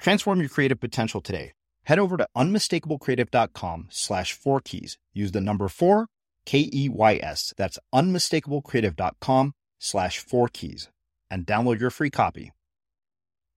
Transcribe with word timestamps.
Transform 0.00 0.40
your 0.40 0.48
creative 0.48 0.80
potential 0.80 1.20
today. 1.20 1.52
Head 1.84 1.98
over 1.98 2.16
to 2.16 2.26
unmistakablecreative.com 2.36 3.88
slash 3.90 4.32
four 4.32 4.60
keys. 4.60 4.98
Use 5.12 5.32
the 5.32 5.40
number 5.40 5.68
four, 5.68 6.06
K 6.46 6.70
E 6.72 6.88
Y 6.88 7.20
S. 7.22 7.52
That's 7.56 7.78
unmistakablecreative.com 7.94 9.52
slash 9.78 10.18
four 10.18 10.48
keys 10.48 10.88
and 11.30 11.46
download 11.46 11.80
your 11.80 11.90
free 11.90 12.10
copy. 12.10 12.52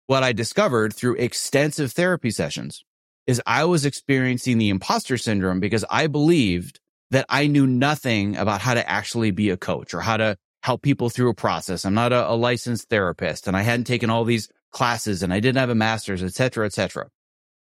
What 0.07 0.23
I 0.23 0.33
discovered 0.33 0.93
through 0.93 1.15
extensive 1.15 1.93
therapy 1.93 2.29
sessions 2.29 2.83
is 3.25 3.41
I 3.45 3.63
was 3.63 3.85
experiencing 3.85 4.57
the 4.57 4.69
imposter 4.69 5.17
syndrome 5.17 5.61
because 5.61 5.85
I 5.89 6.07
believed 6.07 6.81
that 7.11 7.25
I 7.29 7.47
knew 7.47 7.65
nothing 7.65 8.35
about 8.35 8.59
how 8.59 8.73
to 8.73 8.89
actually 8.89 9.31
be 9.31 9.49
a 9.49 9.57
coach 9.57 9.93
or 9.93 10.01
how 10.01 10.17
to 10.17 10.37
help 10.61 10.81
people 10.81 11.09
through 11.09 11.29
a 11.29 11.35
process. 11.35 11.85
I'm 11.85 11.93
not 11.93 12.11
a, 12.11 12.29
a 12.29 12.35
licensed 12.35 12.89
therapist 12.89 13.47
and 13.47 13.55
I 13.55 13.61
hadn't 13.61 13.85
taken 13.85 14.09
all 14.09 14.25
these 14.25 14.49
classes 14.73 15.23
and 15.23 15.33
I 15.33 15.39
didn't 15.39 15.59
have 15.59 15.69
a 15.69 15.75
master's, 15.75 16.21
et 16.21 16.33
cetera, 16.33 16.65
et 16.65 16.73
cetera. 16.73 17.07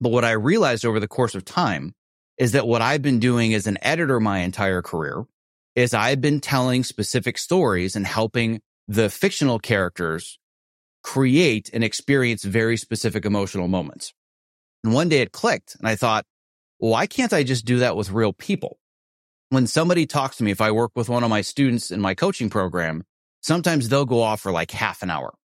But 0.01 0.11
what 0.11 0.25
I 0.25 0.31
realized 0.31 0.85
over 0.85 0.99
the 0.99 1.07
course 1.07 1.35
of 1.35 1.45
time 1.45 1.93
is 2.37 2.53
that 2.53 2.67
what 2.67 2.81
I've 2.81 3.01
been 3.01 3.19
doing 3.19 3.53
as 3.53 3.67
an 3.67 3.77
editor 3.81 4.19
my 4.19 4.39
entire 4.39 4.81
career 4.81 5.25
is 5.75 5.93
I've 5.93 6.21
been 6.21 6.41
telling 6.41 6.83
specific 6.83 7.37
stories 7.37 7.95
and 7.95 8.05
helping 8.05 8.61
the 8.87 9.09
fictional 9.09 9.59
characters 9.59 10.39
create 11.03 11.69
and 11.73 11.83
experience 11.83 12.43
very 12.43 12.77
specific 12.77 13.25
emotional 13.25 13.67
moments. 13.67 14.13
And 14.83 14.93
one 14.93 15.09
day 15.09 15.19
it 15.19 15.31
clicked 15.31 15.75
and 15.75 15.87
I 15.87 15.95
thought, 15.95 16.25
why 16.77 17.07
can't 17.07 17.33
I 17.33 17.43
just 17.43 17.65
do 17.65 17.79
that 17.79 17.95
with 17.95 18.11
real 18.11 18.33
people? 18.33 18.79
When 19.49 19.67
somebody 19.67 20.05
talks 20.05 20.37
to 20.37 20.43
me, 20.43 20.51
if 20.51 20.61
I 20.61 20.71
work 20.71 20.91
with 20.95 21.07
one 21.07 21.23
of 21.23 21.29
my 21.29 21.41
students 21.41 21.91
in 21.91 22.01
my 22.01 22.15
coaching 22.15 22.49
program, 22.49 23.03
sometimes 23.41 23.87
they'll 23.87 24.05
go 24.05 24.21
off 24.21 24.41
for 24.41 24.51
like 24.51 24.71
half 24.71 25.03
an 25.03 25.09
hour 25.09 25.35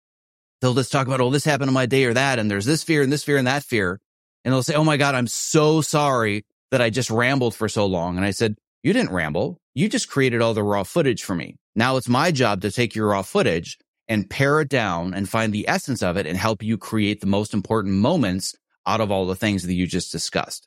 they'll 0.61 0.75
just 0.75 0.92
talk 0.92 1.06
about, 1.06 1.20
oh, 1.20 1.30
this 1.30 1.44
happened 1.44 1.69
on 1.69 1.75
my 1.75 1.86
day 1.86 2.05
or 2.05 2.14
that. 2.14 2.39
And 2.39 2.50
there's 2.50 2.66
this 2.66 2.83
fear 2.83 3.03
and 3.03 3.12
this 3.12 3.25
fear 3.25 3.36
and 3.36 3.47
that 3.47 3.64
fear. 3.64 4.00
And 4.44 4.53
they'll 4.53 4.62
say, 4.62 4.75
oh 4.75 4.84
my 4.84 4.97
God, 4.97 5.14
I'm 5.14 5.27
so 5.27 5.80
sorry 5.80 6.44
that 6.70 6.80
I 6.80 6.91
just 6.91 7.11
rambled 7.11 7.55
for 7.55 7.69
so 7.69 7.86
long. 7.86 8.16
And 8.16 8.25
I 8.25 8.30
said, 8.30 8.56
you 8.83 8.92
didn't 8.92 9.12
ramble. 9.12 9.58
You 9.75 9.88
just 9.88 10.08
created 10.08 10.41
all 10.41 10.55
the 10.55 10.62
raw 10.62 10.83
footage 10.83 11.22
for 11.22 11.34
me. 11.34 11.56
Now 11.75 11.97
it's 11.97 12.08
my 12.08 12.31
job 12.31 12.62
to 12.62 12.70
take 12.70 12.94
your 12.94 13.08
raw 13.08 13.22
footage 13.22 13.78
and 14.08 14.28
pare 14.28 14.61
it 14.61 14.69
down 14.69 15.14
and 15.14 15.28
find 15.28 15.53
the 15.53 15.69
essence 15.69 16.03
of 16.03 16.16
it 16.16 16.26
and 16.26 16.37
help 16.37 16.62
you 16.62 16.76
create 16.76 17.20
the 17.20 17.26
most 17.26 17.54
important 17.54 17.94
moments 17.94 18.54
out 18.87 19.00
of 19.00 19.10
all 19.10 19.26
the 19.26 19.37
things 19.37 19.62
that 19.65 19.75
you 19.75 19.87
just 19.87 20.10
discussed. 20.10 20.66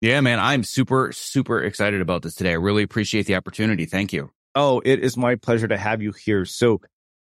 Yeah, 0.00 0.22
man, 0.22 0.40
I'm 0.40 0.64
super, 0.64 1.12
super 1.12 1.62
excited 1.62 2.00
about 2.00 2.22
this 2.22 2.34
today. 2.34 2.52
I 2.52 2.54
really 2.54 2.82
appreciate 2.82 3.26
the 3.26 3.34
opportunity. 3.34 3.84
Thank 3.84 4.14
you. 4.14 4.30
Oh, 4.54 4.80
it 4.82 5.00
is 5.00 5.16
my 5.16 5.34
pleasure 5.34 5.68
to 5.68 5.76
have 5.76 6.00
you 6.00 6.12
here. 6.12 6.46
So 6.46 6.80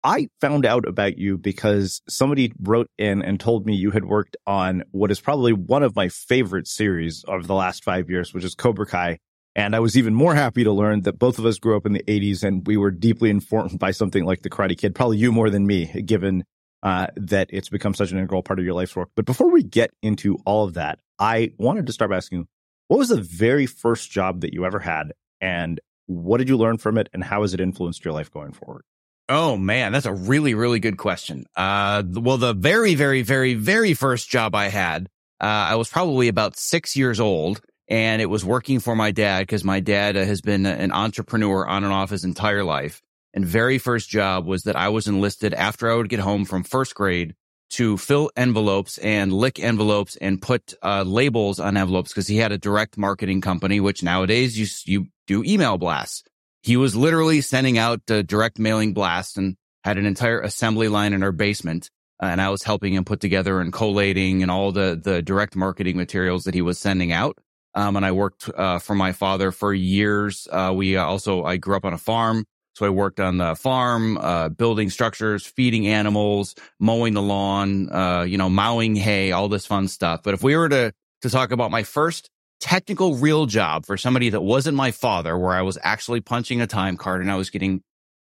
I 0.03 0.27
found 0.41 0.65
out 0.65 0.87
about 0.87 1.19
you 1.19 1.37
because 1.37 2.01
somebody 2.09 2.51
wrote 2.59 2.89
in 2.97 3.21
and 3.21 3.39
told 3.39 3.67
me 3.67 3.75
you 3.75 3.91
had 3.91 4.05
worked 4.05 4.37
on 4.47 4.83
what 4.89 5.11
is 5.11 5.21
probably 5.21 5.53
one 5.53 5.83
of 5.83 5.95
my 5.95 6.09
favorite 6.09 6.67
series 6.67 7.23
of 7.27 7.45
the 7.45 7.53
last 7.53 7.83
five 7.83 8.09
years, 8.09 8.33
which 8.33 8.43
is 8.43 8.55
Cobra 8.55 8.87
Kai. 8.87 9.19
And 9.55 9.75
I 9.75 9.79
was 9.79 9.95
even 9.95 10.15
more 10.15 10.33
happy 10.33 10.63
to 10.63 10.71
learn 10.71 11.01
that 11.01 11.19
both 11.19 11.37
of 11.37 11.45
us 11.45 11.59
grew 11.59 11.77
up 11.77 11.85
in 11.85 11.93
the 11.93 12.03
80s 12.07 12.43
and 12.43 12.65
we 12.65 12.75
were 12.75 12.89
deeply 12.89 13.29
informed 13.29 13.77
by 13.77 13.91
something 13.91 14.25
like 14.25 14.41
The 14.41 14.49
Karate 14.49 14.75
Kid, 14.75 14.95
probably 14.95 15.17
you 15.17 15.31
more 15.31 15.51
than 15.51 15.67
me, 15.67 15.85
given 16.01 16.43
uh, 16.81 17.07
that 17.15 17.49
it's 17.51 17.69
become 17.69 17.93
such 17.93 18.11
an 18.11 18.17
integral 18.17 18.41
part 18.41 18.57
of 18.57 18.65
your 18.65 18.73
life's 18.73 18.95
work. 18.95 19.09
But 19.15 19.25
before 19.25 19.51
we 19.51 19.61
get 19.61 19.91
into 20.01 20.39
all 20.43 20.65
of 20.65 20.73
that, 20.73 20.97
I 21.19 21.53
wanted 21.59 21.85
to 21.85 21.93
start 21.93 22.09
by 22.09 22.17
asking 22.17 22.47
what 22.87 22.97
was 22.97 23.09
the 23.09 23.21
very 23.21 23.65
first 23.65 24.11
job 24.11 24.41
that 24.41 24.53
you 24.53 24.65
ever 24.65 24.79
had? 24.79 25.13
And 25.41 25.79
what 26.07 26.37
did 26.37 26.49
you 26.49 26.57
learn 26.57 26.77
from 26.77 26.97
it? 26.97 27.09
And 27.13 27.23
how 27.23 27.41
has 27.41 27.53
it 27.53 27.59
influenced 27.59 28.03
your 28.03 28.13
life 28.13 28.31
going 28.31 28.53
forward? 28.53 28.83
Oh 29.29 29.55
man, 29.55 29.93
that's 29.93 30.05
a 30.05 30.13
really, 30.13 30.53
really 30.53 30.79
good 30.79 30.97
question. 30.97 31.45
Uh, 31.55 32.03
well, 32.05 32.37
the 32.37 32.53
very, 32.53 32.95
very, 32.95 33.21
very, 33.21 33.53
very 33.53 33.93
first 33.93 34.29
job 34.29 34.53
I 34.53 34.67
had, 34.67 35.07
uh, 35.39 35.45
I 35.45 35.75
was 35.75 35.89
probably 35.89 36.27
about 36.27 36.57
six 36.57 36.95
years 36.95 37.19
old 37.19 37.61
and 37.87 38.21
it 38.21 38.25
was 38.27 38.43
working 38.43 38.79
for 38.79 38.95
my 38.95 39.11
dad 39.11 39.41
because 39.41 39.63
my 39.63 39.79
dad 39.79 40.15
has 40.15 40.41
been 40.41 40.65
an 40.65 40.91
entrepreneur 40.91 41.65
on 41.65 41.83
and 41.83 41.93
off 41.93 42.09
his 42.09 42.23
entire 42.23 42.63
life. 42.63 43.01
And 43.33 43.45
very 43.45 43.77
first 43.77 44.09
job 44.09 44.45
was 44.45 44.63
that 44.63 44.75
I 44.75 44.89
was 44.89 45.07
enlisted 45.07 45.53
after 45.53 45.91
I 45.91 45.95
would 45.95 46.09
get 46.09 46.19
home 46.19 46.45
from 46.45 46.63
first 46.63 46.93
grade 46.93 47.33
to 47.73 47.97
fill 47.97 48.29
envelopes 48.35 48.99
and 48.99 49.33
lick 49.33 49.59
envelopes 49.59 50.15
and 50.17 50.41
put 50.41 50.75
uh, 50.83 51.03
labels 51.03 51.59
on 51.59 51.75
envelopes 51.75 52.11
because 52.11 52.27
he 52.27 52.37
had 52.37 52.51
a 52.51 52.57
direct 52.57 52.97
marketing 52.97 53.41
company, 53.41 53.79
which 53.79 54.03
nowadays 54.03 54.57
you 54.57 54.67
you 54.85 55.07
do 55.25 55.43
email 55.43 55.77
blasts. 55.77 56.23
He 56.61 56.77
was 56.77 56.95
literally 56.95 57.41
sending 57.41 57.77
out 57.77 58.05
direct 58.05 58.59
mailing 58.59 58.93
blasts 58.93 59.37
and 59.37 59.57
had 59.83 59.97
an 59.97 60.05
entire 60.05 60.39
assembly 60.39 60.87
line 60.87 61.13
in 61.13 61.23
our 61.23 61.31
basement. 61.31 61.89
Uh, 62.21 62.27
and 62.27 62.41
I 62.41 62.49
was 62.49 62.63
helping 62.63 62.93
him 62.93 63.05
put 63.05 63.19
together 63.19 63.59
and 63.59 63.73
collating 63.73 64.43
and 64.43 64.51
all 64.51 64.71
the 64.71 64.99
the 65.01 65.21
direct 65.21 65.55
marketing 65.55 65.97
materials 65.97 66.43
that 66.43 66.53
he 66.53 66.61
was 66.61 66.77
sending 66.77 67.11
out. 67.11 67.37
Um, 67.75 67.95
and 67.95 68.05
I 68.05 68.11
worked 68.11 68.49
uh, 68.55 68.77
for 68.77 68.93
my 68.93 69.13
father 69.13 69.51
for 69.51 69.73
years. 69.73 70.47
Uh, 70.51 70.73
we 70.75 70.95
also 70.95 71.43
I 71.43 71.57
grew 71.57 71.75
up 71.75 71.85
on 71.85 71.93
a 71.93 71.97
farm. 71.97 72.45
So 72.73 72.85
I 72.85 72.89
worked 72.89 73.19
on 73.19 73.37
the 73.37 73.55
farm, 73.55 74.17
uh, 74.17 74.49
building 74.49 74.89
structures, 74.89 75.45
feeding 75.45 75.87
animals, 75.87 76.55
mowing 76.79 77.13
the 77.13 77.21
lawn, 77.21 77.91
uh, 77.91 78.23
you 78.23 78.37
know, 78.37 78.49
mowing 78.49 78.95
hay, 78.95 79.31
all 79.31 79.47
this 79.47 79.65
fun 79.65 79.87
stuff. 79.87 80.21
But 80.23 80.33
if 80.33 80.43
we 80.43 80.55
were 80.55 80.69
to, 80.69 80.93
to 81.21 81.29
talk 81.29 81.51
about 81.51 81.69
my 81.69 81.83
first 81.83 82.29
technical 82.59 83.15
real 83.15 83.45
job 83.45 83.85
for 83.85 83.97
somebody 83.97 84.29
that 84.29 84.41
wasn't 84.41 84.75
my 84.75 84.91
father, 84.91 85.37
where 85.37 85.53
I 85.53 85.61
was 85.61 85.77
actually 85.83 86.21
punching 86.21 86.61
a 86.61 86.67
time 86.67 86.97
card 86.97 87.21
and 87.21 87.31
I 87.31 87.35
was 87.35 87.49
getting 87.49 87.81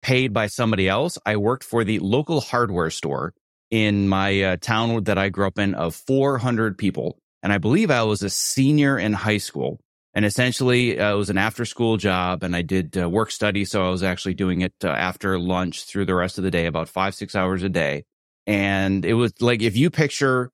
paid 0.01 0.33
by 0.33 0.47
somebody 0.47 0.89
else, 0.89 1.17
I 1.25 1.37
worked 1.37 1.63
for 1.63 1.83
the 1.83 1.99
local 1.99 2.41
hardware 2.41 2.89
store 2.89 3.33
in 3.71 4.07
my 4.09 4.41
uh, 4.41 4.57
town 4.57 5.05
that 5.05 5.17
I 5.17 5.29
grew 5.29 5.47
up 5.47 5.57
in 5.57 5.73
of 5.73 5.95
400 5.95 6.77
people. 6.77 7.17
And 7.41 7.51
I 7.51 7.57
believe 7.57 7.89
I 7.89 8.03
was 8.03 8.21
a 8.21 8.29
senior 8.29 8.99
in 8.99 9.13
high 9.13 9.37
school. 9.37 9.79
And 10.15 10.25
essentially, 10.25 10.99
uh, 10.99 11.13
it 11.13 11.17
was 11.17 11.29
an 11.29 11.37
after 11.37 11.65
school 11.65 11.97
job 11.97 12.43
and 12.43 12.55
I 12.55 12.61
did 12.61 12.97
uh, 12.97 13.09
work 13.09 13.31
study. 13.31 13.65
So 13.65 13.85
I 13.85 13.89
was 13.89 14.03
actually 14.03 14.35
doing 14.35 14.61
it 14.61 14.73
uh, 14.83 14.89
after 14.89 15.39
lunch 15.39 15.85
through 15.85 16.05
the 16.05 16.15
rest 16.15 16.37
of 16.37 16.43
the 16.43 16.51
day, 16.51 16.67
about 16.67 16.89
five, 16.89 17.15
six 17.15 17.35
hours 17.35 17.63
a 17.63 17.69
day. 17.69 18.03
And 18.45 19.05
it 19.05 19.13
was 19.13 19.33
like, 19.41 19.61
if 19.61 19.75
you 19.75 19.89
picture 19.89 20.51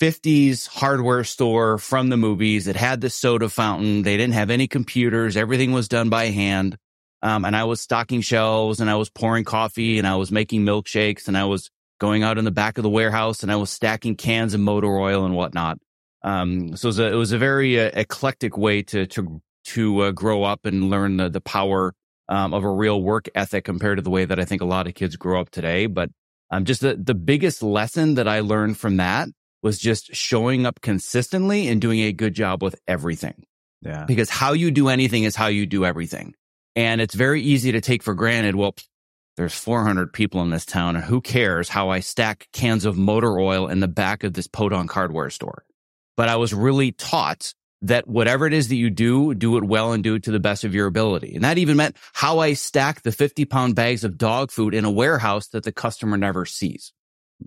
50s 0.00 0.68
hardware 0.68 1.24
store 1.24 1.78
from 1.78 2.08
the 2.08 2.16
movies, 2.16 2.68
it 2.68 2.76
had 2.76 3.00
the 3.00 3.10
soda 3.10 3.48
fountain. 3.48 4.02
They 4.02 4.16
didn't 4.16 4.34
have 4.34 4.50
any 4.50 4.68
computers. 4.68 5.36
Everything 5.36 5.72
was 5.72 5.88
done 5.88 6.08
by 6.08 6.26
hand. 6.26 6.76
Um, 7.22 7.44
and 7.44 7.54
I 7.54 7.64
was 7.64 7.80
stocking 7.80 8.22
shelves 8.22 8.80
and 8.80 8.88
I 8.88 8.94
was 8.94 9.10
pouring 9.10 9.44
coffee 9.44 9.98
and 9.98 10.06
I 10.06 10.16
was 10.16 10.32
making 10.32 10.64
milkshakes 10.64 11.28
and 11.28 11.36
I 11.36 11.44
was 11.44 11.70
going 11.98 12.22
out 12.22 12.38
in 12.38 12.44
the 12.44 12.50
back 12.50 12.78
of 12.78 12.82
the 12.82 12.88
warehouse 12.88 13.42
and 13.42 13.52
I 13.52 13.56
was 13.56 13.70
stacking 13.70 14.16
cans 14.16 14.54
of 14.54 14.60
motor 14.60 14.96
oil 14.96 15.26
and 15.26 15.34
whatnot. 15.34 15.78
Um, 16.22 16.76
so 16.76 16.86
it 16.86 16.90
was 16.90 16.98
a, 16.98 17.12
it 17.12 17.16
was 17.16 17.32
a 17.32 17.38
very 17.38 17.80
uh, 17.80 17.90
eclectic 17.94 18.56
way 18.56 18.82
to 18.82 19.06
to 19.06 19.40
to 19.64 20.00
uh, 20.00 20.10
grow 20.10 20.42
up 20.42 20.66
and 20.66 20.90
learn 20.90 21.16
the 21.16 21.28
the 21.28 21.40
power 21.40 21.94
um, 22.28 22.54
of 22.54 22.64
a 22.64 22.70
real 22.70 23.02
work 23.02 23.28
ethic 23.34 23.64
compared 23.64 23.98
to 23.98 24.02
the 24.02 24.10
way 24.10 24.24
that 24.24 24.38
I 24.38 24.44
think 24.44 24.62
a 24.62 24.66
lot 24.66 24.86
of 24.86 24.94
kids 24.94 25.16
grow 25.16 25.40
up 25.40 25.50
today. 25.50 25.86
But 25.86 26.10
um, 26.50 26.64
just 26.64 26.80
the 26.80 26.96
the 26.96 27.14
biggest 27.14 27.62
lesson 27.62 28.14
that 28.14 28.28
I 28.28 28.40
learned 28.40 28.78
from 28.78 28.98
that 28.98 29.28
was 29.62 29.78
just 29.78 30.14
showing 30.14 30.66
up 30.66 30.80
consistently 30.80 31.68
and 31.68 31.80
doing 31.80 32.00
a 32.00 32.12
good 32.12 32.34
job 32.34 32.62
with 32.62 32.76
everything. 32.88 33.44
Yeah. 33.82 34.04
Because 34.04 34.30
how 34.30 34.52
you 34.52 34.70
do 34.70 34.88
anything 34.88 35.24
is 35.24 35.36
how 35.36 35.46
you 35.48 35.66
do 35.66 35.84
everything. 35.84 36.34
And 36.76 37.00
it's 37.00 37.14
very 37.14 37.42
easy 37.42 37.72
to 37.72 37.80
take 37.80 38.02
for 38.02 38.14
granted. 38.14 38.54
Well, 38.54 38.74
there's 39.36 39.54
400 39.54 40.12
people 40.12 40.42
in 40.42 40.50
this 40.50 40.66
town 40.66 40.96
and 40.96 41.04
who 41.04 41.20
cares 41.20 41.68
how 41.68 41.90
I 41.90 42.00
stack 42.00 42.48
cans 42.52 42.84
of 42.84 42.96
motor 42.96 43.38
oil 43.38 43.68
in 43.68 43.80
the 43.80 43.88
back 43.88 44.22
of 44.22 44.34
this 44.34 44.46
podunk 44.46 44.90
hardware 44.90 45.30
store. 45.30 45.64
But 46.20 46.28
I 46.28 46.36
was 46.36 46.52
really 46.52 46.92
taught 46.92 47.54
that 47.80 48.06
whatever 48.06 48.46
it 48.46 48.52
is 48.52 48.68
that 48.68 48.76
you 48.76 48.90
do, 48.90 49.32
do 49.32 49.56
it 49.56 49.64
well 49.64 49.94
and 49.94 50.04
do 50.04 50.16
it 50.16 50.24
to 50.24 50.30
the 50.30 50.38
best 50.38 50.64
of 50.64 50.74
your 50.74 50.86
ability. 50.86 51.34
And 51.34 51.44
that 51.44 51.56
even 51.56 51.78
meant 51.78 51.96
how 52.12 52.40
I 52.40 52.52
stack 52.52 53.00
the 53.00 53.10
50 53.10 53.46
pound 53.46 53.74
bags 53.74 54.04
of 54.04 54.18
dog 54.18 54.50
food 54.50 54.74
in 54.74 54.84
a 54.84 54.90
warehouse 54.90 55.48
that 55.48 55.64
the 55.64 55.72
customer 55.72 56.18
never 56.18 56.44
sees. 56.44 56.92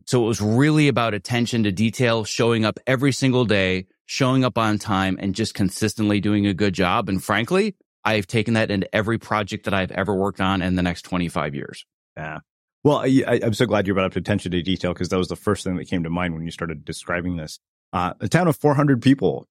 So 0.07 0.23
it 0.23 0.27
was 0.27 0.41
really 0.41 0.87
about 0.87 1.13
attention 1.13 1.65
to 1.65 1.71
detail, 1.71 2.23
showing 2.23 2.65
up 2.65 2.79
every 2.87 3.11
single 3.11 3.45
day, 3.45 3.85
showing 4.07 4.43
up 4.43 4.57
on 4.57 4.79
time 4.79 5.19
and 5.21 5.35
just 5.35 5.53
consistently 5.53 6.19
doing 6.19 6.47
a 6.47 6.53
good 6.55 6.73
job. 6.73 7.09
And 7.09 7.23
frankly, 7.23 7.75
I've 8.03 8.25
taken 8.25 8.55
that 8.55 8.71
into 8.71 8.89
every 8.95 9.19
project 9.19 9.65
that 9.65 9.75
I've 9.75 9.91
ever 9.91 10.15
worked 10.15 10.41
on 10.41 10.63
in 10.63 10.73
the 10.73 10.81
next 10.81 11.03
25 11.03 11.53
years. 11.53 11.85
Yeah. 12.17 12.39
Well, 12.83 12.97
I, 12.97 13.39
am 13.43 13.53
so 13.53 13.67
glad 13.67 13.85
you 13.85 13.93
brought 13.93 14.07
up 14.07 14.15
attention 14.15 14.51
to 14.51 14.63
detail 14.63 14.93
because 14.93 15.09
that 15.09 15.17
was 15.17 15.27
the 15.27 15.35
first 15.35 15.63
thing 15.63 15.75
that 15.75 15.85
came 15.85 16.01
to 16.05 16.09
mind 16.09 16.33
when 16.33 16.43
you 16.43 16.49
started 16.49 16.83
describing 16.83 17.37
this. 17.37 17.59
Uh, 17.93 18.13
a 18.19 18.27
town 18.27 18.47
of 18.47 18.57
400 18.57 19.01
people. 19.01 19.47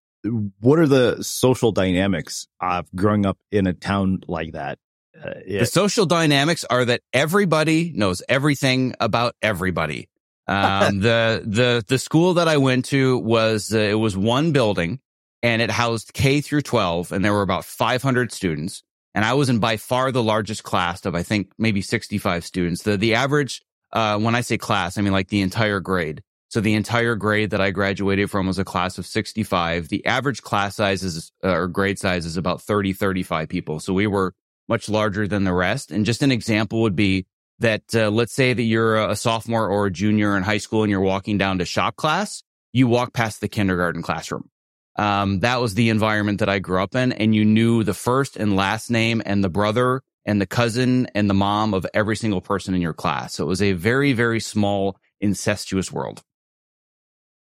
What 0.61 0.79
are 0.79 0.87
the 0.87 1.23
social 1.23 1.73
dynamics 1.73 2.49
of 2.61 2.87
growing 2.95 3.25
up 3.25 3.39
in 3.51 3.67
a 3.67 3.73
town 3.73 4.23
like 4.27 4.53
that? 4.53 4.79
Uh, 5.17 5.31
it, 5.47 5.61
the 5.61 5.67
social 5.67 6.07
dynamics 6.07 6.65
are 6.69 6.85
that 6.85 7.03
everybody 7.13 7.93
knows 7.95 8.23
everything 8.29 8.95
about 8.99 9.37
everybody. 9.43 10.09
Um, 10.49 11.01
the 11.01 11.43
the 11.45 11.85
the 11.87 11.99
school 11.99 12.35
that 12.35 12.49
I 12.49 12.57
went 12.57 12.87
to 12.87 13.19
was 13.19 13.73
uh, 13.73 13.79
it 13.79 13.95
was 13.95 14.17
one 14.17 14.53
building 14.53 15.01
and 15.43 15.63
it 15.63 15.71
housed 15.71 16.13
K 16.13 16.41
through 16.41 16.63
12 16.63 17.13
and 17.13 17.25
there 17.25 17.33
were 17.33 17.43
about 17.43 17.65
500 17.65 18.33
students. 18.33 18.83
And 19.15 19.25
I 19.25 19.35
was 19.35 19.51
in 19.51 19.59
by 19.59 19.77
far 19.77 20.11
the 20.11 20.23
largest 20.23 20.63
class 20.63 21.05
of, 21.05 21.15
I 21.15 21.23
think, 21.23 21.53
maybe 21.59 21.83
65 21.83 22.47
students. 22.47 22.83
The, 22.83 22.97
the 22.97 23.15
average, 23.15 23.61
uh, 23.93 24.19
when 24.19 24.35
I 24.35 24.41
say 24.41 24.57
class, 24.57 24.97
I 24.97 25.03
mean 25.03 25.13
like 25.13 25.29
the 25.29 25.43
entire 25.43 25.81
grade. 25.81 26.23
So 26.53 26.61
the 26.61 26.75
entire 26.75 27.15
grade 27.15 27.49
that 27.53 27.63
I 27.63 27.71
graduated 27.71 28.31
from 28.31 28.47
was 28.47 28.59
a 28.59 28.65
class 28.65 28.99
of 28.99 29.07
65. 29.07 29.89
The 29.89 30.05
average 30.05 30.43
class 30.43 30.77
size 30.77 31.03
is, 31.03 31.33
uh, 31.43 31.49
or 31.49 31.67
grade 31.67 31.99
size 31.99 32.27
is 32.27 32.37
about 32.37 32.61
30, 32.61 32.93
35 32.93 33.49
people. 33.49 33.81
So 33.81 33.95
we 33.95 34.07
were 34.07 34.35
much 34.69 34.91
larger 34.91 35.27
than 35.27 35.45
the 35.45 35.55
rest. 35.55 35.91
And 35.91 36.05
just 36.05 36.23
an 36.23 36.31
example 36.31 36.83
would 36.83 36.95
be 36.95 37.25
that, 37.61 37.85
uh, 37.95 38.11
let's 38.11 38.35
say 38.35 38.53
that 38.53 38.63
you're 38.63 38.97
a 38.97 39.17
sophomore 39.17 39.67
or 39.67 39.87
a 39.87 39.91
junior 39.91 40.37
in 40.37 40.43
high 40.43 40.59
school 40.59 40.83
and 40.83 40.91
you're 40.91 41.01
walking 41.01 41.39
down 41.39 41.57
to 41.57 41.65
shop 41.65 41.97
class. 41.97 42.43
You 42.75 42.87
walk 42.87 43.15
past 43.15 43.41
the 43.41 43.49
kindergarten 43.49 44.03
classroom. 44.03 44.51
Um, 44.97 45.41
that 45.41 45.59
was 45.59 45.73
the 45.73 45.89
environment 45.89 46.41
that 46.41 46.51
I 46.51 46.59
grew 46.59 46.83
up 46.83 46.95
in. 46.95 47.13
And 47.13 47.35
you 47.35 47.47
knew 47.47 47.83
the 47.83 47.95
first 47.95 48.37
and 48.37 48.57
last 48.57 48.91
name 48.91 49.23
and 49.25 49.43
the 49.43 49.49
brother 49.49 50.03
and 50.27 50.39
the 50.39 50.47
cousin 50.47 51.07
and 51.15 51.31
the 51.31 51.35
mom 51.35 51.73
of 51.73 51.87
every 51.95 52.17
single 52.17 52.43
person 52.43 52.75
in 52.75 52.83
your 52.83 52.93
class. 52.93 53.37
So 53.37 53.45
it 53.45 53.49
was 53.49 53.63
a 53.63 53.73
very, 53.73 54.13
very 54.13 54.39
small 54.39 54.99
incestuous 55.19 55.91
world. 55.91 56.23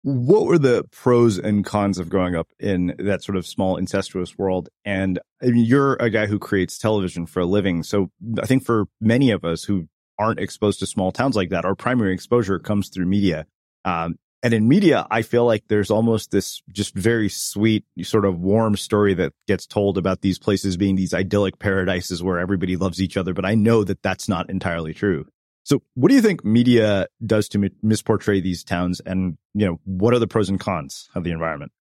What 0.06 0.44
were 0.44 0.58
the 0.58 0.84
pros 0.92 1.38
and 1.38 1.64
cons 1.64 1.98
of 1.98 2.10
growing 2.10 2.34
up 2.34 2.48
in 2.60 2.94
that 2.98 3.24
sort 3.24 3.36
of 3.36 3.46
small 3.46 3.78
incestuous 3.78 4.36
world? 4.36 4.68
And 4.84 5.18
I 5.42 5.46
mean, 5.46 5.64
you're 5.64 5.94
a 5.94 6.10
guy 6.10 6.26
who 6.26 6.38
creates 6.38 6.76
television 6.76 7.24
for 7.24 7.40
a 7.40 7.46
living. 7.46 7.82
So 7.82 8.10
I 8.38 8.44
think 8.44 8.66
for 8.66 8.84
many 9.00 9.30
of 9.30 9.46
us 9.46 9.64
who 9.64 9.88
aren't 10.18 10.40
exposed 10.40 10.80
to 10.80 10.86
small 10.86 11.10
towns 11.10 11.36
like 11.36 11.48
that, 11.48 11.64
our 11.64 11.74
primary 11.74 12.12
exposure 12.12 12.58
comes 12.58 12.90
through 12.90 13.06
media. 13.06 13.46
Um, 13.86 14.16
and 14.42 14.52
in 14.52 14.68
media, 14.68 15.06
I 15.10 15.22
feel 15.22 15.46
like 15.46 15.64
there's 15.68 15.90
almost 15.90 16.30
this 16.30 16.60
just 16.70 16.94
very 16.94 17.30
sweet, 17.30 17.86
sort 18.02 18.26
of 18.26 18.38
warm 18.38 18.76
story 18.76 19.14
that 19.14 19.32
gets 19.48 19.66
told 19.66 19.96
about 19.96 20.20
these 20.20 20.38
places 20.38 20.76
being 20.76 20.96
these 20.96 21.14
idyllic 21.14 21.58
paradises 21.58 22.22
where 22.22 22.38
everybody 22.38 22.76
loves 22.76 23.00
each 23.00 23.16
other. 23.16 23.32
But 23.32 23.46
I 23.46 23.54
know 23.54 23.84
that 23.84 24.02
that's 24.02 24.28
not 24.28 24.50
entirely 24.50 24.92
true. 24.92 25.24
So 25.64 25.82
what 25.94 26.08
do 26.08 26.14
you 26.14 26.20
think 26.20 26.44
media 26.44 27.08
does 27.25 27.49
to 27.50 27.58
misportray 27.58 28.43
these 28.43 28.64
towns? 28.64 29.00
And, 29.00 29.38
you 29.55 29.66
know, 29.66 29.81
what 29.84 30.14
are 30.14 30.19
the 30.19 30.26
pros 30.26 30.49
and 30.49 30.61
cons 30.61 31.08
of 31.14 31.25
the 31.25 31.31
environment? 31.31 31.72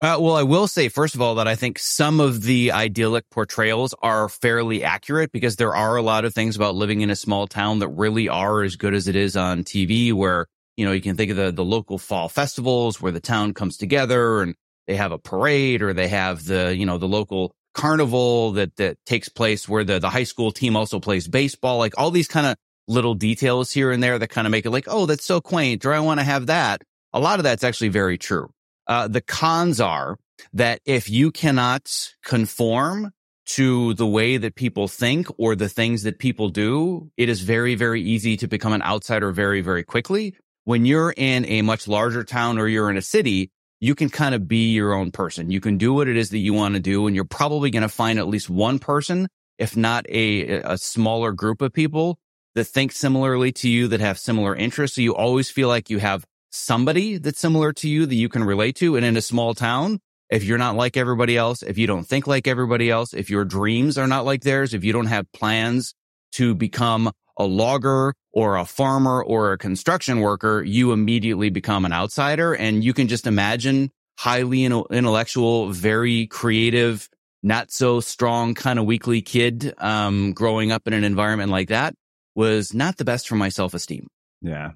Uh, 0.00 0.18
well, 0.18 0.34
I 0.34 0.42
will 0.42 0.66
say, 0.66 0.88
first 0.88 1.14
of 1.14 1.20
all, 1.20 1.36
that 1.36 1.46
I 1.46 1.54
think 1.54 1.78
some 1.78 2.18
of 2.18 2.42
the 2.42 2.72
idyllic 2.72 3.28
portrayals 3.30 3.94
are 4.02 4.28
fairly 4.28 4.82
accurate 4.82 5.30
because 5.30 5.56
there 5.56 5.76
are 5.76 5.96
a 5.96 6.02
lot 6.02 6.24
of 6.24 6.34
things 6.34 6.56
about 6.56 6.74
living 6.74 7.02
in 7.02 7.10
a 7.10 7.16
small 7.16 7.46
town 7.46 7.78
that 7.80 7.88
really 7.88 8.28
are 8.28 8.62
as 8.62 8.74
good 8.74 8.94
as 8.94 9.06
it 9.06 9.14
is 9.14 9.36
on 9.36 9.62
TV 9.62 10.12
where 10.12 10.48
you 10.76 10.86
know, 10.86 10.92
you 10.92 11.00
can 11.00 11.16
think 11.16 11.30
of 11.30 11.36
the, 11.36 11.52
the 11.52 11.64
local 11.64 11.98
fall 11.98 12.28
festivals 12.28 13.00
where 13.00 13.12
the 13.12 13.20
town 13.20 13.54
comes 13.54 13.76
together 13.76 14.42
and 14.42 14.54
they 14.86 14.96
have 14.96 15.12
a 15.12 15.18
parade 15.18 15.82
or 15.82 15.92
they 15.92 16.08
have 16.08 16.44
the, 16.44 16.74
you 16.76 16.86
know, 16.86 16.98
the 16.98 17.08
local 17.08 17.54
carnival 17.74 18.52
that, 18.52 18.74
that 18.76 18.96
takes 19.06 19.28
place 19.28 19.68
where 19.68 19.84
the, 19.84 19.98
the 19.98 20.10
high 20.10 20.24
school 20.24 20.50
team 20.50 20.76
also 20.76 20.98
plays 20.98 21.28
baseball, 21.28 21.78
like 21.78 21.94
all 21.98 22.10
these 22.10 22.28
kind 22.28 22.46
of 22.46 22.56
little 22.88 23.14
details 23.14 23.72
here 23.72 23.90
and 23.90 24.02
there 24.02 24.18
that 24.18 24.28
kind 24.28 24.46
of 24.46 24.50
make 24.50 24.66
it 24.66 24.70
like, 24.70 24.86
oh, 24.88 25.06
that's 25.06 25.24
so 25.24 25.40
quaint 25.40 25.84
or 25.84 25.92
I 25.92 26.00
want 26.00 26.20
to 26.20 26.24
have 26.24 26.46
that. 26.46 26.82
A 27.12 27.20
lot 27.20 27.38
of 27.38 27.44
that's 27.44 27.64
actually 27.64 27.88
very 27.88 28.18
true. 28.18 28.50
Uh, 28.86 29.08
the 29.08 29.20
cons 29.20 29.80
are 29.80 30.16
that 30.52 30.80
if 30.84 31.08
you 31.08 31.30
cannot 31.30 31.88
conform 32.24 33.12
to 33.44 33.94
the 33.94 34.06
way 34.06 34.36
that 34.36 34.54
people 34.54 34.88
think 34.88 35.26
or 35.38 35.54
the 35.54 35.68
things 35.68 36.04
that 36.04 36.18
people 36.18 36.48
do, 36.48 37.10
it 37.16 37.28
is 37.28 37.42
very, 37.42 37.74
very 37.74 38.02
easy 38.02 38.36
to 38.36 38.48
become 38.48 38.72
an 38.72 38.82
outsider 38.82 39.30
very, 39.30 39.60
very 39.60 39.84
quickly 39.84 40.34
when 40.64 40.86
you're 40.86 41.12
in 41.16 41.44
a 41.46 41.62
much 41.62 41.88
larger 41.88 42.24
town 42.24 42.58
or 42.58 42.68
you're 42.68 42.90
in 42.90 42.96
a 42.96 43.02
city, 43.02 43.50
you 43.80 43.94
can 43.94 44.08
kind 44.08 44.34
of 44.34 44.46
be 44.46 44.72
your 44.72 44.94
own 44.94 45.10
person. 45.10 45.50
You 45.50 45.60
can 45.60 45.76
do 45.76 45.92
what 45.92 46.08
it 46.08 46.16
is 46.16 46.30
that 46.30 46.38
you 46.38 46.54
want 46.54 46.74
to 46.74 46.80
do. 46.80 47.06
And 47.06 47.16
you're 47.16 47.24
probably 47.24 47.70
going 47.70 47.82
to 47.82 47.88
find 47.88 48.18
at 48.18 48.28
least 48.28 48.48
one 48.48 48.78
person, 48.78 49.28
if 49.58 49.76
not 49.76 50.06
a, 50.08 50.60
a 50.60 50.78
smaller 50.78 51.32
group 51.32 51.62
of 51.62 51.72
people 51.72 52.18
that 52.54 52.64
think 52.64 52.92
similarly 52.92 53.52
to 53.52 53.68
you, 53.68 53.88
that 53.88 54.00
have 54.00 54.18
similar 54.18 54.54
interests. 54.54 54.96
So 54.96 55.02
you 55.02 55.14
always 55.14 55.50
feel 55.50 55.68
like 55.68 55.90
you 55.90 55.98
have 55.98 56.24
somebody 56.50 57.18
that's 57.18 57.40
similar 57.40 57.72
to 57.72 57.88
you 57.88 58.06
that 58.06 58.14
you 58.14 58.28
can 58.28 58.44
relate 58.44 58.76
to. 58.76 58.96
And 58.96 59.04
in 59.04 59.16
a 59.16 59.22
small 59.22 59.54
town, 59.54 60.00
if 60.30 60.44
you're 60.44 60.58
not 60.58 60.76
like 60.76 60.96
everybody 60.96 61.36
else, 61.36 61.62
if 61.62 61.78
you 61.78 61.86
don't 61.86 62.04
think 62.04 62.26
like 62.26 62.46
everybody 62.46 62.90
else, 62.90 63.12
if 63.14 63.30
your 63.30 63.44
dreams 63.44 63.98
are 63.98 64.06
not 64.06 64.24
like 64.24 64.42
theirs, 64.42 64.74
if 64.74 64.84
you 64.84 64.92
don't 64.92 65.06
have 65.06 65.30
plans 65.32 65.94
to 66.32 66.54
become 66.54 67.10
a 67.38 67.44
logger 67.44 68.14
or 68.32 68.56
a 68.56 68.64
farmer 68.64 69.22
or 69.22 69.52
a 69.52 69.58
construction 69.58 70.20
worker, 70.20 70.62
you 70.62 70.92
immediately 70.92 71.50
become 71.50 71.84
an 71.84 71.92
outsider. 71.92 72.54
And 72.54 72.84
you 72.84 72.94
can 72.94 73.08
just 73.08 73.26
imagine 73.26 73.90
highly 74.18 74.64
intellectual, 74.64 75.68
very 75.70 76.26
creative, 76.26 77.08
not 77.42 77.70
so 77.70 78.00
strong 78.00 78.54
kind 78.54 78.78
of 78.78 78.84
weakly 78.84 79.22
kid, 79.22 79.74
um, 79.78 80.32
growing 80.32 80.70
up 80.70 80.86
in 80.86 80.92
an 80.92 81.04
environment 81.04 81.50
like 81.50 81.68
that 81.68 81.94
was 82.34 82.72
not 82.74 82.96
the 82.96 83.04
best 83.04 83.28
for 83.28 83.36
my 83.36 83.48
self 83.48 83.74
esteem. 83.74 84.08
Yeah. 84.40 84.72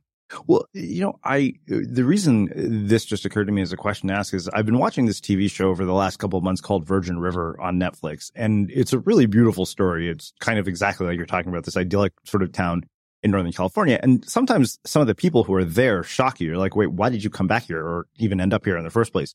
Well, 0.47 0.67
you 0.73 1.03
know, 1.03 1.19
I, 1.23 1.55
the 1.67 2.05
reason 2.05 2.51
this 2.57 3.05
just 3.05 3.25
occurred 3.25 3.47
to 3.47 3.53
me 3.53 3.63
as 3.63 3.73
a 3.73 3.77
question 3.77 4.09
to 4.09 4.15
ask 4.15 4.35
is 4.35 4.49
I've 4.49 4.67
been 4.67 4.79
watching 4.79 5.07
this 5.07 5.21
TV 5.21 5.49
show 5.49 5.69
over 5.69 5.85
the 5.85 5.93
last 5.93 6.17
couple 6.17 6.37
of 6.37 6.45
months 6.45 6.61
called 6.61 6.85
Virgin 6.85 7.21
River 7.21 7.57
on 7.61 7.79
Netflix. 7.79 8.33
And 8.35 8.71
it's 8.73 8.93
a 8.93 8.99
really 8.99 9.27
beautiful 9.27 9.67
story. 9.67 10.09
It's 10.09 10.33
kind 10.41 10.59
of 10.59 10.67
exactly 10.67 11.07
like 11.07 11.17
you're 11.17 11.27
talking 11.27 11.51
about 11.51 11.65
this 11.65 11.77
idyllic 11.77 12.13
sort 12.25 12.43
of 12.43 12.51
town 12.51 12.85
in 13.23 13.31
Northern 13.31 13.53
California. 13.53 14.01
And 14.03 14.29
sometimes 14.29 14.79
some 14.85 15.01
of 15.01 15.07
the 15.07 15.15
people 15.15 15.45
who 15.45 15.55
are 15.55 15.65
there 15.65 16.03
shock 16.03 16.41
you. 16.41 16.49
You're 16.49 16.59
like, 16.59 16.75
wait, 16.75 16.91
why 16.91 17.09
did 17.09 17.23
you 17.23 17.31
come 17.31 17.47
back 17.47 17.65
here 17.65 17.85
or 17.85 18.07
even 18.17 18.41
end 18.41 18.53
up 18.53 18.65
here 18.65 18.77
in 18.77 18.85
the 18.85 18.91
first 18.91 19.13
place? 19.13 19.35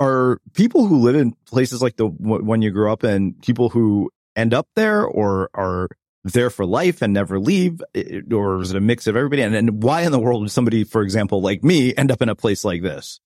Are 0.00 0.40
people 0.52 0.86
who 0.86 0.98
live 0.98 1.14
in 1.14 1.34
places 1.46 1.80
like 1.80 1.96
the 1.96 2.06
one 2.06 2.60
you 2.60 2.72
grew 2.72 2.92
up 2.92 3.04
in 3.04 3.34
people 3.34 3.68
who 3.68 4.10
end 4.34 4.52
up 4.52 4.66
there 4.74 5.04
or 5.04 5.48
are 5.54 5.88
there 6.32 6.50
for 6.50 6.64
life 6.64 7.02
and 7.02 7.12
never 7.12 7.38
leave? 7.38 7.82
Or 8.32 8.60
is 8.62 8.70
it 8.70 8.76
a 8.76 8.80
mix 8.80 9.06
of 9.06 9.16
everybody? 9.16 9.42
And, 9.42 9.54
and 9.54 9.82
why 9.82 10.02
in 10.02 10.12
the 10.12 10.18
world 10.18 10.42
would 10.42 10.50
somebody, 10.50 10.84
for 10.84 11.02
example, 11.02 11.40
like 11.40 11.62
me 11.62 11.94
end 11.94 12.10
up 12.10 12.22
in 12.22 12.28
a 12.28 12.34
place 12.34 12.64
like 12.64 12.82
this? 12.82 13.20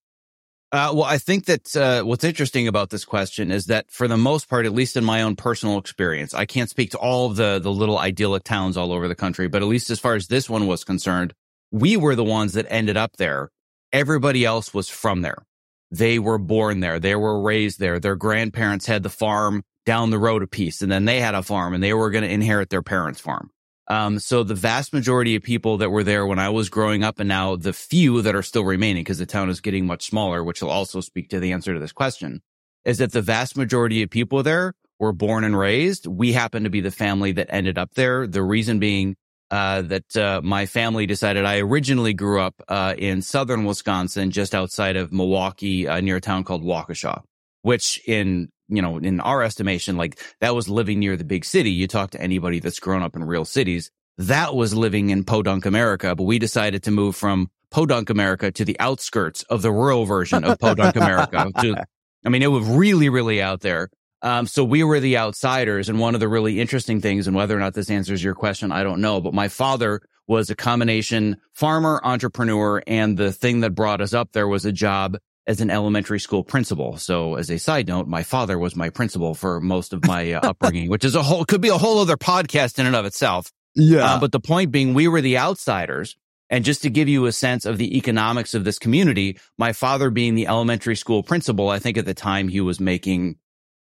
Uh, 0.71 0.93
well, 0.95 1.05
I 1.05 1.17
think 1.17 1.47
that 1.47 1.75
uh, 1.77 2.03
what's 2.03 2.25
interesting 2.25 2.69
about 2.69 2.91
this 2.91 3.07
question 3.07 3.51
is 3.51 3.67
that 3.67 3.91
for 3.91 4.07
the 4.07 4.19
most 4.19 4.51
part, 4.51 4.67
at 4.67 4.75
least 4.75 4.99
in 4.99 5.05
my 5.05 5.23
own 5.23 5.35
personal 5.35 5.79
experience, 5.79 6.35
I 6.35 6.45
can't 6.45 6.69
speak 6.69 6.91
to 6.91 6.99
all 6.99 7.31
of 7.31 7.37
the 7.37 7.59
the 7.59 7.73
little 7.73 7.99
idyllic 7.99 8.45
towns 8.45 8.77
all 8.77 8.93
over 8.93 9.09
the 9.09 9.15
country, 9.15 9.49
but 9.49 9.63
at 9.63 9.69
least 9.69 9.89
as 9.89 9.99
far 9.99 10.15
as 10.15 10.27
this 10.27 10.51
one 10.51 10.67
was 10.67 10.85
concerned, 10.85 11.33
we 11.71 11.97
were 11.97 12.15
the 12.15 12.25
ones 12.25 12.53
that 12.53 12.67
ended 12.69 12.99
up 12.99 13.17
there. 13.17 13.49
Everybody 13.95 14.45
else 14.45 14.75
was 14.75 14.91
from 14.91 15.23
there. 15.23 15.47
They 15.91 16.19
were 16.19 16.37
born 16.37 16.81
there. 16.81 17.01
They 17.01 17.15
were 17.15 17.41
raised 17.41 17.81
there. 17.81 17.99
Their 17.99 18.17
grandparents 18.17 18.85
had 18.85 19.03
the 19.03 19.09
farm 19.09 19.63
down 19.89 20.11
the 20.11 20.19
road 20.19 20.43
a 20.43 20.47
piece 20.47 20.83
and 20.83 20.93
then 20.93 21.07
they 21.07 21.19
had 21.19 21.35
a 21.35 21.43
farm 21.43 21.73
and 21.73 21.83
they 21.83 21.95
were 21.95 22.11
going 22.11 22.23
to 22.23 22.31
inherit 22.31 22.69
their 22.69 22.83
parents' 22.83 23.21
farm. 23.21 23.51
Um, 23.87 24.19
so 24.19 24.43
the 24.43 24.55
vast 24.55 24.93
majority 24.93 25.35
of 25.35 25.43
people 25.43 25.79
that 25.79 25.89
were 25.89 26.05
there 26.05 26.27
when 26.27 26.39
I 26.39 26.51
was 26.51 26.69
growing 26.69 27.03
up 27.03 27.21
and 27.21 27.29
now 27.29 27.57
the 27.57 27.73
few 27.73 28.21
that 28.21 28.35
are 28.35 28.43
still 28.43 28.65
remaining 28.65 29.03
because 29.03 29.17
the 29.17 29.25
town 29.25 29.49
is 29.49 29.63
getting 29.63 29.87
much 29.87 30.05
smaller, 30.05 30.45
which 30.45 30.61
will 30.61 30.69
also 30.69 31.01
speak 31.01 31.31
to 31.31 31.41
the 31.41 31.53
answer 31.53 31.73
to 31.73 31.81
this 31.81 31.93
question 31.93 32.43
is 32.85 32.99
that 32.99 33.13
the 33.13 33.23
vast 33.23 33.57
majority 33.57 34.03
of 34.03 34.11
people 34.11 34.43
there 34.43 34.75
were 34.99 35.15
born 35.15 35.43
and 35.43 35.59
raised. 35.59 36.07
We 36.07 36.35
happen 36.35 36.65
to 36.65 36.71
be 36.71 36.83
the 36.83 36.91
family 36.91 37.33
that 37.33 37.47
ended 37.49 37.79
up 37.79 37.95
there. 37.95 38.27
The 38.27 38.43
reason 38.43 38.79
being, 38.79 39.17
uh, 39.51 39.81
that, 39.81 40.17
uh, 40.19 40.43
my 40.45 40.67
family 40.67 41.07
decided 41.07 41.47
I 41.47 41.61
originally 41.61 42.13
grew 42.13 42.43
up, 42.43 42.57
uh, 42.69 42.95
in 42.99 43.23
southern 43.23 43.65
Wisconsin, 43.65 44.33
just 44.33 44.55
outside 44.55 44.97
of 44.97 45.15
Milwaukee, 45.15 45.89
uh, 45.89 46.03
near 46.03 46.17
a 46.17 46.21
town 46.21 46.45
called 46.45 46.63
Waukesha, 46.63 47.23
which 47.63 48.07
in 48.07 48.51
you 48.69 48.83
know, 48.83 48.99
in 48.99 49.21
our 49.21 49.43
estimation, 49.43 49.97
like 49.97 50.21
that 50.41 50.55
was 50.55 50.69
living 50.69 50.99
near 50.99 51.17
the 51.17 51.25
big 51.25 51.45
city. 51.45 51.71
You 51.71 51.87
talk 51.87 52.11
to 52.11 52.21
anybody 52.21 52.61
that's 52.61 52.81
grown 52.81 53.03
up 53.03 53.17
in 53.17 53.25
real 53.25 53.45
cities. 53.45 53.91
That 54.19 54.55
was 54.55 54.75
living 54.75 55.11
in 55.11 55.25
Podunk, 55.25 55.65
America, 55.65 56.15
but 56.15 56.25
we 56.25 56.39
decided 56.39 56.83
to 56.85 56.91
move 56.91 57.17
from 57.17 57.51
Podunk, 57.71 58.11
America 58.11 58.51
to 58.51 58.65
the 58.65 58.79
outskirts 58.81 59.43
of 59.45 59.63
the 59.63 59.71
rural 59.71 60.05
version 60.05 60.45
of 60.45 60.59
Podunk, 60.59 60.97
America. 60.97 61.51
To, 61.61 61.87
I 62.25 62.29
mean, 62.29 62.43
it 62.43 62.49
was 62.49 62.67
really, 62.67 63.09
really 63.09 63.41
out 63.41 63.61
there. 63.61 63.91
Um, 64.23 64.47
so 64.47 64.65
we 64.65 64.83
were 64.83 65.01
the 65.01 65.19
outsiders. 65.19 65.89
And 65.89 66.01
one 66.01 66.15
of 66.15 66.21
the 66.21 66.29
really 66.29 66.61
interesting 66.61 67.01
things, 67.01 67.27
and 67.27 67.37
whether 67.37 67.57
or 67.57 67.61
not 67.61 67.75
this 67.75 67.91
answers 67.91 68.23
your 68.23 68.35
question, 68.35 68.73
I 68.73 68.83
don't 68.83 69.01
know, 69.01 69.21
but 69.21 69.35
my 69.35 69.49
father 69.49 70.01
was 70.27 70.51
a 70.51 70.57
combination 70.57 71.37
farmer, 71.55 72.01
entrepreneur, 72.03 72.83
and 72.87 73.17
the 73.17 73.33
thing 73.33 73.61
that 73.61 73.71
brought 73.71 74.01
us 74.01 74.13
up 74.13 74.33
there 74.33 74.49
was 74.49 74.65
a 74.65 74.73
job 74.73 75.17
as 75.49 75.63
an 75.63 75.71
elementary 75.71 76.21
school 76.21 76.45
principal. 76.45 76.99
So 76.99 77.37
as 77.37 77.51
a 77.51 77.59
side 77.59 77.89
note, 77.89 78.07
my 78.07 78.23
father 78.23 78.59
was 78.59 78.77
my 78.77 78.91
principal 78.91 79.35
for 79.35 79.61
most 79.63 79.95
of 79.95 80.07
my 80.07 80.35
uh, 80.35 80.41
upbringing, 80.51 80.91
which 80.91 81.07
is 81.07 81.15
a 81.15 81.23
whole, 81.23 81.47
could 81.47 81.63
be 81.63 81.71
a 81.71 81.79
whole 81.79 81.99
other 81.99 82.19
podcast 82.19 82.79
in 82.79 82.85
and 82.85 82.95
of 82.95 83.07
itself. 83.07 83.51
Yeah. 83.75 84.05
Uh, 84.05 84.21
but 84.21 84.31
the 84.31 84.41
point 84.41 84.71
being, 84.71 84.93
we 84.93 85.09
were 85.09 85.23
the 85.23 85.39
outsiders. 85.39 86.17
And 86.51 86.65
just 86.65 86.83
to 86.83 86.91
give 86.91 87.09
you 87.09 87.25
a 87.25 87.33
sense 87.33 87.65
of 87.65 87.79
the 87.79 87.97
economics 87.97 88.53
of 88.53 88.65
this 88.65 88.79
community, 88.79 89.39
my 89.57 89.73
father 89.73 90.11
being 90.11 90.35
the 90.35 90.47
elementary 90.47 90.97
school 90.97 91.23
principal, 91.23 91.71
I 91.71 91.79
think 91.79 91.97
at 91.97 92.05
the 92.05 92.15
time 92.15 92.49
he 92.49 92.61
was 92.61 92.79
making, 92.79 93.37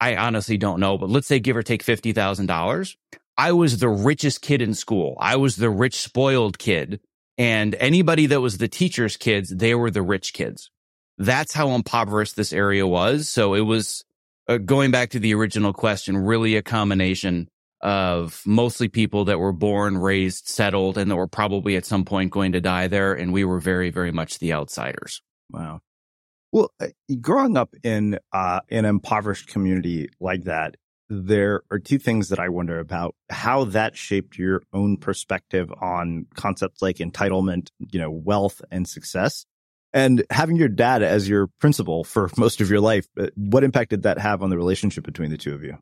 I 0.01 0.17
honestly 0.17 0.59
don't 0.59 0.81
know, 0.81 0.99
but 0.99 1.11
let's 1.11 1.29
say 1.29 1.39
give 1.39 1.57
or 1.57 1.63
take 1.63 1.85
$50,000. 1.85 2.97
I 3.39 3.53
was 3.53 3.79
the 3.79 3.89
richest 3.89 4.43
kid 4.43 4.63
in 4.63 4.75
school. 4.75 5.17
I 5.21 5.37
was 5.37 5.57
the 5.57 5.71
rich, 5.71 6.01
spoiled 6.01 6.59
kid. 6.59 7.01
And 7.39 7.75
anybody 7.77 8.27
that 8.27 8.41
was 8.41 8.59
the 8.59 8.69
teacher's 8.69 9.17
kids, 9.17 9.51
they 9.51 9.75
were 9.75 9.91
the 9.91 10.03
rich 10.03 10.33
kids 10.33 10.71
that's 11.19 11.53
how 11.53 11.71
impoverished 11.71 12.37
this 12.37 12.53
area 12.53 12.87
was. 12.87 13.29
So 13.29 13.55
it 13.55 13.61
was 13.61 14.05
uh, 14.49 14.59
going 14.59 14.91
back 14.91 15.11
to 15.11 15.19
the 15.19 15.35
original 15.35 15.73
question, 15.73 16.17
really 16.17 16.57
a 16.57 16.63
combination 16.63 17.49
of 17.81 18.43
mostly 18.47 18.89
people 18.89 19.25
that 19.25 19.39
were 19.39 19.53
born, 19.53 19.99
raised, 19.99 20.47
settled, 20.47 20.97
and 20.97 21.11
that 21.11 21.17
were 21.17 21.27
probably 21.27 21.77
at 21.77 21.85
some 21.85 22.05
point 22.05 22.31
going 22.31 22.53
to 22.53 22.61
die 22.61 22.87
there. 22.87 23.13
And 23.13 23.33
we 23.33 23.45
were 23.45 23.59
very, 23.59 23.91
very 23.91 24.13
much 24.13 24.39
the 24.39 24.53
outsiders. 24.53 25.21
Wow. 25.51 25.81
Well, 26.53 26.71
uh, 26.81 26.89
growing 27.21 27.57
up 27.57 27.75
in 27.83 28.19
uh, 28.33 28.61
an 28.71 28.85
impoverished 28.85 29.49
community 29.49 30.11
like 30.21 30.45
that, 30.45 30.77
there 31.09 31.63
are 31.71 31.79
two 31.79 31.99
things 31.99 32.29
that 32.29 32.39
I 32.39 32.49
wonder 32.49 32.79
about 32.79 33.15
how 33.29 33.65
that 33.65 33.97
shaped 33.97 34.39
your 34.39 34.63
own 34.73 34.97
perspective 34.97 35.73
on 35.81 36.27
concepts 36.35 36.81
like 36.81 36.97
entitlement, 36.97 37.69
you 37.79 37.99
know, 38.01 38.11
wealth 38.11 38.63
and 38.71 38.89
success. 38.89 39.45
And 39.95 40.25
having 40.31 40.57
your 40.57 40.69
dad 40.69 41.03
as 41.03 41.29
your 41.29 41.49
principal 41.61 42.05
for 42.05 42.31
most 42.37 42.61
of 42.61 42.71
your 42.71 42.81
life, 42.81 43.07
uh, 43.19 43.27
what 43.37 43.63
impact 43.63 43.91
did 43.91 44.05
that 44.05 44.19
have 44.19 44.43
on 44.43 44.51
the 44.51 44.57
relationship 44.57 45.05
between 45.05 45.31
the 45.31 45.37
two 45.37 45.55
of 45.55 45.63
you? 45.63 45.77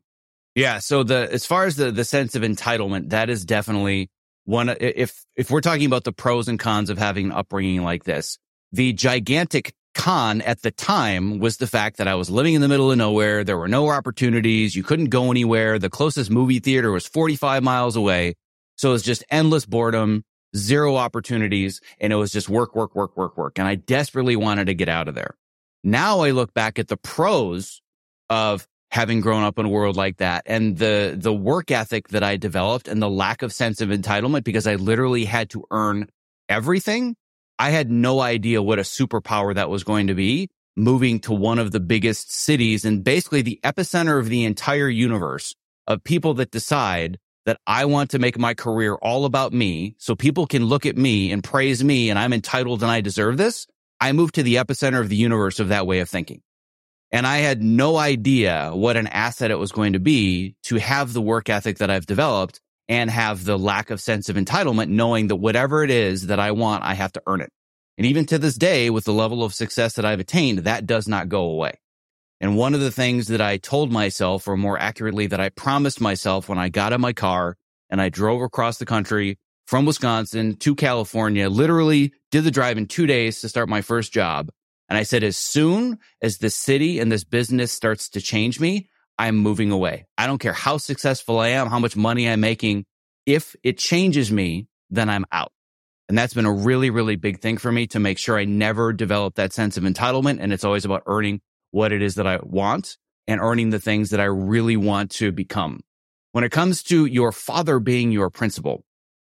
Yeah. 0.55 0.79
So 0.79 1.03
the, 1.03 1.29
as 1.31 1.45
far 1.45 1.65
as 1.65 1.77
the, 1.77 1.91
the 1.91 2.03
sense 2.03 2.35
of 2.35 2.41
entitlement, 2.41 3.09
that 3.09 3.29
is 3.29 3.45
definitely 3.45 4.09
one. 4.43 4.69
If, 4.79 5.23
if 5.37 5.49
we're 5.49 5.61
talking 5.61 5.85
about 5.85 6.03
the 6.03 6.11
pros 6.11 6.49
and 6.49 6.59
cons 6.59 6.89
of 6.89 6.97
having 6.97 7.27
an 7.27 7.31
upbringing 7.31 7.83
like 7.83 8.03
this, 8.03 8.37
the 8.73 8.91
gigantic 8.91 9.73
con 9.93 10.41
at 10.41 10.61
the 10.61 10.71
time 10.71 11.39
was 11.39 11.57
the 11.57 11.67
fact 11.67 11.97
that 11.97 12.07
I 12.07 12.15
was 12.15 12.29
living 12.29 12.53
in 12.53 12.61
the 12.61 12.67
middle 12.67 12.91
of 12.91 12.97
nowhere. 12.97 13.43
There 13.43 13.57
were 13.57 13.67
no 13.67 13.89
opportunities. 13.89 14.75
You 14.75 14.83
couldn't 14.83 15.09
go 15.09 15.31
anywhere. 15.31 15.79
The 15.79 15.89
closest 15.89 16.29
movie 16.29 16.59
theater 16.59 16.91
was 16.91 17.07
45 17.07 17.63
miles 17.63 17.95
away. 17.95 18.35
So 18.75 18.89
it 18.89 18.93
was 18.93 19.03
just 19.03 19.23
endless 19.29 19.65
boredom 19.65 20.23
zero 20.55 20.95
opportunities. 20.95 21.81
And 21.99 22.11
it 22.11 22.15
was 22.15 22.31
just 22.31 22.49
work, 22.49 22.75
work, 22.75 22.95
work, 22.95 23.15
work, 23.17 23.37
work. 23.37 23.59
And 23.59 23.67
I 23.67 23.75
desperately 23.75 24.35
wanted 24.35 24.65
to 24.65 24.73
get 24.73 24.89
out 24.89 25.07
of 25.07 25.15
there. 25.15 25.35
Now 25.83 26.21
I 26.21 26.31
look 26.31 26.53
back 26.53 26.79
at 26.79 26.87
the 26.87 26.97
pros 26.97 27.81
of 28.29 28.67
having 28.91 29.21
grown 29.21 29.43
up 29.43 29.57
in 29.57 29.65
a 29.65 29.69
world 29.69 29.95
like 29.95 30.17
that 30.17 30.43
and 30.45 30.77
the, 30.77 31.15
the 31.17 31.33
work 31.33 31.71
ethic 31.71 32.09
that 32.09 32.23
I 32.23 32.35
developed 32.35 32.87
and 32.87 33.01
the 33.01 33.09
lack 33.09 33.41
of 33.41 33.53
sense 33.53 33.79
of 33.79 33.89
entitlement 33.89 34.43
because 34.43 34.67
I 34.67 34.75
literally 34.75 35.25
had 35.25 35.49
to 35.51 35.63
earn 35.71 36.09
everything. 36.49 37.15
I 37.57 37.69
had 37.69 37.89
no 37.89 38.19
idea 38.19 38.61
what 38.61 38.79
a 38.79 38.83
superpower 38.83 39.55
that 39.55 39.69
was 39.69 39.83
going 39.83 40.07
to 40.07 40.13
be 40.13 40.49
moving 40.75 41.19
to 41.21 41.33
one 41.33 41.59
of 41.59 41.71
the 41.71 41.79
biggest 41.79 42.33
cities 42.33 42.85
and 42.85 43.03
basically 43.03 43.41
the 43.41 43.59
epicenter 43.63 44.19
of 44.19 44.29
the 44.29 44.43
entire 44.45 44.89
universe 44.89 45.55
of 45.87 46.03
people 46.03 46.33
that 46.35 46.51
decide 46.51 47.17
that 47.51 47.59
I 47.67 47.83
want 47.83 48.11
to 48.11 48.19
make 48.19 48.39
my 48.39 48.53
career 48.53 48.95
all 48.95 49.25
about 49.25 49.51
me 49.51 49.95
so 49.97 50.15
people 50.15 50.47
can 50.47 50.63
look 50.63 50.85
at 50.85 50.95
me 50.95 51.33
and 51.33 51.43
praise 51.43 51.83
me 51.83 52.09
and 52.09 52.17
I'm 52.17 52.31
entitled 52.31 52.81
and 52.81 52.89
I 52.89 53.01
deserve 53.01 53.35
this. 53.35 53.67
I 53.99 54.13
moved 54.13 54.35
to 54.35 54.43
the 54.43 54.55
epicenter 54.55 55.01
of 55.01 55.09
the 55.09 55.17
universe 55.17 55.59
of 55.59 55.67
that 55.67 55.85
way 55.85 55.99
of 55.99 56.07
thinking. 56.07 56.41
And 57.11 57.27
I 57.27 57.39
had 57.39 57.61
no 57.61 57.97
idea 57.97 58.71
what 58.73 58.95
an 58.95 59.07
asset 59.07 59.51
it 59.51 59.59
was 59.59 59.73
going 59.73 59.93
to 59.93 59.99
be 59.99 60.55
to 60.63 60.77
have 60.77 61.11
the 61.11 61.19
work 61.19 61.49
ethic 61.49 61.79
that 61.79 61.91
I've 61.91 62.05
developed 62.05 62.61
and 62.87 63.11
have 63.11 63.43
the 63.43 63.59
lack 63.59 63.89
of 63.89 63.99
sense 63.99 64.29
of 64.29 64.37
entitlement, 64.37 64.87
knowing 64.87 65.27
that 65.27 65.35
whatever 65.35 65.83
it 65.83 65.91
is 65.91 66.27
that 66.27 66.39
I 66.39 66.51
want, 66.51 66.85
I 66.85 66.93
have 66.93 67.11
to 67.13 67.21
earn 67.27 67.41
it. 67.41 67.49
And 67.97 68.07
even 68.07 68.25
to 68.27 68.37
this 68.37 68.55
day, 68.55 68.89
with 68.89 69.03
the 69.03 69.11
level 69.11 69.43
of 69.43 69.53
success 69.53 69.95
that 69.95 70.05
I've 70.05 70.21
attained, 70.21 70.59
that 70.59 70.85
does 70.85 71.09
not 71.09 71.27
go 71.27 71.41
away. 71.41 71.73
And 72.41 72.57
one 72.57 72.73
of 72.73 72.79
the 72.79 72.91
things 72.91 73.27
that 73.27 73.39
I 73.39 73.57
told 73.57 73.91
myself, 73.91 74.47
or 74.47 74.57
more 74.57 74.77
accurately, 74.77 75.27
that 75.27 75.39
I 75.39 75.49
promised 75.49 76.01
myself 76.01 76.49
when 76.49 76.57
I 76.57 76.69
got 76.69 76.91
in 76.91 76.99
my 76.99 77.13
car 77.13 77.55
and 77.91 78.01
I 78.01 78.09
drove 78.09 78.41
across 78.41 78.79
the 78.79 78.85
country 78.85 79.37
from 79.67 79.85
Wisconsin 79.85 80.55
to 80.57 80.73
California, 80.73 81.49
literally 81.49 82.13
did 82.31 82.43
the 82.43 82.51
drive 82.51 82.79
in 82.79 82.87
two 82.87 83.05
days 83.05 83.41
to 83.41 83.49
start 83.49 83.69
my 83.69 83.81
first 83.81 84.11
job. 84.11 84.49
And 84.89 84.97
I 84.97 85.03
said, 85.03 85.23
as 85.23 85.37
soon 85.37 85.99
as 86.19 86.39
the 86.39 86.49
city 86.49 86.99
and 86.99 87.11
this 87.11 87.23
business 87.23 87.71
starts 87.71 88.09
to 88.09 88.21
change 88.21 88.59
me, 88.59 88.89
I'm 89.19 89.37
moving 89.37 89.71
away. 89.71 90.07
I 90.17 90.25
don't 90.25 90.39
care 90.39 90.51
how 90.51 90.77
successful 90.77 91.39
I 91.39 91.49
am, 91.49 91.67
how 91.67 91.79
much 91.79 91.95
money 91.95 92.27
I'm 92.27 92.41
making. 92.41 92.85
If 93.27 93.55
it 93.61 93.77
changes 93.77 94.31
me, 94.31 94.67
then 94.89 95.11
I'm 95.11 95.25
out. 95.31 95.51
And 96.09 96.17
that's 96.17 96.33
been 96.33 96.45
a 96.47 96.51
really, 96.51 96.89
really 96.89 97.17
big 97.17 97.39
thing 97.39 97.57
for 97.57 97.71
me 97.71 97.85
to 97.87 97.99
make 97.99 98.17
sure 98.17 98.37
I 98.37 98.45
never 98.45 98.93
develop 98.93 99.35
that 99.35 99.53
sense 99.53 99.77
of 99.77 99.83
entitlement. 99.83 100.39
And 100.41 100.51
it's 100.51 100.63
always 100.63 100.85
about 100.85 101.03
earning 101.05 101.39
what 101.71 101.91
it 101.91 102.01
is 102.01 102.15
that 102.15 102.27
I 102.27 102.39
want 102.41 102.97
and 103.27 103.41
earning 103.41 103.69
the 103.69 103.79
things 103.79 104.09
that 104.11 104.19
I 104.19 104.25
really 104.25 104.77
want 104.77 105.11
to 105.11 105.31
become. 105.31 105.81
When 106.33 106.43
it 106.43 106.51
comes 106.51 106.83
to 106.83 107.05
your 107.05 107.31
father 107.31 107.79
being 107.79 108.11
your 108.11 108.29
principal, 108.29 108.85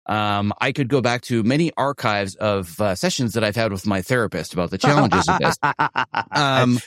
um, 0.07 0.53
I 0.61 0.73
could 0.73 0.89
go 0.89 1.01
back 1.01 1.23
to 1.23 1.43
many 1.43 1.73
archives 1.77 2.37
of 2.37 2.81
uh, 2.81 2.95
sessions 2.95 3.35
that 3.35 3.45
I've 3.45 3.57
had 3.57 3.73
with 3.73 3.87
my 3.87 4.03
therapist 4.03 4.55
about 4.55 4.71
the 4.71 4.79
challenges 4.79 5.29
of 5.29 5.39
this. 5.39 5.57
Um, 6.31 6.79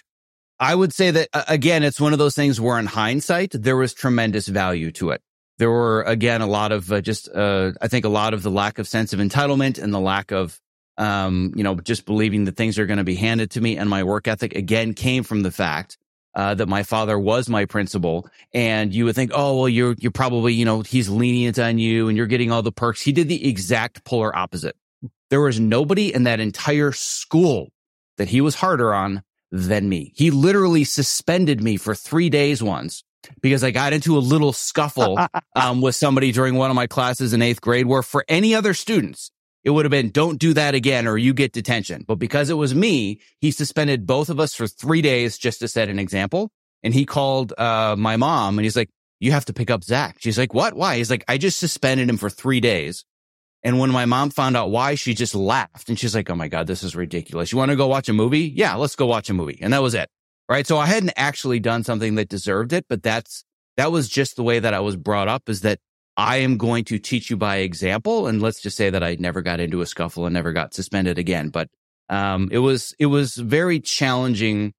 I 0.60 0.75
would 0.75 0.94
say 0.94 1.12
that 1.12 1.29
again, 1.48 1.84
it's 1.84 2.01
one 2.01 2.12
of 2.12 2.20
those 2.20 2.36
things 2.36 2.60
where 2.60 2.77
in 2.77 2.86
hindsight, 2.86 3.51
there 3.53 3.77
was 3.77 3.94
tremendous 3.94 4.48
value 4.48 4.91
to 4.94 5.12
it. 5.12 5.22
There 5.58 5.70
were 5.70 6.01
again, 6.03 6.41
a 6.41 6.48
lot 6.48 6.72
of 6.72 6.91
uh, 6.91 7.01
just, 7.01 7.29
uh, 7.29 7.72
I 7.82 7.88
think 7.88 8.06
a 8.06 8.10
lot 8.10 8.34
of 8.34 8.44
the 8.44 8.51
lack 8.51 8.77
of 8.77 8.88
sense 8.88 9.13
of 9.13 9.20
entitlement 9.20 9.82
and 9.82 9.94
the 9.94 10.00
lack 10.00 10.32
of 10.32 10.60
um, 11.00 11.53
you 11.56 11.63
know, 11.63 11.75
just 11.75 12.06
believing 12.06 12.46
that 12.46 12.58
things 12.58 12.77
are 12.77 12.86
going 12.86 12.98
to 12.98 13.03
be 13.03 13.15
handed 13.15 13.51
to 13.51 13.62
me 13.62 13.77
and 13.77 13.89
my 13.89 14.03
work 14.03 14.27
ethic 14.27 14.56
again 14.56 14.94
came 14.94 15.24
from 15.24 15.41
the 15.41 15.51
fact 15.51 15.98
uh, 16.36 16.53
that 16.53 16.68
my 16.68 16.84
father 16.84 17.18
was 17.18 17.50
my 17.50 17.65
principal. 17.65 18.29
And 18.53 18.94
you 18.94 19.06
would 19.06 19.15
think, 19.15 19.32
oh, 19.34 19.58
well, 19.58 19.70
you're, 19.70 19.96
you're 19.98 20.12
probably, 20.12 20.53
you 20.53 20.65
know, 20.65 20.82
he's 20.82 21.10
lenient 21.10 21.58
on 21.58 21.79
you 21.79 22.10
and 22.10 22.18
you're 22.18 22.27
getting 22.27 22.51
all 22.51 22.62
the 22.62 22.72
perks. 22.72 23.01
He 23.01 23.13
did 23.13 23.29
the 23.29 23.48
exact 23.48 24.03
polar 24.03 24.36
opposite. 24.36 24.75
There 25.29 25.41
was 25.41 25.60
nobody 25.60 26.13
in 26.13 26.24
that 26.24 26.39
entire 26.39 26.91
school 26.91 27.70
that 28.18 28.27
he 28.27 28.41
was 28.41 28.56
harder 28.56 28.94
on 28.94 29.24
than 29.51 29.88
me. 29.88 30.12
He 30.15 30.32
literally 30.32 30.84
suspended 30.84 31.63
me 31.63 31.77
for 31.77 31.96
three 31.96 32.29
days 32.29 32.62
once 32.62 33.03
because 33.41 33.63
I 33.63 33.72
got 33.72 33.94
into 33.94 34.18
a 34.18 34.20
little 34.20 34.53
scuffle 34.53 35.18
um, 35.56 35.82
with 35.82 35.96
somebody 35.96 36.32
during 36.32 36.56
one 36.56 36.70
of 36.70 36.75
my 36.75 36.88
classes 36.88 37.34
in 37.34 37.41
eighth 37.41 37.62
grade 37.62 37.86
where 37.86 38.03
for 38.03 38.25
any 38.27 38.53
other 38.53 38.74
students, 38.74 39.32
it 39.63 39.71
would 39.71 39.85
have 39.85 39.91
been 39.91 40.09
don't 40.09 40.39
do 40.39 40.53
that 40.53 40.75
again 40.75 41.07
or 41.07 41.17
you 41.17 41.33
get 41.33 41.53
detention. 41.53 42.05
But 42.07 42.15
because 42.15 42.49
it 42.49 42.55
was 42.55 42.73
me, 42.73 43.19
he 43.39 43.51
suspended 43.51 44.05
both 44.05 44.29
of 44.29 44.39
us 44.39 44.53
for 44.53 44.67
three 44.67 45.01
days 45.01 45.37
just 45.37 45.59
to 45.59 45.67
set 45.67 45.89
an 45.89 45.99
example. 45.99 46.49
And 46.83 46.93
he 46.93 47.05
called 47.05 47.53
uh, 47.57 47.95
my 47.97 48.17
mom 48.17 48.57
and 48.57 48.63
he's 48.63 48.75
like, 48.75 48.89
you 49.19 49.31
have 49.33 49.45
to 49.45 49.53
pick 49.53 49.69
up 49.69 49.83
Zach. 49.83 50.17
She's 50.19 50.37
like, 50.37 50.53
what? 50.53 50.73
Why? 50.73 50.97
He's 50.97 51.09
like, 51.09 51.25
I 51.27 51.37
just 51.37 51.59
suspended 51.59 52.09
him 52.09 52.17
for 52.17 52.29
three 52.29 52.61
days. 52.61 53.03
And 53.63 53.79
when 53.79 53.91
my 53.91 54.05
mom 54.05 54.29
found 54.29 54.55
out 54.55 54.71
why, 54.71 54.95
she 54.95 55.13
just 55.13 55.35
laughed 55.35 55.89
and 55.89 55.99
she's 55.99 56.15
like, 56.15 56.29
Oh 56.29 56.35
my 56.35 56.47
God, 56.47 56.67
this 56.67 56.83
is 56.83 56.95
ridiculous. 56.95 57.51
You 57.51 57.57
want 57.57 57.71
to 57.71 57.75
go 57.75 57.87
watch 57.87 58.07
a 58.07 58.13
movie? 58.13 58.53
Yeah, 58.55 58.75
let's 58.75 58.95
go 58.95 59.05
watch 59.05 59.29
a 59.29 59.33
movie. 59.33 59.59
And 59.61 59.73
that 59.73 59.81
was 59.81 59.93
it. 59.93 60.09
Right. 60.47 60.65
So 60.65 60.77
I 60.77 60.85
hadn't 60.85 61.13
actually 61.15 61.59
done 61.59 61.83
something 61.83 62.15
that 62.15 62.29
deserved 62.29 62.73
it, 62.73 62.85
but 62.89 63.03
that's, 63.03 63.43
that 63.77 63.91
was 63.91 64.09
just 64.09 64.35
the 64.35 64.43
way 64.43 64.59
that 64.59 64.73
I 64.73 64.79
was 64.79 64.95
brought 64.95 65.27
up 65.27 65.47
is 65.47 65.61
that 65.61 65.79
I 66.19 66.39
am 66.39 66.57
going 66.57 66.83
to 66.85 66.99
teach 66.99 67.29
you 67.29 67.38
by 67.38 67.57
example. 67.57 68.27
And 68.27 68.41
let's 68.41 68.61
just 68.61 68.75
say 68.75 68.89
that 68.89 69.01
I 69.01 69.15
never 69.17 69.41
got 69.41 69.61
into 69.61 69.79
a 69.79 69.85
scuffle 69.85 70.25
and 70.25 70.33
never 70.33 70.51
got 70.51 70.73
suspended 70.73 71.17
again. 71.17 71.47
But 71.47 71.69
um, 72.09 72.49
it 72.51 72.57
was 72.57 72.93
it 72.99 73.05
was 73.05 73.35
very 73.35 73.79
challenging 73.79 74.73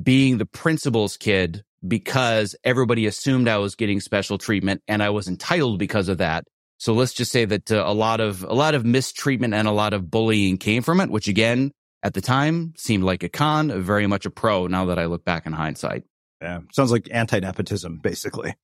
being 0.00 0.36
the 0.36 0.44
principal's 0.44 1.16
kid 1.16 1.64
because 1.88 2.54
everybody 2.64 3.06
assumed 3.06 3.48
I 3.48 3.56
was 3.56 3.76
getting 3.76 3.98
special 3.98 4.36
treatment 4.36 4.82
and 4.86 5.02
I 5.02 5.08
was 5.08 5.26
entitled 5.26 5.78
because 5.78 6.10
of 6.10 6.18
that. 6.18 6.44
So 6.76 6.92
let's 6.92 7.14
just 7.14 7.32
say 7.32 7.46
that 7.46 7.72
uh, 7.72 7.82
a 7.86 7.94
lot 7.94 8.20
of 8.20 8.42
a 8.42 8.52
lot 8.52 8.74
of 8.74 8.84
mistreatment 8.84 9.54
and 9.54 9.66
a 9.66 9.72
lot 9.72 9.94
of 9.94 10.10
bullying 10.10 10.58
came 10.58 10.82
from 10.82 11.00
it, 11.00 11.08
which 11.08 11.28
again 11.28 11.72
at 12.02 12.12
the 12.12 12.20
time 12.20 12.74
seemed 12.76 13.04
like 13.04 13.22
a 13.22 13.30
con, 13.30 13.82
very 13.82 14.06
much 14.06 14.26
a 14.26 14.30
pro. 14.30 14.66
Now 14.66 14.84
that 14.86 14.98
I 14.98 15.06
look 15.06 15.24
back 15.24 15.46
in 15.46 15.54
hindsight, 15.54 16.04
yeah, 16.42 16.58
sounds 16.74 16.92
like 16.92 17.08
anti 17.10 17.40
nepotism, 17.40 18.00
basically. 18.02 18.54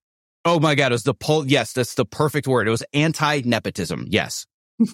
Oh 0.45 0.59
my 0.59 0.75
God. 0.75 0.93
It 0.93 0.95
was 0.95 1.03
the 1.03 1.15
poll. 1.15 1.47
Yes, 1.47 1.73
that's 1.73 1.95
the 1.95 2.05
perfect 2.07 2.47
word. 2.47 2.67
It 2.67 2.71
was 2.71 2.85
anti 2.93 3.43
nepotism. 3.45 4.07
Yes. 4.09 4.47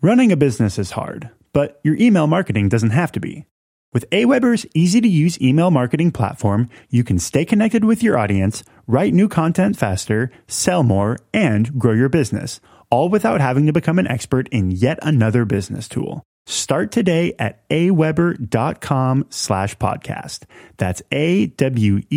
Running 0.00 0.32
a 0.32 0.36
business 0.36 0.78
is 0.78 0.92
hard, 0.92 1.30
but 1.52 1.80
your 1.84 1.96
email 1.96 2.26
marketing 2.26 2.68
doesn't 2.68 2.90
have 2.90 3.12
to 3.12 3.20
be. 3.20 3.46
With 3.92 4.08
Aweber's 4.10 4.66
easy 4.74 5.00
to 5.00 5.08
use 5.08 5.40
email 5.40 5.70
marketing 5.70 6.12
platform, 6.12 6.70
you 6.88 7.04
can 7.04 7.18
stay 7.18 7.44
connected 7.44 7.84
with 7.84 8.02
your 8.02 8.18
audience, 8.18 8.64
write 8.86 9.12
new 9.12 9.28
content 9.28 9.76
faster, 9.76 10.32
sell 10.48 10.82
more, 10.82 11.18
and 11.34 11.78
grow 11.78 11.92
your 11.92 12.08
business, 12.08 12.58
all 12.90 13.10
without 13.10 13.40
having 13.40 13.66
to 13.66 13.72
become 13.72 13.98
an 13.98 14.08
expert 14.08 14.48
in 14.48 14.70
yet 14.70 14.98
another 15.02 15.44
business 15.44 15.88
tool. 15.88 16.24
Start 16.46 16.90
today 16.90 17.34
at 17.38 17.68
aweber.com 17.68 19.26
slash 19.30 19.76
podcast. 19.78 20.44
That's 20.76 21.02
A-W-E-B-E-R 21.12 22.08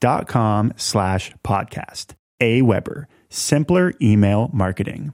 dot 0.00 0.28
com 0.28 0.72
slash 0.76 1.32
podcast. 1.44 2.14
Aweber, 2.40 3.06
simpler 3.28 3.94
email 4.00 4.48
marketing. 4.52 5.12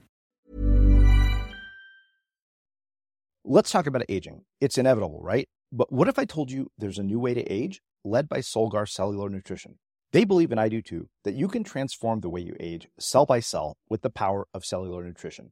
Let's 3.43 3.71
talk 3.71 3.87
about 3.87 4.03
aging. 4.09 4.41
It's 4.59 4.77
inevitable, 4.77 5.21
right? 5.21 5.47
But 5.71 5.91
what 5.91 6.07
if 6.07 6.17
I 6.17 6.25
told 6.25 6.51
you 6.51 6.71
there's 6.77 6.99
a 6.99 7.03
new 7.03 7.19
way 7.19 7.33
to 7.33 7.43
age 7.43 7.81
led 8.03 8.29
by 8.29 8.39
Solgar 8.39 8.87
Cellular 8.87 9.29
Nutrition? 9.29 9.77
They 10.11 10.23
believe, 10.23 10.51
and 10.51 10.59
I 10.59 10.69
do 10.69 10.81
too, 10.81 11.09
that 11.23 11.33
you 11.33 11.47
can 11.47 11.63
transform 11.63 12.21
the 12.21 12.29
way 12.29 12.41
you 12.41 12.55
age 12.59 12.87
cell 12.99 13.25
by 13.25 13.39
cell 13.39 13.75
with 13.89 14.01
the 14.01 14.09
power 14.09 14.47
of 14.53 14.63
cellular 14.65 15.03
nutrition. 15.03 15.51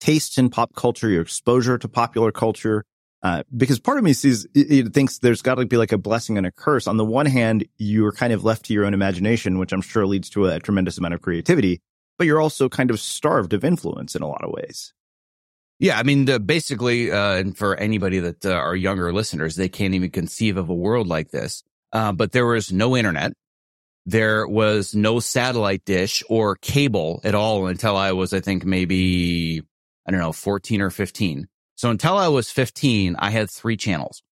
tastes 0.00 0.38
in 0.38 0.50
pop 0.50 0.74
culture, 0.74 1.08
your 1.08 1.22
exposure 1.22 1.78
to 1.78 1.88
popular 1.88 2.32
culture. 2.32 2.84
Uh, 3.22 3.42
because 3.54 3.78
part 3.78 3.98
of 3.98 4.04
me 4.04 4.14
sees, 4.14 4.46
it, 4.54 4.72
it 4.72 4.94
thinks 4.94 5.18
there's 5.18 5.42
got 5.42 5.56
to 5.56 5.66
be 5.66 5.76
like 5.76 5.92
a 5.92 5.98
blessing 5.98 6.38
and 6.38 6.46
a 6.46 6.50
curse. 6.50 6.86
On 6.86 6.96
the 6.96 7.04
one 7.04 7.26
hand, 7.26 7.66
you're 7.76 8.12
kind 8.12 8.32
of 8.32 8.44
left 8.44 8.64
to 8.66 8.72
your 8.72 8.86
own 8.86 8.94
imagination, 8.94 9.58
which 9.58 9.72
I'm 9.72 9.82
sure 9.82 10.06
leads 10.06 10.30
to 10.30 10.46
a 10.46 10.58
tremendous 10.58 10.96
amount 10.96 11.14
of 11.14 11.20
creativity, 11.20 11.82
but 12.16 12.26
you're 12.26 12.40
also 12.40 12.70
kind 12.70 12.90
of 12.90 12.98
starved 12.98 13.52
of 13.52 13.62
influence 13.62 14.14
in 14.14 14.22
a 14.22 14.28
lot 14.28 14.42
of 14.42 14.50
ways. 14.50 14.94
Yeah, 15.78 15.98
I 15.98 16.02
mean, 16.02 16.26
the, 16.26 16.38
basically, 16.40 17.10
uh, 17.10 17.36
and 17.36 17.56
for 17.56 17.74
anybody 17.76 18.20
that 18.20 18.44
uh, 18.44 18.52
are 18.52 18.76
younger 18.76 19.12
listeners, 19.12 19.56
they 19.56 19.68
can't 19.68 19.94
even 19.94 20.10
conceive 20.10 20.56
of 20.56 20.68
a 20.68 20.74
world 20.74 21.06
like 21.06 21.30
this. 21.30 21.62
Uh, 21.92 22.12
but 22.12 22.32
there 22.32 22.46
was 22.46 22.72
no 22.72 22.96
internet 22.96 23.32
there 24.06 24.46
was 24.46 24.94
no 24.94 25.20
satellite 25.20 25.84
dish 25.84 26.22
or 26.28 26.56
cable 26.56 27.20
at 27.24 27.34
all 27.34 27.66
until 27.66 27.96
I 27.96 28.12
was, 28.12 28.32
I 28.32 28.40
think, 28.40 28.64
maybe, 28.64 29.62
I 30.06 30.10
don't 30.10 30.20
know, 30.20 30.32
14 30.32 30.80
or 30.80 30.90
15. 30.90 31.46
So 31.76 31.90
until 31.90 32.16
I 32.16 32.28
was 32.28 32.50
15, 32.50 33.16
I 33.18 33.30
had 33.30 33.50
three 33.50 33.76
channels. 33.76 34.22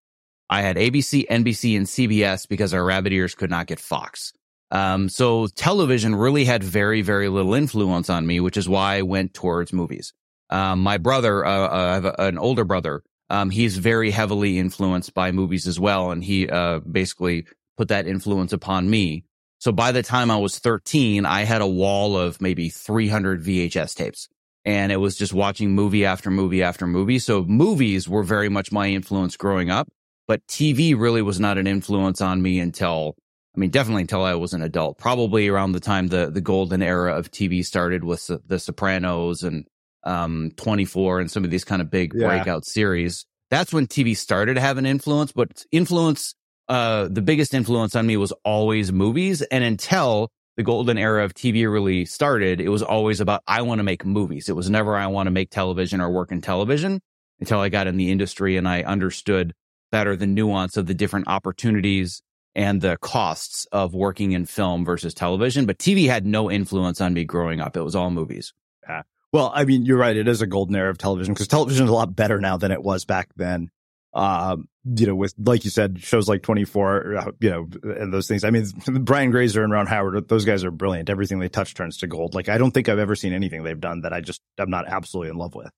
I 0.49 0.61
had 0.61 0.77
ABC, 0.77 1.27
NBC, 1.27 1.77
and 1.77 1.85
CBS 1.85 2.47
because 2.47 2.73
our 2.73 2.83
rabbit 2.83 3.13
ears 3.13 3.35
could 3.35 3.49
not 3.49 3.67
get 3.67 3.79
Fox. 3.79 4.33
Um, 4.71 5.09
so 5.09 5.47
television 5.47 6.15
really 6.15 6.45
had 6.45 6.63
very, 6.63 7.01
very 7.01 7.29
little 7.29 7.53
influence 7.53 8.09
on 8.09 8.25
me, 8.25 8.39
which 8.39 8.57
is 8.57 8.69
why 8.69 8.97
I 8.97 9.01
went 9.03 9.33
towards 9.33 9.73
movies. 9.73 10.13
Um, 10.49 10.81
my 10.81 10.97
brother, 10.97 11.45
uh, 11.45 11.67
uh 11.67 11.69
I 11.71 11.93
have 11.93 12.05
an 12.17 12.37
older 12.37 12.63
brother. 12.63 13.03
Um, 13.29 13.51
he's 13.51 13.77
very 13.77 14.09
heavily 14.09 14.57
influenced 14.57 15.13
by 15.13 15.31
movies 15.31 15.67
as 15.67 15.79
well. 15.79 16.11
And 16.11 16.23
he, 16.23 16.49
uh, 16.49 16.79
basically 16.79 17.45
put 17.77 17.89
that 17.89 18.07
influence 18.07 18.51
upon 18.53 18.89
me. 18.89 19.23
So 19.59 19.71
by 19.71 19.91
the 19.91 20.03
time 20.03 20.31
I 20.31 20.37
was 20.37 20.57
13, 20.57 21.25
I 21.25 21.43
had 21.43 21.61
a 21.61 21.67
wall 21.67 22.17
of 22.17 22.41
maybe 22.41 22.69
300 22.69 23.43
VHS 23.43 23.95
tapes 23.95 24.29
and 24.65 24.91
it 24.91 24.97
was 24.97 25.15
just 25.15 25.33
watching 25.33 25.71
movie 25.71 26.05
after 26.05 26.29
movie 26.29 26.63
after 26.63 26.85
movie. 26.85 27.19
So 27.19 27.43
movies 27.43 28.07
were 28.07 28.23
very 28.23 28.49
much 28.49 28.71
my 28.71 28.87
influence 28.87 29.37
growing 29.37 29.69
up, 29.69 29.87
but 30.27 30.45
TV 30.47 30.97
really 30.99 31.21
was 31.21 31.39
not 31.39 31.57
an 31.57 31.67
influence 31.67 32.21
on 32.21 32.41
me 32.41 32.59
until, 32.59 33.15
I 33.55 33.59
mean, 33.59 33.69
definitely 33.69 34.01
until 34.01 34.23
I 34.23 34.35
was 34.35 34.53
an 34.53 34.61
adult, 34.61 34.97
probably 34.97 35.47
around 35.47 35.71
the 35.71 35.79
time 35.79 36.07
the, 36.07 36.29
the 36.29 36.41
golden 36.41 36.81
era 36.81 37.17
of 37.17 37.31
TV 37.31 37.65
started 37.65 38.03
with 38.03 38.29
the, 38.45 38.59
Sopranos 38.59 39.43
and, 39.43 39.65
um, 40.03 40.51
24 40.55 41.21
and 41.21 41.31
some 41.31 41.43
of 41.43 41.51
these 41.51 41.65
kind 41.65 41.81
of 41.81 41.89
big 41.89 42.13
yeah. 42.13 42.27
breakout 42.27 42.65
series. 42.65 43.25
That's 43.49 43.73
when 43.73 43.87
TV 43.87 44.15
started 44.15 44.53
to 44.55 44.61
have 44.61 44.77
an 44.77 44.85
influence, 44.85 45.31
but 45.31 45.65
influence 45.71 46.35
uh, 46.69 47.07
the 47.09 47.21
biggest 47.21 47.53
influence 47.53 47.95
on 47.95 48.05
me 48.05 48.15
was 48.15 48.31
always 48.45 48.91
movies. 48.91 49.41
And 49.41 49.63
until 49.63 50.31
the 50.55 50.63
golden 50.63 50.97
era 50.97 51.25
of 51.25 51.33
TV 51.33 51.69
really 51.69 52.05
started, 52.05 52.61
it 52.61 52.69
was 52.69 52.83
always 52.83 53.19
about, 53.19 53.41
I 53.47 53.63
want 53.63 53.79
to 53.79 53.83
make 53.83 54.05
movies. 54.05 54.49
It 54.49 54.55
was 54.55 54.69
never, 54.69 54.95
I 54.95 55.07
want 55.07 55.27
to 55.27 55.31
make 55.31 55.49
television 55.49 55.99
or 55.99 56.11
work 56.11 56.31
in 56.31 56.41
television 56.41 57.01
until 57.39 57.59
I 57.59 57.69
got 57.69 57.87
in 57.87 57.97
the 57.97 58.11
industry 58.11 58.55
and 58.55 58.67
I 58.67 58.83
understood 58.83 59.53
better 59.91 60.15
the 60.15 60.27
nuance 60.27 60.77
of 60.77 60.85
the 60.85 60.93
different 60.93 61.27
opportunities 61.27 62.21
and 62.53 62.81
the 62.81 62.97
costs 62.97 63.65
of 63.71 63.95
working 63.95 64.33
in 64.33 64.45
film 64.45 64.85
versus 64.85 65.13
television. 65.13 65.65
But 65.65 65.79
TV 65.79 66.07
had 66.07 66.25
no 66.25 66.51
influence 66.51 67.01
on 67.01 67.13
me 67.13 67.23
growing 67.23 67.61
up. 67.61 67.77
It 67.77 67.81
was 67.81 67.95
all 67.95 68.11
movies. 68.11 68.53
Yeah. 68.87 69.03
Well, 69.31 69.51
I 69.55 69.65
mean, 69.65 69.85
you're 69.85 69.97
right. 69.97 70.15
It 70.15 70.27
is 70.27 70.41
a 70.41 70.47
golden 70.47 70.75
era 70.75 70.89
of 70.89 70.97
television 70.97 71.33
because 71.33 71.47
television 71.47 71.85
is 71.85 71.89
a 71.89 71.93
lot 71.93 72.15
better 72.15 72.39
now 72.39 72.57
than 72.57 72.71
it 72.71 72.83
was 72.83 73.05
back 73.05 73.29
then 73.35 73.71
um, 74.13 74.67
you 74.85 75.05
know, 75.05 75.15
with, 75.15 75.33
like 75.37 75.65
you 75.65 75.69
said, 75.69 76.01
shows 76.01 76.27
like 76.27 76.41
24, 76.41 77.17
uh, 77.17 77.31
you 77.39 77.49
know, 77.49 77.67
and 77.83 78.13
those 78.13 78.27
things. 78.27 78.43
I 78.43 78.49
mean, 78.49 78.65
Brian 79.01 79.31
Grazer 79.31 79.63
and 79.63 79.71
Ron 79.71 79.87
Howard, 79.87 80.27
those 80.27 80.45
guys 80.45 80.63
are 80.63 80.71
brilliant. 80.71 81.09
Everything 81.09 81.39
they 81.39 81.49
touch 81.49 81.73
turns 81.73 81.97
to 81.97 82.07
gold. 82.07 82.33
Like, 82.33 82.49
I 82.49 82.57
don't 82.57 82.71
think 82.71 82.89
I've 82.89 82.99
ever 82.99 83.15
seen 83.15 83.33
anything 83.33 83.63
they've 83.63 83.79
done 83.79 84.01
that 84.01 84.13
I 84.13 84.21
just, 84.21 84.41
I'm 84.57 84.69
not 84.69 84.87
absolutely 84.87 85.29
in 85.31 85.37
love 85.37 85.53
with. 85.53 85.71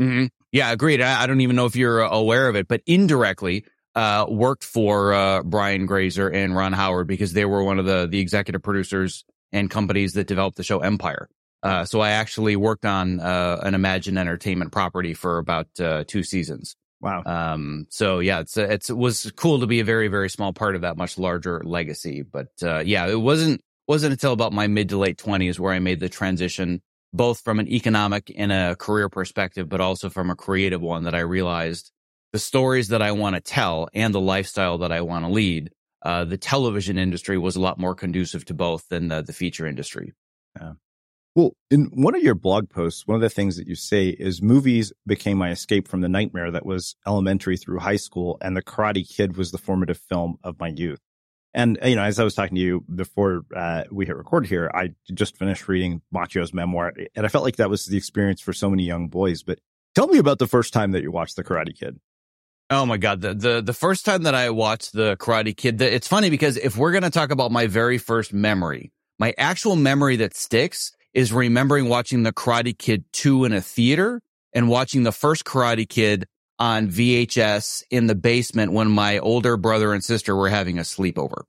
Mm-hmm. 0.00 0.26
Yeah, 0.52 0.72
agreed. 0.72 1.00
I, 1.00 1.22
I, 1.22 1.26
don't 1.26 1.40
even 1.40 1.56
know 1.56 1.66
if 1.66 1.76
you're 1.76 2.00
aware 2.00 2.48
of 2.48 2.56
it, 2.56 2.68
but 2.68 2.82
indirectly, 2.86 3.64
uh, 3.94 4.24
worked 4.28 4.64
for, 4.64 5.12
uh, 5.12 5.42
Brian 5.42 5.86
Grazer 5.86 6.28
and 6.28 6.56
Ron 6.56 6.72
Howard 6.72 7.06
because 7.06 7.32
they 7.32 7.44
were 7.44 7.62
one 7.62 7.78
of 7.78 7.84
the, 7.84 8.06
the 8.06 8.20
executive 8.20 8.62
producers 8.62 9.24
and 9.52 9.68
companies 9.68 10.14
that 10.14 10.26
developed 10.26 10.56
the 10.56 10.62
show 10.62 10.80
Empire. 10.80 11.28
Uh, 11.62 11.84
so 11.84 12.00
I 12.00 12.12
actually 12.12 12.56
worked 12.56 12.86
on, 12.86 13.20
uh, 13.20 13.60
an 13.62 13.74
Imagine 13.74 14.16
Entertainment 14.16 14.72
property 14.72 15.12
for 15.12 15.38
about, 15.38 15.68
uh, 15.78 16.04
two 16.06 16.22
seasons. 16.22 16.74
Wow. 17.02 17.24
Um, 17.26 17.86
so 17.90 18.20
yeah, 18.20 18.40
it's, 18.40 18.56
it's, 18.56 18.88
it 18.88 18.96
was 18.96 19.30
cool 19.34 19.58
to 19.60 19.66
be 19.66 19.80
a 19.80 19.84
very, 19.84 20.06
very 20.06 20.30
small 20.30 20.52
part 20.52 20.76
of 20.76 20.82
that 20.82 20.96
much 20.96 21.18
larger 21.18 21.60
legacy. 21.64 22.22
But, 22.22 22.52
uh, 22.62 22.78
yeah, 22.78 23.08
it 23.08 23.20
wasn't, 23.20 23.60
wasn't 23.88 24.12
until 24.12 24.32
about 24.32 24.52
my 24.52 24.68
mid 24.68 24.88
to 24.90 24.98
late 24.98 25.18
twenties 25.18 25.58
where 25.58 25.72
I 25.72 25.80
made 25.80 25.98
the 25.98 26.08
transition, 26.08 26.80
both 27.12 27.40
from 27.40 27.58
an 27.58 27.66
economic 27.66 28.32
and 28.38 28.52
a 28.52 28.76
career 28.76 29.08
perspective, 29.08 29.68
but 29.68 29.80
also 29.80 30.08
from 30.08 30.30
a 30.30 30.36
creative 30.36 30.80
one 30.80 31.02
that 31.04 31.14
I 31.14 31.20
realized 31.20 31.90
the 32.32 32.38
stories 32.38 32.88
that 32.88 33.02
I 33.02 33.12
want 33.12 33.34
to 33.34 33.40
tell 33.40 33.88
and 33.92 34.14
the 34.14 34.20
lifestyle 34.20 34.78
that 34.78 34.92
I 34.92 35.00
want 35.00 35.24
to 35.24 35.30
lead 35.30 35.70
uh, 36.02 36.24
the 36.24 36.38
television 36.38 36.98
industry 36.98 37.36
was 37.36 37.56
a 37.56 37.60
lot 37.60 37.78
more 37.78 37.94
conducive 37.94 38.44
to 38.46 38.54
both 38.54 38.88
than 38.88 39.08
the, 39.08 39.22
the 39.22 39.32
feature 39.32 39.66
industry. 39.66 40.14
Yeah. 40.58 40.72
Well, 41.34 41.52
in 41.70 41.86
one 41.94 42.14
of 42.14 42.22
your 42.22 42.34
blog 42.34 42.68
posts, 42.68 43.06
one 43.06 43.14
of 43.14 43.22
the 43.22 43.30
things 43.30 43.56
that 43.56 43.66
you 43.66 43.74
say 43.74 44.08
is 44.08 44.42
movies 44.42 44.92
became 45.06 45.38
my 45.38 45.50
escape 45.50 45.88
from 45.88 46.02
the 46.02 46.08
nightmare 46.08 46.50
that 46.50 46.66
was 46.66 46.94
elementary 47.06 47.56
through 47.56 47.78
high 47.78 47.96
school, 47.96 48.36
and 48.42 48.54
The 48.54 48.62
Karate 48.62 49.08
Kid 49.08 49.36
was 49.38 49.50
the 49.50 49.58
formative 49.58 49.96
film 49.96 50.36
of 50.44 50.60
my 50.60 50.68
youth. 50.68 51.00
And, 51.54 51.78
you 51.84 51.96
know, 51.96 52.02
as 52.02 52.18
I 52.18 52.24
was 52.24 52.34
talking 52.34 52.56
to 52.56 52.60
you 52.60 52.84
before 52.94 53.42
uh, 53.54 53.84
we 53.90 54.04
hit 54.04 54.16
record 54.16 54.46
here, 54.46 54.70
I 54.74 54.90
just 55.12 55.36
finished 55.38 55.68
reading 55.68 56.02
Macchio's 56.14 56.52
memoir, 56.52 56.92
and 57.14 57.24
I 57.24 57.28
felt 57.28 57.44
like 57.44 57.56
that 57.56 57.70
was 57.70 57.86
the 57.86 57.96
experience 57.96 58.40
for 58.42 58.52
so 58.52 58.68
many 58.68 58.84
young 58.84 59.08
boys. 59.08 59.42
But 59.42 59.58
tell 59.94 60.08
me 60.08 60.18
about 60.18 60.38
the 60.38 60.46
first 60.46 60.74
time 60.74 60.92
that 60.92 61.02
you 61.02 61.10
watched 61.10 61.36
The 61.36 61.44
Karate 61.44 61.78
Kid. 61.78 61.98
Oh 62.68 62.86
my 62.86 62.96
God. 62.96 63.20
The, 63.20 63.34
the, 63.34 63.62
the 63.62 63.74
first 63.74 64.04
time 64.04 64.22
that 64.22 64.34
I 64.34 64.50
watched 64.50 64.92
The 64.92 65.16
Karate 65.16 65.56
Kid, 65.56 65.78
the, 65.78 65.94
it's 65.94 66.08
funny 66.08 66.30
because 66.30 66.56
if 66.56 66.76
we're 66.76 66.92
going 66.92 67.02
to 67.02 67.10
talk 67.10 67.30
about 67.30 67.52
my 67.52 67.66
very 67.66 67.98
first 67.98 68.32
memory, 68.32 68.92
my 69.18 69.34
actual 69.36 69.76
memory 69.76 70.16
that 70.16 70.34
sticks 70.34 70.92
is 71.14 71.32
remembering 71.32 71.88
watching 71.88 72.22
The 72.22 72.32
Karate 72.32 72.76
Kid 72.76 73.04
2 73.12 73.44
in 73.44 73.52
a 73.52 73.60
theater 73.60 74.20
and 74.52 74.68
watching 74.68 75.02
the 75.02 75.12
first 75.12 75.44
Karate 75.44 75.88
Kid 75.88 76.26
on 76.58 76.88
VHS 76.88 77.82
in 77.90 78.06
the 78.06 78.14
basement 78.14 78.72
when 78.72 78.88
my 78.88 79.18
older 79.18 79.56
brother 79.56 79.92
and 79.92 80.04
sister 80.04 80.36
were 80.36 80.48
having 80.48 80.78
a 80.78 80.82
sleepover. 80.82 81.42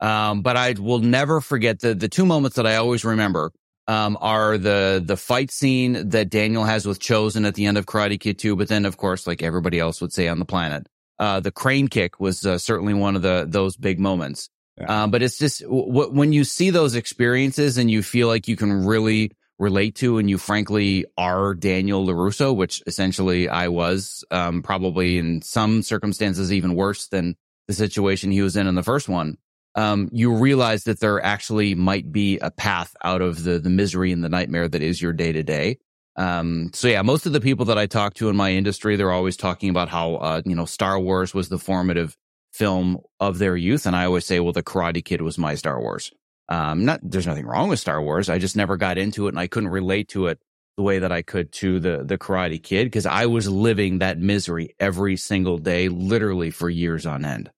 Um, 0.00 0.42
but 0.42 0.56
I 0.56 0.74
will 0.78 1.00
never 1.00 1.40
forget 1.40 1.80
the, 1.80 1.94
the 1.94 2.08
two 2.08 2.26
moments 2.26 2.56
that 2.56 2.66
I 2.66 2.76
always 2.76 3.04
remember, 3.04 3.50
um, 3.88 4.18
are 4.20 4.58
the, 4.58 5.02
the 5.04 5.16
fight 5.16 5.50
scene 5.50 6.10
that 6.10 6.28
Daniel 6.28 6.64
has 6.64 6.86
with 6.86 7.00
Chozen 7.00 7.46
at 7.46 7.54
the 7.54 7.66
end 7.66 7.78
of 7.78 7.86
Karate 7.86 8.20
Kid 8.20 8.38
2. 8.38 8.54
But 8.54 8.68
then, 8.68 8.84
of 8.84 8.96
course, 8.96 9.26
like 9.26 9.42
everybody 9.42 9.78
else 9.78 10.00
would 10.00 10.12
say 10.12 10.28
on 10.28 10.38
the 10.38 10.44
planet, 10.44 10.86
uh, 11.18 11.40
the 11.40 11.50
crane 11.50 11.88
kick 11.88 12.20
was 12.20 12.44
uh, 12.44 12.58
certainly 12.58 12.94
one 12.94 13.16
of 13.16 13.22
the, 13.22 13.46
those 13.48 13.76
big 13.76 13.98
moments. 13.98 14.50
Yeah. 14.80 15.04
Uh, 15.04 15.06
but 15.06 15.22
it's 15.22 15.38
just 15.38 15.62
w- 15.62 16.10
when 16.10 16.32
you 16.32 16.44
see 16.44 16.70
those 16.70 16.94
experiences 16.94 17.78
and 17.78 17.90
you 17.90 18.02
feel 18.02 18.28
like 18.28 18.48
you 18.48 18.56
can 18.56 18.84
really 18.86 19.32
relate 19.58 19.96
to 19.96 20.18
and 20.18 20.30
you 20.30 20.38
frankly 20.38 21.04
are 21.16 21.54
Daniel 21.54 22.06
LaRusso, 22.06 22.54
which 22.54 22.82
essentially 22.86 23.48
I 23.48 23.68
was, 23.68 24.24
um, 24.30 24.62
probably 24.62 25.18
in 25.18 25.42
some 25.42 25.82
circumstances 25.82 26.52
even 26.52 26.74
worse 26.74 27.08
than 27.08 27.36
the 27.66 27.74
situation 27.74 28.30
he 28.30 28.42
was 28.42 28.56
in 28.56 28.66
in 28.66 28.76
the 28.76 28.82
first 28.82 29.08
one. 29.08 29.36
Um, 29.74 30.08
you 30.12 30.34
realize 30.34 30.84
that 30.84 31.00
there 31.00 31.22
actually 31.22 31.74
might 31.74 32.10
be 32.10 32.38
a 32.38 32.50
path 32.50 32.94
out 33.04 33.20
of 33.20 33.42
the, 33.44 33.58
the 33.58 33.70
misery 33.70 34.12
and 34.12 34.24
the 34.24 34.28
nightmare 34.28 34.68
that 34.68 34.82
is 34.82 35.02
your 35.02 35.12
day 35.12 35.32
to 35.32 35.42
day. 35.42 35.78
Um, 36.16 36.70
so 36.72 36.88
yeah, 36.88 37.02
most 37.02 37.26
of 37.26 37.32
the 37.32 37.40
people 37.40 37.66
that 37.66 37.78
I 37.78 37.86
talk 37.86 38.14
to 38.14 38.28
in 38.28 38.36
my 38.36 38.52
industry, 38.52 38.96
they're 38.96 39.12
always 39.12 39.36
talking 39.36 39.70
about 39.70 39.88
how, 39.88 40.16
uh, 40.16 40.42
you 40.44 40.56
know, 40.56 40.64
Star 40.64 40.98
Wars 40.98 41.32
was 41.32 41.48
the 41.48 41.58
formative 41.58 42.16
film 42.58 42.98
of 43.20 43.38
their 43.38 43.56
youth. 43.56 43.86
And 43.86 43.94
I 43.94 44.04
always 44.04 44.26
say, 44.26 44.40
well, 44.40 44.52
the 44.52 44.64
Karate 44.64 45.04
Kid 45.04 45.22
was 45.22 45.38
my 45.38 45.54
Star 45.54 45.80
Wars. 45.80 46.12
Um, 46.48 46.84
not, 46.84 47.00
there's 47.02 47.26
nothing 47.26 47.46
wrong 47.46 47.68
with 47.68 47.78
Star 47.78 48.02
Wars. 48.02 48.28
I 48.28 48.38
just 48.38 48.56
never 48.56 48.76
got 48.76 48.98
into 48.98 49.26
it 49.26 49.30
and 49.30 49.38
I 49.38 49.46
couldn't 49.46 49.68
relate 49.68 50.08
to 50.08 50.26
it 50.26 50.40
the 50.76 50.82
way 50.82 50.98
that 50.98 51.12
I 51.12 51.22
could 51.22 51.52
to 51.52 51.78
the, 51.78 52.02
the 52.04 52.18
Karate 52.18 52.60
Kid 52.60 52.84
because 52.84 53.06
I 53.06 53.26
was 53.26 53.48
living 53.48 53.98
that 53.98 54.18
misery 54.18 54.74
every 54.80 55.16
single 55.16 55.58
day, 55.58 55.88
literally 55.88 56.50
for 56.50 56.68
years 56.68 57.06
on 57.06 57.24
end. 57.24 57.50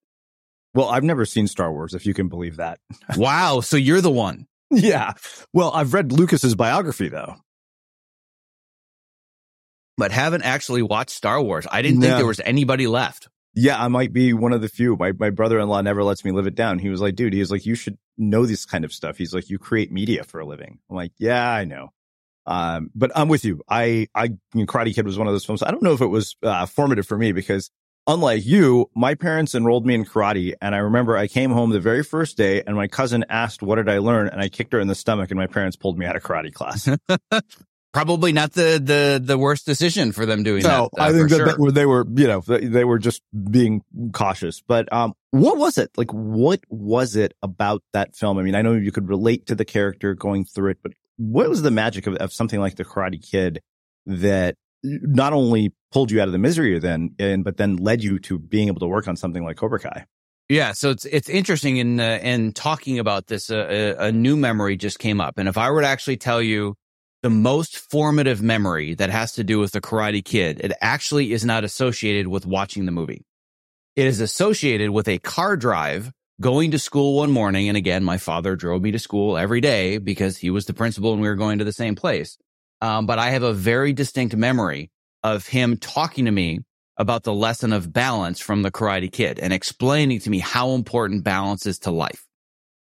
Well, 0.75 0.89
I've 0.89 1.05
never 1.05 1.25
seen 1.25 1.47
Star 1.47 1.73
Wars, 1.73 1.95
if 1.95 2.05
you 2.05 2.13
can 2.13 2.29
believe 2.29 2.57
that. 2.57 2.79
wow. 3.17 3.61
So 3.61 3.77
you're 3.79 4.03
the 4.03 4.11
one. 4.11 4.47
Yeah. 4.71 5.15
Well, 5.53 5.73
I've 5.75 5.95
read 5.95 6.13
Lucas's 6.13 6.55
biography 6.55 7.09
though. 7.09 7.37
But 9.97 10.13
haven't 10.13 10.43
actually 10.43 10.83
watched 10.83 11.11
Star 11.11 11.41
Wars. 11.41 11.67
I 11.71 11.83
didn't 11.83 12.01
no. 12.01 12.07
think 12.07 12.19
there 12.19 12.27
was 12.27 12.41
anybody 12.41 12.87
left. 12.87 13.29
Yeah, 13.55 13.83
I 13.83 13.89
might 13.89 14.13
be 14.13 14.33
one 14.33 14.53
of 14.53 14.61
the 14.61 14.69
few. 14.69 14.97
My 14.97 15.13
my 15.13 15.31
brother-in-law 15.31 15.81
never 15.81 16.05
lets 16.05 16.25
me 16.25 16.31
live 16.31 16.47
it 16.47 16.55
down. 16.55 16.79
He 16.79 16.89
was 16.89 17.01
like, 17.01 17.17
dude, 17.17 17.33
he 17.33 17.41
was 17.41 17.51
like, 17.51 17.67
you 17.67 17.75
should 17.75 17.99
know 18.17 18.47
this 18.47 18.65
kind 18.65 18.85
of 18.85 18.93
stuff. 18.93 19.17
He's 19.17 19.35
like, 19.35 19.51
you 19.51 19.59
create 19.59 19.91
media 19.91 20.25
for 20.25 20.41
a 20.41 20.47
living. 20.47 20.79
I'm 20.89 20.97
like, 20.97 21.13
yeah, 21.19 21.51
I 21.51 21.65
know. 21.65 21.89
Um, 22.47 22.91
but 22.95 23.13
I'm 23.15 23.29
with 23.29 23.45
you. 23.45 23.63
I, 23.69 24.09
I, 24.15 24.25
you 24.25 24.39
know, 24.55 24.67
Karate 24.67 24.95
Kid 24.95 25.07
was 25.07 25.19
one 25.19 25.27
of 25.27 25.35
those 25.35 25.45
films. 25.45 25.63
I 25.63 25.71
don't 25.71 25.83
know 25.83 25.93
if 25.93 26.01
it 26.01 26.07
was 26.07 26.37
uh, 26.43 26.67
formative 26.67 27.07
for 27.07 27.17
me 27.17 27.33
because 27.33 27.71
unlike 28.07 28.45
you, 28.45 28.91
my 28.95 29.15
parents 29.15 29.55
enrolled 29.55 29.87
me 29.87 29.95
in 29.95 30.05
karate. 30.05 30.55
And 30.61 30.75
I 30.75 30.79
remember 30.79 31.17
I 31.17 31.27
came 31.27 31.51
home 31.51 31.71
the 31.71 31.81
very 31.81 32.03
first 32.03 32.37
day 32.37 32.63
and 32.67 32.77
my 32.77 32.89
cousin 32.89 33.25
asked, 33.29 33.63
what 33.63 33.77
did 33.77 33.89
I 33.89 33.99
learn? 33.99 34.29
And 34.29 34.41
I 34.41 34.49
kicked 34.49 34.73
her 34.73 34.81
in 34.81 34.89
the 34.89 34.95
stomach 34.95 35.31
and 35.31 35.39
my 35.39 35.47
parents 35.47 35.77
pulled 35.77 35.99
me 35.99 36.07
out 36.07 36.17
of 36.17 36.23
karate 36.23 36.53
class. 36.53 36.89
probably 37.93 38.33
not 38.33 38.53
the 38.53 38.81
the 38.83 39.21
the 39.23 39.39
worst 39.39 39.67
decision 39.67 40.13
for 40.13 40.27
them 40.27 40.43
doing 40.43 40.63
no, 40.63 40.91
that. 40.95 41.01
Uh, 41.01 41.05
I 41.05 41.13
think 41.13 41.29
that, 41.31 41.37
sure. 41.37 41.47
that, 41.47 41.75
they 41.75 41.87
were, 41.87 42.07
you 42.15 42.27
know, 42.27 42.41
they 42.41 42.85
were 42.85 42.99
just 42.99 43.23
being 43.51 43.83
cautious. 44.13 44.63
But 44.67 44.93
um, 44.93 45.15
what 45.31 45.57
was 45.57 45.79
it 45.79 45.91
like? 45.97 46.11
What 46.13 46.61
was 46.69 47.17
it 47.17 47.35
about 47.43 47.83
that 47.93 48.17
film? 48.17 48.39
I 48.39 48.43
mean, 48.43 48.55
I 48.55 48.63
know 48.63 48.75
you 48.75 48.93
could 48.93 49.09
relate 49.09 49.47
to 49.47 49.55
the 49.55 49.65
character 49.65 50.15
going 50.15 50.45
through 50.45 50.71
it, 50.71 50.79
but 50.83 50.93
what 51.17 51.49
was 51.49 51.63
the 51.63 51.71
magic 51.71 52.07
of, 52.07 52.15
of 52.17 52.33
something 52.33 52.61
like 52.61 52.77
the 52.77 52.85
Karate 52.85 53.23
Kid 53.23 53.61
that 54.07 54.57
not 54.83 55.33
only 55.33 55.75
pulled 55.93 56.11
you 56.11 56.21
out 56.21 56.29
of 56.29 56.33
the 56.33 56.39
misery 56.39 56.79
then, 56.79 57.15
and 57.19 57.45
but 57.45 57.57
then 57.57 57.77
led 57.77 58.03
you 58.03 58.19
to 58.21 58.39
being 58.39 58.69
able 58.69 58.81
to 58.81 58.87
work 58.87 59.09
on 59.09 59.17
something 59.17 59.45
like 59.45 59.57
Cobra 59.57 59.81
Kai? 59.81 60.07
Yeah, 60.49 60.73
so 60.73 60.91
it's 60.91 61.05
it's 61.05 61.29
interesting 61.29 61.77
in 61.77 62.01
uh, 62.01 62.19
in 62.23 62.53
talking 62.53 62.99
about 62.99 63.29
this. 63.29 63.51
Uh, 63.51 63.95
a, 64.01 64.07
a 64.07 64.13
new 64.13 64.37
memory 64.37 64.77
just 64.77 64.99
came 64.99 65.21
up, 65.21 65.39
and 65.39 65.49
if 65.49 65.57
I 65.57 65.71
were 65.71 65.83
to 65.83 65.87
actually 65.87 66.17
tell 66.17 66.43
you 66.43 66.75
the 67.23 67.31
most 67.31 67.79
formative 67.79 68.41
memory 68.43 68.95
that 68.95 69.11
has 69.11 69.33
to 69.33 69.45
do 69.45 69.59
with 69.59 69.73
the 69.73 69.81
Karate 69.81 70.25
Kid, 70.25 70.61
it 70.61 70.73
actually 70.81 71.33
is 71.33 71.45
not 71.45 71.65
associated 71.65 72.29
with 72.29 72.47
watching 72.47 72.87
the 72.87 72.93
movie. 72.93 73.25
It 73.97 74.07
is 74.07 74.21
associated 74.21 74.91
with 74.91 75.09
a 75.09 75.19
car 75.19 75.57
drive 75.57 76.13
going 76.41 76.71
to 76.71 76.79
school 76.79 77.17
one 77.17 77.31
morning. 77.31 77.69
And 77.69 77.77
again, 77.77 78.03
my 78.03 78.17
father 78.17 78.57
drove 78.57 78.81
me 78.81 78.93
to 78.93 78.99
school 78.99 79.37
every 79.37 79.61
day 79.61 79.99
because 79.99 80.39
he 80.39 80.49
was 80.49 80.65
the 80.65 80.73
principal 80.73 81.13
and 81.13 81.21
we 81.21 81.29
were 81.29 81.35
going 81.35 81.59
to 81.59 81.65
the 81.65 81.73
same 81.73 81.95
place. 81.95 82.39
Um, 82.81 83.05
but 83.05 83.19
I 83.19 83.31
have 83.31 83.43
a 83.43 83.53
very 83.53 83.93
distinct 83.93 84.35
memory 84.35 84.91
of 85.23 85.47
him 85.47 85.77
talking 85.77 86.25
to 86.25 86.31
me 86.31 86.61
about 86.97 87.25
the 87.25 87.35
lesson 87.35 87.73
of 87.75 87.93
balance 87.93 88.41
from 88.41 88.63
the 88.63 88.71
Karate 88.71 89.13
Kid 89.13 89.39
and 89.39 89.53
explaining 89.53 90.21
to 90.21 90.31
me 90.31 90.39
how 90.39 90.71
important 90.71 91.25
balance 91.25 91.67
is 91.67 91.79
to 91.81 91.91
life. 91.91 92.25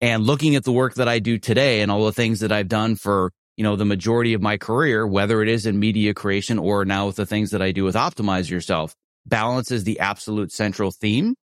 And 0.00 0.22
looking 0.22 0.54
at 0.54 0.64
the 0.64 0.72
work 0.72 0.94
that 0.94 1.08
I 1.08 1.18
do 1.18 1.38
today 1.38 1.80
and 1.80 1.90
all 1.90 2.06
the 2.06 2.12
things 2.12 2.40
that 2.40 2.52
I've 2.52 2.68
done 2.68 2.94
for 2.94 3.32
you 3.60 3.64
know, 3.64 3.76
the 3.76 3.84
majority 3.84 4.32
of 4.32 4.40
my 4.40 4.56
career, 4.56 5.06
whether 5.06 5.42
it 5.42 5.48
is 5.48 5.66
in 5.66 5.78
media 5.78 6.14
creation 6.14 6.58
or 6.58 6.86
now 6.86 7.08
with 7.08 7.16
the 7.16 7.26
things 7.26 7.50
that 7.50 7.60
I 7.60 7.72
do 7.72 7.84
with 7.84 7.94
optimize 7.94 8.48
yourself, 8.48 8.94
balance 9.26 9.70
is 9.70 9.84
the 9.84 10.00
absolute 10.00 10.50
central 10.50 10.90
theme. 10.90 11.34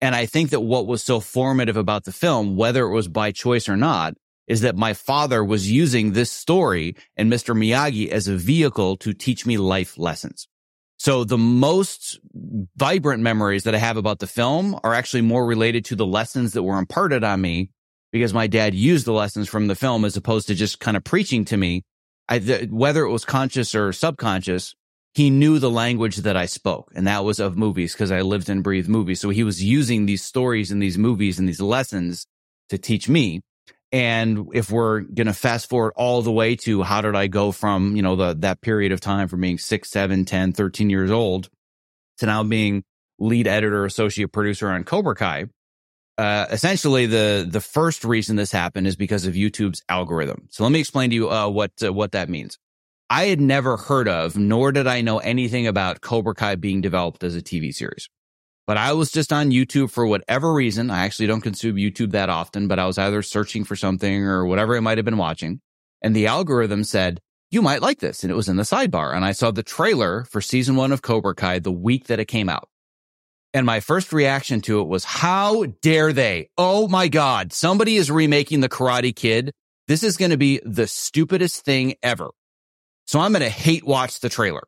And 0.00 0.14
I 0.14 0.26
think 0.26 0.50
that 0.50 0.60
what 0.60 0.86
was 0.86 1.02
so 1.02 1.18
formative 1.18 1.76
about 1.76 2.04
the 2.04 2.12
film, 2.12 2.54
whether 2.54 2.84
it 2.84 2.92
was 2.92 3.08
by 3.08 3.32
choice 3.32 3.68
or 3.68 3.76
not, 3.76 4.14
is 4.46 4.60
that 4.60 4.76
my 4.76 4.92
father 4.94 5.42
was 5.42 5.68
using 5.68 6.12
this 6.12 6.30
story 6.30 6.94
and 7.16 7.32
Mr. 7.32 7.52
Miyagi 7.52 8.10
as 8.10 8.28
a 8.28 8.36
vehicle 8.36 8.96
to 8.98 9.12
teach 9.12 9.44
me 9.44 9.58
life 9.58 9.98
lessons. 9.98 10.46
So 10.98 11.24
the 11.24 11.36
most 11.36 12.20
vibrant 12.76 13.24
memories 13.24 13.64
that 13.64 13.74
I 13.74 13.78
have 13.78 13.96
about 13.96 14.20
the 14.20 14.28
film 14.28 14.78
are 14.84 14.94
actually 14.94 15.22
more 15.22 15.44
related 15.44 15.84
to 15.86 15.96
the 15.96 16.06
lessons 16.06 16.52
that 16.52 16.62
were 16.62 16.78
imparted 16.78 17.24
on 17.24 17.40
me 17.40 17.70
because 18.16 18.34
my 18.34 18.46
dad 18.46 18.74
used 18.74 19.06
the 19.06 19.12
lessons 19.12 19.48
from 19.48 19.66
the 19.66 19.74
film 19.74 20.04
as 20.04 20.16
opposed 20.16 20.48
to 20.48 20.54
just 20.54 20.80
kind 20.80 20.96
of 20.96 21.04
preaching 21.04 21.44
to 21.46 21.56
me. 21.56 21.82
I, 22.28 22.38
th- 22.38 22.70
whether 22.70 23.04
it 23.04 23.12
was 23.12 23.24
conscious 23.24 23.74
or 23.74 23.92
subconscious, 23.92 24.74
he 25.14 25.30
knew 25.30 25.58
the 25.58 25.70
language 25.70 26.16
that 26.16 26.36
I 26.36 26.46
spoke, 26.46 26.90
and 26.94 27.06
that 27.06 27.24
was 27.24 27.38
of 27.38 27.56
movies 27.56 27.92
because 27.92 28.10
I 28.10 28.22
lived 28.22 28.48
and 28.48 28.62
breathed 28.62 28.88
movies. 28.88 29.20
So 29.20 29.28
he 29.30 29.44
was 29.44 29.62
using 29.62 30.06
these 30.06 30.24
stories 30.24 30.70
and 30.70 30.82
these 30.82 30.98
movies 30.98 31.38
and 31.38 31.48
these 31.48 31.60
lessons 31.60 32.26
to 32.70 32.78
teach 32.78 33.08
me. 33.08 33.42
And 33.92 34.48
if 34.52 34.70
we're 34.70 35.00
going 35.00 35.28
to 35.28 35.32
fast 35.32 35.68
forward 35.68 35.92
all 35.96 36.20
the 36.22 36.32
way 36.32 36.56
to 36.56 36.82
how 36.82 37.00
did 37.00 37.14
I 37.14 37.28
go 37.28 37.52
from, 37.52 37.96
you 37.96 38.02
know, 38.02 38.16
the, 38.16 38.34
that 38.40 38.60
period 38.60 38.92
of 38.92 39.00
time 39.00 39.28
from 39.28 39.40
being 39.40 39.58
six, 39.58 39.90
seven, 39.90 40.24
10, 40.24 40.52
13 40.52 40.90
years 40.90 41.10
old 41.10 41.48
to 42.18 42.26
now 42.26 42.42
being 42.42 42.82
lead 43.18 43.46
editor, 43.46 43.84
associate 43.84 44.32
producer 44.32 44.68
on 44.68 44.84
Cobra 44.84 45.14
Kai, 45.14 45.46
uh, 46.18 46.46
essentially 46.50 47.06
the 47.06 47.46
the 47.48 47.60
first 47.60 48.04
reason 48.04 48.36
this 48.36 48.52
happened 48.52 48.86
is 48.86 48.96
because 48.96 49.26
of 49.26 49.34
YouTube's 49.34 49.82
algorithm. 49.88 50.48
So 50.50 50.62
let 50.62 50.72
me 50.72 50.80
explain 50.80 51.10
to 51.10 51.16
you 51.16 51.30
uh, 51.30 51.48
what 51.48 51.72
uh, 51.82 51.92
what 51.92 52.12
that 52.12 52.28
means. 52.28 52.58
I 53.08 53.26
had 53.26 53.40
never 53.40 53.76
heard 53.76 54.08
of, 54.08 54.36
nor 54.36 54.72
did 54.72 54.86
I 54.86 55.00
know 55.00 55.18
anything 55.18 55.66
about 55.66 56.00
Cobra 56.00 56.34
Kai 56.34 56.56
being 56.56 56.80
developed 56.80 57.22
as 57.22 57.36
a 57.36 57.42
TV 57.42 57.72
series. 57.72 58.08
But 58.66 58.78
I 58.78 58.94
was 58.94 59.12
just 59.12 59.32
on 59.32 59.52
YouTube 59.52 59.92
for 59.92 60.04
whatever 60.06 60.52
reason. 60.52 60.90
I 60.90 61.04
actually 61.04 61.28
don't 61.28 61.40
consume 61.40 61.76
YouTube 61.76 62.10
that 62.12 62.30
often, 62.30 62.66
but 62.66 62.80
I 62.80 62.86
was 62.86 62.98
either 62.98 63.22
searching 63.22 63.62
for 63.62 63.76
something 63.76 64.24
or 64.24 64.44
whatever 64.44 64.76
I 64.76 64.80
might 64.80 64.98
have 64.98 65.04
been 65.04 65.18
watching. 65.18 65.60
And 66.02 66.16
the 66.16 66.26
algorithm 66.26 66.82
said, 66.82 67.20
you 67.52 67.62
might 67.62 67.80
like 67.80 68.00
this. 68.00 68.24
And 68.24 68.32
it 68.32 68.34
was 68.34 68.48
in 68.48 68.56
the 68.56 68.64
sidebar. 68.64 69.14
And 69.14 69.24
I 69.24 69.30
saw 69.30 69.52
the 69.52 69.62
trailer 69.62 70.24
for 70.24 70.40
season 70.40 70.74
one 70.74 70.90
of 70.90 71.00
Cobra 71.00 71.34
Kai 71.34 71.60
the 71.60 71.70
week 71.70 72.06
that 72.06 72.18
it 72.18 72.24
came 72.24 72.48
out. 72.48 72.68
And 73.56 73.64
my 73.64 73.80
first 73.80 74.12
reaction 74.12 74.60
to 74.62 74.80
it 74.82 74.86
was, 74.86 75.04
how 75.04 75.64
dare 75.80 76.12
they? 76.12 76.50
Oh 76.58 76.88
my 76.88 77.08
God. 77.08 77.54
Somebody 77.54 77.96
is 77.96 78.10
remaking 78.10 78.60
the 78.60 78.68
Karate 78.68 79.16
Kid. 79.16 79.50
This 79.88 80.02
is 80.02 80.18
going 80.18 80.32
to 80.32 80.36
be 80.36 80.60
the 80.62 80.86
stupidest 80.86 81.64
thing 81.64 81.94
ever. 82.02 82.32
So 83.06 83.18
I'm 83.18 83.32
going 83.32 83.42
to 83.42 83.48
hate 83.48 83.82
watch 83.82 84.20
the 84.20 84.28
trailer. 84.28 84.64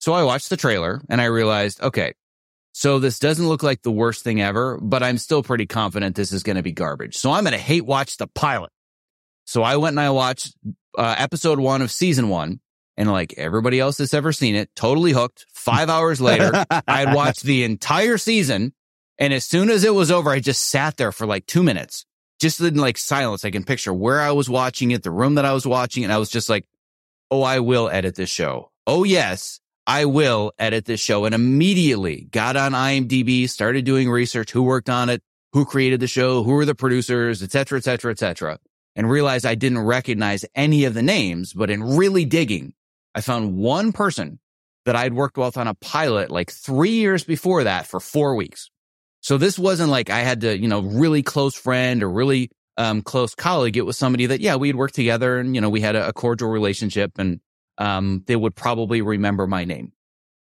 So 0.00 0.12
I 0.12 0.24
watched 0.24 0.50
the 0.50 0.56
trailer 0.56 1.02
and 1.08 1.20
I 1.20 1.26
realized, 1.26 1.80
okay, 1.80 2.14
So 2.76 2.98
this 2.98 3.20
doesn't 3.20 3.48
look 3.48 3.62
like 3.62 3.82
the 3.82 3.92
worst 3.92 4.24
thing 4.24 4.42
ever, 4.42 4.78
but 4.82 5.04
I'm 5.04 5.16
still 5.16 5.44
pretty 5.44 5.64
confident 5.64 6.16
this 6.16 6.32
is 6.32 6.42
going 6.42 6.56
to 6.56 6.62
be 6.62 6.72
garbage. 6.72 7.16
So 7.16 7.30
I'm 7.30 7.44
going 7.44 7.52
to 7.52 7.58
hate 7.58 7.86
watch 7.86 8.16
the 8.16 8.26
pilot. 8.26 8.70
So 9.46 9.62
I 9.62 9.76
went 9.76 9.94
and 9.94 10.00
I 10.00 10.10
watched 10.10 10.56
uh, 10.98 11.14
episode 11.16 11.60
one 11.60 11.82
of 11.82 11.92
season 11.92 12.28
one 12.28 12.60
and 12.96 13.10
like 13.10 13.34
everybody 13.36 13.80
else 13.80 13.96
that's 13.96 14.14
ever 14.14 14.32
seen 14.32 14.54
it, 14.54 14.74
totally 14.74 15.12
hooked. 15.12 15.46
Five 15.52 15.88
hours 15.88 16.20
later, 16.20 16.52
I 16.70 17.00
had 17.00 17.14
watched 17.14 17.42
the 17.42 17.64
entire 17.64 18.18
season. 18.18 18.72
And 19.18 19.32
as 19.32 19.44
soon 19.44 19.70
as 19.70 19.84
it 19.84 19.94
was 19.94 20.10
over, 20.10 20.30
I 20.30 20.40
just 20.40 20.68
sat 20.70 20.96
there 20.96 21.12
for 21.12 21.26
like 21.26 21.46
two 21.46 21.62
minutes, 21.62 22.04
just 22.40 22.60
in 22.60 22.76
like 22.76 22.98
silence. 22.98 23.44
I 23.44 23.50
can 23.50 23.64
picture 23.64 23.92
where 23.92 24.20
I 24.20 24.32
was 24.32 24.48
watching 24.48 24.90
it, 24.90 25.02
the 25.02 25.10
room 25.10 25.36
that 25.36 25.44
I 25.44 25.52
was 25.52 25.66
watching. 25.66 26.04
And 26.04 26.12
I 26.12 26.18
was 26.18 26.30
just 26.30 26.48
like, 26.48 26.66
Oh, 27.30 27.42
I 27.42 27.60
will 27.60 27.88
edit 27.88 28.14
this 28.14 28.30
show. 28.30 28.70
Oh, 28.86 29.02
yes, 29.02 29.60
I 29.86 30.04
will 30.04 30.52
edit 30.58 30.84
this 30.84 31.00
show. 31.00 31.24
And 31.24 31.34
immediately 31.34 32.28
got 32.30 32.56
on 32.56 32.72
IMDb, 32.72 33.48
started 33.48 33.84
doing 33.84 34.10
research, 34.10 34.52
who 34.52 34.62
worked 34.62 34.90
on 34.90 35.08
it, 35.08 35.22
who 35.52 35.64
created 35.64 36.00
the 36.00 36.06
show, 36.06 36.42
who 36.42 36.52
were 36.52 36.64
the 36.64 36.74
producers, 36.74 37.42
et 37.42 37.50
cetera, 37.50 37.78
et 37.78 37.84
cetera, 37.84 38.10
et 38.10 38.18
cetera. 38.18 38.58
And 38.96 39.10
realized 39.10 39.46
I 39.46 39.54
didn't 39.54 39.80
recognize 39.80 40.44
any 40.54 40.84
of 40.84 40.94
the 40.94 41.02
names, 41.02 41.52
but 41.52 41.70
in 41.70 41.96
really 41.96 42.24
digging, 42.24 42.74
I 43.14 43.20
found 43.20 43.56
one 43.56 43.92
person 43.92 44.38
that 44.84 44.96
I'd 44.96 45.14
worked 45.14 45.38
with 45.38 45.56
on 45.56 45.68
a 45.68 45.74
pilot 45.74 46.30
like 46.30 46.50
three 46.50 46.90
years 46.90 47.24
before 47.24 47.64
that 47.64 47.86
for 47.86 48.00
four 48.00 48.34
weeks. 48.34 48.70
So 49.20 49.38
this 49.38 49.58
wasn't 49.58 49.90
like 49.90 50.10
I 50.10 50.20
had 50.20 50.42
to, 50.42 50.58
you 50.58 50.68
know, 50.68 50.80
really 50.80 51.22
close 51.22 51.54
friend 51.54 52.02
or 52.02 52.10
really 52.10 52.50
um, 52.76 53.00
close 53.00 53.34
colleague. 53.34 53.76
It 53.76 53.86
was 53.86 53.96
somebody 53.96 54.26
that, 54.26 54.40
yeah, 54.40 54.56
we'd 54.56 54.76
worked 54.76 54.94
together 54.94 55.38
and, 55.38 55.54
you 55.54 55.60
know, 55.60 55.70
we 55.70 55.80
had 55.80 55.96
a, 55.96 56.08
a 56.08 56.12
cordial 56.12 56.50
relationship 56.50 57.12
and 57.18 57.40
um, 57.78 58.22
they 58.26 58.36
would 58.36 58.54
probably 58.54 59.00
remember 59.00 59.46
my 59.46 59.64
name. 59.64 59.92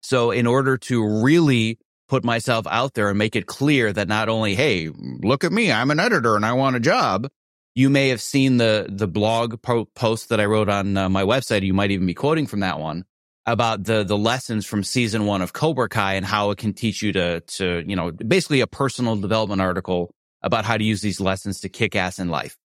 So 0.02 0.30
in 0.32 0.46
order 0.46 0.76
to 0.78 1.22
really 1.22 1.78
put 2.08 2.24
myself 2.24 2.66
out 2.68 2.94
there 2.94 3.08
and 3.08 3.18
make 3.18 3.36
it 3.36 3.46
clear 3.46 3.92
that 3.92 4.08
not 4.08 4.28
only, 4.28 4.54
hey, 4.54 4.90
look 4.94 5.44
at 5.44 5.52
me, 5.52 5.70
I'm 5.70 5.90
an 5.90 6.00
editor 6.00 6.36
and 6.36 6.46
I 6.46 6.52
want 6.52 6.76
a 6.76 6.80
job, 6.80 7.28
you 7.76 7.90
may 7.90 8.08
have 8.08 8.22
seen 8.22 8.56
the 8.56 8.86
the 8.88 9.06
blog 9.06 9.62
po- 9.62 9.88
post 9.94 10.30
that 10.30 10.40
I 10.40 10.46
wrote 10.46 10.68
on 10.68 10.96
uh, 10.96 11.08
my 11.08 11.22
website. 11.22 11.62
You 11.62 11.74
might 11.74 11.92
even 11.92 12.06
be 12.06 12.14
quoting 12.14 12.48
from 12.48 12.60
that 12.60 12.80
one 12.80 13.04
about 13.44 13.84
the 13.84 14.02
the 14.02 14.16
lessons 14.16 14.66
from 14.66 14.82
season 14.82 15.26
one 15.26 15.42
of 15.42 15.52
Cobra 15.52 15.88
Kai 15.88 16.14
and 16.14 16.24
how 16.24 16.50
it 16.50 16.58
can 16.58 16.72
teach 16.72 17.02
you 17.02 17.12
to 17.12 17.40
to 17.40 17.84
you 17.86 17.94
know 17.94 18.10
basically 18.10 18.62
a 18.62 18.66
personal 18.66 19.14
development 19.14 19.60
article 19.60 20.10
about 20.42 20.64
how 20.64 20.76
to 20.76 20.82
use 20.82 21.02
these 21.02 21.20
lessons 21.20 21.60
to 21.60 21.68
kick 21.68 21.94
ass 21.94 22.18
in 22.18 22.30
life. 22.30 22.56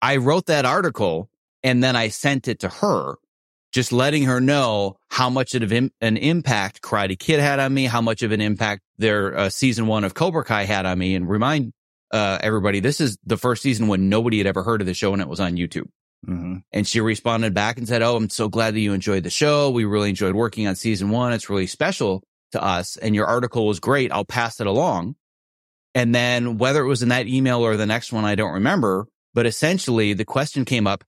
I 0.00 0.16
wrote 0.16 0.46
that 0.46 0.64
article 0.64 1.28
and 1.64 1.82
then 1.82 1.96
I 1.96 2.08
sent 2.08 2.46
it 2.46 2.60
to 2.60 2.68
her, 2.68 3.16
just 3.72 3.92
letting 3.92 4.24
her 4.24 4.40
know 4.40 4.96
how 5.08 5.28
much 5.28 5.54
of 5.54 5.72
an 5.72 5.90
impact 6.00 6.82
Karate 6.82 7.18
Kid 7.18 7.40
had 7.40 7.58
on 7.58 7.74
me, 7.74 7.86
how 7.86 8.00
much 8.00 8.22
of 8.22 8.30
an 8.30 8.40
impact 8.40 8.82
their 8.98 9.36
uh, 9.36 9.48
season 9.48 9.88
one 9.88 10.04
of 10.04 10.14
Cobra 10.14 10.44
Kai 10.44 10.64
had 10.64 10.86
on 10.86 10.98
me, 10.98 11.16
and 11.16 11.28
remind 11.28 11.72
uh, 12.12 12.38
everybody, 12.40 12.80
this 12.80 13.00
is 13.00 13.18
the 13.24 13.36
first 13.36 13.62
season 13.62 13.88
when 13.88 14.08
nobody 14.08 14.38
had 14.38 14.46
ever 14.46 14.62
heard 14.62 14.80
of 14.80 14.86
the 14.86 14.94
show 14.94 15.12
and 15.12 15.22
it 15.22 15.28
was 15.28 15.40
on 15.40 15.56
YouTube. 15.56 15.88
Mm-hmm. 16.26 16.58
And 16.70 16.86
she 16.86 17.00
responded 17.00 17.52
back 17.54 17.78
and 17.78 17.88
said, 17.88 18.02
Oh, 18.02 18.14
I'm 18.16 18.30
so 18.30 18.48
glad 18.48 18.74
that 18.74 18.80
you 18.80 18.92
enjoyed 18.92 19.24
the 19.24 19.30
show. 19.30 19.70
We 19.70 19.84
really 19.84 20.10
enjoyed 20.10 20.34
working 20.34 20.68
on 20.68 20.76
season 20.76 21.10
one. 21.10 21.32
It's 21.32 21.50
really 21.50 21.66
special 21.66 22.22
to 22.52 22.62
us. 22.62 22.96
And 22.96 23.14
your 23.14 23.26
article 23.26 23.66
was 23.66 23.80
great. 23.80 24.12
I'll 24.12 24.24
pass 24.24 24.60
it 24.60 24.66
along. 24.66 25.16
And 25.94 26.14
then 26.14 26.58
whether 26.58 26.82
it 26.82 26.88
was 26.88 27.02
in 27.02 27.08
that 27.08 27.26
email 27.26 27.60
or 27.60 27.76
the 27.76 27.86
next 27.86 28.12
one, 28.12 28.24
I 28.24 28.34
don't 28.34 28.54
remember. 28.54 29.06
But 29.34 29.46
essentially 29.46 30.12
the 30.12 30.24
question 30.24 30.64
came 30.64 30.86
up 30.86 31.04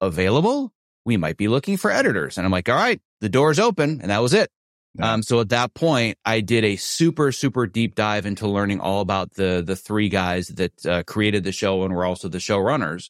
available. 0.00 0.72
We 1.04 1.16
might 1.16 1.36
be 1.36 1.48
looking 1.48 1.76
for 1.76 1.90
editors. 1.90 2.36
And 2.36 2.44
I'm 2.44 2.52
like, 2.52 2.68
all 2.68 2.74
right, 2.74 3.00
the 3.20 3.28
door's 3.28 3.58
open. 3.58 4.00
And 4.00 4.10
that 4.10 4.22
was 4.22 4.34
it. 4.34 4.50
Yeah. 4.94 5.12
Um, 5.12 5.22
so 5.22 5.40
at 5.40 5.48
that 5.50 5.74
point, 5.74 6.18
I 6.24 6.40
did 6.40 6.64
a 6.64 6.76
super, 6.76 7.32
super 7.32 7.66
deep 7.66 7.94
dive 7.94 8.26
into 8.26 8.46
learning 8.46 8.80
all 8.80 9.00
about 9.00 9.34
the, 9.34 9.62
the 9.64 9.76
three 9.76 10.08
guys 10.08 10.48
that 10.48 10.86
uh, 10.86 11.02
created 11.04 11.44
the 11.44 11.52
show 11.52 11.84
and 11.84 11.94
were 11.94 12.04
also 12.04 12.28
the 12.28 12.38
showrunners 12.38 13.08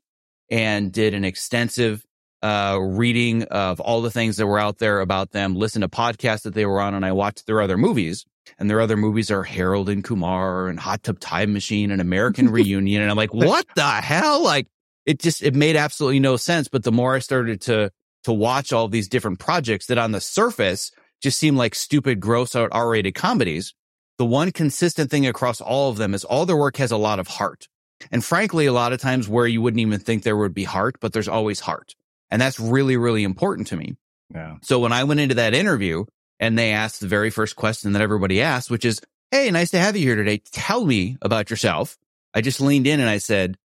and 0.50 0.92
did 0.92 1.14
an 1.14 1.24
extensive, 1.24 2.04
uh, 2.42 2.78
reading 2.80 3.44
of 3.44 3.80
all 3.80 4.02
the 4.02 4.10
things 4.10 4.36
that 4.36 4.46
were 4.46 4.58
out 4.58 4.78
there 4.78 5.00
about 5.00 5.30
them, 5.30 5.54
listened 5.54 5.82
to 5.82 5.88
podcasts 5.88 6.42
that 6.42 6.54
they 6.54 6.66
were 6.66 6.80
on, 6.80 6.94
and 6.94 7.04
I 7.04 7.12
watched 7.12 7.46
their 7.46 7.60
other 7.60 7.78
movies. 7.78 8.24
And 8.58 8.68
their 8.68 8.80
other 8.80 8.96
movies 8.96 9.30
are 9.30 9.44
Harold 9.44 9.88
and 9.88 10.02
Kumar 10.02 10.66
and 10.68 10.78
Hot 10.78 11.02
Tub 11.04 11.20
Time 11.20 11.52
Machine 11.52 11.92
and 11.92 12.00
American 12.00 12.48
Reunion. 12.50 13.02
And 13.02 13.10
I'm 13.10 13.16
like, 13.16 13.32
what 13.32 13.66
the 13.76 13.88
hell? 13.88 14.42
Like 14.42 14.66
it 15.06 15.20
just, 15.20 15.42
it 15.42 15.54
made 15.54 15.76
absolutely 15.76 16.18
no 16.18 16.36
sense. 16.36 16.68
But 16.68 16.82
the 16.82 16.90
more 16.90 17.14
I 17.14 17.20
started 17.20 17.60
to, 17.62 17.92
to 18.24 18.32
watch 18.32 18.72
all 18.72 18.88
these 18.88 19.08
different 19.08 19.38
projects 19.38 19.86
that 19.86 19.98
on 19.98 20.10
the 20.10 20.20
surface 20.20 20.90
just 21.22 21.38
seem 21.38 21.56
like 21.56 21.74
stupid, 21.74 22.20
gross 22.20 22.56
out 22.56 22.70
R 22.72 22.90
rated 22.90 23.14
comedies. 23.14 23.74
The 24.18 24.26
one 24.26 24.52
consistent 24.52 25.10
thing 25.10 25.26
across 25.26 25.60
all 25.60 25.90
of 25.90 25.96
them 25.96 26.14
is 26.14 26.24
all 26.24 26.46
their 26.46 26.56
work 26.56 26.76
has 26.76 26.90
a 26.90 26.96
lot 26.96 27.18
of 27.18 27.28
heart. 27.28 27.68
And 28.10 28.24
frankly, 28.24 28.66
a 28.66 28.72
lot 28.72 28.92
of 28.92 29.00
times 29.00 29.28
where 29.28 29.46
you 29.46 29.62
wouldn't 29.62 29.80
even 29.80 30.00
think 30.00 30.22
there 30.22 30.36
would 30.36 30.54
be 30.54 30.64
heart, 30.64 30.96
but 31.00 31.12
there's 31.12 31.28
always 31.28 31.60
heart. 31.60 31.94
And 32.30 32.42
that's 32.42 32.58
really, 32.58 32.96
really 32.96 33.22
important 33.22 33.68
to 33.68 33.76
me. 33.76 33.96
Yeah. 34.34 34.56
So 34.62 34.80
when 34.80 34.92
I 34.92 35.04
went 35.04 35.20
into 35.20 35.36
that 35.36 35.54
interview 35.54 36.04
and 36.40 36.58
they 36.58 36.72
asked 36.72 37.00
the 37.00 37.06
very 37.06 37.30
first 37.30 37.56
question 37.56 37.92
that 37.92 38.02
everybody 38.02 38.42
asked, 38.42 38.70
which 38.70 38.84
is, 38.84 39.00
Hey, 39.30 39.50
nice 39.50 39.70
to 39.70 39.78
have 39.78 39.96
you 39.96 40.02
here 40.02 40.16
today. 40.16 40.42
Tell 40.52 40.84
me 40.84 41.16
about 41.22 41.48
yourself. 41.48 41.96
I 42.34 42.40
just 42.40 42.60
leaned 42.60 42.86
in 42.86 43.00
and 43.00 43.08
I 43.08 43.18
said, 43.18 43.56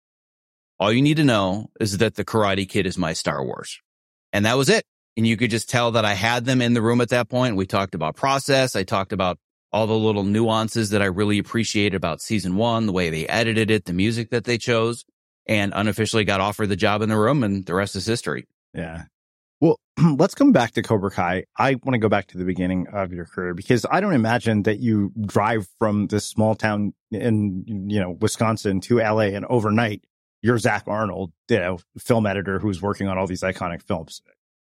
all 0.79 0.93
you 0.93 1.03
need 1.03 1.17
to 1.17 1.25
know 1.25 1.71
is 1.81 1.99
that 1.99 2.17
the 2.17 2.25
Karate 2.25 2.69
Kid 2.69 2.87
is 2.87 2.99
my 2.99 3.15
Star 3.15 3.45
Wars. 3.45 3.81
And 4.33 4.45
that 4.45 4.57
was 4.57 4.69
it. 4.69 4.85
And 5.17 5.27
you 5.27 5.37
could 5.37 5.51
just 5.51 5.71
tell 5.71 5.93
that 5.93 6.05
I 6.05 6.15
had 6.15 6.45
them 6.45 6.61
in 6.61 6.75
the 6.75 6.83
room 6.83 7.01
at 7.01 7.09
that 7.09 7.29
point. 7.29 7.57
We 7.57 7.67
talked 7.67 7.95
about 7.95 8.17
process. 8.17 8.77
I 8.77 8.83
talked 8.83 9.13
about 9.13 9.39
all 9.73 9.87
the 9.87 9.95
little 9.95 10.25
nuances 10.25 10.91
that 10.91 11.03
I 11.03 11.07
really 11.07 11.39
appreciated 11.39 11.95
about 11.95 12.21
season 12.21 12.57
one, 12.57 12.87
the 12.87 12.93
way 12.93 13.11
they 13.11 13.27
edited 13.27 13.71
it, 13.71 13.87
the 13.87 13.93
music 13.93 14.31
that 14.31 14.45
they 14.45 14.59
chose, 14.59 15.05
and 15.47 15.73
unofficially 15.75 16.25
got 16.25 16.41
offered 16.41 16.69
the 16.69 16.77
job 16.77 17.03
in 17.03 17.09
the 17.09 17.17
room. 17.17 17.43
And 17.43 17.65
the 17.65 17.75
rest 17.75 17.97
is 17.97 18.07
history. 18.07 18.47
Yeah. 18.75 19.05
Well, 19.61 19.81
let's 20.19 20.35
come 20.35 20.53
back 20.53 20.73
to 20.73 20.83
Cobra 20.83 21.11
Kai. 21.11 21.45
I 21.59 21.75
want 21.75 21.95
to 21.95 21.99
go 21.99 22.09
back 22.09 22.27
to 22.29 22.39
the 22.39 22.45
beginning 22.45 22.87
of 22.89 23.13
your 23.13 23.25
career 23.25 23.55
because 23.55 23.87
I 23.91 24.01
don't 24.01 24.13
imagine 24.13 24.65
that 24.65 24.81
you 24.81 25.13
drive 25.21 25.67
from 25.79 26.09
this 26.09 26.27
small 26.27 26.55
town 26.55 26.93
in, 27.11 27.65
you 27.89 28.01
know, 28.01 28.11
Wisconsin 28.21 28.81
to 28.83 28.99
LA 28.99 29.29
and 29.33 29.47
overnight 29.47 30.05
you're 30.43 30.59
Zach 30.59 30.85
Arnold, 30.87 31.33
you 31.49 31.59
know, 31.59 31.79
film 31.99 32.27
editor 32.27 32.59
who's 32.61 32.81
working 32.81 33.09
on 33.09 33.19
all 33.19 33.27
these 33.27 33.43
iconic 33.43 33.83
films. 33.83 34.23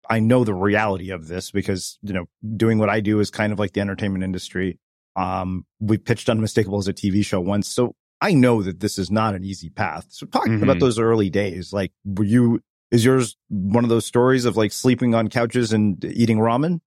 I 0.09 0.19
know 0.19 0.43
the 0.43 0.53
reality 0.53 1.11
of 1.11 1.27
this 1.27 1.51
because, 1.51 1.97
you 2.01 2.13
know, 2.13 2.25
doing 2.55 2.79
what 2.79 2.89
I 2.89 2.99
do 2.99 3.19
is 3.19 3.29
kind 3.29 3.53
of 3.53 3.59
like 3.59 3.73
the 3.73 3.81
entertainment 3.81 4.23
industry. 4.23 4.79
Um, 5.15 5.65
we 5.79 5.97
pitched 5.97 6.29
Unmistakable 6.29 6.79
as 6.79 6.87
a 6.87 6.93
TV 6.93 7.23
show 7.25 7.39
once. 7.39 7.67
So 7.67 7.95
I 8.19 8.33
know 8.33 8.61
that 8.63 8.79
this 8.79 8.97
is 8.97 9.11
not 9.11 9.35
an 9.35 9.43
easy 9.43 9.69
path. 9.69 10.07
So 10.09 10.25
talking 10.25 10.53
mm-hmm. 10.53 10.63
about 10.63 10.79
those 10.79 10.99
early 10.99 11.29
days, 11.29 11.73
like 11.73 11.91
were 12.05 12.23
you, 12.23 12.61
is 12.91 13.05
yours 13.05 13.37
one 13.49 13.83
of 13.83 13.89
those 13.89 14.05
stories 14.05 14.45
of 14.45 14.57
like 14.57 14.71
sleeping 14.71 15.15
on 15.15 15.27
couches 15.27 15.73
and 15.73 16.03
eating 16.03 16.37
ramen? 16.37 16.81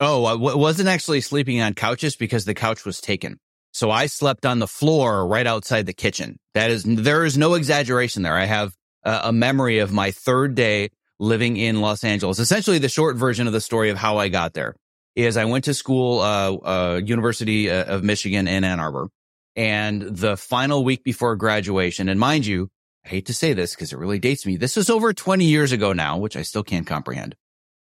Oh, 0.00 0.24
I 0.24 0.32
w- 0.32 0.56
wasn't 0.56 0.88
actually 0.88 1.20
sleeping 1.20 1.60
on 1.60 1.74
couches 1.74 2.16
because 2.16 2.44
the 2.44 2.54
couch 2.54 2.84
was 2.84 3.00
taken. 3.00 3.38
So 3.72 3.90
I 3.90 4.06
slept 4.06 4.46
on 4.46 4.58
the 4.58 4.68
floor 4.68 5.26
right 5.26 5.46
outside 5.46 5.86
the 5.86 5.92
kitchen. 5.92 6.38
That 6.54 6.70
is, 6.70 6.84
there 6.84 7.24
is 7.24 7.36
no 7.36 7.54
exaggeration 7.54 8.22
there. 8.22 8.36
I 8.36 8.44
have 8.44 8.74
a, 9.04 9.20
a 9.24 9.32
memory 9.32 9.78
of 9.78 9.92
my 9.92 10.10
third 10.10 10.54
day 10.54 10.90
living 11.18 11.56
in 11.56 11.80
Los 11.80 12.04
Angeles. 12.04 12.38
Essentially, 12.38 12.78
the 12.78 12.88
short 12.88 13.16
version 13.16 13.46
of 13.46 13.52
the 13.52 13.60
story 13.60 13.90
of 13.90 13.98
how 13.98 14.18
I 14.18 14.28
got 14.28 14.54
there 14.54 14.74
is 15.14 15.36
I 15.36 15.44
went 15.44 15.64
to 15.64 15.74
school, 15.74 16.20
uh, 16.20 16.54
uh, 16.54 17.00
University 17.04 17.70
uh, 17.70 17.84
of 17.84 18.02
Michigan 18.02 18.48
in 18.48 18.64
Ann 18.64 18.80
Arbor. 18.80 19.08
And 19.56 20.02
the 20.02 20.36
final 20.36 20.82
week 20.82 21.04
before 21.04 21.36
graduation, 21.36 22.08
and 22.08 22.18
mind 22.18 22.46
you, 22.46 22.68
I 23.04 23.08
hate 23.08 23.26
to 23.26 23.34
say 23.34 23.52
this 23.52 23.74
because 23.74 23.92
it 23.92 23.98
really 23.98 24.18
dates 24.18 24.44
me. 24.44 24.56
This 24.56 24.76
was 24.76 24.90
over 24.90 25.12
20 25.12 25.44
years 25.44 25.72
ago 25.72 25.92
now, 25.92 26.18
which 26.18 26.36
I 26.36 26.42
still 26.42 26.64
can't 26.64 26.86
comprehend. 26.86 27.36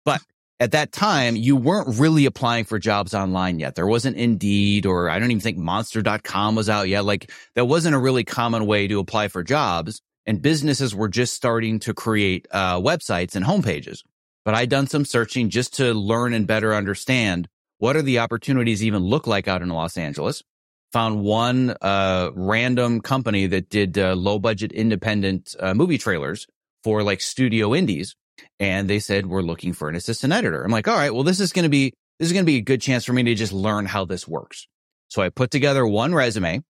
But 0.06 0.22
at 0.60 0.72
that 0.74 0.92
time, 0.92 1.36
you 1.36 1.56
weren't 1.56 2.00
really 2.00 2.26
applying 2.26 2.66
for 2.66 2.78
jobs 2.78 3.16
online 3.16 3.60
yet. 3.60 3.74
There 3.74 3.88
wasn't 3.88 4.18
Indeed 4.18 4.86
or 4.86 5.10
I 5.10 5.18
don't 5.18 5.32
even 5.32 5.42
think 5.42 5.58
monster.com 5.58 6.56
was 6.56 6.70
out 6.70 6.88
yet. 6.88 7.06
Like 7.06 7.32
that 7.56 7.66
wasn't 7.66 7.96
a 7.96 8.00
really 8.00 8.24
common 8.24 8.68
way 8.68 8.88
to 8.88 9.00
apply 9.00 9.30
for 9.30 9.44
jobs 9.44 10.02
and 10.26 10.42
businesses 10.42 10.96
were 10.96 11.10
just 11.10 11.34
starting 11.34 11.80
to 11.80 11.94
create 11.94 12.48
uh, 12.52 12.80
websites 12.80 13.36
and 13.36 13.46
homepages. 13.46 14.00
But 14.46 14.56
I'd 14.56 14.70
done 14.70 14.88
some 14.88 15.06
searching 15.06 15.50
just 15.50 15.76
to 15.76 15.94
learn 15.94 16.34
and 16.34 16.48
better 16.48 16.74
understand 16.74 17.48
what 17.78 17.96
are 17.96 18.02
the 18.02 18.20
opportunities 18.20 18.84
even 18.84 19.04
look 19.04 19.28
like 19.28 19.48
out 19.48 19.62
in 19.62 19.70
Los 19.70 19.98
Angeles. 19.98 20.44
Found 20.92 21.22
one 21.22 21.76
uh, 21.82 22.30
random 22.36 23.02
company 23.02 23.48
that 23.48 23.70
did 23.70 23.98
uh, 23.98 24.14
low 24.14 24.38
budget 24.38 24.72
independent 24.72 25.56
uh, 25.60 25.74
movie 25.74 25.98
trailers 25.98 26.46
for 26.84 27.02
like 27.02 27.20
studio 27.20 27.74
indies, 27.74 28.16
and 28.60 28.88
they 28.90 29.00
said 29.00 29.26
we're 29.26 29.42
looking 29.42 29.74
for 29.74 29.90
an 29.90 29.96
assistant 29.96 30.34
editor. 30.34 30.64
I'm 30.64 30.72
like, 30.72 30.88
all 30.88 30.96
right, 30.96 31.14
well 31.14 31.24
this 31.24 31.40
is 31.40 31.52
going 31.52 31.64
to 31.64 31.70
be 31.70 31.94
this 32.20 32.28
is 32.28 32.34
going 32.34 32.46
to 32.46 32.52
be 32.52 32.58
a 32.58 32.62
good 32.62 32.80
chance 32.80 33.06
for 33.06 33.14
me 33.14 33.24
to 33.24 33.34
just 33.34 33.54
learn 33.54 33.86
how 33.86 34.06
this 34.06 34.28
works. 34.28 34.68
So 35.08 35.22
I 35.22 35.30
put 35.30 35.50
together 35.50 35.86
one 35.86 36.14
resume. 36.14 36.62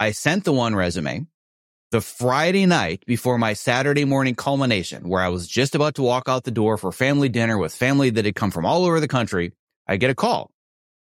I 0.00 0.12
sent 0.12 0.44
the 0.44 0.52
one 0.52 0.74
resume 0.74 1.26
the 1.96 2.02
Friday 2.02 2.66
night 2.66 3.02
before 3.06 3.38
my 3.38 3.54
Saturday 3.54 4.04
morning 4.04 4.34
culmination, 4.34 5.08
where 5.08 5.22
I 5.22 5.30
was 5.30 5.48
just 5.48 5.74
about 5.74 5.94
to 5.94 6.02
walk 6.02 6.24
out 6.28 6.44
the 6.44 6.50
door 6.50 6.76
for 6.76 6.92
family 6.92 7.30
dinner 7.30 7.56
with 7.56 7.74
family 7.74 8.10
that 8.10 8.26
had 8.26 8.34
come 8.34 8.50
from 8.50 8.66
all 8.66 8.84
over 8.84 9.00
the 9.00 9.08
country, 9.08 9.54
I 9.88 9.96
get 9.96 10.10
a 10.10 10.14
call. 10.14 10.50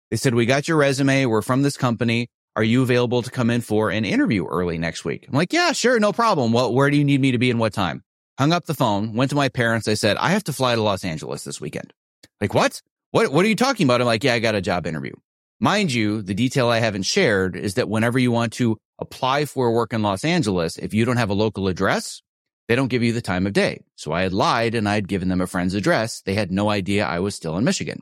They 0.10 0.16
said, 0.16 0.36
we 0.36 0.46
got 0.46 0.70
your 0.70 0.78
resume. 0.78 1.26
We're 1.26 1.42
from 1.42 1.64
this 1.64 1.76
company. 1.76 2.30
Are 2.56 2.64
you 2.64 2.82
available 2.82 3.22
to 3.24 3.30
come 3.30 3.50
in 3.50 3.60
for 3.60 3.90
an 3.90 4.06
interview 4.06 4.46
early 4.46 4.78
next 4.78 5.04
week? 5.04 5.26
I'm 5.28 5.36
like, 5.36 5.52
yeah, 5.52 5.74
sure. 5.74 6.00
No 6.00 6.14
problem. 6.14 6.54
Well, 6.54 6.74
where 6.74 6.90
do 6.90 6.96
you 6.96 7.04
need 7.04 7.20
me 7.20 7.34
to 7.34 7.38
be 7.38 7.52
and 7.52 7.60
what 7.60 7.74
time? 7.74 8.02
Hung 8.40 8.54
up 8.54 8.64
the 8.64 8.74
phone, 8.74 9.16
went 9.16 9.32
to 9.32 9.36
my 9.36 9.50
parents. 9.50 9.90
I 9.90 9.96
said, 9.96 10.16
I 10.16 10.30
have 10.30 10.46
to 10.46 10.54
fly 10.54 10.76
to 10.76 10.82
Los 10.82 11.04
Angeles 11.04 11.44
this 11.44 11.60
weekend. 11.60 11.92
Like, 12.40 12.54
what? 12.54 12.82
What, 13.12 13.34
what 13.34 13.44
are 13.44 13.50
you 13.50 13.58
talking 13.58 13.86
about? 13.86 14.00
I'm 14.00 14.08
like, 14.08 14.24
yeah, 14.24 14.36
I 14.36 14.40
got 14.40 14.56
a 14.56 14.62
job 14.62 14.88
interview. 14.88 15.16
Mind 15.60 15.92
you, 15.92 16.22
the 16.22 16.34
detail 16.34 16.70
I 16.70 16.80
haven't 16.80 17.04
shared 17.04 17.58
is 17.58 17.74
that 17.74 17.90
whenever 17.90 18.18
you 18.18 18.32
want 18.32 18.54
to 18.54 18.78
apply 19.00 19.46
for 19.46 19.72
work 19.72 19.94
in 19.94 20.02
Los 20.02 20.24
Angeles, 20.24 20.78
if 20.78 20.94
you 20.94 21.06
don't 21.06 21.18
have 21.18 21.30
a 21.30 21.34
local 21.34 21.68
address, 21.68 22.22
they 22.68 22.76
don't 22.76 22.88
give 22.88 23.04
you 23.04 23.14
the 23.14 23.22
time 23.22 23.46
of 23.46 23.54
day. 23.54 23.84
So 23.96 24.12
I 24.12 24.24
had 24.24 24.34
lied 24.34 24.76
and 24.76 24.90
I 24.90 24.96
had 24.96 25.08
given 25.08 25.30
them 25.30 25.42
a 25.42 25.48
friend's 25.48 25.76
address. 25.76 26.22
They 26.22 26.34
had 26.34 26.52
no 26.52 26.70
idea 26.70 27.06
I 27.06 27.20
was 27.20 27.36
still 27.36 27.58
in 27.58 27.64
Michigan. 27.64 28.02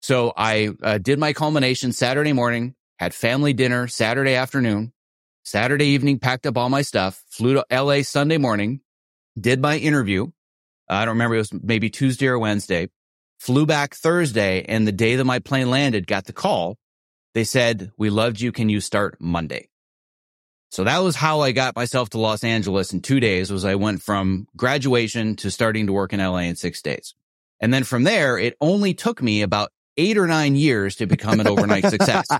So 0.00 0.32
I 0.36 0.70
uh, 0.82 0.98
did 0.98 1.18
my 1.18 1.32
culmination 1.32 1.92
Saturday 1.92 2.32
morning, 2.32 2.74
had 2.98 3.14
family 3.14 3.52
dinner 3.52 3.88
Saturday 3.88 4.34
afternoon, 4.34 4.92
Saturday 5.44 5.86
evening, 5.86 6.18
packed 6.18 6.46
up 6.46 6.56
all 6.56 6.68
my 6.68 6.82
stuff, 6.82 7.22
flew 7.30 7.54
to 7.54 7.64
LA 7.70 8.02
Sunday 8.02 8.36
morning, 8.36 8.80
did 9.40 9.60
my 9.60 9.76
interview. 9.76 10.28
I 10.88 11.04
don't 11.04 11.14
remember. 11.14 11.36
It 11.36 11.38
was 11.38 11.52
maybe 11.52 11.90
Tuesday 11.90 12.26
or 12.26 12.38
Wednesday. 12.38 12.88
Flew 13.40 13.66
back 13.66 13.94
Thursday 13.94 14.64
and 14.68 14.86
the 14.86 14.92
day 14.92 15.16
that 15.16 15.24
my 15.24 15.38
plane 15.38 15.70
landed, 15.70 16.06
got 16.06 16.24
the 16.24 16.32
call. 16.32 16.76
They 17.34 17.44
said, 17.44 17.92
we 17.96 18.10
loved 18.10 18.40
you. 18.40 18.52
Can 18.52 18.68
you 18.68 18.80
start 18.80 19.16
Monday? 19.20 19.68
So 20.70 20.84
that 20.84 20.98
was 20.98 21.16
how 21.16 21.40
I 21.40 21.52
got 21.52 21.76
myself 21.76 22.10
to 22.10 22.18
Los 22.18 22.44
Angeles 22.44 22.92
in 22.92 23.00
two 23.00 23.20
days 23.20 23.50
was 23.50 23.64
I 23.64 23.76
went 23.76 24.02
from 24.02 24.46
graduation 24.56 25.36
to 25.36 25.50
starting 25.50 25.86
to 25.86 25.92
work 25.92 26.12
in 26.12 26.20
LA 26.20 26.38
in 26.40 26.56
six 26.56 26.82
days. 26.82 27.14
And 27.60 27.72
then 27.72 27.84
from 27.84 28.04
there, 28.04 28.38
it 28.38 28.54
only 28.60 28.94
took 28.94 29.22
me 29.22 29.42
about 29.42 29.70
eight 29.96 30.18
or 30.18 30.26
nine 30.26 30.56
years 30.56 30.96
to 30.96 31.06
become 31.06 31.40
an 31.40 31.48
overnight 31.48 31.86
success. 31.86 32.26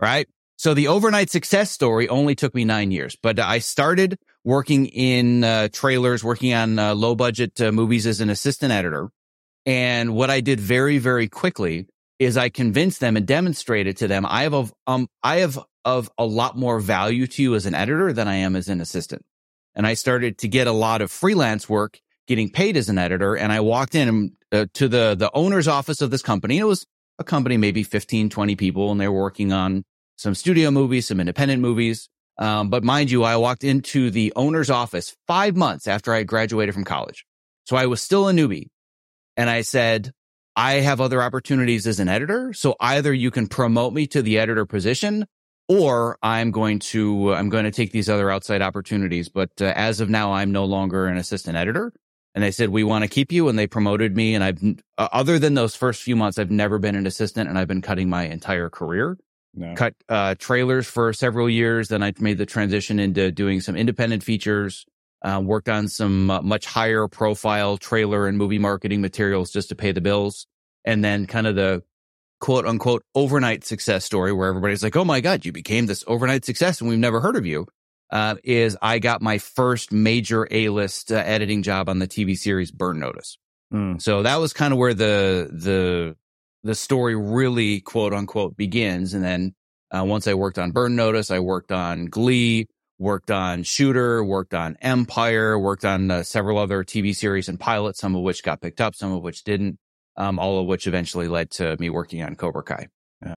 Right. 0.00 0.28
So 0.56 0.74
the 0.74 0.88
overnight 0.88 1.30
success 1.30 1.70
story 1.70 2.08
only 2.08 2.34
took 2.34 2.54
me 2.54 2.64
nine 2.64 2.90
years, 2.90 3.16
but 3.22 3.38
I 3.38 3.58
started 3.60 4.18
working 4.44 4.86
in 4.86 5.44
uh, 5.44 5.68
trailers, 5.72 6.24
working 6.24 6.52
on 6.54 6.78
uh, 6.78 6.94
low 6.94 7.14
budget 7.14 7.60
uh, 7.60 7.72
movies 7.72 8.06
as 8.06 8.20
an 8.20 8.30
assistant 8.30 8.72
editor. 8.72 9.10
And 9.66 10.14
what 10.14 10.30
I 10.30 10.40
did 10.40 10.60
very, 10.60 10.98
very 10.98 11.28
quickly 11.28 11.86
is 12.18 12.36
I 12.36 12.50
convinced 12.50 13.00
them 13.00 13.16
and 13.16 13.26
demonstrated 13.26 13.96
to 13.98 14.08
them 14.08 14.26
I 14.26 14.42
have 14.42 14.54
a, 14.54 14.70
um 14.86 15.08
I 15.22 15.38
have 15.38 15.58
of 15.84 16.10
a 16.18 16.24
lot 16.24 16.56
more 16.56 16.80
value 16.80 17.26
to 17.26 17.42
you 17.42 17.54
as 17.54 17.66
an 17.66 17.74
editor 17.74 18.12
than 18.12 18.28
I 18.28 18.36
am 18.36 18.56
as 18.56 18.68
an 18.68 18.80
assistant. 18.80 19.22
And 19.74 19.86
I 19.86 19.94
started 19.94 20.38
to 20.38 20.48
get 20.48 20.66
a 20.66 20.72
lot 20.72 21.00
of 21.00 21.10
freelance 21.10 21.68
work 21.68 22.00
getting 22.26 22.50
paid 22.50 22.76
as 22.76 22.88
an 22.88 22.98
editor. 22.98 23.36
And 23.36 23.52
I 23.52 23.60
walked 23.60 23.94
in 23.94 24.36
uh, 24.52 24.66
to 24.74 24.88
the, 24.88 25.14
the 25.18 25.30
owner's 25.34 25.68
office 25.68 26.00
of 26.00 26.10
this 26.10 26.22
company. 26.22 26.58
It 26.58 26.64
was 26.64 26.86
a 27.18 27.24
company, 27.24 27.56
maybe 27.56 27.82
15, 27.82 28.30
20 28.30 28.56
people, 28.56 28.90
and 28.92 29.00
they 29.00 29.08
were 29.08 29.20
working 29.20 29.52
on 29.52 29.84
some 30.16 30.34
studio 30.34 30.70
movies, 30.70 31.08
some 31.08 31.20
independent 31.20 31.62
movies. 31.62 32.08
Um, 32.38 32.70
but 32.70 32.84
mind 32.84 33.10
you, 33.10 33.22
I 33.22 33.36
walked 33.36 33.64
into 33.64 34.10
the 34.10 34.32
owner's 34.36 34.70
office 34.70 35.14
five 35.26 35.56
months 35.56 35.86
after 35.86 36.12
I 36.12 36.22
graduated 36.22 36.74
from 36.74 36.84
college. 36.84 37.26
So 37.64 37.76
I 37.76 37.86
was 37.86 38.02
still 38.02 38.28
a 38.28 38.32
newbie. 38.32 38.68
And 39.36 39.48
I 39.48 39.60
said, 39.62 40.12
I 40.56 40.74
have 40.74 41.00
other 41.00 41.22
opportunities 41.22 41.86
as 41.86 42.00
an 42.00 42.08
editor. 42.08 42.52
So 42.52 42.76
either 42.80 43.12
you 43.12 43.30
can 43.30 43.46
promote 43.46 43.92
me 43.92 44.06
to 44.08 44.22
the 44.22 44.38
editor 44.38 44.66
position 44.66 45.26
or 45.70 46.18
I'm 46.20 46.50
going 46.50 46.80
to 46.80 47.32
I'm 47.32 47.48
going 47.48 47.62
to 47.62 47.70
take 47.70 47.92
these 47.92 48.08
other 48.08 48.28
outside 48.28 48.60
opportunities. 48.60 49.28
But 49.28 49.50
uh, 49.60 49.72
as 49.76 50.00
of 50.00 50.10
now, 50.10 50.32
I'm 50.32 50.50
no 50.50 50.64
longer 50.64 51.06
an 51.06 51.16
assistant 51.16 51.56
editor. 51.56 51.92
And 52.34 52.42
they 52.42 52.50
said 52.50 52.70
we 52.70 52.82
want 52.82 53.04
to 53.04 53.08
keep 53.08 53.30
you, 53.30 53.48
and 53.48 53.56
they 53.56 53.68
promoted 53.68 54.16
me. 54.16 54.34
And 54.34 54.42
I've 54.42 54.60
uh, 54.98 55.08
other 55.12 55.38
than 55.38 55.54
those 55.54 55.76
first 55.76 56.02
few 56.02 56.16
months, 56.16 56.38
I've 56.38 56.50
never 56.50 56.80
been 56.80 56.96
an 56.96 57.06
assistant, 57.06 57.48
and 57.48 57.56
I've 57.56 57.68
been 57.68 57.82
cutting 57.82 58.10
my 58.10 58.24
entire 58.24 58.68
career. 58.68 59.16
No. 59.54 59.74
Cut 59.76 59.94
uh, 60.08 60.34
trailers 60.40 60.88
for 60.88 61.12
several 61.12 61.48
years. 61.48 61.86
Then 61.88 62.02
I 62.02 62.14
made 62.18 62.38
the 62.38 62.46
transition 62.46 62.98
into 62.98 63.30
doing 63.30 63.60
some 63.60 63.76
independent 63.76 64.24
features. 64.24 64.86
Uh, 65.22 65.40
worked 65.44 65.68
on 65.68 65.86
some 65.86 66.30
uh, 66.30 66.40
much 66.40 66.66
higher 66.66 67.06
profile 67.06 67.76
trailer 67.76 68.26
and 68.26 68.38
movie 68.38 68.58
marketing 68.58 69.02
materials 69.02 69.52
just 69.52 69.68
to 69.68 69.76
pay 69.76 69.92
the 69.92 70.00
bills. 70.00 70.46
And 70.84 71.04
then 71.04 71.26
kind 71.26 71.46
of 71.46 71.54
the 71.54 71.84
quote 72.40 72.66
unquote 72.66 73.04
overnight 73.14 73.64
success 73.64 74.04
story 74.04 74.32
where 74.32 74.48
everybody's 74.48 74.82
like, 74.82 74.96
Oh 74.96 75.04
my 75.04 75.20
God, 75.20 75.44
you 75.44 75.52
became 75.52 75.86
this 75.86 76.02
overnight 76.06 76.44
success 76.44 76.80
and 76.80 76.88
we've 76.88 76.98
never 76.98 77.20
heard 77.20 77.36
of 77.36 77.46
you. 77.46 77.66
Uh, 78.10 78.34
is 78.42 78.76
I 78.82 78.98
got 78.98 79.22
my 79.22 79.38
first 79.38 79.92
major 79.92 80.48
A 80.50 80.68
list 80.70 81.12
uh, 81.12 81.16
editing 81.16 81.62
job 81.62 81.88
on 81.88 82.00
the 82.00 82.08
TV 82.08 82.36
series 82.36 82.72
Burn 82.72 82.98
Notice. 82.98 83.38
Mm. 83.72 84.02
So 84.02 84.24
that 84.24 84.36
was 84.36 84.52
kind 84.52 84.72
of 84.72 84.80
where 84.80 84.94
the, 84.94 85.48
the, 85.52 86.16
the 86.64 86.74
story 86.74 87.14
really 87.14 87.80
quote 87.80 88.12
unquote 88.12 88.56
begins. 88.56 89.14
And 89.14 89.22
then, 89.22 89.54
uh, 89.92 90.04
once 90.04 90.26
I 90.26 90.34
worked 90.34 90.58
on 90.58 90.72
Burn 90.72 90.96
Notice, 90.96 91.30
I 91.30 91.38
worked 91.38 91.70
on 91.70 92.06
Glee, 92.06 92.66
worked 92.98 93.30
on 93.30 93.62
Shooter, 93.62 94.22
worked 94.24 94.54
on 94.54 94.76
Empire, 94.80 95.58
worked 95.58 95.84
on 95.84 96.10
uh, 96.10 96.22
several 96.22 96.58
other 96.58 96.84
TV 96.84 97.14
series 97.14 97.48
and 97.48 97.58
pilots, 97.58 97.98
some 98.00 98.14
of 98.14 98.22
which 98.22 98.42
got 98.42 98.60
picked 98.60 98.80
up, 98.80 98.94
some 98.94 99.12
of 99.12 99.22
which 99.22 99.42
didn't 99.42 99.78
um, 100.20 100.38
all 100.38 100.60
of 100.60 100.66
which 100.66 100.86
eventually 100.86 101.28
led 101.28 101.50
to 101.50 101.76
me 101.78 101.88
working 101.88 102.22
on 102.22 102.36
Cobra 102.36 102.62
Kai. 102.62 102.88
Yeah. 103.24 103.34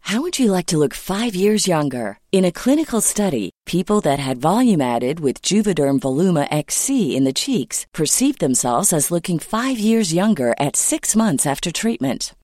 How 0.00 0.22
would 0.22 0.38
you 0.38 0.52
like 0.52 0.66
to 0.66 0.78
look 0.78 0.94
five 0.94 1.34
years 1.34 1.66
younger? 1.66 2.18
In 2.32 2.44
a 2.44 2.52
clinical 2.52 3.00
study, 3.00 3.50
people 3.66 4.00
that 4.02 4.18
had 4.18 4.38
volume 4.38 4.80
added 4.80 5.20
with 5.20 5.42
Juvederm 5.42 5.98
Voluma 6.00 6.46
XC 6.50 7.16
in 7.16 7.24
the 7.24 7.32
cheeks 7.32 7.86
perceived 7.92 8.40
themselves 8.40 8.92
as 8.92 9.10
looking 9.10 9.38
five 9.38 9.78
years 9.78 10.14
younger 10.14 10.54
at 10.58 10.76
six 10.76 11.16
months 11.16 11.44
after 11.44 11.70
treatment. 11.70 12.34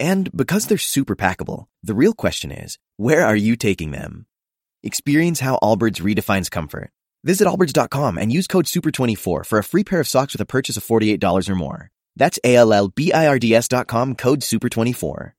And 0.00 0.34
because 0.34 0.66
they're 0.66 0.78
super 0.78 1.14
packable, 1.14 1.66
the 1.82 1.94
real 1.94 2.14
question 2.14 2.50
is, 2.50 2.78
where 2.96 3.26
are 3.26 3.36
you 3.36 3.54
taking 3.54 3.90
them? 3.90 4.24
Experience 4.82 5.40
how 5.40 5.58
Allbirds 5.62 6.00
redefines 6.00 6.50
comfort. 6.50 6.90
Visit 7.22 7.46
allbirds.com 7.46 8.16
and 8.16 8.32
use 8.32 8.46
code 8.46 8.64
SUPER24 8.64 9.44
for 9.44 9.58
a 9.58 9.62
free 9.62 9.84
pair 9.84 10.00
of 10.00 10.08
socks 10.08 10.32
with 10.32 10.40
a 10.40 10.46
purchase 10.46 10.78
of 10.78 10.84
$48 10.84 11.50
or 11.50 11.54
more. 11.54 11.90
That's 12.16 12.38
A-L-L-B-I-R-D-S 12.42 13.68
dot 13.68 13.88
com, 13.88 14.14
code 14.14 14.40
SUPER24. 14.40 15.32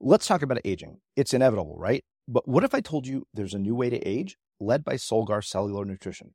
Let's 0.00 0.28
talk 0.28 0.42
about 0.42 0.60
aging. 0.64 0.98
It's 1.16 1.34
inevitable, 1.34 1.74
right? 1.76 2.04
But 2.28 2.46
what 2.46 2.62
if 2.62 2.72
I 2.72 2.80
told 2.80 3.08
you 3.08 3.26
there's 3.34 3.54
a 3.54 3.58
new 3.58 3.74
way 3.74 3.90
to 3.90 3.98
age 3.98 4.38
led 4.60 4.84
by 4.84 4.94
Solgar 4.94 5.42
Cellular 5.42 5.84
Nutrition? 5.84 6.34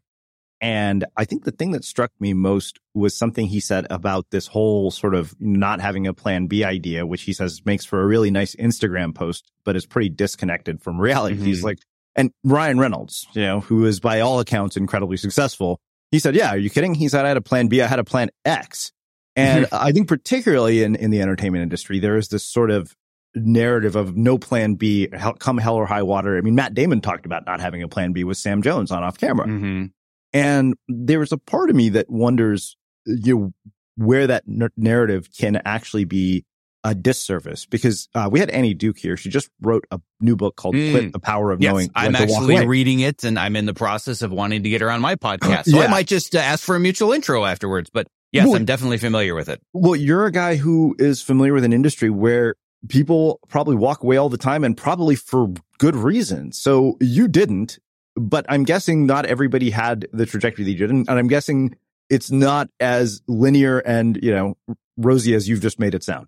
And 0.62 1.04
I 1.18 1.26
think 1.26 1.44
the 1.44 1.52
thing 1.52 1.72
that 1.72 1.84
struck 1.84 2.12
me 2.22 2.34
most 2.34 2.80
was 2.94 3.18
something 3.18 3.48
he 3.48 3.60
said 3.60 3.86
about 3.89 4.28
this 4.30 4.48
whole 4.48 4.91
sort 4.91 5.14
of 5.14 5.36
not 5.38 5.82
having 5.82 6.08
a 6.08 6.14
plan 6.14 6.48
B 6.48 6.64
idea, 6.64 7.06
which 7.06 7.24
he 7.24 7.34
says 7.34 7.62
makes 7.66 7.84
for 7.84 8.02
a 8.02 8.06
really 8.06 8.32
nice 8.32 8.56
Instagram 8.56 9.14
post, 9.14 9.52
but 9.66 9.76
is 9.76 9.86
pretty 9.86 10.08
disconnected 10.08 10.82
from 10.82 11.02
reality. 11.02 11.36
Mm-hmm. 11.36 11.46
He's 11.46 11.66
like, 11.66 11.80
and 12.16 12.32
Ryan 12.43 12.80
Reynolds, 12.80 13.28
you 13.34 13.41
know, 13.41 13.61
who 13.61 13.86
is 13.86 13.99
by 13.99 14.20
all 14.20 14.39
accounts 14.39 14.78
incredibly 14.78 15.18
successful. 15.18 15.80
He 16.11 16.20
said, 16.20 16.36
yeah, 16.36 16.49
are 16.49 16.57
you 16.57 16.70
kidding? 16.70 16.93
He 16.93 17.09
said, 17.09 17.26
I 17.26 17.30
had 17.30 17.38
a 17.38 17.41
plan 17.41 17.68
B. 17.68 17.82
I 17.82 17.88
had 17.88 17.99
a 17.99 18.03
plan 18.03 18.30
X. 18.45 18.91
And 19.36 19.68
I 19.72 19.91
think 19.91 20.07
particularly 20.07 20.84
in, 20.84 20.95
in 20.95 21.09
the 21.09 21.22
entertainment 21.22 21.64
industry, 21.64 21.99
there 21.99 22.18
is 22.18 22.28
this 22.28 22.43
sort 22.43 22.70
of 22.70 22.95
narrative 23.36 23.95
of 23.95 24.16
no 24.16 24.38
plan 24.38 24.76
B, 24.76 25.07
come 25.39 25.57
hell 25.57 25.76
or 25.76 25.88
high 25.88 26.03
water. 26.03 26.38
I 26.38 26.41
mean, 26.41 26.53
Matt 26.53 26.76
Damon 26.76 27.01
talked 27.01 27.26
about 27.26 27.45
not 27.47 27.59
having 27.59 27.82
a 27.82 27.88
plan 27.88 28.14
B 28.14 28.24
with 28.24 28.38
Sam 28.38 28.61
Jones 28.61 28.91
on 28.91 29.03
off 29.03 29.18
camera. 29.18 29.47
Mm-hmm. 29.47 29.86
And 30.34 30.76
there's 30.88 31.32
a 31.32 31.38
part 31.38 31.70
of 31.70 31.76
me 31.76 31.89
that 31.89 32.09
wonders 32.09 32.78
you 33.05 33.36
know, 33.36 33.53
where 33.95 34.28
that 34.28 34.43
n- 34.47 34.70
narrative 34.78 35.30
can 35.38 35.61
actually 35.66 36.05
be 36.05 36.45
a 36.84 36.94
disservice 36.94 37.66
because 37.66 38.10
uh, 38.14 38.28
we 38.32 38.40
had 38.40 38.50
Annie 38.50 38.74
Duke 38.74 38.98
here. 38.98 39.16
She 39.16 39.30
just 39.30 39.50
wrote 39.62 39.86
a 39.90 40.02
new 40.20 40.36
book 40.36 40.56
called 40.56 40.76
mm. 40.76 40.92
Quit 40.92 41.14
the 41.14 41.20
Power 41.20 41.52
of 41.52 41.62
yes, 41.62 41.72
Knowing. 41.72 41.92
I'm 41.96 42.16
actually 42.16 42.66
reading 42.66 43.00
it 43.00 43.24
and 43.24 43.40
I'm 43.40 43.56
in 43.56 43.66
the 43.66 43.74
process 43.74 44.22
of 44.22 44.32
wanting 44.32 44.64
to 44.64 44.70
get 44.70 44.82
her 44.82 44.92
on 44.92 45.02
my 45.02 45.16
podcast. 45.16 45.64
So 45.74 45.80
yeah. 45.80 45.86
I 45.86 45.88
might 45.88 46.08
just 46.08 46.36
uh, 46.36 46.40
ask 46.40 46.64
for 46.64 46.76
a 46.76 46.80
mutual 46.80 47.14
intro 47.14 47.46
afterwards. 47.46 47.90
But 47.90 48.08
yes, 48.32 48.46
well, 48.46 48.56
I'm 48.56 48.66
definitely 48.66 48.98
familiar 48.98 49.34
with 49.34 49.48
it. 49.48 49.62
Well, 49.72 49.96
you're 49.96 50.26
a 50.26 50.32
guy 50.32 50.56
who 50.58 50.96
is 51.00 51.22
familiar 51.22 51.54
with 51.54 51.64
an 51.64 51.72
industry 51.72 52.10
where 52.10 52.56
people 52.90 53.40
probably 53.48 53.76
walk 53.76 54.04
away 54.04 54.18
all 54.18 54.30
the 54.30 54.38
time 54.38 54.64
and 54.64 54.76
probably 54.76 55.16
for 55.16 55.54
good 55.78 55.96
reason. 55.96 56.52
So 56.52 56.98
you 57.00 57.28
didn't, 57.28 57.80
but 58.16 58.46
I'm 58.50 58.66
guessing 58.66 59.06
not 59.06 59.26
everybody 59.26 59.70
had 59.70 60.08
the 60.12 60.26
trajectory 60.26 60.66
that 60.66 60.72
you 60.72 60.78
did. 60.78 60.90
And 60.90 61.10
I'm 61.10 61.28
guessing 61.28 61.76
it's 62.10 62.30
not 62.30 62.68
as 62.80 63.22
linear 63.28 63.80
and, 63.80 64.20
you 64.22 64.32
know, 64.32 64.58
rosy 64.98 65.34
as 65.34 65.48
you've 65.48 65.62
just 65.62 65.80
made 65.80 65.96
it 65.96 66.04
sound. 66.04 66.28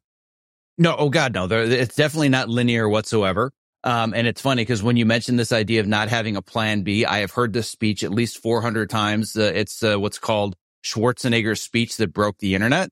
No, 0.77 0.95
oh 0.97 1.09
God, 1.09 1.33
no. 1.33 1.47
It's 1.49 1.95
definitely 1.95 2.29
not 2.29 2.49
linear 2.49 2.87
whatsoever. 2.89 3.51
Um, 3.83 4.13
and 4.15 4.25
it's 4.25 4.41
funny 4.41 4.63
because 4.63 4.81
when 4.81 4.97
you 4.97 5.05
mentioned 5.05 5.37
this 5.37 5.51
idea 5.51 5.79
of 5.79 5.87
not 5.87 6.09
having 6.09 6.35
a 6.35 6.41
plan 6.41 6.81
B, 6.81 7.05
I 7.05 7.19
have 7.19 7.31
heard 7.31 7.53
this 7.53 7.69
speech 7.69 8.03
at 8.03 8.11
least 8.11 8.41
400 8.41 8.89
times. 8.89 9.37
Uh, 9.37 9.51
it's 9.53 9.83
uh, 9.83 9.97
what's 9.97 10.17
called 10.17 10.55
Schwarzenegger's 10.83 11.61
speech 11.61 11.97
that 11.97 12.11
broke 12.11 12.39
the 12.39 12.55
internet, 12.55 12.89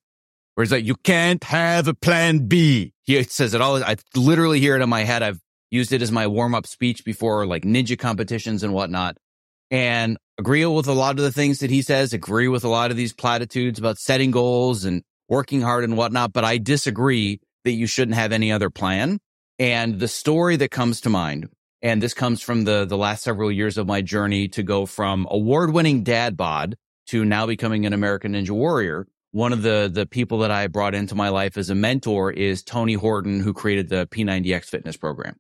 where 0.53 0.63
he's 0.63 0.71
like, 0.71 0.85
you 0.85 0.95
can't 0.95 1.43
have 1.45 1.87
a 1.87 1.95
plan 1.95 2.47
B. 2.47 2.93
He 3.03 3.21
says 3.23 3.55
it 3.55 3.61
all. 3.61 3.83
I 3.83 3.95
literally 4.15 4.59
hear 4.59 4.75
it 4.75 4.83
in 4.83 4.89
my 4.89 5.03
head. 5.03 5.23
I've 5.23 5.39
used 5.71 5.91
it 5.91 6.03
as 6.03 6.11
my 6.11 6.27
warm 6.27 6.53
up 6.53 6.67
speech 6.67 7.03
before 7.03 7.47
like 7.47 7.63
ninja 7.63 7.97
competitions 7.97 8.61
and 8.61 8.71
whatnot. 8.71 9.17
And 9.71 10.17
agree 10.37 10.63
with 10.67 10.87
a 10.87 10.93
lot 10.93 11.17
of 11.17 11.23
the 11.23 11.31
things 11.31 11.59
that 11.59 11.71
he 11.71 11.81
says, 11.81 12.13
agree 12.13 12.47
with 12.47 12.63
a 12.63 12.69
lot 12.69 12.91
of 12.91 12.97
these 12.97 13.13
platitudes 13.13 13.79
about 13.79 13.97
setting 13.97 14.29
goals 14.29 14.85
and 14.85 15.01
working 15.27 15.61
hard 15.61 15.83
and 15.83 15.97
whatnot. 15.97 16.33
But 16.33 16.45
I 16.45 16.59
disagree 16.59 17.41
that 17.63 17.71
you 17.71 17.87
shouldn't 17.87 18.15
have 18.15 18.31
any 18.31 18.51
other 18.51 18.69
plan. 18.69 19.19
And 19.59 19.99
the 19.99 20.07
story 20.07 20.55
that 20.57 20.71
comes 20.71 21.01
to 21.01 21.09
mind, 21.09 21.49
and 21.81 22.01
this 22.01 22.13
comes 22.13 22.41
from 22.41 22.63
the, 22.63 22.85
the 22.85 22.97
last 22.97 23.23
several 23.23 23.51
years 23.51 23.77
of 23.77 23.87
my 23.87 24.01
journey 24.01 24.47
to 24.49 24.63
go 24.63 24.85
from 24.85 25.27
award 25.29 25.73
winning 25.73 26.03
dad 26.03 26.35
bod 26.35 26.75
to 27.07 27.25
now 27.25 27.45
becoming 27.45 27.85
an 27.85 27.93
American 27.93 28.33
Ninja 28.33 28.51
Warrior. 28.51 29.07
One 29.31 29.51
of 29.51 29.61
the, 29.61 29.89
the 29.91 30.05
people 30.05 30.39
that 30.39 30.51
I 30.51 30.67
brought 30.67 30.95
into 30.95 31.15
my 31.15 31.29
life 31.29 31.57
as 31.57 31.69
a 31.69 31.75
mentor 31.75 32.31
is 32.31 32.63
Tony 32.63 32.93
Horton, 32.93 33.39
who 33.39 33.53
created 33.53 33.89
the 33.89 34.07
P90X 34.07 34.65
fitness 34.65 34.95
program. 34.95 35.37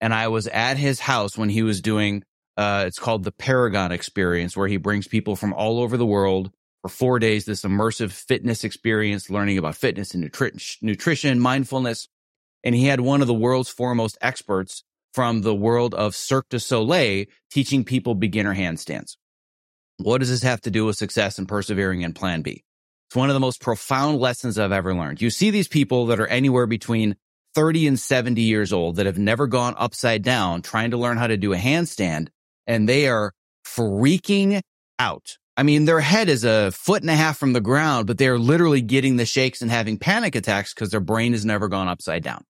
And 0.00 0.14
I 0.14 0.28
was 0.28 0.46
at 0.48 0.76
his 0.76 1.00
house 1.00 1.36
when 1.36 1.48
he 1.48 1.62
was 1.62 1.80
doing, 1.80 2.24
uh, 2.56 2.84
it's 2.86 2.98
called 2.98 3.24
the 3.24 3.32
Paragon 3.32 3.92
experience, 3.92 4.56
where 4.56 4.68
he 4.68 4.76
brings 4.76 5.06
people 5.06 5.36
from 5.36 5.52
all 5.52 5.80
over 5.80 5.96
the 5.96 6.06
world 6.06 6.50
for 6.82 6.88
four 6.88 7.18
days, 7.18 7.44
this 7.44 7.62
immersive 7.62 8.10
fitness 8.10 8.64
experience, 8.64 9.30
learning 9.30 9.56
about 9.56 9.76
fitness 9.76 10.14
and 10.14 10.24
nutri- 10.24 10.82
nutrition, 10.82 11.38
mindfulness. 11.38 12.08
And 12.64 12.74
he 12.74 12.86
had 12.86 13.00
one 13.00 13.20
of 13.20 13.26
the 13.28 13.34
world's 13.34 13.68
foremost 13.68 14.18
experts 14.20 14.82
from 15.14 15.42
the 15.42 15.54
world 15.54 15.94
of 15.94 16.16
Cirque 16.16 16.48
du 16.48 16.58
Soleil 16.58 17.26
teaching 17.50 17.84
people 17.84 18.14
beginner 18.14 18.54
handstands. 18.54 19.16
What 19.98 20.18
does 20.18 20.30
this 20.30 20.42
have 20.42 20.60
to 20.62 20.70
do 20.70 20.86
with 20.86 20.96
success 20.96 21.38
and 21.38 21.48
persevering 21.48 22.02
in 22.02 22.14
plan 22.14 22.42
B? 22.42 22.64
It's 23.08 23.16
one 23.16 23.30
of 23.30 23.34
the 23.34 23.40
most 23.40 23.60
profound 23.60 24.18
lessons 24.18 24.58
I've 24.58 24.72
ever 24.72 24.94
learned. 24.94 25.20
You 25.20 25.30
see 25.30 25.50
these 25.50 25.68
people 25.68 26.06
that 26.06 26.18
are 26.18 26.26
anywhere 26.26 26.66
between 26.66 27.16
30 27.54 27.88
and 27.88 28.00
70 28.00 28.40
years 28.40 28.72
old 28.72 28.96
that 28.96 29.06
have 29.06 29.18
never 29.18 29.46
gone 29.46 29.74
upside 29.76 30.22
down 30.22 30.62
trying 30.62 30.90
to 30.92 30.96
learn 30.96 31.18
how 31.18 31.26
to 31.26 31.36
do 31.36 31.52
a 31.52 31.56
handstand 31.56 32.28
and 32.66 32.88
they 32.88 33.08
are 33.08 33.32
freaking 33.66 34.62
out 34.98 35.36
I 35.62 35.64
mean, 35.64 35.84
their 35.84 36.00
head 36.00 36.28
is 36.28 36.42
a 36.42 36.72
foot 36.72 37.02
and 37.02 37.10
a 37.10 37.14
half 37.14 37.38
from 37.38 37.52
the 37.52 37.60
ground, 37.60 38.08
but 38.08 38.18
they're 38.18 38.36
literally 38.36 38.80
getting 38.80 39.14
the 39.14 39.24
shakes 39.24 39.62
and 39.62 39.70
having 39.70 39.96
panic 39.96 40.34
attacks 40.34 40.74
because 40.74 40.90
their 40.90 40.98
brain 40.98 41.34
has 41.34 41.44
never 41.44 41.68
gone 41.68 41.86
upside 41.86 42.24
down. 42.24 42.42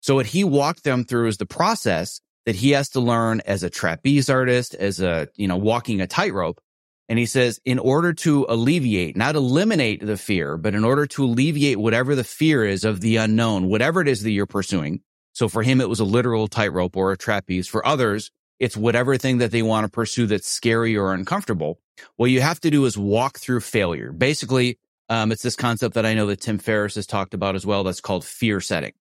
So 0.00 0.16
what 0.16 0.26
he 0.26 0.42
walked 0.42 0.82
them 0.82 1.04
through 1.04 1.28
is 1.28 1.36
the 1.36 1.46
process 1.46 2.20
that 2.46 2.56
he 2.56 2.72
has 2.72 2.88
to 2.88 3.00
learn 3.00 3.40
as 3.46 3.62
a 3.62 3.70
trapeze 3.70 4.28
artist, 4.28 4.74
as 4.74 5.00
a, 5.00 5.28
you 5.36 5.46
know, 5.46 5.58
walking 5.58 6.00
a 6.00 6.08
tightrope. 6.08 6.60
And 7.08 7.20
he 7.20 7.26
says, 7.26 7.60
in 7.64 7.78
order 7.78 8.12
to 8.14 8.46
alleviate, 8.48 9.16
not 9.16 9.36
eliminate 9.36 10.04
the 10.04 10.16
fear, 10.16 10.56
but 10.56 10.74
in 10.74 10.84
order 10.84 11.06
to 11.06 11.26
alleviate 11.26 11.78
whatever 11.78 12.16
the 12.16 12.24
fear 12.24 12.64
is 12.64 12.82
of 12.82 13.00
the 13.00 13.18
unknown, 13.18 13.68
whatever 13.68 14.00
it 14.00 14.08
is 14.08 14.24
that 14.24 14.32
you're 14.32 14.46
pursuing. 14.46 15.02
So 15.34 15.48
for 15.48 15.62
him, 15.62 15.80
it 15.80 15.88
was 15.88 16.00
a 16.00 16.04
literal 16.04 16.48
tightrope 16.48 16.96
or 16.96 17.12
a 17.12 17.16
trapeze. 17.16 17.68
For 17.68 17.86
others, 17.86 18.32
it's 18.60 18.76
whatever 18.76 19.16
thing 19.16 19.38
that 19.38 19.50
they 19.50 19.62
want 19.62 19.84
to 19.84 19.90
pursue 19.90 20.26
that's 20.26 20.46
scary 20.46 20.96
or 20.96 21.14
uncomfortable. 21.14 21.80
What 22.16 22.30
you 22.30 22.42
have 22.42 22.60
to 22.60 22.70
do 22.70 22.84
is 22.84 22.96
walk 22.96 23.38
through 23.38 23.60
failure. 23.60 24.12
Basically, 24.12 24.78
um, 25.08 25.32
it's 25.32 25.42
this 25.42 25.56
concept 25.56 25.94
that 25.94 26.06
I 26.06 26.14
know 26.14 26.26
that 26.26 26.42
Tim 26.42 26.58
Ferriss 26.58 26.94
has 26.94 27.06
talked 27.06 27.34
about 27.34 27.56
as 27.56 27.66
well. 27.66 27.82
That's 27.82 28.00
called 28.00 28.24
fear 28.24 28.60
setting. 28.60 28.92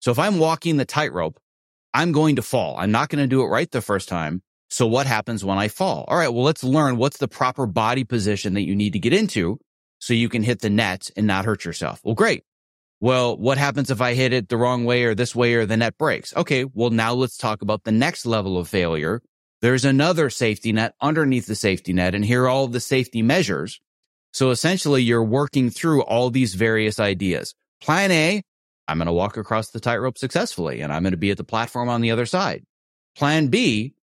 So 0.00 0.10
if 0.10 0.18
I'm 0.18 0.38
walking 0.38 0.78
the 0.78 0.84
tightrope, 0.84 1.38
I'm 1.94 2.10
going 2.10 2.36
to 2.36 2.42
fall. 2.42 2.76
I'm 2.78 2.90
not 2.90 3.10
going 3.10 3.22
to 3.22 3.28
do 3.28 3.42
it 3.42 3.46
right 3.46 3.70
the 3.70 3.82
first 3.82 4.08
time. 4.08 4.42
So 4.70 4.86
what 4.86 5.06
happens 5.06 5.44
when 5.44 5.58
I 5.58 5.68
fall? 5.68 6.06
All 6.08 6.16
right. 6.16 6.32
Well, 6.32 6.42
let's 6.42 6.64
learn 6.64 6.96
what's 6.96 7.18
the 7.18 7.28
proper 7.28 7.66
body 7.66 8.04
position 8.04 8.54
that 8.54 8.62
you 8.62 8.74
need 8.74 8.94
to 8.94 8.98
get 8.98 9.12
into 9.12 9.60
so 9.98 10.14
you 10.14 10.30
can 10.30 10.42
hit 10.42 10.60
the 10.60 10.70
net 10.70 11.10
and 11.14 11.26
not 11.26 11.44
hurt 11.44 11.66
yourself. 11.66 12.00
Well, 12.02 12.14
great. 12.14 12.44
Well, 13.02 13.36
what 13.36 13.58
happens 13.58 13.90
if 13.90 14.00
I 14.00 14.14
hit 14.14 14.32
it 14.32 14.48
the 14.48 14.56
wrong 14.56 14.84
way 14.84 15.02
or 15.02 15.16
this 15.16 15.34
way 15.34 15.54
or 15.54 15.66
the 15.66 15.76
net 15.76 15.98
breaks? 15.98 16.32
Okay. 16.36 16.64
Well, 16.64 16.90
now 16.90 17.14
let's 17.14 17.36
talk 17.36 17.60
about 17.60 17.82
the 17.82 17.90
next 17.90 18.24
level 18.24 18.56
of 18.58 18.68
failure. 18.68 19.20
There's 19.60 19.84
another 19.84 20.30
safety 20.30 20.70
net 20.70 20.94
underneath 21.00 21.46
the 21.46 21.56
safety 21.56 21.92
net 21.92 22.14
and 22.14 22.24
here 22.24 22.44
are 22.44 22.48
all 22.48 22.68
the 22.68 22.78
safety 22.78 23.20
measures. 23.20 23.80
So 24.32 24.50
essentially 24.50 25.02
you're 25.02 25.24
working 25.24 25.68
through 25.68 26.04
all 26.04 26.30
these 26.30 26.54
various 26.54 27.00
ideas. 27.00 27.56
Plan 27.80 28.12
A, 28.12 28.40
I'm 28.86 28.98
going 28.98 29.06
to 29.06 29.12
walk 29.12 29.36
across 29.36 29.70
the 29.70 29.80
tightrope 29.80 30.16
successfully 30.16 30.80
and 30.80 30.92
I'm 30.92 31.02
going 31.02 31.10
to 31.10 31.16
be 31.16 31.32
at 31.32 31.38
the 31.38 31.44
platform 31.44 31.88
on 31.88 32.02
the 32.02 32.12
other 32.12 32.26
side. 32.26 32.62
Plan 33.16 33.48
B, 33.48 33.94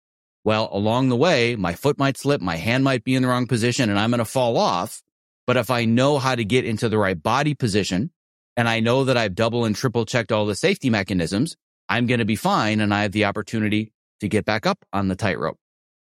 well, 0.43 0.67
along 0.73 1.07
the 1.07 1.15
way, 1.15 1.55
my 1.55 1.73
foot 1.73 1.97
might 1.97 2.17
slip, 2.17 2.41
my 2.41 2.57
hand 2.57 2.83
might 2.83 3.05
be 3.05 3.15
in 3.15 3.21
the 3.21 3.29
wrong 3.29 3.47
position 3.47 3.89
and 3.89 3.97
I'm 3.97 4.09
going 4.09 4.19
to 4.19 4.25
fall 4.25 4.57
off. 4.57 5.01
But 5.47 5.55
if 5.55 5.71
I 5.71 5.85
know 5.85 6.17
how 6.17 6.35
to 6.35 6.43
get 6.43 6.65
into 6.65 6.89
the 6.89 6.97
right 6.97 7.21
body 7.21 7.53
position 7.53 8.11
and 8.59 8.67
I 8.67 8.81
know 8.81 9.05
that 9.05 9.15
I've 9.15 9.35
double 9.35 9.63
and 9.63 9.73
triple 9.73 10.05
checked 10.05 10.33
all 10.33 10.45
the 10.45 10.53
safety 10.53 10.89
mechanisms, 10.89 11.55
I'm 11.87 12.07
going 12.07 12.19
to 12.19 12.25
be 12.25 12.35
fine 12.35 12.81
and 12.81 12.93
I 12.93 13.03
have 13.03 13.13
the 13.13 13.23
opportunity 13.23 13.93
to 14.19 14.27
get 14.27 14.43
back 14.43 14.65
up 14.65 14.79
on 14.91 15.07
the 15.07 15.15
tightrope. 15.15 15.55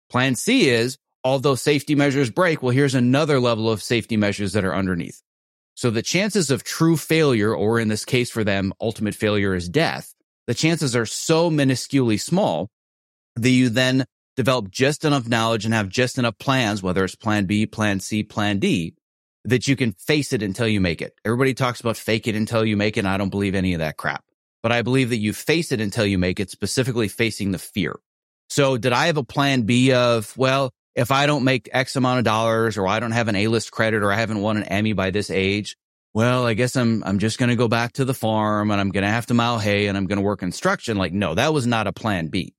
Plan 0.10 0.34
C 0.34 0.68
is 0.68 0.98
all 1.24 1.38
those 1.38 1.62
safety 1.62 1.94
measures 1.94 2.32
break. 2.32 2.64
Well, 2.64 2.72
here's 2.72 2.96
another 2.96 3.40
level 3.40 3.70
of 3.70 3.84
safety 3.84 4.18
measures 4.18 4.54
that 4.54 4.66
are 4.66 4.74
underneath. 4.74 5.22
So 5.76 5.92
the 5.92 6.02
chances 6.02 6.50
of 6.50 6.64
true 6.64 6.98
failure, 6.98 7.56
or 7.56 7.80
in 7.80 7.90
this 7.90 8.06
case 8.06 8.32
for 8.32 8.44
them, 8.44 8.74
ultimate 8.82 9.14
failure 9.14 9.54
is 9.54 9.70
death. 9.70 10.16
The 10.48 10.56
chances 10.56 10.96
are 10.96 11.06
so 11.06 11.52
minusculely 11.52 12.20
small 12.20 12.70
that 13.36 13.52
you 13.52 13.70
then 13.70 14.04
develop 14.36 14.72
just 14.72 15.06
enough 15.06 15.28
knowledge 15.28 15.66
and 15.66 15.76
have 15.76 15.90
just 15.90 16.18
enough 16.18 16.40
plans, 16.40 16.82
whether 16.82 17.04
it's 17.04 17.14
plan 17.14 17.46
B, 17.46 17.68
plan 17.68 18.00
C, 18.00 18.24
plan 18.24 18.58
D, 18.58 18.96
that 19.46 19.68
you 19.68 19.76
can 19.76 19.94
face 19.94 20.34
it 20.34 20.44
until 20.44 20.68
you 20.68 20.82
make 20.82 21.02
it. 21.02 21.14
Everybody 21.24 21.54
talks 21.54 21.80
about 21.80 21.98
fake 21.98 22.28
it 22.28 22.36
until 22.36 22.66
you 22.66 22.78
make 22.78 22.98
it. 22.98 23.06
I 23.06 23.18
don't 23.18 23.30
believe 23.30 23.56
any 23.56 23.74
of 23.74 23.80
that 23.80 23.98
crap, 23.98 24.24
but 24.62 24.72
I 24.72 24.82
believe 24.82 25.10
that 25.10 25.18
you 25.18 25.34
face 25.34 25.72
it 25.72 25.82
until 25.82 26.06
you 26.06 26.18
make 26.18 26.40
it, 26.40 26.50
specifically 26.50 27.08
facing 27.08 27.52
the 27.52 27.60
fear. 27.60 28.00
So 28.50 28.78
did 28.78 28.94
I 28.94 29.08
have 29.08 29.18
a 29.18 29.24
plan 29.24 29.64
B 29.64 29.94
of, 29.94 30.36
well, 30.38 30.72
if 30.96 31.12
I 31.12 31.28
don't 31.28 31.44
make 31.44 31.70
X 31.72 31.96
amount 31.96 32.20
of 32.20 32.26
dollars 32.26 32.78
or 32.78 32.88
I 32.88 33.00
don't 33.00 33.12
have 33.12 33.28
an 33.28 33.36
A-list 33.36 33.72
credit 33.72 34.04
or 34.04 34.12
I 34.12 34.16
haven't 34.16 34.42
won 34.42 34.58
an 34.58 34.64
Emmy 34.64 34.94
by 34.94 35.12
this 35.12 35.30
age, 35.30 35.78
well, 36.14 36.48
I 36.48 36.56
guess 36.56 36.76
I'm, 36.76 37.04
I'm 37.04 37.20
just 37.20 37.38
going 37.38 37.50
to 37.50 37.56
go 37.56 37.68
back 37.68 37.94
to 37.94 38.06
the 38.06 38.14
farm 38.14 38.72
and 38.72 38.82
I'm 38.82 38.90
going 38.90 39.04
to 39.04 39.10
have 39.10 39.28
to 39.28 39.36
mow 39.36 39.60
hay 39.60 39.88
and 39.88 39.96
I'm 39.96 40.08
going 40.08 40.18
to 40.18 40.24
work 40.24 40.40
construction. 40.40 40.98
Like, 40.98 41.14
no, 41.14 41.36
that 41.36 41.54
was 41.54 41.68
not 41.68 41.86
a 41.86 41.94
plan 41.94 42.28
B, 42.28 42.56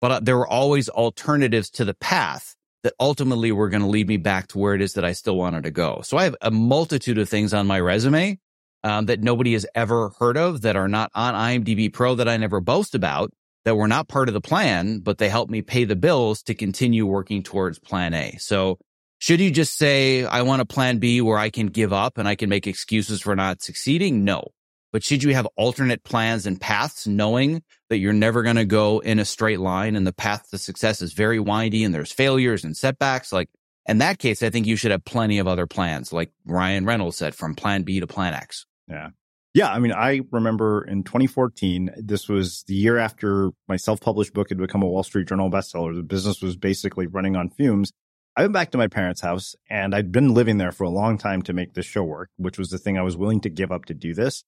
but 0.00 0.10
uh, 0.10 0.20
there 0.22 0.36
were 0.36 0.46
always 0.46 0.88
alternatives 0.88 1.70
to 1.70 1.84
the 1.84 1.94
path 1.94 2.54
that 2.82 2.94
ultimately 2.98 3.52
were 3.52 3.68
going 3.68 3.82
to 3.82 3.88
lead 3.88 4.08
me 4.08 4.16
back 4.16 4.48
to 4.48 4.58
where 4.58 4.74
it 4.74 4.80
is 4.80 4.94
that 4.94 5.04
I 5.04 5.12
still 5.12 5.36
wanted 5.36 5.64
to 5.64 5.70
go. 5.70 6.00
So 6.02 6.16
I 6.16 6.24
have 6.24 6.36
a 6.40 6.50
multitude 6.50 7.18
of 7.18 7.28
things 7.28 7.52
on 7.52 7.66
my 7.66 7.80
resume 7.80 8.38
um, 8.82 9.06
that 9.06 9.20
nobody 9.20 9.52
has 9.52 9.66
ever 9.74 10.10
heard 10.18 10.36
of 10.36 10.62
that 10.62 10.76
are 10.76 10.88
not 10.88 11.10
on 11.14 11.34
IMDb 11.34 11.92
Pro 11.92 12.14
that 12.14 12.28
I 12.28 12.36
never 12.36 12.60
boast 12.60 12.94
about 12.94 13.32
that 13.64 13.76
were 13.76 13.88
not 13.88 14.08
part 14.08 14.28
of 14.28 14.34
the 14.34 14.40
plan, 14.40 15.00
but 15.00 15.18
they 15.18 15.28
helped 15.28 15.50
me 15.50 15.60
pay 15.60 15.84
the 15.84 15.96
bills 15.96 16.42
to 16.44 16.54
continue 16.54 17.04
working 17.04 17.42
towards 17.42 17.78
plan 17.78 18.14
A. 18.14 18.36
So 18.38 18.78
should 19.18 19.40
you 19.40 19.50
just 19.50 19.76
say, 19.76 20.24
I 20.24 20.42
want 20.42 20.62
a 20.62 20.64
plan 20.64 20.98
B 20.98 21.20
where 21.20 21.36
I 21.36 21.50
can 21.50 21.66
give 21.66 21.92
up 21.92 22.16
and 22.16 22.26
I 22.26 22.36
can 22.36 22.48
make 22.48 22.66
excuses 22.66 23.20
for 23.20 23.36
not 23.36 23.60
succeeding? 23.60 24.24
No. 24.24 24.48
But 24.92 25.04
should 25.04 25.22
you 25.22 25.34
have 25.34 25.46
alternate 25.56 26.02
plans 26.02 26.46
and 26.46 26.60
paths 26.60 27.06
knowing 27.06 27.62
that 27.88 27.98
you're 27.98 28.12
never 28.12 28.42
going 28.42 28.56
to 28.56 28.64
go 28.64 28.98
in 28.98 29.18
a 29.18 29.24
straight 29.24 29.60
line 29.60 29.94
and 29.94 30.06
the 30.06 30.12
path 30.12 30.50
to 30.50 30.58
success 30.58 31.00
is 31.00 31.12
very 31.12 31.38
windy 31.38 31.84
and 31.84 31.94
there's 31.94 32.12
failures 32.12 32.64
and 32.64 32.76
setbacks? 32.76 33.32
Like 33.32 33.48
in 33.86 33.98
that 33.98 34.18
case, 34.18 34.42
I 34.42 34.50
think 34.50 34.66
you 34.66 34.76
should 34.76 34.90
have 34.90 35.04
plenty 35.04 35.38
of 35.38 35.46
other 35.46 35.66
plans, 35.66 36.12
like 36.12 36.32
Ryan 36.44 36.86
Reynolds 36.86 37.16
said, 37.16 37.34
from 37.34 37.54
plan 37.54 37.82
B 37.82 38.00
to 38.00 38.06
plan 38.06 38.34
X. 38.34 38.66
Yeah. 38.88 39.10
Yeah, 39.52 39.72
I 39.72 39.80
mean, 39.80 39.92
I 39.92 40.20
remember 40.30 40.84
in 40.84 41.02
2014, 41.02 41.90
this 41.96 42.28
was 42.28 42.62
the 42.68 42.74
year 42.74 42.98
after 42.98 43.50
my 43.66 43.76
self-published 43.76 44.32
book 44.32 44.48
had 44.48 44.58
become 44.58 44.82
a 44.82 44.86
Wall 44.86 45.02
Street 45.02 45.26
Journal 45.26 45.50
bestseller. 45.50 45.94
The 45.94 46.04
business 46.04 46.40
was 46.40 46.56
basically 46.56 47.08
running 47.08 47.34
on 47.34 47.50
fumes. 47.50 47.90
I 48.36 48.42
went 48.42 48.52
back 48.52 48.70
to 48.70 48.78
my 48.78 48.86
parents' 48.86 49.22
house 49.22 49.56
and 49.68 49.92
I'd 49.92 50.12
been 50.12 50.34
living 50.34 50.58
there 50.58 50.70
for 50.70 50.84
a 50.84 50.90
long 50.90 51.18
time 51.18 51.42
to 51.42 51.52
make 51.52 51.74
this 51.74 51.86
show 51.86 52.04
work, 52.04 52.30
which 52.36 52.58
was 52.58 52.70
the 52.70 52.78
thing 52.78 52.96
I 52.96 53.02
was 53.02 53.16
willing 53.16 53.40
to 53.40 53.50
give 53.50 53.72
up 53.72 53.86
to 53.86 53.94
do 53.94 54.14
this. 54.14 54.44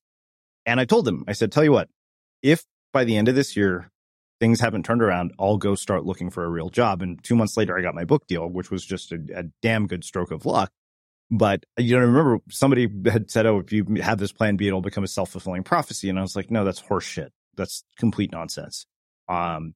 And 0.67 0.81
I 0.81 0.85
told 0.85 1.05
them, 1.05 1.25
I 1.27 1.33
said, 1.33 1.53
tell 1.53 1.65
you 1.65 1.73
what, 1.73 1.89
if 2.43 2.65
by 2.93 3.05
the 3.05 3.17
end 3.17 3.29
of 3.29 3.35
this 3.35 3.57
year, 3.57 3.91
things 4.41 4.61
haven't 4.61 4.85
turned 4.85 5.03
around, 5.03 5.33
I'll 5.39 5.57
go 5.57 5.75
start 5.75 6.05
looking 6.05 6.31
for 6.31 6.45
a 6.45 6.49
real 6.49 6.69
job. 6.69 7.01
And 7.01 7.23
two 7.23 7.37
months 7.37 7.57
later, 7.57 7.79
I 7.79 7.83
got 7.83 7.95
my 7.95 8.05
book 8.05 8.27
deal, 8.27 8.49
which 8.49 8.71
was 8.71 8.85
just 8.85 9.13
a, 9.13 9.21
a 9.35 9.45
damn 9.63 9.87
good 9.87 10.05
stroke 10.05 10.31
of 10.31 10.45
luck. 10.47 10.73
But 11.31 11.65
you 11.79 11.97
know, 11.97 12.05
remember 12.05 12.41
somebody 12.51 12.89
had 13.07 13.31
said, 13.31 13.47
"Oh, 13.47 13.61
if 13.61 13.73
you 13.73 13.87
have 14.03 14.19
this 14.19 14.33
plan 14.33 14.57
B, 14.57 14.67
it'll 14.67 14.83
become 14.83 15.03
a 15.03 15.09
self 15.09 15.31
fulfilling 15.31 15.63
prophecy." 15.63 16.11
And 16.11 16.19
I 16.19 16.23
was 16.23 16.37
like, 16.37 16.51
"No, 16.51 16.63
that's 16.63 16.83
horseshit. 16.83 17.31
That's 17.57 17.85
complete 17.97 18.31
nonsense." 18.33 18.85
Um, 19.31 19.75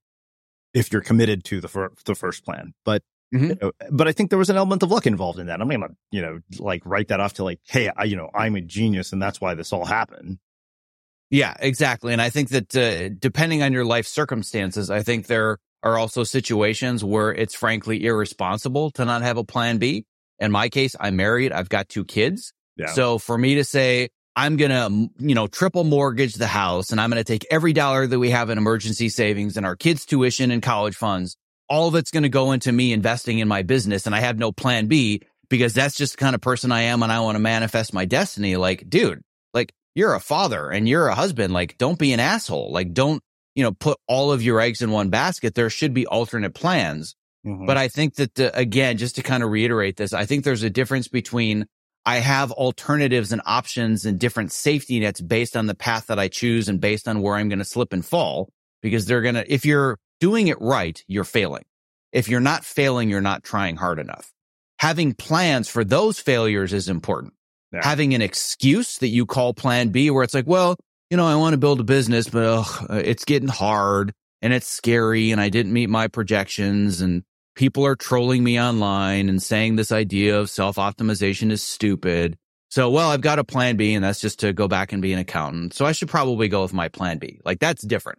if 0.74 0.92
you're 0.92 1.00
committed 1.00 1.44
to 1.44 1.62
the 1.62 1.68
fir- 1.68 1.94
the 2.04 2.14
first 2.14 2.44
plan, 2.44 2.74
but 2.84 3.02
mm-hmm. 3.34 3.46
you 3.46 3.56
know, 3.62 3.72
but 3.90 4.06
I 4.06 4.12
think 4.12 4.28
there 4.28 4.38
was 4.38 4.50
an 4.50 4.56
element 4.56 4.82
of 4.82 4.90
luck 4.90 5.06
involved 5.06 5.38
in 5.38 5.46
that. 5.46 5.62
I'm 5.62 5.68
gonna 5.70 5.88
you 6.10 6.20
know 6.20 6.40
like 6.58 6.82
write 6.84 7.08
that 7.08 7.20
off 7.20 7.34
to 7.34 7.44
like, 7.44 7.60
hey, 7.66 7.90
I 7.96 8.04
you 8.04 8.16
know 8.16 8.28
I'm 8.34 8.54
a 8.56 8.60
genius 8.60 9.14
and 9.14 9.22
that's 9.22 9.40
why 9.40 9.54
this 9.54 9.72
all 9.72 9.86
happened. 9.86 10.38
Yeah, 11.30 11.54
exactly. 11.58 12.12
And 12.12 12.22
I 12.22 12.30
think 12.30 12.50
that 12.50 12.76
uh, 12.76 13.08
depending 13.18 13.62
on 13.62 13.72
your 13.72 13.84
life 13.84 14.06
circumstances, 14.06 14.90
I 14.90 15.02
think 15.02 15.26
there 15.26 15.58
are 15.82 15.98
also 15.98 16.24
situations 16.24 17.02
where 17.02 17.32
it's 17.32 17.54
frankly 17.54 18.04
irresponsible 18.04 18.90
to 18.92 19.04
not 19.04 19.22
have 19.22 19.36
a 19.36 19.44
plan 19.44 19.78
B 19.78 20.04
in 20.38 20.52
my 20.52 20.68
case, 20.68 20.94
I'm 20.98 21.16
married. 21.16 21.52
I've 21.52 21.68
got 21.68 21.88
two 21.88 22.04
kids. 22.04 22.52
Yeah. 22.76 22.86
So 22.86 23.18
for 23.18 23.36
me 23.36 23.56
to 23.56 23.64
say, 23.64 24.08
I'm 24.34 24.56
going 24.56 24.70
to, 24.70 25.10
you 25.18 25.34
know, 25.34 25.46
triple 25.46 25.84
mortgage 25.84 26.34
the 26.34 26.46
house 26.46 26.90
and 26.90 27.00
I'm 27.00 27.10
going 27.10 27.22
to 27.22 27.24
take 27.24 27.46
every 27.50 27.72
dollar 27.72 28.06
that 28.06 28.18
we 28.18 28.30
have 28.30 28.50
in 28.50 28.58
emergency 28.58 29.08
savings 29.08 29.56
and 29.56 29.64
our 29.64 29.76
kids 29.76 30.04
tuition 30.04 30.50
and 30.50 30.62
college 30.62 30.94
funds. 30.94 31.36
All 31.68 31.88
of 31.88 31.94
it's 31.94 32.10
going 32.10 32.24
to 32.24 32.28
go 32.28 32.52
into 32.52 32.70
me 32.70 32.92
investing 32.92 33.38
in 33.38 33.48
my 33.48 33.62
business. 33.62 34.06
And 34.06 34.14
I 34.14 34.20
have 34.20 34.38
no 34.38 34.52
plan 34.52 34.86
B 34.86 35.22
because 35.48 35.72
that's 35.72 35.96
just 35.96 36.12
the 36.12 36.18
kind 36.18 36.34
of 36.34 36.42
person 36.42 36.70
I 36.70 36.82
am 36.82 37.02
and 37.02 37.10
I 37.10 37.20
want 37.20 37.36
to 37.36 37.40
manifest 37.40 37.94
my 37.94 38.04
destiny. 38.04 38.56
Like, 38.56 38.88
dude, 38.88 39.22
you're 39.96 40.14
a 40.14 40.20
father 40.20 40.70
and 40.70 40.86
you're 40.86 41.08
a 41.08 41.14
husband. 41.14 41.54
Like, 41.54 41.78
don't 41.78 41.98
be 41.98 42.12
an 42.12 42.20
asshole. 42.20 42.70
Like, 42.70 42.92
don't, 42.92 43.22
you 43.54 43.64
know, 43.64 43.72
put 43.72 43.98
all 44.06 44.30
of 44.30 44.42
your 44.42 44.60
eggs 44.60 44.82
in 44.82 44.90
one 44.90 45.08
basket. 45.08 45.54
There 45.54 45.70
should 45.70 45.94
be 45.94 46.06
alternate 46.06 46.54
plans. 46.54 47.16
Mm-hmm. 47.46 47.64
But 47.64 47.78
I 47.78 47.88
think 47.88 48.16
that 48.16 48.34
the, 48.34 48.56
again, 48.56 48.98
just 48.98 49.16
to 49.16 49.22
kind 49.22 49.42
of 49.42 49.50
reiterate 49.50 49.96
this, 49.96 50.12
I 50.12 50.26
think 50.26 50.44
there's 50.44 50.62
a 50.62 50.70
difference 50.70 51.08
between 51.08 51.64
I 52.04 52.18
have 52.18 52.52
alternatives 52.52 53.32
and 53.32 53.40
options 53.46 54.04
and 54.04 54.18
different 54.18 54.52
safety 54.52 55.00
nets 55.00 55.22
based 55.22 55.56
on 55.56 55.66
the 55.66 55.74
path 55.74 56.08
that 56.08 56.18
I 56.18 56.28
choose 56.28 56.68
and 56.68 56.78
based 56.78 57.08
on 57.08 57.22
where 57.22 57.34
I'm 57.34 57.48
going 57.48 57.58
to 57.58 57.64
slip 57.64 57.94
and 57.94 58.04
fall 58.04 58.50
because 58.82 59.06
they're 59.06 59.22
going 59.22 59.36
to, 59.36 59.50
if 59.52 59.64
you're 59.64 59.98
doing 60.20 60.48
it 60.48 60.60
right, 60.60 61.02
you're 61.08 61.24
failing. 61.24 61.64
If 62.12 62.28
you're 62.28 62.40
not 62.40 62.66
failing, 62.66 63.08
you're 63.08 63.22
not 63.22 63.44
trying 63.44 63.76
hard 63.76 63.98
enough. 63.98 64.30
Having 64.78 65.14
plans 65.14 65.68
for 65.70 65.84
those 65.84 66.18
failures 66.18 66.74
is 66.74 66.90
important. 66.90 67.32
Yeah. 67.72 67.80
Having 67.82 68.14
an 68.14 68.22
excuse 68.22 68.98
that 68.98 69.08
you 69.08 69.26
call 69.26 69.54
plan 69.54 69.88
B 69.88 70.10
where 70.10 70.22
it's 70.22 70.34
like, 70.34 70.46
well, 70.46 70.76
you 71.10 71.16
know, 71.16 71.26
I 71.26 71.36
want 71.36 71.54
to 71.54 71.58
build 71.58 71.80
a 71.80 71.84
business, 71.84 72.28
but 72.28 72.44
ugh, 72.44 72.86
uh, 72.90 73.02
it's 73.04 73.24
getting 73.24 73.48
hard 73.48 74.12
and 74.42 74.52
it's 74.52 74.66
scary 74.66 75.30
and 75.30 75.40
I 75.40 75.48
didn't 75.48 75.72
meet 75.72 75.88
my 75.88 76.08
projections 76.08 77.00
and 77.00 77.22
people 77.54 77.84
are 77.86 77.96
trolling 77.96 78.44
me 78.44 78.60
online 78.60 79.28
and 79.28 79.42
saying 79.42 79.76
this 79.76 79.92
idea 79.92 80.38
of 80.38 80.50
self 80.50 80.76
optimization 80.76 81.50
is 81.50 81.62
stupid. 81.62 82.36
So, 82.68 82.90
well, 82.90 83.10
I've 83.10 83.20
got 83.20 83.38
a 83.38 83.44
plan 83.44 83.76
B 83.76 83.94
and 83.94 84.04
that's 84.04 84.20
just 84.20 84.40
to 84.40 84.52
go 84.52 84.68
back 84.68 84.92
and 84.92 85.00
be 85.00 85.12
an 85.12 85.18
accountant. 85.18 85.74
So 85.74 85.86
I 85.86 85.92
should 85.92 86.08
probably 86.08 86.48
go 86.48 86.62
with 86.62 86.72
my 86.72 86.88
plan 86.88 87.18
B. 87.18 87.40
Like 87.44 87.60
that's 87.60 87.82
different. 87.82 88.18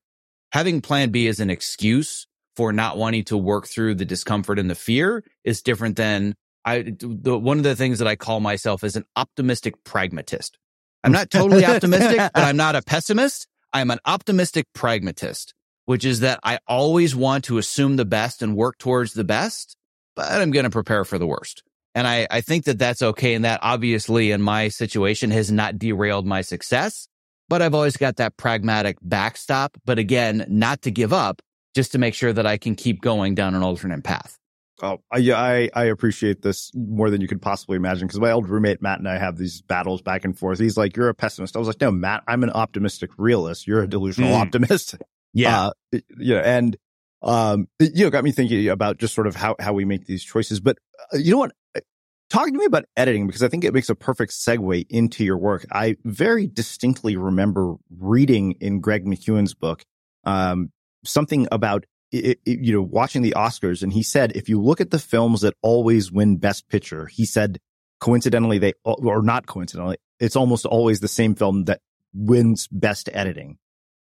Having 0.51 0.81
plan 0.81 1.09
B 1.11 1.27
as 1.27 1.39
an 1.39 1.49
excuse 1.49 2.25
for 2.55 2.73
not 2.73 2.97
wanting 2.97 3.23
to 3.25 3.37
work 3.37 3.67
through 3.67 3.95
the 3.95 4.05
discomfort 4.05 4.57
and 4.57 4.69
the 4.69 4.75
fear 4.75 5.23
is 5.43 5.61
different 5.61 5.95
than 5.95 6.35
I, 6.67 6.93
the, 6.99 7.37
one 7.37 7.57
of 7.57 7.63
the 7.63 7.75
things 7.75 7.99
that 7.99 8.07
I 8.07 8.15
call 8.15 8.39
myself 8.39 8.83
is 8.83 8.95
an 8.95 9.05
optimistic 9.15 9.83
pragmatist. 9.83 10.57
I'm 11.03 11.11
not 11.11 11.29
totally 11.31 11.65
optimistic, 11.65 12.17
but 12.17 12.43
I'm 12.43 12.57
not 12.57 12.75
a 12.75 12.81
pessimist. 12.81 13.47
I'm 13.73 13.91
an 13.91 13.99
optimistic 14.05 14.65
pragmatist 14.73 15.53
which 15.87 16.03
is 16.03 16.19
that 16.19 16.39
I 16.43 16.59
always 16.67 17.15
want 17.15 17.45
to 17.45 17.57
assume 17.57 17.95
the 17.95 18.03
best 18.03 18.41
and 18.41 18.57
work 18.57 18.77
towards 18.77 19.13
the 19.13 19.23
best, 19.23 19.77
but 20.17 20.29
I'm 20.29 20.51
going 20.51 20.65
to 20.65 20.69
prepare 20.69 21.05
for 21.05 21.17
the 21.17 21.25
worst. 21.25 21.63
And 21.95 22.05
I, 22.05 22.27
I 22.29 22.41
think 22.41 22.65
that 22.65 22.77
that's 22.77 23.01
okay. 23.01 23.35
And 23.35 23.45
that 23.45 23.61
obviously 23.63 24.31
in 24.31 24.41
my 24.41 24.67
situation 24.67 25.31
has 25.31 25.49
not 25.49 25.79
derailed 25.79 26.25
my 26.25 26.41
success, 26.41 27.07
but 27.47 27.61
I've 27.61 27.73
always 27.73 27.95
got 27.95 28.17
that 28.17 28.35
pragmatic 28.35 28.97
backstop. 29.01 29.77
But 29.85 29.97
again, 29.97 30.45
not 30.49 30.81
to 30.81 30.91
give 30.91 31.13
up, 31.13 31.41
just 31.73 31.93
to 31.93 31.99
make 31.99 32.15
sure 32.15 32.33
that 32.33 32.45
I 32.45 32.57
can 32.57 32.75
keep 32.75 32.99
going 32.99 33.33
down 33.33 33.55
an 33.55 33.63
alternate 33.63 34.03
path. 34.03 34.37
Oh, 34.81 34.99
yeah, 35.17 35.39
I, 35.39 35.69
I 35.73 35.85
appreciate 35.85 36.43
this 36.43 36.71
more 36.75 37.09
than 37.09 37.19
you 37.19 37.27
could 37.27 37.41
possibly 37.41 37.77
imagine 37.77 38.07
because 38.07 38.19
my 38.19 38.31
old 38.31 38.47
roommate 38.47 38.81
Matt 38.81 38.99
and 38.99 39.07
I 39.07 39.17
have 39.17 39.37
these 39.37 39.61
battles 39.61 40.01
back 40.01 40.23
and 40.23 40.37
forth. 40.37 40.59
He's 40.59 40.77
like, 40.77 40.95
"You're 40.95 41.09
a 41.09 41.15
pessimist." 41.15 41.55
I 41.55 41.59
was 41.59 41.67
like, 41.67 41.81
"No, 41.81 41.91
Matt, 41.91 42.23
I'm 42.27 42.43
an 42.43 42.51
optimistic 42.51 43.09
realist. 43.17 43.65
You're 43.65 43.81
a 43.81 43.87
delusional 43.87 44.31
mm. 44.31 44.41
optimist." 44.41 44.95
Yeah. 45.33 45.67
Uh, 45.67 45.99
you 46.17 46.35
know, 46.35 46.41
and, 46.41 46.77
um, 47.21 47.67
you 47.79 48.05
know, 48.05 48.09
got 48.09 48.23
me 48.23 48.31
thinking 48.31 48.69
about 48.69 48.97
just 48.97 49.13
sort 49.13 49.27
of 49.27 49.35
how, 49.35 49.55
how 49.59 49.73
we 49.73 49.85
make 49.85 50.05
these 50.05 50.23
choices. 50.23 50.59
But 50.59 50.77
uh, 51.13 51.17
you 51.17 51.31
know 51.31 51.37
what? 51.37 51.51
Uh, 51.75 51.81
talk 52.29 52.47
to 52.47 52.53
me 52.53 52.65
about 52.65 52.85
editing 52.95 53.27
because 53.27 53.43
I 53.43 53.47
think 53.47 53.63
it 53.63 53.73
makes 53.73 53.89
a 53.89 53.95
perfect 53.95 54.31
segue 54.31 54.85
into 54.89 55.23
your 55.23 55.37
work. 55.37 55.65
I 55.71 55.97
very 56.03 56.47
distinctly 56.47 57.17
remember 57.17 57.75
reading 57.99 58.53
in 58.59 58.79
Greg 58.79 59.05
McKeown's 59.05 59.53
book, 59.53 59.83
um, 60.23 60.71
something 61.05 61.47
about 61.51 61.85
it, 62.11 62.39
it, 62.45 62.59
you 62.59 62.73
know, 62.73 62.81
watching 62.81 63.21
the 63.21 63.33
Oscars. 63.35 63.83
And 63.83 63.93
he 63.93 64.03
said, 64.03 64.31
if 64.35 64.49
you 64.49 64.61
look 64.61 64.81
at 64.81 64.91
the 64.91 64.99
films 64.99 65.41
that 65.41 65.53
always 65.61 66.11
win 66.11 66.37
best 66.37 66.67
picture, 66.69 67.07
he 67.07 67.25
said, 67.25 67.59
coincidentally, 67.99 68.57
they, 68.59 68.73
or 68.83 69.21
not 69.21 69.45
coincidentally, 69.45 69.97
it's 70.19 70.35
almost 70.35 70.65
always 70.65 70.99
the 70.99 71.07
same 71.07 71.35
film 71.35 71.65
that 71.65 71.81
wins 72.13 72.67
best 72.71 73.09
editing. 73.13 73.57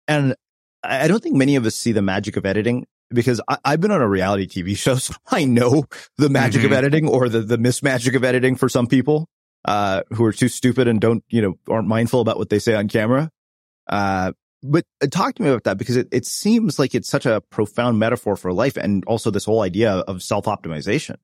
And 0.07 0.35
I 0.83 1.07
don't 1.07 1.21
think 1.21 1.35
many 1.35 1.55
of 1.55 1.65
us 1.65 1.75
see 1.75 1.91
the 1.91 2.01
magic 2.01 2.37
of 2.37 2.45
editing 2.45 2.85
because 3.09 3.41
I, 3.47 3.57
have 3.65 3.81
been 3.81 3.91
on 3.91 4.01
a 4.01 4.07
reality 4.07 4.47
TV 4.47 4.77
show, 4.77 4.95
so 4.97 5.13
I 5.27 5.45
know 5.45 5.85
the 6.17 6.29
magic 6.29 6.61
mm-hmm. 6.61 6.71
of 6.71 6.77
editing 6.77 7.07
or 7.07 7.29
the, 7.29 7.41
the 7.41 7.57
mismagic 7.57 8.15
of 8.15 8.23
editing 8.23 8.55
for 8.55 8.69
some 8.69 8.87
people, 8.87 9.27
uh, 9.65 10.03
who 10.13 10.23
are 10.25 10.33
too 10.33 10.49
stupid 10.49 10.87
and 10.87 11.01
don't, 11.01 11.23
you 11.29 11.41
know, 11.41 11.55
aren't 11.69 11.87
mindful 11.87 12.21
about 12.21 12.37
what 12.37 12.49
they 12.49 12.59
say 12.59 12.73
on 12.73 12.87
camera. 12.87 13.29
Uh, 13.87 14.33
but 14.63 14.85
uh, 15.01 15.07
talk 15.07 15.35
to 15.35 15.43
me 15.43 15.49
about 15.49 15.63
that 15.65 15.77
because 15.77 15.95
it, 15.95 16.07
it 16.11 16.25
seems 16.25 16.79
like 16.79 16.95
it's 16.95 17.09
such 17.09 17.25
a 17.25 17.41
profound 17.49 17.99
metaphor 17.99 18.35
for 18.35 18.51
life 18.53 18.77
and 18.77 19.03
also 19.05 19.31
this 19.31 19.45
whole 19.45 19.61
idea 19.61 19.91
of 19.91 20.21
self 20.23 20.45
optimization. 20.45 21.17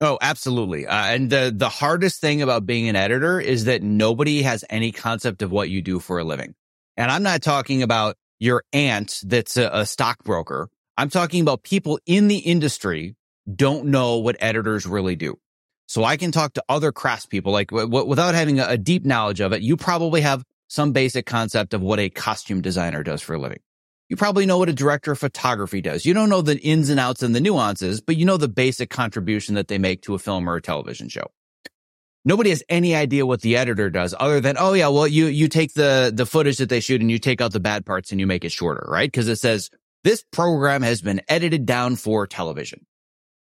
Oh, 0.00 0.18
absolutely. 0.20 0.86
Uh, 0.86 1.06
and 1.06 1.30
the 1.30 1.52
the 1.54 1.68
hardest 1.68 2.20
thing 2.20 2.42
about 2.42 2.66
being 2.66 2.88
an 2.88 2.96
editor 2.96 3.40
is 3.40 3.64
that 3.66 3.82
nobody 3.82 4.42
has 4.42 4.64
any 4.68 4.92
concept 4.92 5.42
of 5.42 5.52
what 5.52 5.70
you 5.70 5.82
do 5.82 6.00
for 6.00 6.18
a 6.18 6.24
living. 6.24 6.54
And 6.96 7.10
I'm 7.10 7.22
not 7.22 7.42
talking 7.42 7.82
about 7.82 8.16
your 8.38 8.64
aunt 8.72 9.20
that's 9.24 9.56
a, 9.56 9.70
a 9.72 9.86
stockbroker. 9.86 10.68
I'm 10.96 11.10
talking 11.10 11.40
about 11.40 11.62
people 11.62 11.98
in 12.06 12.28
the 12.28 12.38
industry 12.38 13.16
don't 13.52 13.86
know 13.86 14.18
what 14.18 14.36
editors 14.40 14.86
really 14.86 15.16
do. 15.16 15.38
So 15.86 16.02
I 16.02 16.16
can 16.16 16.32
talk 16.32 16.54
to 16.54 16.64
other 16.68 16.92
craftspeople, 16.92 17.52
like 17.52 17.68
w- 17.68 18.06
without 18.06 18.34
having 18.34 18.58
a, 18.58 18.68
a 18.68 18.78
deep 18.78 19.04
knowledge 19.04 19.40
of 19.40 19.52
it. 19.52 19.62
You 19.62 19.76
probably 19.76 20.22
have 20.22 20.44
some 20.68 20.92
basic 20.92 21.26
concept 21.26 21.74
of 21.74 21.82
what 21.82 22.00
a 22.00 22.10
costume 22.10 22.60
designer 22.60 23.02
does 23.02 23.22
for 23.22 23.34
a 23.34 23.38
living. 23.38 23.60
You 24.08 24.16
probably 24.16 24.44
know 24.44 24.58
what 24.58 24.68
a 24.68 24.74
director 24.74 25.12
of 25.12 25.18
photography 25.18 25.80
does. 25.80 26.04
You 26.04 26.14
don't 26.14 26.28
know 26.28 26.42
the 26.42 26.58
ins 26.58 26.90
and 26.90 27.00
outs 27.00 27.22
and 27.22 27.34
the 27.34 27.40
nuances, 27.40 28.00
but 28.00 28.16
you 28.16 28.26
know 28.26 28.36
the 28.36 28.48
basic 28.48 28.90
contribution 28.90 29.54
that 29.54 29.68
they 29.68 29.78
make 29.78 30.02
to 30.02 30.14
a 30.14 30.18
film 30.18 30.48
or 30.48 30.56
a 30.56 30.62
television 30.62 31.08
show. 31.08 31.30
Nobody 32.26 32.50
has 32.50 32.62
any 32.68 32.94
idea 32.94 33.26
what 33.26 33.42
the 33.42 33.56
editor 33.56 33.90
does 33.90 34.14
other 34.18 34.40
than, 34.40 34.56
oh 34.58 34.72
yeah, 34.72 34.88
well, 34.88 35.06
you, 35.06 35.26
you 35.26 35.48
take 35.48 35.74
the, 35.74 36.10
the 36.14 36.26
footage 36.26 36.58
that 36.58 36.68
they 36.68 36.80
shoot 36.80 37.00
and 37.00 37.10
you 37.10 37.18
take 37.18 37.40
out 37.40 37.52
the 37.52 37.60
bad 37.60 37.84
parts 37.84 38.12
and 38.12 38.20
you 38.20 38.26
make 38.26 38.44
it 38.44 38.52
shorter, 38.52 38.86
right? 38.88 39.12
Cause 39.12 39.28
it 39.28 39.36
says 39.36 39.70
this 40.04 40.24
program 40.32 40.82
has 40.82 41.02
been 41.02 41.20
edited 41.28 41.66
down 41.66 41.96
for 41.96 42.26
television. 42.26 42.86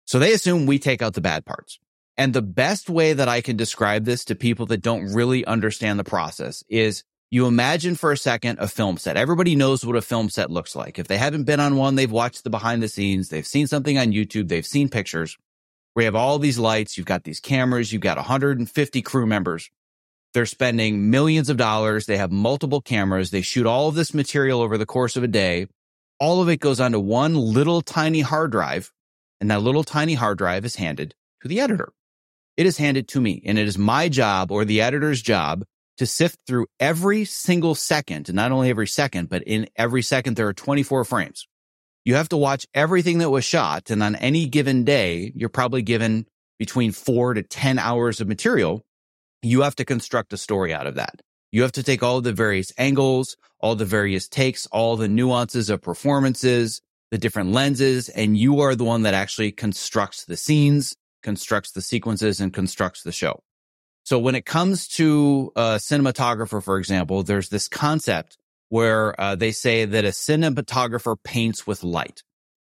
So 0.06 0.20
they 0.20 0.34
assume 0.34 0.66
we 0.66 0.80
take 0.80 1.02
out 1.02 1.14
the 1.14 1.22
bad 1.22 1.46
parts. 1.46 1.80
And 2.18 2.34
the 2.34 2.42
best 2.42 2.90
way 2.90 3.14
that 3.14 3.28
I 3.28 3.42
can 3.42 3.58
describe 3.58 4.06
this 4.06 4.26
to 4.26 4.36
people 4.36 4.66
that 4.68 4.82
don't 4.82 5.14
really 5.14 5.46
understand 5.46 5.98
the 5.98 6.04
process 6.04 6.64
is 6.70 7.04
you 7.34 7.48
imagine 7.48 7.96
for 7.96 8.12
a 8.12 8.18
second 8.18 8.60
a 8.60 8.68
film 8.68 8.96
set. 8.96 9.18
Everybody 9.18 9.56
knows 9.56 9.84
what 9.84 9.96
a 9.96 10.04
film 10.04 10.30
set 10.30 10.52
looks 10.52 10.76
like. 10.76 11.00
If 11.00 11.08
they 11.08 11.18
haven't 11.18 11.46
been 11.46 11.60
on 11.60 11.78
one, 11.78 11.96
they've 11.96 12.12
watched 12.12 12.44
the 12.44 12.52
behind 12.52 12.84
the 12.84 12.88
scenes. 12.88 13.30
They've 13.30 13.48
seen 13.48 13.66
something 13.66 13.98
on 13.98 14.12
YouTube. 14.12 14.50
They've 14.50 14.64
seen 14.64 14.88
pictures. 14.88 15.36
We 15.96 16.04
have 16.04 16.14
all 16.14 16.38
these 16.38 16.60
lights. 16.60 16.96
You've 16.96 17.08
got 17.08 17.24
these 17.24 17.40
cameras. 17.40 17.92
You've 17.92 18.04
got 18.04 18.18
150 18.18 19.02
crew 19.02 19.26
members. 19.26 19.72
They're 20.36 20.46
spending 20.46 21.10
millions 21.10 21.50
of 21.50 21.58
dollars. 21.58 22.06
They 22.06 22.18
have 22.18 22.32
multiple 22.32 22.82
cameras. 22.82 23.32
They 23.32 23.42
shoot 23.42 23.66
all 23.66 23.88
of 23.88 23.96
this 23.96 24.14
material 24.14 24.62
over 24.62 24.78
the 24.78 24.86
course 24.86 25.18
of 25.18 25.24
a 25.24 25.28
day. 25.28 25.66
All 26.20 26.40
of 26.40 26.50
it 26.50 26.60
goes 26.60 26.80
onto 26.80 27.00
one 27.00 27.34
little 27.34 27.82
tiny 27.82 28.22
hard 28.22 28.52
drive. 28.52 28.92
And 29.42 29.50
that 29.50 29.64
little 29.64 29.84
tiny 29.84 30.14
hard 30.14 30.38
drive 30.38 30.66
is 30.66 30.76
handed 30.76 31.16
to 31.42 31.48
the 31.48 31.62
editor. 31.62 31.94
It 32.58 32.68
is 32.68 32.78
handed 32.78 33.08
to 33.08 33.22
me 33.22 33.42
and 33.44 33.58
it 33.58 33.68
is 33.68 33.80
my 33.80 34.08
job 34.08 34.52
or 34.52 34.66
the 34.66 34.82
editor's 34.82 35.20
job 35.20 35.64
to 35.98 36.06
sift 36.06 36.40
through 36.48 36.68
every 36.80 37.26
single 37.26 37.76
second, 37.76 38.30
and 38.30 38.36
not 38.36 38.52
only 38.52 38.70
every 38.70 38.88
second, 38.88 39.30
but 39.30 39.44
in 39.44 39.68
every 39.76 40.02
second, 40.02 40.36
there 40.36 40.48
are 40.48 40.54
24 40.54 41.06
frames. 41.06 41.48
You 42.06 42.16
have 42.16 42.30
to 42.30 42.38
watch 42.38 42.68
everything 42.74 43.20
that 43.20 43.30
was 43.30 43.46
shot. 43.46 43.90
And 43.90 44.04
on 44.04 44.16
any 44.16 44.46
given 44.48 44.84
day, 44.84 45.32
you're 45.36 45.50
probably 45.50 45.82
given 45.82 46.26
between 46.60 46.92
four 46.92 47.34
to 47.34 47.44
10 47.44 47.80
hours 47.80 48.20
of 48.20 48.28
material. 48.28 48.84
You 49.42 49.62
have 49.62 49.76
to 49.78 49.86
construct 49.86 50.34
a 50.34 50.38
story 50.38 50.74
out 50.74 50.88
of 50.88 50.96
that. 50.96 51.22
You 51.52 51.62
have 51.62 51.72
to 51.74 51.84
take 51.84 52.02
all 52.02 52.20
the 52.20 52.34
various 52.34 52.74
angles, 52.78 53.38
all 53.60 53.76
the 53.76 53.86
various 53.86 54.28
takes, 54.28 54.66
all 54.68 54.98
the 54.98 55.08
nuances 55.08 55.70
of 55.70 55.82
performances, 55.82 56.82
the 57.12 57.18
different 57.18 57.52
lenses, 57.52 58.10
and 58.10 58.36
you 58.36 58.62
are 58.62 58.76
the 58.76 58.84
one 58.84 59.04
that 59.04 59.14
actually 59.14 59.52
constructs 59.52 60.26
the 60.26 60.36
scenes, 60.36 60.96
constructs 61.22 61.72
the 61.72 61.82
sequences, 61.82 62.42
and 62.42 62.54
constructs 62.54 63.04
the 63.04 63.12
show. 63.12 63.40
So 64.14 64.20
when 64.20 64.36
it 64.36 64.46
comes 64.46 64.88
to 64.90 65.52
a 65.56 65.80
cinematographer, 65.80 66.62
for 66.62 66.78
example, 66.78 67.24
there's 67.24 67.50
this 67.50 67.68
concept 67.68 68.38
where 68.70 69.20
uh, 69.20 69.34
they 69.34 69.52
say 69.52 69.86
that 69.86 70.06
a 70.06 70.10
cinematographer 70.10 71.16
paints 71.24 71.66
with 71.66 71.84
light. 71.84 72.22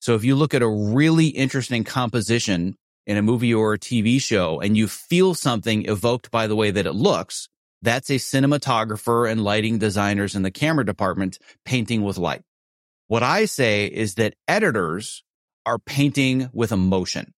So 0.01 0.14
if 0.14 0.24
you 0.24 0.34
look 0.34 0.55
at 0.55 0.62
a 0.62 0.66
really 0.66 1.26
interesting 1.26 1.84
composition 1.84 2.74
in 3.07 3.18
a 3.18 3.22
movie 3.22 3.53
or 3.53 3.74
a 3.74 3.78
TV 3.78 4.18
show 4.18 4.62
and 4.62 4.78
you 4.78 4.89
feel 4.89 5.34
something 5.34 5.84
evoked 5.84 6.30
by 6.30 6.47
the 6.47 6.57
way 6.57 6.70
that 6.70 6.87
it 6.87 6.95
looks, 6.95 7.51
that's 7.82 8.09
a 8.09 8.14
cinematographer 8.14 9.30
and 9.30 9.45
lighting 9.45 9.76
designers 9.76 10.37
in 10.37 10.41
the 10.41 10.51
camera 10.51 10.87
department 10.87 11.39
painting 11.66 12.01
with 12.01 12.16
light. 12.16 12.45
What 13.09 13.22
I 13.22 13.45
say 13.45 13.84
is 13.84 14.14
that 14.14 14.37
editors 14.49 15.22
are 15.66 15.78
painting 15.78 16.49
with 16.55 16.72
emotion. 16.72 17.34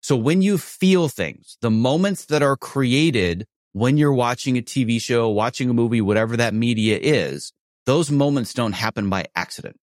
So 0.00 0.16
when 0.16 0.42
you 0.42 0.58
feel 0.58 1.08
things, 1.08 1.58
the 1.60 1.70
moments 1.70 2.26
that 2.26 2.42
are 2.42 2.56
created 2.56 3.46
when 3.72 3.96
you're 3.96 4.12
watching 4.12 4.56
a 4.56 4.62
TV 4.62 5.00
show, 5.00 5.28
watching 5.28 5.70
a 5.70 5.74
movie, 5.74 6.00
whatever 6.00 6.36
that 6.36 6.54
media 6.54 6.98
is, 7.00 7.52
those 7.86 8.10
moments 8.10 8.54
don't 8.54 8.72
happen 8.72 9.08
by 9.08 9.26
accident. 9.34 9.76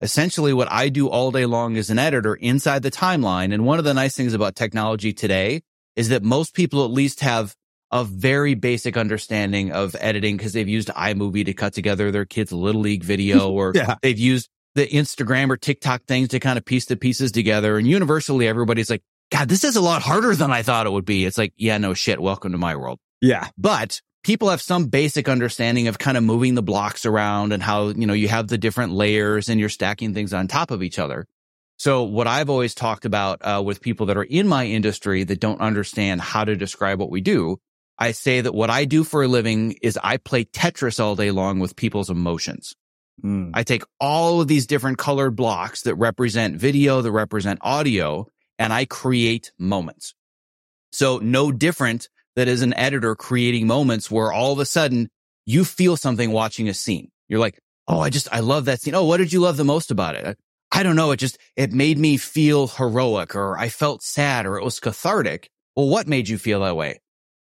Essentially 0.00 0.52
what 0.52 0.70
I 0.70 0.88
do 0.88 1.08
all 1.08 1.32
day 1.32 1.44
long 1.44 1.76
as 1.76 1.90
an 1.90 1.98
editor 1.98 2.34
inside 2.34 2.82
the 2.82 2.90
timeline. 2.90 3.52
And 3.52 3.64
one 3.64 3.78
of 3.78 3.84
the 3.84 3.94
nice 3.94 4.16
things 4.16 4.32
about 4.32 4.54
technology 4.54 5.12
today 5.12 5.62
is 5.96 6.10
that 6.10 6.22
most 6.22 6.54
people 6.54 6.84
at 6.84 6.90
least 6.90 7.20
have 7.20 7.54
a 7.90 8.04
very 8.04 8.54
basic 8.54 8.96
understanding 8.96 9.72
of 9.72 9.96
editing 9.98 10.36
because 10.36 10.52
they've 10.52 10.68
used 10.68 10.88
iMovie 10.88 11.44
to 11.46 11.54
cut 11.54 11.72
together 11.72 12.10
their 12.10 12.26
kids' 12.26 12.52
little 12.52 12.82
league 12.82 13.02
video 13.02 13.50
or 13.52 13.72
yeah. 13.74 13.96
they've 14.02 14.18
used 14.18 14.48
the 14.74 14.86
Instagram 14.86 15.50
or 15.50 15.56
TikTok 15.56 16.04
things 16.04 16.28
to 16.28 16.38
kind 16.38 16.58
of 16.58 16.64
piece 16.64 16.84
the 16.84 16.96
pieces 16.96 17.32
together. 17.32 17.78
And 17.78 17.86
universally, 17.86 18.46
everybody's 18.46 18.90
like, 18.90 19.02
God, 19.30 19.48
this 19.48 19.64
is 19.64 19.76
a 19.76 19.80
lot 19.80 20.02
harder 20.02 20.34
than 20.34 20.50
I 20.50 20.62
thought 20.62 20.86
it 20.86 20.92
would 20.92 21.04
be. 21.04 21.24
It's 21.24 21.38
like, 21.38 21.52
yeah, 21.56 21.78
no 21.78 21.94
shit. 21.94 22.20
Welcome 22.20 22.52
to 22.52 22.58
my 22.58 22.76
world. 22.76 22.98
Yeah. 23.20 23.48
But 23.58 24.00
people 24.22 24.48
have 24.50 24.62
some 24.62 24.86
basic 24.86 25.28
understanding 25.28 25.88
of 25.88 25.98
kind 25.98 26.16
of 26.16 26.24
moving 26.24 26.54
the 26.54 26.62
blocks 26.62 27.04
around 27.04 27.52
and 27.52 27.62
how, 27.62 27.88
you 27.88 28.06
know, 28.06 28.14
you 28.14 28.28
have 28.28 28.48
the 28.48 28.58
different 28.58 28.92
layers 28.92 29.48
and 29.48 29.60
you're 29.60 29.68
stacking 29.68 30.14
things 30.14 30.32
on 30.32 30.48
top 30.48 30.70
of 30.70 30.82
each 30.82 30.98
other. 30.98 31.26
So 31.76 32.02
what 32.02 32.26
I've 32.26 32.50
always 32.50 32.74
talked 32.74 33.04
about 33.04 33.38
uh, 33.42 33.62
with 33.64 33.80
people 33.80 34.06
that 34.06 34.16
are 34.16 34.24
in 34.24 34.48
my 34.48 34.66
industry 34.66 35.24
that 35.24 35.40
don't 35.40 35.60
understand 35.60 36.20
how 36.20 36.44
to 36.44 36.56
describe 36.56 36.98
what 36.98 37.10
we 37.10 37.20
do, 37.20 37.58
I 37.98 38.12
say 38.12 38.40
that 38.40 38.54
what 38.54 38.70
I 38.70 38.84
do 38.84 39.04
for 39.04 39.22
a 39.22 39.28
living 39.28 39.76
is 39.82 39.98
I 40.02 40.16
play 40.16 40.44
Tetris 40.44 41.00
all 41.00 41.14
day 41.14 41.30
long 41.30 41.58
with 41.58 41.76
people's 41.76 42.10
emotions. 42.10 42.74
Mm. 43.22 43.50
I 43.54 43.62
take 43.62 43.82
all 44.00 44.40
of 44.40 44.48
these 44.48 44.66
different 44.66 44.98
colored 44.98 45.36
blocks 45.36 45.82
that 45.82 45.94
represent 45.96 46.56
video, 46.56 47.02
that 47.02 47.12
represent 47.12 47.58
audio, 47.62 48.26
and 48.58 48.72
I 48.72 48.84
create 48.84 49.52
moments. 49.58 50.14
So 50.92 51.18
no 51.18 51.52
different 51.52 52.08
that 52.36 52.48
as 52.48 52.62
an 52.62 52.74
editor 52.74 53.14
creating 53.14 53.66
moments 53.66 54.10
where 54.10 54.32
all 54.32 54.52
of 54.52 54.58
a 54.58 54.66
sudden 54.66 55.08
you 55.46 55.64
feel 55.64 55.96
something 55.96 56.30
watching 56.30 56.68
a 56.68 56.74
scene. 56.74 57.10
You're 57.28 57.40
like, 57.40 57.58
Oh, 57.88 58.00
I 58.00 58.10
just, 58.10 58.28
I 58.30 58.40
love 58.40 58.66
that 58.66 58.82
scene. 58.82 58.94
Oh, 58.94 59.04
what 59.04 59.16
did 59.16 59.32
you 59.32 59.40
love 59.40 59.56
the 59.56 59.64
most 59.64 59.90
about 59.90 60.14
it? 60.14 60.38
I 60.70 60.82
don't 60.82 60.94
know. 60.94 61.10
It 61.10 61.16
just, 61.16 61.38
it 61.56 61.72
made 61.72 61.98
me 61.98 62.18
feel 62.18 62.68
heroic 62.68 63.34
or 63.34 63.56
I 63.56 63.70
felt 63.70 64.02
sad 64.02 64.44
or 64.44 64.58
it 64.58 64.64
was 64.64 64.78
cathartic. 64.78 65.48
Well, 65.74 65.88
what 65.88 66.06
made 66.06 66.28
you 66.28 66.36
feel 66.36 66.60
that 66.60 66.76
way? 66.76 67.00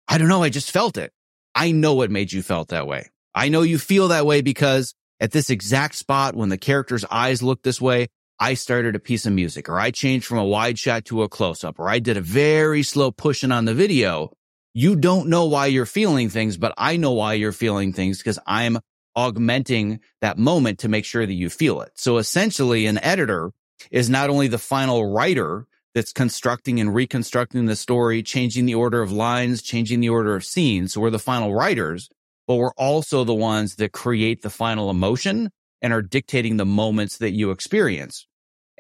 I 0.07 0.17
don't 0.17 0.27
know. 0.27 0.41
I 0.41 0.49
just 0.49 0.71
felt 0.71 0.97
it. 0.97 1.13
I 1.53 1.71
know 1.71 1.93
what 1.93 2.09
made 2.09 2.33
you 2.33 2.41
felt 2.41 2.69
that 2.69 2.87
way. 2.87 3.09
I 3.35 3.49
know 3.49 3.61
you 3.61 3.77
feel 3.77 4.07
that 4.07 4.25
way 4.25 4.41
because 4.41 4.95
at 5.19 5.31
this 5.31 5.51
exact 5.51 5.95
spot 5.95 6.35
when 6.35 6.49
the 6.49 6.57
character's 6.57 7.05
eyes 7.05 7.43
look 7.43 7.61
this 7.61 7.79
way, 7.79 8.07
I 8.41 8.55
started 8.55 8.95
a 8.95 8.99
piece 8.99 9.27
of 9.27 9.33
music 9.33 9.69
or 9.69 9.79
I 9.79 9.91
changed 9.91 10.25
from 10.25 10.39
a 10.39 10.43
wide 10.43 10.79
shot 10.79 11.05
to 11.05 11.21
a 11.21 11.29
close 11.29 11.63
up 11.63 11.77
or 11.77 11.87
I 11.87 11.99
did 11.99 12.17
a 12.17 12.21
very 12.21 12.81
slow 12.81 13.11
pushing 13.11 13.51
on 13.51 13.65
the 13.65 13.75
video. 13.75 14.31
You 14.73 14.95
don't 14.95 15.29
know 15.29 15.45
why 15.45 15.67
you're 15.67 15.85
feeling 15.85 16.27
things, 16.27 16.57
but 16.57 16.73
I 16.75 16.97
know 16.97 17.11
why 17.11 17.35
you're 17.35 17.51
feeling 17.51 17.93
things 17.93 18.17
because 18.17 18.39
I'm 18.47 18.79
augmenting 19.15 19.99
that 20.21 20.39
moment 20.39 20.79
to 20.79 20.89
make 20.89 21.05
sure 21.05 21.23
that 21.23 21.31
you 21.31 21.51
feel 21.51 21.81
it. 21.81 21.91
So 21.93 22.17
essentially 22.17 22.87
an 22.87 22.97
editor 23.03 23.51
is 23.91 24.09
not 24.09 24.31
only 24.31 24.47
the 24.47 24.57
final 24.57 25.05
writer 25.13 25.67
that's 25.93 26.11
constructing 26.11 26.79
and 26.79 26.95
reconstructing 26.95 27.67
the 27.67 27.75
story, 27.75 28.23
changing 28.23 28.65
the 28.65 28.73
order 28.73 29.03
of 29.03 29.11
lines, 29.11 29.61
changing 29.61 29.99
the 29.99 30.09
order 30.09 30.35
of 30.35 30.43
scenes. 30.43 30.93
So 30.93 31.01
we're 31.01 31.11
the 31.11 31.19
final 31.19 31.53
writers, 31.53 32.09
but 32.47 32.55
we're 32.55 32.73
also 32.73 33.23
the 33.23 33.35
ones 33.35 33.75
that 33.75 33.91
create 33.91 34.41
the 34.41 34.49
final 34.49 34.89
emotion 34.89 35.51
and 35.79 35.93
are 35.93 36.01
dictating 36.01 36.57
the 36.57 36.65
moments 36.65 37.19
that 37.19 37.33
you 37.33 37.51
experience. 37.51 38.25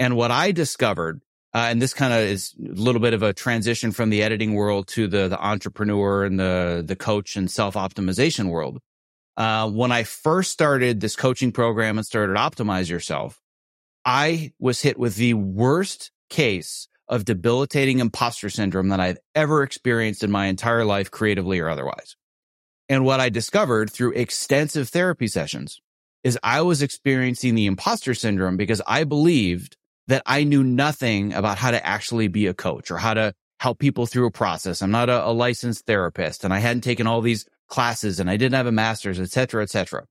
And 0.01 0.15
what 0.15 0.31
I 0.31 0.51
discovered, 0.51 1.21
uh, 1.53 1.67
and 1.69 1.79
this 1.79 1.93
kind 1.93 2.11
of 2.11 2.21
is 2.21 2.55
a 2.59 2.73
little 2.73 2.99
bit 2.99 3.13
of 3.13 3.21
a 3.21 3.33
transition 3.33 3.91
from 3.91 4.09
the 4.09 4.23
editing 4.23 4.55
world 4.55 4.87
to 4.87 5.07
the, 5.07 5.27
the 5.27 5.39
entrepreneur 5.39 6.23
and 6.23 6.39
the, 6.39 6.83
the 6.83 6.95
coach 6.95 7.35
and 7.35 7.51
self 7.51 7.75
optimization 7.75 8.49
world. 8.49 8.79
Uh, 9.37 9.69
when 9.69 9.91
I 9.91 10.01
first 10.01 10.49
started 10.49 11.01
this 11.01 11.15
coaching 11.15 11.51
program 11.51 11.99
and 11.99 12.05
started 12.05 12.35
optimize 12.35 12.89
yourself, 12.89 13.39
I 14.03 14.53
was 14.57 14.81
hit 14.81 14.97
with 14.97 15.17
the 15.17 15.35
worst 15.35 16.09
case 16.31 16.87
of 17.07 17.23
debilitating 17.23 17.99
imposter 17.99 18.49
syndrome 18.49 18.89
that 18.89 18.99
I've 18.99 19.19
ever 19.35 19.61
experienced 19.61 20.23
in 20.23 20.31
my 20.31 20.47
entire 20.47 20.83
life, 20.83 21.11
creatively 21.11 21.59
or 21.59 21.69
otherwise. 21.69 22.15
And 22.89 23.05
what 23.05 23.19
I 23.19 23.29
discovered 23.29 23.91
through 23.91 24.13
extensive 24.13 24.89
therapy 24.89 25.27
sessions 25.27 25.79
is 26.23 26.39
I 26.41 26.61
was 26.61 26.81
experiencing 26.81 27.53
the 27.53 27.67
imposter 27.67 28.15
syndrome 28.15 28.57
because 28.57 28.81
I 28.87 29.03
believed 29.03 29.77
that 30.07 30.23
I 30.25 30.43
knew 30.43 30.63
nothing 30.63 31.33
about 31.33 31.57
how 31.57 31.71
to 31.71 31.85
actually 31.85 32.27
be 32.27 32.47
a 32.47 32.53
coach 32.53 32.91
or 32.91 32.97
how 32.97 33.13
to 33.13 33.33
help 33.59 33.79
people 33.79 34.05
through 34.05 34.25
a 34.25 34.31
process. 34.31 34.81
I'm 34.81 34.91
not 34.91 35.09
a, 35.09 35.25
a 35.25 35.31
licensed 35.31 35.85
therapist 35.85 36.43
and 36.43 36.53
I 36.53 36.59
hadn't 36.59 36.81
taken 36.81 37.07
all 37.07 37.21
these 37.21 37.45
classes 37.67 38.19
and 38.19 38.29
I 38.29 38.37
didn't 38.37 38.55
have 38.55 38.67
a 38.67 38.71
master's, 38.71 39.19
et 39.19 39.29
cetera, 39.29 39.61
et 39.63 39.69
cetera. 39.69 40.05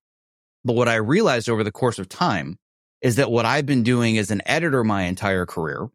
But 0.64 0.74
what 0.74 0.88
I 0.88 0.96
realized 0.96 1.48
over 1.48 1.64
the 1.64 1.72
course 1.72 1.98
of 1.98 2.08
time 2.08 2.58
is 3.02 3.16
that 3.16 3.30
what 3.30 3.46
I've 3.46 3.66
been 3.66 3.82
doing 3.82 4.18
as 4.18 4.30
an 4.30 4.42
editor 4.46 4.84
my 4.84 5.02
entire 5.02 5.46
career 5.46 5.88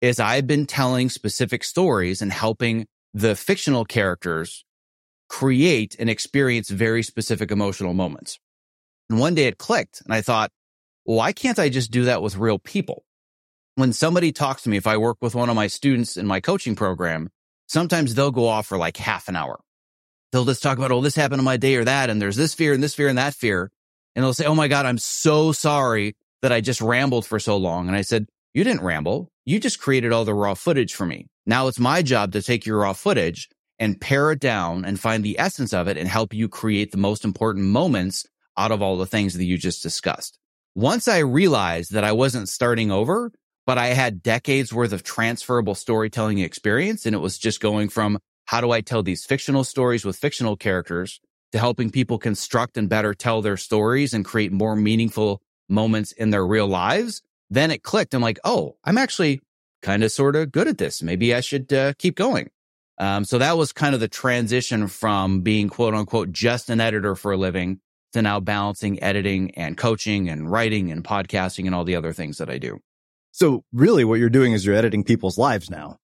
is 0.00 0.18
I've 0.18 0.46
been 0.46 0.66
telling 0.66 1.10
specific 1.10 1.64
stories 1.64 2.22
and 2.22 2.32
helping 2.32 2.86
the 3.14 3.36
fictional 3.36 3.84
characters 3.84 4.64
create 5.28 5.96
and 5.98 6.08
experience 6.08 6.70
very 6.70 7.02
specific 7.02 7.50
emotional 7.50 7.94
moments. 7.94 8.38
And 9.10 9.18
one 9.18 9.34
day 9.34 9.44
it 9.44 9.58
clicked 9.58 10.02
and 10.02 10.14
I 10.14 10.22
thought, 10.22 10.50
why 11.04 11.32
can't 11.32 11.58
I 11.58 11.68
just 11.68 11.90
do 11.90 12.04
that 12.04 12.22
with 12.22 12.36
real 12.36 12.58
people? 12.58 13.04
When 13.74 13.92
somebody 13.92 14.32
talks 14.32 14.62
to 14.62 14.68
me, 14.68 14.76
if 14.76 14.86
I 14.86 14.98
work 14.98 15.16
with 15.22 15.34
one 15.34 15.48
of 15.48 15.56
my 15.56 15.66
students 15.66 16.16
in 16.16 16.26
my 16.26 16.40
coaching 16.40 16.76
program, 16.76 17.30
sometimes 17.68 18.14
they'll 18.14 18.30
go 18.30 18.46
off 18.46 18.66
for 18.66 18.76
like 18.76 18.98
half 18.98 19.28
an 19.28 19.36
hour. 19.36 19.60
They'll 20.30 20.44
just 20.44 20.62
talk 20.62 20.78
about, 20.78 20.92
oh, 20.92 21.00
this 21.00 21.14
happened 21.14 21.40
in 21.40 21.44
my 21.44 21.56
day 21.56 21.76
or 21.76 21.84
that. 21.84 22.10
And 22.10 22.20
there's 22.20 22.36
this 22.36 22.54
fear 22.54 22.74
and 22.74 22.82
this 22.82 22.94
fear 22.94 23.08
and 23.08 23.18
that 23.18 23.34
fear. 23.34 23.70
And 24.14 24.22
they'll 24.22 24.34
say, 24.34 24.44
oh 24.44 24.54
my 24.54 24.68
God, 24.68 24.84
I'm 24.84 24.98
so 24.98 25.52
sorry 25.52 26.16
that 26.42 26.52
I 26.52 26.60
just 26.60 26.82
rambled 26.82 27.24
for 27.24 27.38
so 27.38 27.56
long. 27.56 27.88
And 27.88 27.96
I 27.96 28.02
said, 28.02 28.26
you 28.52 28.62
didn't 28.62 28.82
ramble. 28.82 29.30
You 29.46 29.58
just 29.58 29.80
created 29.80 30.12
all 30.12 30.24
the 30.24 30.34
raw 30.34 30.54
footage 30.54 30.94
for 30.94 31.06
me. 31.06 31.28
Now 31.46 31.68
it's 31.68 31.78
my 31.78 32.02
job 32.02 32.32
to 32.32 32.42
take 32.42 32.66
your 32.66 32.78
raw 32.78 32.92
footage 32.92 33.48
and 33.78 34.00
pare 34.00 34.32
it 34.32 34.40
down 34.40 34.84
and 34.84 35.00
find 35.00 35.24
the 35.24 35.38
essence 35.38 35.72
of 35.72 35.88
it 35.88 35.96
and 35.96 36.08
help 36.08 36.34
you 36.34 36.48
create 36.48 36.92
the 36.92 36.98
most 36.98 37.24
important 37.24 37.64
moments 37.66 38.26
out 38.56 38.70
of 38.70 38.82
all 38.82 38.98
the 38.98 39.06
things 39.06 39.34
that 39.34 39.44
you 39.44 39.56
just 39.56 39.82
discussed. 39.82 40.38
Once 40.74 41.08
I 41.08 41.18
realized 41.18 41.92
that 41.92 42.04
I 42.04 42.12
wasn't 42.12 42.48
starting 42.48 42.90
over, 42.90 43.32
but 43.66 43.78
I 43.78 43.88
had 43.88 44.22
decades 44.22 44.72
worth 44.72 44.92
of 44.92 45.02
transferable 45.02 45.74
storytelling 45.74 46.38
experience 46.38 47.06
and 47.06 47.14
it 47.14 47.18
was 47.18 47.38
just 47.38 47.60
going 47.60 47.88
from 47.88 48.18
how 48.46 48.60
do 48.60 48.70
I 48.70 48.80
tell 48.80 49.02
these 49.02 49.24
fictional 49.24 49.64
stories 49.64 50.04
with 50.04 50.16
fictional 50.16 50.56
characters 50.56 51.20
to 51.52 51.58
helping 51.58 51.90
people 51.90 52.18
construct 52.18 52.76
and 52.76 52.88
better 52.88 53.14
tell 53.14 53.42
their 53.42 53.56
stories 53.56 54.14
and 54.14 54.24
create 54.24 54.52
more 54.52 54.74
meaningful 54.74 55.40
moments 55.68 56.12
in 56.12 56.30
their 56.30 56.46
real 56.46 56.66
lives, 56.66 57.22
then 57.50 57.70
it 57.70 57.82
clicked. 57.82 58.14
I'm 58.14 58.22
like, 58.22 58.40
oh, 58.44 58.76
I'm 58.84 58.98
actually 58.98 59.40
kind 59.82 60.02
of 60.02 60.12
sort 60.12 60.36
of 60.36 60.50
good 60.50 60.68
at 60.68 60.78
this. 60.78 61.02
Maybe 61.02 61.34
I 61.34 61.40
should 61.40 61.72
uh, 61.72 61.92
keep 61.98 62.16
going. 62.16 62.50
Um, 62.98 63.24
so 63.24 63.38
that 63.38 63.56
was 63.56 63.72
kind 63.72 63.94
of 63.94 64.00
the 64.00 64.08
transition 64.08 64.86
from 64.86 65.40
being 65.40 65.68
quote 65.68 65.94
unquote 65.94 66.30
just 66.32 66.70
an 66.70 66.80
editor 66.80 67.14
for 67.14 67.32
a 67.32 67.36
living 67.36 67.80
to 68.12 68.22
now 68.22 68.40
balancing 68.40 69.02
editing 69.02 69.52
and 69.52 69.76
coaching 69.76 70.28
and 70.28 70.50
writing 70.50 70.92
and 70.92 71.02
podcasting 71.02 71.66
and 71.66 71.74
all 71.74 71.84
the 71.84 71.96
other 71.96 72.12
things 72.12 72.38
that 72.38 72.50
I 72.50 72.58
do. 72.58 72.80
So 73.32 73.64
really 73.72 74.04
what 74.04 74.20
you're 74.20 74.30
doing 74.30 74.52
is 74.52 74.64
you're 74.64 74.74
editing 74.74 75.04
people's 75.04 75.38
lives 75.38 75.70
now. 75.70 75.96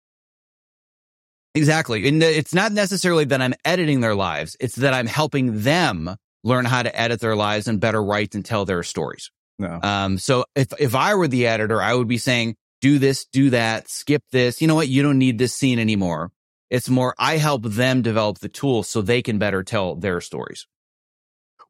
Exactly. 1.55 2.07
And 2.09 2.23
it's 2.23 2.55
not 2.55 2.73
necessarily 2.73 3.25
that 3.27 3.41
I'm 3.41 3.55
editing 3.65 4.01
their 4.01 4.15
lives. 4.15 4.57
It's 4.61 4.77
that 4.77 4.95
I'm 4.95 5.07
helping 5.07 5.63
them 5.63 6.17
learn 6.45 6.65
how 6.65 6.83
to 6.83 7.01
edit 7.01 7.21
their 7.21 7.37
lives 7.37 7.69
and 7.69 7.81
better 7.81 8.03
write 8.03 8.35
and 8.35 8.45
tell 8.45 8.65
their 8.65 8.83
stories. 8.83 9.31
No. 9.59 9.81
Um, 9.83 10.19
so 10.19 10.45
if, 10.55 10.69
if 10.79 10.95
I 10.95 11.15
were 11.15 11.29
the 11.29 11.47
editor, 11.49 11.83
I 11.83 11.95
would 11.95 12.09
be 12.09 12.19
saying, 12.19 12.57
do 12.81 12.99
this, 12.99 13.27
do 13.27 13.51
that, 13.51 13.89
skip 13.89 14.23
this. 14.31 14.63
You 14.63 14.69
know 14.69 14.77
what? 14.77 14.89
You 14.89 15.03
don't 15.03 15.19
need 15.19 15.39
this 15.39 15.55
scene 15.55 15.79
anymore. 15.79 16.31
It's 16.71 16.89
more, 16.89 17.15
I 17.19 17.39
help 17.39 17.65
them 17.65 18.03
develop 18.03 18.39
the 18.39 18.49
tools 18.49 18.89
so 18.89 19.03
they 19.03 19.23
can 19.23 19.39
better 19.39 19.65
tell 19.65 19.97
their 19.97 20.21
stories. 20.21 20.67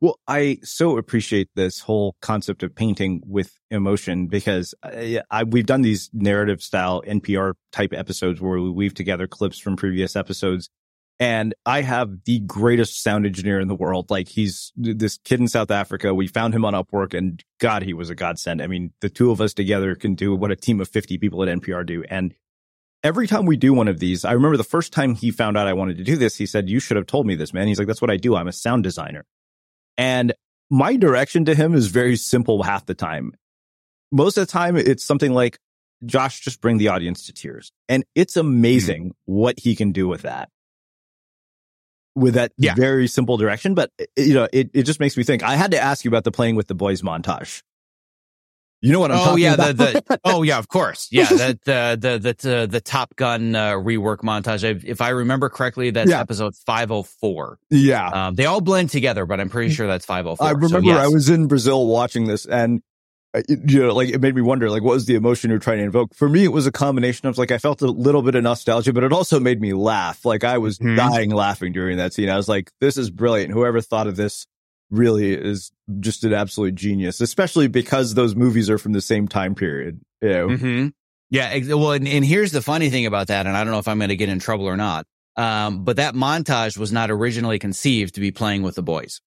Well, 0.00 0.20
I 0.28 0.58
so 0.62 0.96
appreciate 0.96 1.48
this 1.56 1.80
whole 1.80 2.14
concept 2.22 2.62
of 2.62 2.74
painting 2.74 3.20
with 3.26 3.58
emotion 3.70 4.28
because 4.28 4.72
uh, 4.82 4.90
I, 4.92 5.22
I, 5.30 5.42
we've 5.42 5.66
done 5.66 5.82
these 5.82 6.08
narrative 6.12 6.62
style 6.62 7.02
NPR 7.02 7.54
type 7.72 7.92
episodes 7.92 8.40
where 8.40 8.60
we 8.60 8.70
weave 8.70 8.94
together 8.94 9.26
clips 9.26 9.58
from 9.58 9.74
previous 9.74 10.14
episodes. 10.14 10.70
And 11.18 11.52
I 11.66 11.82
have 11.82 12.10
the 12.26 12.38
greatest 12.38 13.02
sound 13.02 13.26
engineer 13.26 13.58
in 13.58 13.66
the 13.66 13.74
world. 13.74 14.08
Like 14.08 14.28
he's 14.28 14.72
this 14.76 15.18
kid 15.18 15.40
in 15.40 15.48
South 15.48 15.72
Africa. 15.72 16.14
We 16.14 16.28
found 16.28 16.54
him 16.54 16.64
on 16.64 16.74
Upwork 16.74 17.12
and 17.12 17.42
God, 17.58 17.82
he 17.82 17.92
was 17.92 18.08
a 18.08 18.14
godsend. 18.14 18.62
I 18.62 18.68
mean, 18.68 18.92
the 19.00 19.10
two 19.10 19.32
of 19.32 19.40
us 19.40 19.52
together 19.52 19.96
can 19.96 20.14
do 20.14 20.32
what 20.36 20.52
a 20.52 20.56
team 20.56 20.80
of 20.80 20.88
50 20.88 21.18
people 21.18 21.42
at 21.42 21.48
NPR 21.48 21.84
do. 21.84 22.04
And 22.08 22.34
every 23.02 23.26
time 23.26 23.46
we 23.46 23.56
do 23.56 23.74
one 23.74 23.88
of 23.88 23.98
these, 23.98 24.24
I 24.24 24.30
remember 24.30 24.56
the 24.56 24.62
first 24.62 24.92
time 24.92 25.16
he 25.16 25.32
found 25.32 25.56
out 25.56 25.66
I 25.66 25.72
wanted 25.72 25.96
to 25.96 26.04
do 26.04 26.14
this, 26.14 26.36
he 26.36 26.46
said, 26.46 26.68
you 26.68 26.78
should 26.78 26.96
have 26.96 27.06
told 27.06 27.26
me 27.26 27.34
this, 27.34 27.52
man. 27.52 27.66
He's 27.66 27.80
like, 27.80 27.88
that's 27.88 28.00
what 28.00 28.12
I 28.12 28.16
do. 28.16 28.36
I'm 28.36 28.46
a 28.46 28.52
sound 28.52 28.84
designer. 28.84 29.24
And 29.98 30.32
my 30.70 30.96
direction 30.96 31.44
to 31.46 31.54
him 31.54 31.74
is 31.74 31.88
very 31.88 32.16
simple 32.16 32.62
half 32.62 32.86
the 32.86 32.94
time. 32.94 33.32
Most 34.10 34.38
of 34.38 34.46
the 34.46 34.50
time, 34.50 34.76
it's 34.76 35.04
something 35.04 35.34
like, 35.34 35.58
Josh, 36.06 36.40
just 36.40 36.60
bring 36.60 36.78
the 36.78 36.88
audience 36.88 37.26
to 37.26 37.32
tears. 37.32 37.72
And 37.88 38.04
it's 38.14 38.36
amazing 38.36 39.06
mm-hmm. 39.10 39.32
what 39.32 39.58
he 39.58 39.74
can 39.74 39.90
do 39.92 40.06
with 40.06 40.22
that. 40.22 40.48
With 42.14 42.34
that 42.34 42.52
yeah. 42.56 42.74
very 42.74 43.08
simple 43.08 43.36
direction. 43.36 43.74
But, 43.74 43.90
you 44.16 44.34
know, 44.34 44.48
it, 44.52 44.70
it 44.72 44.84
just 44.84 45.00
makes 45.00 45.16
me 45.16 45.24
think. 45.24 45.42
I 45.42 45.56
had 45.56 45.72
to 45.72 45.78
ask 45.80 46.04
you 46.04 46.08
about 46.08 46.24
the 46.24 46.30
playing 46.30 46.54
with 46.54 46.68
the 46.68 46.74
boys 46.74 47.02
montage. 47.02 47.62
You 48.80 48.92
know 48.92 49.00
what 49.00 49.10
I'm 49.10 49.18
oh, 49.18 49.24
talking 49.24 49.42
yeah, 49.42 49.54
about? 49.54 49.76
The, 49.76 50.04
the, 50.06 50.20
oh 50.24 50.42
yeah, 50.42 50.58
of 50.58 50.68
course. 50.68 51.08
Yeah, 51.10 51.24
that 51.24 51.68
uh, 51.68 51.96
the 51.96 52.18
the 52.18 52.58
uh, 52.58 52.66
the 52.66 52.80
Top 52.80 53.16
Gun 53.16 53.54
uh, 53.54 53.72
rework 53.72 54.18
montage. 54.18 54.84
If 54.84 55.00
I 55.00 55.08
remember 55.08 55.48
correctly, 55.48 55.90
that's 55.90 56.10
yeah. 56.10 56.20
episode 56.20 56.54
504. 56.54 57.58
Yeah, 57.70 58.08
um, 58.08 58.34
they 58.36 58.46
all 58.46 58.60
blend 58.60 58.90
together, 58.90 59.26
but 59.26 59.40
I'm 59.40 59.50
pretty 59.50 59.74
sure 59.74 59.88
that's 59.88 60.06
504. 60.06 60.46
I 60.46 60.50
remember 60.52 60.80
so, 60.80 60.86
yes. 60.86 60.98
I 60.98 61.08
was 61.08 61.28
in 61.28 61.48
Brazil 61.48 61.86
watching 61.88 62.26
this, 62.26 62.46
and 62.46 62.80
uh, 63.34 63.42
you 63.48 63.82
know, 63.82 63.94
like 63.94 64.10
it 64.10 64.20
made 64.20 64.36
me 64.36 64.42
wonder, 64.42 64.70
like 64.70 64.82
what 64.82 64.94
was 64.94 65.06
the 65.06 65.16
emotion 65.16 65.50
you're 65.50 65.58
trying 65.58 65.78
to 65.78 65.84
invoke? 65.84 66.14
For 66.14 66.28
me, 66.28 66.44
it 66.44 66.52
was 66.52 66.66
a 66.66 66.72
combination 66.72 67.26
of 67.26 67.36
like 67.36 67.50
I 67.50 67.58
felt 67.58 67.82
a 67.82 67.86
little 67.86 68.22
bit 68.22 68.36
of 68.36 68.44
nostalgia, 68.44 68.92
but 68.92 69.02
it 69.02 69.12
also 69.12 69.40
made 69.40 69.60
me 69.60 69.72
laugh. 69.72 70.24
Like 70.24 70.44
I 70.44 70.58
was 70.58 70.78
mm-hmm. 70.78 70.94
dying 70.94 71.30
laughing 71.30 71.72
during 71.72 71.96
that 71.96 72.14
scene. 72.14 72.30
I 72.30 72.36
was 72.36 72.48
like, 72.48 72.70
"This 72.80 72.96
is 72.96 73.10
brilliant." 73.10 73.52
Whoever 73.52 73.80
thought 73.80 74.06
of 74.06 74.14
this 74.14 74.46
really 74.90 75.32
is 75.34 75.72
just 76.00 76.24
an 76.24 76.32
absolute 76.32 76.74
genius, 76.74 77.20
especially 77.20 77.68
because 77.68 78.14
those 78.14 78.34
movies 78.34 78.70
are 78.70 78.78
from 78.78 78.92
the 78.92 79.00
same 79.00 79.28
time 79.28 79.54
period. 79.54 80.00
You 80.20 80.28
know? 80.28 80.48
mm-hmm. 80.48 80.88
Yeah. 81.30 81.74
Well, 81.74 81.92
and, 81.92 82.08
and, 82.08 82.24
here's 82.24 82.52
the 82.52 82.62
funny 82.62 82.88
thing 82.90 83.06
about 83.06 83.26
that. 83.26 83.46
And 83.46 83.56
I 83.56 83.62
don't 83.62 83.72
know 83.72 83.78
if 83.78 83.88
I'm 83.88 83.98
going 83.98 84.08
to 84.08 84.16
get 84.16 84.30
in 84.30 84.38
trouble 84.38 84.66
or 84.66 84.76
not. 84.76 85.06
Um, 85.36 85.84
but 85.84 85.96
that 85.96 86.14
montage 86.14 86.76
was 86.78 86.90
not 86.90 87.10
originally 87.10 87.58
conceived 87.58 88.14
to 88.14 88.20
be 88.20 88.30
playing 88.32 88.62
with 88.62 88.74
the 88.74 88.82
boys. 88.82 89.20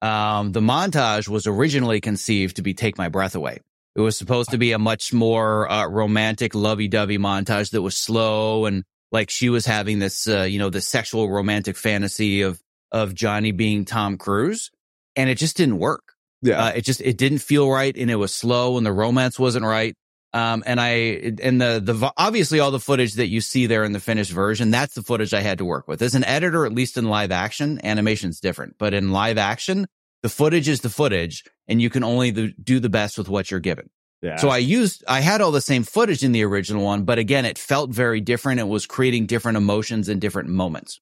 Um, 0.00 0.52
the 0.52 0.60
montage 0.60 1.28
was 1.28 1.46
originally 1.46 2.00
conceived 2.00 2.56
to 2.56 2.62
be 2.62 2.72
Take 2.72 2.96
My 2.96 3.08
Breath 3.08 3.34
Away. 3.34 3.58
It 3.94 4.00
was 4.00 4.16
supposed 4.16 4.50
to 4.50 4.58
be 4.58 4.72
a 4.72 4.78
much 4.78 5.12
more 5.12 5.70
uh, 5.70 5.86
romantic, 5.86 6.54
lovey-dovey 6.54 7.18
montage 7.18 7.72
that 7.72 7.82
was 7.82 7.96
slow 7.96 8.64
and 8.64 8.84
like 9.12 9.28
she 9.28 9.50
was 9.50 9.66
having 9.66 9.98
this, 9.98 10.28
uh, 10.28 10.42
you 10.42 10.58
know, 10.58 10.70
the 10.70 10.80
sexual 10.80 11.28
romantic 11.28 11.76
fantasy 11.76 12.42
of 12.42 12.60
of 12.92 13.14
Johnny 13.14 13.52
being 13.52 13.84
Tom 13.84 14.16
Cruise 14.16 14.70
and 15.16 15.30
it 15.30 15.36
just 15.36 15.56
didn't 15.56 15.78
work. 15.78 16.14
Yeah. 16.42 16.64
Uh, 16.64 16.72
it 16.76 16.82
just, 16.82 17.00
it 17.00 17.18
didn't 17.18 17.38
feel 17.38 17.70
right 17.70 17.94
and 17.96 18.10
it 18.10 18.16
was 18.16 18.32
slow 18.32 18.76
and 18.76 18.86
the 18.86 18.92
romance 18.92 19.38
wasn't 19.38 19.64
right. 19.64 19.94
Um, 20.32 20.62
and 20.64 20.80
I, 20.80 21.34
and 21.42 21.60
the, 21.60 21.80
the, 21.82 22.12
obviously 22.16 22.60
all 22.60 22.70
the 22.70 22.78
footage 22.78 23.14
that 23.14 23.26
you 23.26 23.40
see 23.40 23.66
there 23.66 23.84
in 23.84 23.92
the 23.92 24.00
finished 24.00 24.30
version, 24.30 24.70
that's 24.70 24.94
the 24.94 25.02
footage 25.02 25.34
I 25.34 25.40
had 25.40 25.58
to 25.58 25.64
work 25.64 25.88
with. 25.88 26.02
As 26.02 26.14
an 26.14 26.24
editor, 26.24 26.64
at 26.64 26.72
least 26.72 26.96
in 26.96 27.06
live 27.06 27.32
action, 27.32 27.80
animation's 27.84 28.40
different, 28.40 28.76
but 28.78 28.94
in 28.94 29.10
live 29.10 29.38
action, 29.38 29.86
the 30.22 30.28
footage 30.28 30.68
is 30.68 30.82
the 30.82 30.88
footage 30.90 31.44
and 31.66 31.82
you 31.82 31.90
can 31.90 32.04
only 32.04 32.30
do 32.30 32.78
the 32.78 32.88
best 32.88 33.18
with 33.18 33.28
what 33.28 33.50
you're 33.50 33.60
given. 33.60 33.90
Yeah. 34.22 34.36
So 34.36 34.50
I 34.50 34.58
used, 34.58 35.02
I 35.08 35.20
had 35.20 35.40
all 35.40 35.50
the 35.50 35.60
same 35.60 35.82
footage 35.82 36.22
in 36.22 36.32
the 36.32 36.44
original 36.44 36.84
one, 36.84 37.04
but 37.04 37.18
again, 37.18 37.44
it 37.44 37.58
felt 37.58 37.90
very 37.90 38.20
different. 38.20 38.60
It 38.60 38.68
was 38.68 38.86
creating 38.86 39.26
different 39.26 39.56
emotions 39.56 40.08
in 40.08 40.18
different 40.18 40.50
moments. 40.50 41.00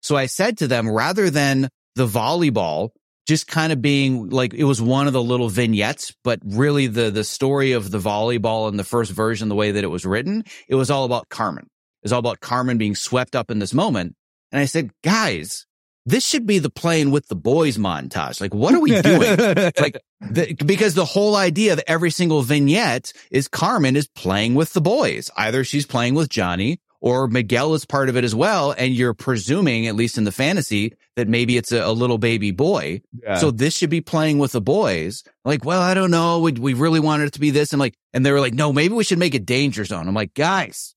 So 0.00 0.16
I 0.16 0.26
said 0.26 0.58
to 0.58 0.66
them, 0.66 0.88
rather 0.88 1.30
than 1.30 1.68
the 1.94 2.06
volleyball, 2.06 2.90
just 3.26 3.46
kind 3.46 3.72
of 3.72 3.80
being 3.80 4.30
like 4.30 4.54
it 4.54 4.64
was 4.64 4.82
one 4.82 5.06
of 5.06 5.12
the 5.12 5.22
little 5.22 5.48
vignettes, 5.48 6.14
but 6.24 6.40
really 6.44 6.86
the 6.86 7.10
the 7.10 7.24
story 7.24 7.72
of 7.72 7.90
the 7.90 7.98
volleyball 7.98 8.68
in 8.68 8.76
the 8.76 8.84
first 8.84 9.12
version, 9.12 9.48
the 9.48 9.54
way 9.54 9.72
that 9.72 9.84
it 9.84 9.88
was 9.88 10.04
written, 10.04 10.44
it 10.68 10.74
was 10.74 10.90
all 10.90 11.04
about 11.04 11.28
Carmen. 11.28 11.64
It 11.64 12.06
was 12.06 12.12
all 12.12 12.20
about 12.20 12.40
Carmen 12.40 12.78
being 12.78 12.94
swept 12.94 13.34
up 13.34 13.50
in 13.50 13.58
this 13.58 13.72
moment. 13.72 14.14
And 14.52 14.60
I 14.60 14.66
said, 14.66 14.90
guys, 15.02 15.66
this 16.06 16.26
should 16.26 16.46
be 16.46 16.58
the 16.58 16.70
playing 16.70 17.10
with 17.10 17.28
the 17.28 17.34
boys 17.34 17.78
montage. 17.78 18.40
Like, 18.40 18.52
what 18.52 18.74
are 18.74 18.80
we 18.80 19.00
doing? 19.00 19.36
like, 19.80 19.98
the, 20.20 20.54
because 20.64 20.94
the 20.94 21.04
whole 21.04 21.34
idea 21.34 21.72
of 21.72 21.80
every 21.86 22.10
single 22.10 22.42
vignette 22.42 23.12
is 23.30 23.48
Carmen 23.48 23.96
is 23.96 24.06
playing 24.06 24.54
with 24.54 24.74
the 24.74 24.82
boys. 24.82 25.30
Either 25.36 25.64
she's 25.64 25.86
playing 25.86 26.14
with 26.14 26.28
Johnny 26.28 26.78
or 27.00 27.26
Miguel 27.26 27.74
is 27.74 27.86
part 27.86 28.08
of 28.08 28.16
it 28.16 28.24
as 28.24 28.34
well. 28.34 28.72
And 28.72 28.94
you're 28.94 29.14
presuming, 29.14 29.86
at 29.86 29.96
least 29.96 30.18
in 30.18 30.24
the 30.24 30.32
fantasy, 30.32 30.92
that 31.16 31.28
maybe 31.28 31.56
it's 31.56 31.72
a, 31.72 31.80
a 31.80 31.92
little 31.92 32.18
baby 32.18 32.50
boy. 32.50 33.00
Yeah. 33.22 33.36
So 33.36 33.50
this 33.50 33.76
should 33.76 33.90
be 33.90 34.00
playing 34.00 34.38
with 34.38 34.52
the 34.52 34.60
boys. 34.60 35.22
Like, 35.44 35.64
well, 35.64 35.80
I 35.80 35.94
don't 35.94 36.10
know. 36.10 36.40
We, 36.40 36.52
we 36.52 36.74
really 36.74 37.00
wanted 37.00 37.28
it 37.28 37.32
to 37.34 37.40
be 37.40 37.50
this. 37.50 37.72
And 37.72 37.80
like, 37.80 37.94
and 38.12 38.26
they 38.26 38.32
were 38.32 38.40
like, 38.40 38.54
no, 38.54 38.72
maybe 38.72 38.94
we 38.94 39.04
should 39.04 39.18
make 39.18 39.34
it 39.34 39.46
danger 39.46 39.84
zone. 39.84 40.08
I'm 40.08 40.14
like, 40.14 40.34
guys, 40.34 40.94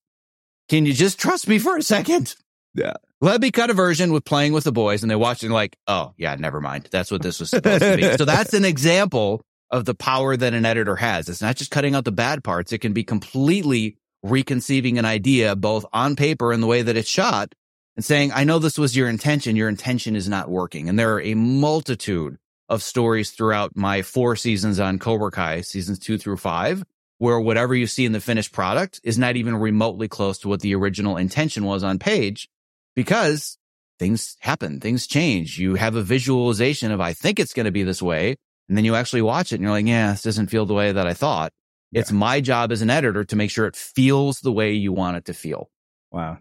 can 0.70 0.86
you 0.86 0.94
just 0.94 1.20
trust 1.20 1.48
me 1.48 1.60
for 1.60 1.78
a 1.78 1.84
second? 1.84 2.36
Yeah. 2.74 2.94
Let 3.22 3.42
me 3.42 3.52
cut 3.52 3.70
a 3.70 3.74
version 3.74 4.12
with 4.12 4.26
playing 4.26 4.54
with 4.54 4.64
the 4.64 4.72
boys 4.72 5.02
and 5.02 5.10
they 5.10 5.16
watch 5.16 5.44
it 5.44 5.48
and 5.48 5.54
like, 5.54 5.76
oh 5.88 6.14
yeah, 6.18 6.36
never 6.36 6.62
mind. 6.62 6.90
That's 6.92 7.12
what 7.12 7.22
this 7.22 7.40
was 7.40 7.50
supposed 7.50 7.84
to 7.84 7.98
be. 7.98 8.18
So 8.18 8.26
that's 8.26 8.54
an 8.54 8.66
example 8.66 9.42
of 9.72 9.86
the 9.86 9.96
power 9.96 10.38
that 10.38 10.54
an 10.54 10.66
editor 10.66 10.96
has. 10.96 11.28
It's 11.28 11.42
not 11.42 11.56
just 11.56 11.72
cutting 11.72 11.96
out 11.96 12.06
the 12.06 12.12
bad 12.12 12.44
parts. 12.44 12.72
It 12.72 12.80
can 12.80 12.94
be 12.94 13.04
completely 13.04 13.98
reconceiving 14.24 14.98
an 14.98 15.06
idea, 15.06 15.56
both 15.56 15.86
on 15.94 16.16
paper 16.16 16.52
and 16.52 16.62
the 16.62 16.68
way 16.68 16.82
that 16.82 16.96
it's 16.96 17.10
shot 17.10 17.54
and 17.98 18.06
saying, 18.06 18.32
I 18.32 18.44
know 18.44 18.60
this 18.60 18.78
was 18.78 18.96
your 18.96 19.10
intention. 19.10 19.56
Your 19.56 19.68
intention 19.68 20.16
is 20.16 20.30
not 20.30 20.50
working. 20.50 20.88
And 20.88 20.98
there 20.98 21.16
are 21.16 21.22
a 21.22 21.34
multitude 21.34 22.38
of 22.70 22.84
stories 22.84 23.32
throughout 23.32 23.76
my 23.76 24.04
four 24.04 24.36
seasons 24.36 24.80
on 24.80 25.00
Cobra 25.00 25.32
Kai, 25.32 25.62
seasons 25.62 25.98
two 25.98 26.18
through 26.18 26.38
five, 26.38 26.84
where 27.18 27.40
whatever 27.40 27.74
you 27.74 27.88
see 27.88 28.06
in 28.06 28.12
the 28.12 28.22
finished 28.22 28.52
product 28.52 29.02
is 29.04 29.18
not 29.18 29.36
even 29.36 29.56
remotely 29.56 30.08
close 30.08 30.38
to 30.40 30.48
what 30.48 30.62
the 30.62 30.76
original 30.76 31.18
intention 31.18 31.66
was 31.66 31.84
on 31.84 31.98
page 31.98 32.48
because 32.96 33.58
things 33.98 34.38
happen, 34.42 34.80
things 34.80 35.08
change. 35.08 35.58
You 35.58 35.74
have 35.74 35.96
a 35.96 36.04
visualization 36.04 36.92
of, 36.92 37.02
I 37.02 37.14
think 37.14 37.40
it's 37.40 37.54
going 37.54 37.66
to 37.66 37.72
be 37.72 37.84
this 37.84 38.02
way. 38.02 38.36
And 38.70 38.78
then 38.78 38.86
you 38.86 38.94
actually 38.94 39.24
watch 39.24 39.52
it 39.52 39.56
and 39.56 39.64
you're 39.64 39.72
like, 39.72 39.88
yeah, 39.88 40.12
this 40.12 40.22
doesn't 40.22 40.48
feel 40.48 40.68
the 40.68 40.74
way 40.76 40.92
that 40.92 41.08
I 41.08 41.16
thought. 41.16 41.52
Yeah. 41.92 42.02
It's 42.02 42.12
my 42.12 42.42
job 42.42 42.72
as 42.72 42.84
an 42.84 42.92
editor 42.92 43.24
to 43.24 43.36
make 43.36 43.50
sure 43.50 43.66
it 43.66 43.76
feels 43.76 44.42
the 44.42 44.52
way 44.52 44.74
you 44.74 44.94
want 44.94 45.18
it 45.18 45.26
to 45.26 45.34
feel. 45.34 45.70
Wow. 46.12 46.40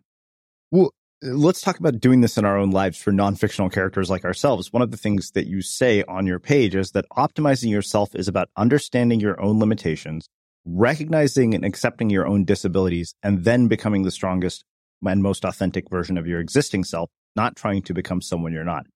Well, 0.71 0.93
let's 1.27 1.61
talk 1.61 1.79
about 1.79 2.01
doing 2.01 2.21
this 2.21 2.39
in 2.39 2.45
our 2.45 2.59
own 2.59 2.71
lives 2.71 2.99
for 2.99 3.13
non-fictional 3.13 3.71
characters 3.71 4.09
like 4.11 4.25
ourselves. 4.25 4.73
One 4.73 4.83
of 4.83 4.91
the 4.91 4.97
things 4.97 5.33
that 5.33 5.47
you 5.47 5.63
say 5.63 6.03
on 6.05 6.27
your 6.27 6.39
page 6.39 6.75
is 6.75 6.93
that 6.93 7.07
optimizing 7.17 7.71
yourself 7.71 8.15
is 8.15 8.29
about 8.29 8.49
understanding 8.57 9.21
your 9.21 9.41
own 9.41 9.59
limitations, 9.59 10.29
recognizing 10.65 11.55
and 11.55 11.65
accepting 11.65 12.11
your 12.11 12.27
own 12.27 12.45
disabilities, 12.45 13.15
and 13.23 13.45
then 13.45 13.69
becoming 13.69 14.03
the 14.03 14.11
strongest 14.11 14.65
and 15.05 15.23
most 15.23 15.45
authentic 15.45 15.91
version 15.91 16.19
of 16.19 16.27
your 16.27 16.41
existing 16.41 16.85
self, 16.85 17.11
not 17.35 17.57
trying 17.57 17.83
to 17.83 17.95
become 17.95 18.21
someone 18.21 18.53
you're 18.53 18.65
not. 18.65 18.87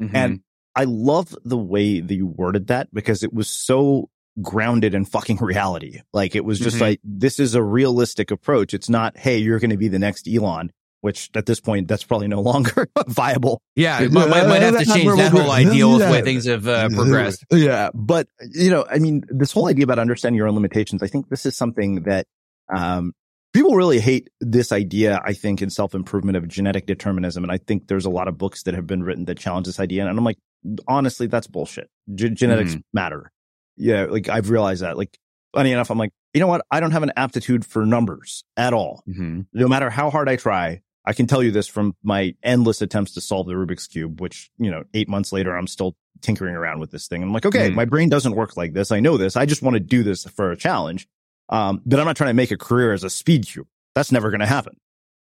Mm-hmm. 0.00 0.16
And 0.16 0.40
I 0.74 0.84
love 0.84 1.36
the 1.44 1.58
way 1.58 2.00
that 2.00 2.14
you 2.14 2.26
worded 2.26 2.68
that 2.68 2.92
because 2.92 3.22
it 3.22 3.32
was 3.32 3.48
so 3.48 4.10
grounded 4.40 4.94
in 4.94 5.04
fucking 5.04 5.36
reality. 5.40 6.00
Like 6.12 6.36
it 6.36 6.44
was 6.44 6.58
just 6.58 6.76
mm-hmm. 6.76 6.84
like, 6.84 7.00
this 7.02 7.40
is 7.40 7.54
a 7.54 7.62
realistic 7.62 8.30
approach. 8.30 8.74
It's 8.74 8.88
not, 8.88 9.16
hey, 9.16 9.38
you're 9.38 9.58
going 9.58 9.70
to 9.70 9.76
be 9.76 9.88
the 9.88 9.98
next 9.98 10.28
Elon, 10.28 10.70
which 11.00 11.30
at 11.34 11.46
this 11.46 11.60
point, 11.60 11.88
that's 11.88 12.04
probably 12.04 12.28
no 12.28 12.40
longer 12.40 12.88
viable. 13.08 13.62
Yeah. 13.76 14.00
Might, 14.08 14.28
might, 14.28 14.46
might 14.46 14.62
have 14.62 14.78
to 14.78 14.84
change 14.84 15.16
that 15.16 15.32
whole 15.32 15.50
idea 15.50 15.88
with 15.88 16.00
the 16.00 16.10
way 16.10 16.22
things 16.22 16.46
have 16.46 16.66
uh, 16.66 16.88
progressed. 16.88 17.44
Yeah. 17.50 17.90
But, 17.94 18.28
you 18.52 18.70
know, 18.70 18.84
I 18.90 18.98
mean, 18.98 19.22
this 19.28 19.52
whole 19.52 19.68
idea 19.68 19.84
about 19.84 19.98
understanding 19.98 20.36
your 20.36 20.48
own 20.48 20.54
limitations, 20.54 21.02
I 21.02 21.06
think 21.06 21.28
this 21.28 21.46
is 21.46 21.56
something 21.56 22.02
that, 22.02 22.26
um, 22.74 23.12
people 23.52 23.74
really 23.76 24.00
hate 24.00 24.28
this 24.40 24.72
idea, 24.72 25.20
I 25.24 25.32
think, 25.32 25.62
in 25.62 25.70
self 25.70 25.94
improvement 25.94 26.36
of 26.36 26.48
genetic 26.48 26.86
determinism. 26.86 27.44
And 27.44 27.52
I 27.52 27.58
think 27.58 27.88
there's 27.88 28.04
a 28.04 28.10
lot 28.10 28.28
of 28.28 28.36
books 28.36 28.64
that 28.64 28.74
have 28.74 28.86
been 28.86 29.02
written 29.02 29.24
that 29.26 29.38
challenge 29.38 29.66
this 29.66 29.80
idea. 29.80 30.06
And 30.06 30.18
I'm 30.18 30.24
like, 30.24 30.38
honestly, 30.86 31.26
that's 31.26 31.46
bullshit. 31.46 31.88
G- 32.14 32.30
genetics 32.30 32.74
mm. 32.74 32.82
matter. 32.92 33.30
Yeah. 33.76 34.04
Like 34.04 34.28
I've 34.28 34.50
realized 34.50 34.82
that. 34.82 34.98
Like, 34.98 35.16
funny 35.54 35.72
enough, 35.72 35.90
I'm 35.90 35.98
like, 35.98 36.10
you 36.34 36.40
know 36.40 36.46
what? 36.46 36.62
I 36.70 36.80
don't 36.80 36.90
have 36.90 37.02
an 37.02 37.12
aptitude 37.16 37.64
for 37.64 37.86
numbers 37.86 38.44
at 38.56 38.72
all. 38.72 39.02
Mm-hmm. 39.08 39.42
No 39.54 39.68
matter 39.68 39.90
how 39.90 40.10
hard 40.10 40.28
I 40.28 40.36
try, 40.36 40.82
I 41.04 41.12
can 41.12 41.26
tell 41.26 41.42
you 41.42 41.50
this 41.50 41.66
from 41.66 41.96
my 42.02 42.34
endless 42.42 42.82
attempts 42.82 43.14
to 43.14 43.20
solve 43.20 43.46
the 43.46 43.54
Rubik's 43.54 43.86
Cube, 43.86 44.20
which, 44.20 44.50
you 44.58 44.70
know, 44.70 44.84
eight 44.92 45.08
months 45.08 45.32
later, 45.32 45.56
I'm 45.56 45.66
still 45.66 45.96
tinkering 46.20 46.54
around 46.54 46.80
with 46.80 46.90
this 46.90 47.06
thing. 47.08 47.22
I'm 47.22 47.32
like, 47.32 47.46
okay, 47.46 47.70
mm. 47.70 47.74
my 47.74 47.84
brain 47.84 48.08
doesn't 48.08 48.34
work 48.34 48.56
like 48.56 48.72
this. 48.72 48.92
I 48.92 49.00
know 49.00 49.16
this. 49.16 49.36
I 49.36 49.46
just 49.46 49.62
want 49.62 49.74
to 49.74 49.80
do 49.80 50.02
this 50.02 50.24
for 50.24 50.50
a 50.50 50.56
challenge. 50.56 51.08
Um, 51.48 51.80
but 51.86 51.98
I'm 51.98 52.06
not 52.06 52.16
trying 52.16 52.30
to 52.30 52.34
make 52.34 52.50
a 52.50 52.58
career 52.58 52.92
as 52.92 53.04
a 53.04 53.10
speed 53.10 53.46
cube. 53.46 53.66
That's 53.94 54.12
never 54.12 54.30
going 54.30 54.40
to 54.40 54.46
happen. 54.46 54.76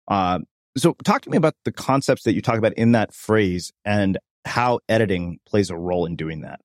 Uh, 0.08 0.40
so 0.78 0.94
talk 1.04 1.22
to 1.22 1.30
me 1.30 1.38
about 1.38 1.54
the 1.64 1.72
concepts 1.72 2.24
that 2.24 2.34
you 2.34 2.42
talk 2.42 2.58
about 2.58 2.74
in 2.74 2.94
that 2.94 3.14
phrase 3.14 3.72
and 3.86 4.18
how 4.44 4.80
editing 4.90 5.40
plays 5.46 5.70
a 5.70 5.78
role 5.78 6.06
in 6.06 6.16
doing 6.16 6.42
that. 6.42 6.62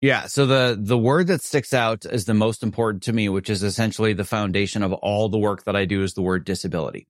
Yeah. 0.00 0.26
So 0.26 0.46
the, 0.46 0.78
the 0.80 0.96
word 0.96 1.26
that 1.26 1.42
sticks 1.42 1.74
out 1.74 2.06
is 2.06 2.24
the 2.24 2.34
most 2.34 2.62
important 2.62 3.02
to 3.04 3.12
me, 3.12 3.28
which 3.28 3.50
is 3.50 3.62
essentially 3.62 4.14
the 4.14 4.24
foundation 4.24 4.82
of 4.82 4.92
all 4.94 5.28
the 5.28 5.38
work 5.38 5.64
that 5.64 5.76
I 5.76 5.84
do 5.84 6.02
is 6.02 6.14
the 6.14 6.22
word 6.22 6.44
disability. 6.44 7.06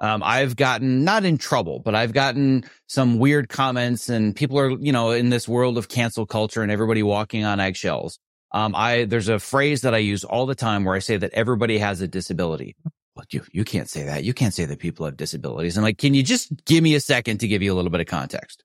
Um, 0.00 0.22
I've 0.24 0.54
gotten 0.54 1.04
not 1.04 1.24
in 1.24 1.38
trouble, 1.38 1.80
but 1.80 1.94
I've 1.94 2.12
gotten 2.12 2.64
some 2.86 3.18
weird 3.18 3.48
comments 3.48 4.08
and 4.08 4.34
people 4.34 4.58
are, 4.58 4.70
you 4.70 4.92
know, 4.92 5.10
in 5.10 5.30
this 5.30 5.48
world 5.48 5.76
of 5.76 5.88
cancel 5.88 6.24
culture 6.24 6.62
and 6.62 6.70
everybody 6.70 7.02
walking 7.02 7.44
on 7.44 7.58
eggshells. 7.58 8.18
Um, 8.52 8.74
I, 8.76 9.04
there's 9.04 9.28
a 9.28 9.38
phrase 9.38 9.82
that 9.82 9.94
I 9.94 9.98
use 9.98 10.24
all 10.24 10.46
the 10.46 10.54
time 10.54 10.84
where 10.84 10.94
I 10.94 11.00
say 11.00 11.16
that 11.16 11.32
everybody 11.34 11.78
has 11.78 12.00
a 12.00 12.08
disability. 12.08 12.76
Well, 13.14 13.26
you, 13.30 13.42
you 13.52 13.64
can't 13.64 13.88
say 13.88 14.04
that. 14.04 14.22
You 14.22 14.32
can't 14.32 14.54
say 14.54 14.64
that 14.66 14.78
people 14.78 15.04
have 15.04 15.16
disabilities. 15.16 15.76
I'm 15.76 15.82
like, 15.82 15.98
can 15.98 16.14
you 16.14 16.22
just 16.22 16.64
give 16.64 16.82
me 16.82 16.94
a 16.94 17.00
second 17.00 17.38
to 17.38 17.48
give 17.48 17.62
you 17.62 17.72
a 17.72 17.76
little 17.76 17.90
bit 17.90 18.00
of 18.00 18.06
context? 18.06 18.62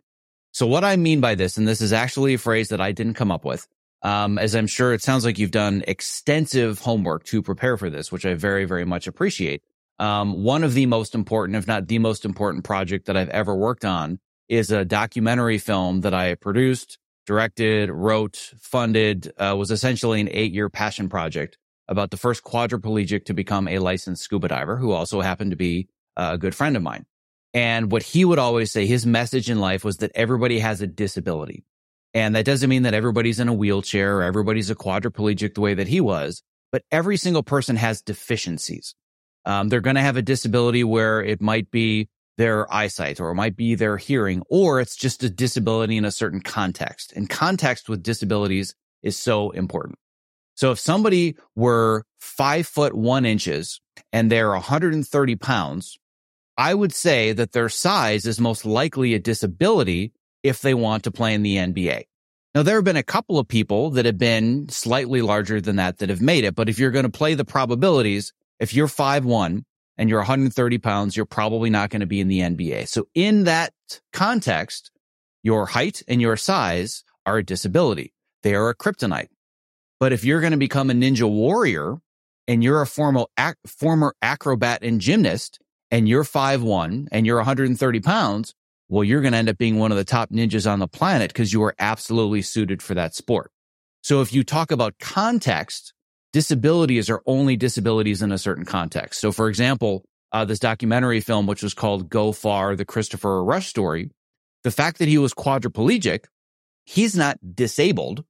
So 0.52 0.68
what 0.68 0.84
I 0.84 0.96
mean 0.96 1.20
by 1.20 1.34
this, 1.34 1.58
and 1.58 1.68
this 1.68 1.82
is 1.82 1.92
actually 1.92 2.36
a 2.36 2.38
phrase 2.38 2.70
that 2.70 2.80
I 2.80 2.92
didn't 2.92 3.16
come 3.16 3.32
up 3.32 3.44
with, 3.44 3.68
um, 4.04 4.38
as 4.38 4.56
I'm 4.56 4.68
sure 4.68 4.94
it 4.94 5.02
sounds 5.02 5.26
like 5.26 5.40
you've 5.40 5.50
done 5.50 5.84
extensive 5.88 6.78
homework 6.78 7.24
to 7.26 7.42
prepare 7.42 7.76
for 7.76 7.90
this, 7.90 8.12
which 8.12 8.26
I 8.26 8.36
very, 8.36 8.66
very 8.66 8.86
much 8.86 9.08
appreciate. 9.08 9.64
Um, 10.00 10.44
one 10.44 10.64
of 10.64 10.74
the 10.74 10.86
most 10.86 11.16
important, 11.16 11.56
if 11.56 11.68
not 11.68 11.88
the 11.88 12.00
most 12.00 12.26
important 12.26 12.64
project 12.64 13.06
that 13.06 13.18
I've 13.18 13.30
ever 13.30 13.56
worked 13.56 13.86
on 13.86 14.20
is 14.50 14.72
a 14.72 14.86
documentary 14.86 15.58
film 15.58 16.02
that 16.02 16.14
I 16.14 16.36
produced, 16.36 16.98
directed, 17.26 17.90
wrote, 17.90 18.54
funded, 18.60 19.32
uh, 19.38 19.56
was 19.58 19.72
essentially 19.72 20.20
an 20.20 20.30
eight 20.32 20.52
year 20.52 20.70
passion 20.70 21.10
project 21.10 21.58
about 21.88 22.12
the 22.12 22.18
first 22.18 22.44
quadriplegic 22.44 23.26
to 23.26 23.34
become 23.34 23.68
a 23.68 23.80
licensed 23.80 24.24
scuba 24.24 24.48
diver 24.48 24.78
who 24.78 24.92
also 24.92 25.22
happened 25.22 25.52
to 25.52 25.58
be 25.58 25.88
a 26.16 26.38
good 26.38 26.56
friend 26.56 26.76
of 26.76 26.84
mine. 26.84 27.06
And 27.54 27.92
what 27.92 28.04
he 28.04 28.26
would 28.26 28.40
always 28.40 28.72
say, 28.72 28.86
his 28.86 29.06
message 29.06 29.50
in 29.50 29.60
life 29.60 29.84
was 29.84 29.98
that 29.98 30.12
everybody 30.16 30.60
has 30.60 30.82
a 30.82 30.88
disability. 30.88 31.66
And 32.14 32.36
that 32.36 32.46
doesn't 32.46 32.70
mean 32.70 32.84
that 32.84 32.94
everybody's 32.94 33.40
in 33.40 33.48
a 33.48 33.54
wheelchair 33.54 34.18
or 34.18 34.24
everybody's 34.24 34.70
a 34.70 34.76
quadriplegic 34.76 35.54
the 35.54 35.62
way 35.62 35.74
that 35.74 35.88
he 35.88 36.02
was, 36.02 36.44
but 36.72 36.84
every 36.92 37.18
single 37.18 37.44
person 37.44 37.76
has 37.76 38.02
deficiencies. 38.02 38.96
Um, 39.46 39.70
they're 39.70 39.82
going 39.82 39.96
to 39.96 40.02
have 40.02 40.18
a 40.18 40.22
disability 40.22 40.84
where 40.84 41.22
it 41.22 41.42
might 41.42 41.70
be 41.72 42.08
their 42.38 42.72
eyesight 42.74 43.20
or 43.20 43.32
it 43.32 43.36
might 43.36 43.56
be 43.56 43.76
their 43.76 43.98
hearing, 43.98 44.42
or 44.50 44.80
it's 44.80 44.96
just 44.96 45.24
a 45.24 45.30
disability 45.30 45.98
in 45.98 46.06
a 46.06 46.12
certain 46.12 46.42
context. 46.42 47.14
And 47.16 47.30
context 47.30 47.90
with 47.90 48.04
disabilities 48.04 48.76
is 49.02 49.18
so 49.18 49.52
important. 49.52 49.98
So 50.56 50.72
if 50.72 50.80
somebody 50.80 51.36
were 51.56 52.06
five 52.20 52.68
foot 52.68 52.94
one 52.94 53.26
inches 53.26 53.82
and 54.12 54.32
they're 54.32 54.52
130 54.52 55.36
pounds, 55.36 55.98
I 56.58 56.74
would 56.74 56.94
say 56.94 57.34
that 57.34 57.52
their 57.52 57.70
size 57.70 58.26
is 58.26 58.40
most 58.40 58.66
likely 58.66 59.14
a 59.14 59.20
disability 59.20 60.14
if 60.44 60.62
they 60.62 60.74
want 60.74 61.04
to 61.04 61.12
play 61.12 61.34
in 61.34 61.42
the 61.42 61.58
NBA. 61.58 62.04
Now, 62.54 62.62
there 62.62 62.76
have 62.76 62.84
been 62.84 62.98
a 62.98 63.04
couple 63.04 63.40
of 63.40 63.48
people 63.48 63.92
that 63.92 64.06
have 64.06 64.20
been 64.20 64.70
slightly 64.70 65.24
larger 65.24 65.60
than 65.60 65.78
that 65.78 65.98
that 65.98 66.10
have 66.10 66.22
made 66.22 66.44
it. 66.44 66.54
But 66.54 66.70
if 66.70 66.78
you're 66.78 66.92
going 66.92 67.06
to 67.06 67.12
play 67.12 67.34
the 67.34 67.46
probabilities, 67.46 68.32
if 68.60 68.74
you're 68.74 68.88
five 68.88 69.26
one 69.26 69.66
and 69.98 70.10
you're 70.10 70.20
130 70.20 70.78
pounds, 70.80 71.16
you're 71.16 71.26
probably 71.26 71.70
not 71.70 71.90
going 71.90 72.00
to 72.00 72.06
be 72.06 72.20
in 72.20 72.28
the 72.28 72.40
NBA. 72.40 72.88
So 72.88 73.08
in 73.14 73.44
that 73.46 73.74
context, 74.12 74.92
your 75.44 75.66
height 75.66 76.02
and 76.08 76.22
your 76.22 76.38
size 76.38 77.04
are 77.26 77.38
a 77.38 77.46
disability. 77.46 78.14
They 78.44 78.56
are 78.56 78.70
a 78.70 78.76
kryptonite. 78.76 79.28
But 80.00 80.14
if 80.14 80.24
you're 80.24 80.42
going 80.42 80.52
to 80.52 80.58
become 80.58 80.90
a 80.90 80.94
ninja 80.94 81.30
warrior 81.30 81.98
and 82.48 82.64
you're 82.64 82.82
a 82.82 82.88
formal 82.88 83.30
ac- 83.40 83.56
former 83.66 84.16
acrobat 84.22 84.84
and 84.84 85.00
gymnast, 85.00 85.60
and 85.94 86.10
you're 86.10 86.24
five 86.24 86.64
one 86.64 87.08
and 87.12 87.26
you're 87.26 87.38
130 87.38 88.00
pounds, 88.00 88.56
well, 88.90 89.04
you're 89.04 89.22
going 89.22 89.34
to 89.34 89.38
end 89.38 89.50
up 89.50 89.60
being 89.60 89.78
one 89.78 89.92
of 89.92 89.98
the 89.98 90.04
top 90.04 90.32
ninjas 90.32 90.70
on 90.70 90.80
the 90.80 90.88
planet 90.88 91.32
because 91.32 91.54
you 91.54 91.62
are 91.64 91.76
absolutely 91.78 92.42
suited 92.42 92.82
for 92.82 92.96
that 92.96 93.14
sport. 93.14 93.52
So 94.02 94.22
if 94.22 94.34
you 94.34 94.44
talk 94.44 94.72
about 94.72 94.96
context, 95.00 95.93
disabilities 96.34 97.10
are 97.10 97.22
only 97.26 97.56
disabilities 97.56 98.22
in 98.22 98.32
a 98.32 98.38
certain 98.38 98.66
context. 98.66 99.22
So 99.22 99.32
for 99.32 99.48
example, 99.48 100.04
uh, 100.34 100.46
this 100.46 100.60
documentary 100.60 101.22
film, 101.22 101.46
which 101.46 101.64
was 101.64 101.74
called 101.74 102.10
Go 102.10 102.32
Far, 102.32 102.76
the 102.76 102.86
Christopher 102.86 103.44
Rush 103.44 103.68
story, 103.68 104.10
the 104.64 104.72
fact 104.72 104.98
that 104.98 105.08
he 105.08 105.18
was 105.18 105.34
quadriplegic, 105.34 106.26
he's 106.86 107.16
not 107.16 107.38
disabled. 107.56 108.26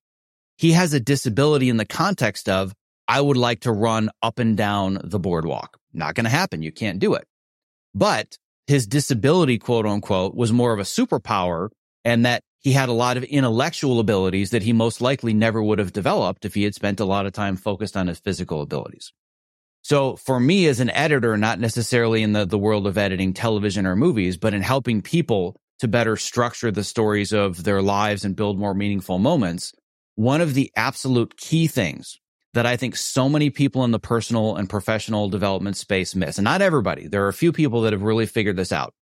He 0.58 0.74
has 0.74 0.94
a 0.94 1.00
disability 1.00 1.70
in 1.70 1.78
the 1.78 1.86
context 1.86 2.50
of, 2.50 2.74
I 3.08 3.20
would 3.20 3.38
like 3.38 3.62
to 3.62 3.72
run 3.72 4.10
up 4.22 4.40
and 4.40 4.56
down 4.56 5.00
the 5.04 5.20
boardwalk. 5.20 5.78
Not 5.94 6.16
going 6.16 6.26
to 6.26 6.30
happen. 6.30 6.62
You 6.62 6.72
can't 6.72 7.00
do 7.00 7.14
it. 7.16 7.26
But 7.96 8.38
his 8.68 8.88
disability, 8.88 9.58
quote 9.58 9.86
unquote, 9.86 10.36
was 10.36 10.52
more 10.52 10.74
of 10.74 10.80
a 10.80 10.84
superpower 10.84 11.70
and 12.04 12.26
that 12.26 12.44
he 12.64 12.72
had 12.72 12.90
a 12.90 12.94
lot 12.94 13.18
of 13.18 13.24
intellectual 13.26 14.00
abilities 14.00 14.52
that 14.52 14.64
he 14.64 14.72
most 14.72 15.02
likely 15.02 15.34
never 15.34 15.62
would 15.62 15.80
have 15.80 15.92
developed 15.92 16.46
if 16.46 16.54
he 16.54 16.64
had 16.64 16.74
spent 16.74 17.02
a 17.02 17.06
lot 17.06 17.26
of 17.26 17.34
time 17.34 17.58
focused 17.58 17.98
on 17.98 18.08
his 18.08 18.20
physical 18.20 18.62
abilities. 18.62 19.12
So 19.82 20.16
for 20.16 20.40
me 20.40 20.68
as 20.68 20.80
an 20.80 20.90
editor, 20.92 21.38
not 21.38 21.60
necessarily 21.60 22.24
in 22.24 22.32
the, 22.32 22.46
the 22.46 22.58
world 22.58 22.88
of 22.88 22.98
editing 22.98 23.34
television 23.34 23.86
or 23.86 23.98
movies, 23.98 24.38
but 24.38 24.54
in 24.54 24.62
helping 24.62 25.02
people 25.02 25.58
to 25.80 25.90
better 25.90 26.16
structure 26.16 26.72
the 26.72 26.86
stories 26.86 27.34
of 27.34 27.66
their 27.66 27.82
lives 27.82 28.24
and 28.24 28.34
build 28.36 28.58
more 28.58 28.74
meaningful 28.74 29.20
moments, 29.20 29.74
one 30.16 30.40
of 30.40 30.54
the 30.54 30.72
absolute 30.78 31.36
key 31.36 31.68
things 31.68 32.18
that 32.54 32.66
I 32.66 32.78
think 32.78 32.96
so 32.96 33.28
many 33.28 33.50
people 33.50 33.84
in 33.84 33.92
the 33.92 34.00
personal 34.00 34.56
and 34.56 34.70
professional 34.70 35.28
development 35.28 35.76
space 35.76 36.16
miss. 36.16 36.38
And 36.38 36.46
not 36.46 36.62
everybody. 36.62 37.08
There 37.08 37.26
are 37.26 37.30
a 37.30 37.34
few 37.34 37.52
people 37.52 37.82
that 37.82 37.92
have 37.92 38.04
really 38.04 38.28
figured 38.28 38.56
this 38.56 38.72
out. 38.72 38.94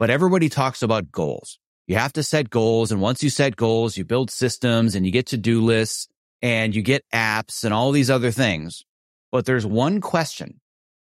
but 0.00 0.10
everybody 0.10 0.48
talks 0.48 0.82
about 0.82 1.12
goals. 1.12 1.60
You 1.86 1.96
have 1.96 2.14
to 2.14 2.22
set 2.22 2.50
goals. 2.50 2.92
And 2.92 3.00
once 3.00 3.22
you 3.22 3.30
set 3.30 3.56
goals, 3.56 3.96
you 3.96 4.04
build 4.04 4.30
systems 4.30 4.94
and 4.94 5.04
you 5.04 5.12
get 5.12 5.26
to 5.26 5.36
do 5.36 5.60
lists 5.60 6.08
and 6.40 6.74
you 6.74 6.82
get 6.82 7.04
apps 7.12 7.64
and 7.64 7.74
all 7.74 7.92
these 7.92 8.10
other 8.10 8.30
things. 8.30 8.84
But 9.30 9.46
there's 9.46 9.66
one 9.66 10.00
question 10.00 10.60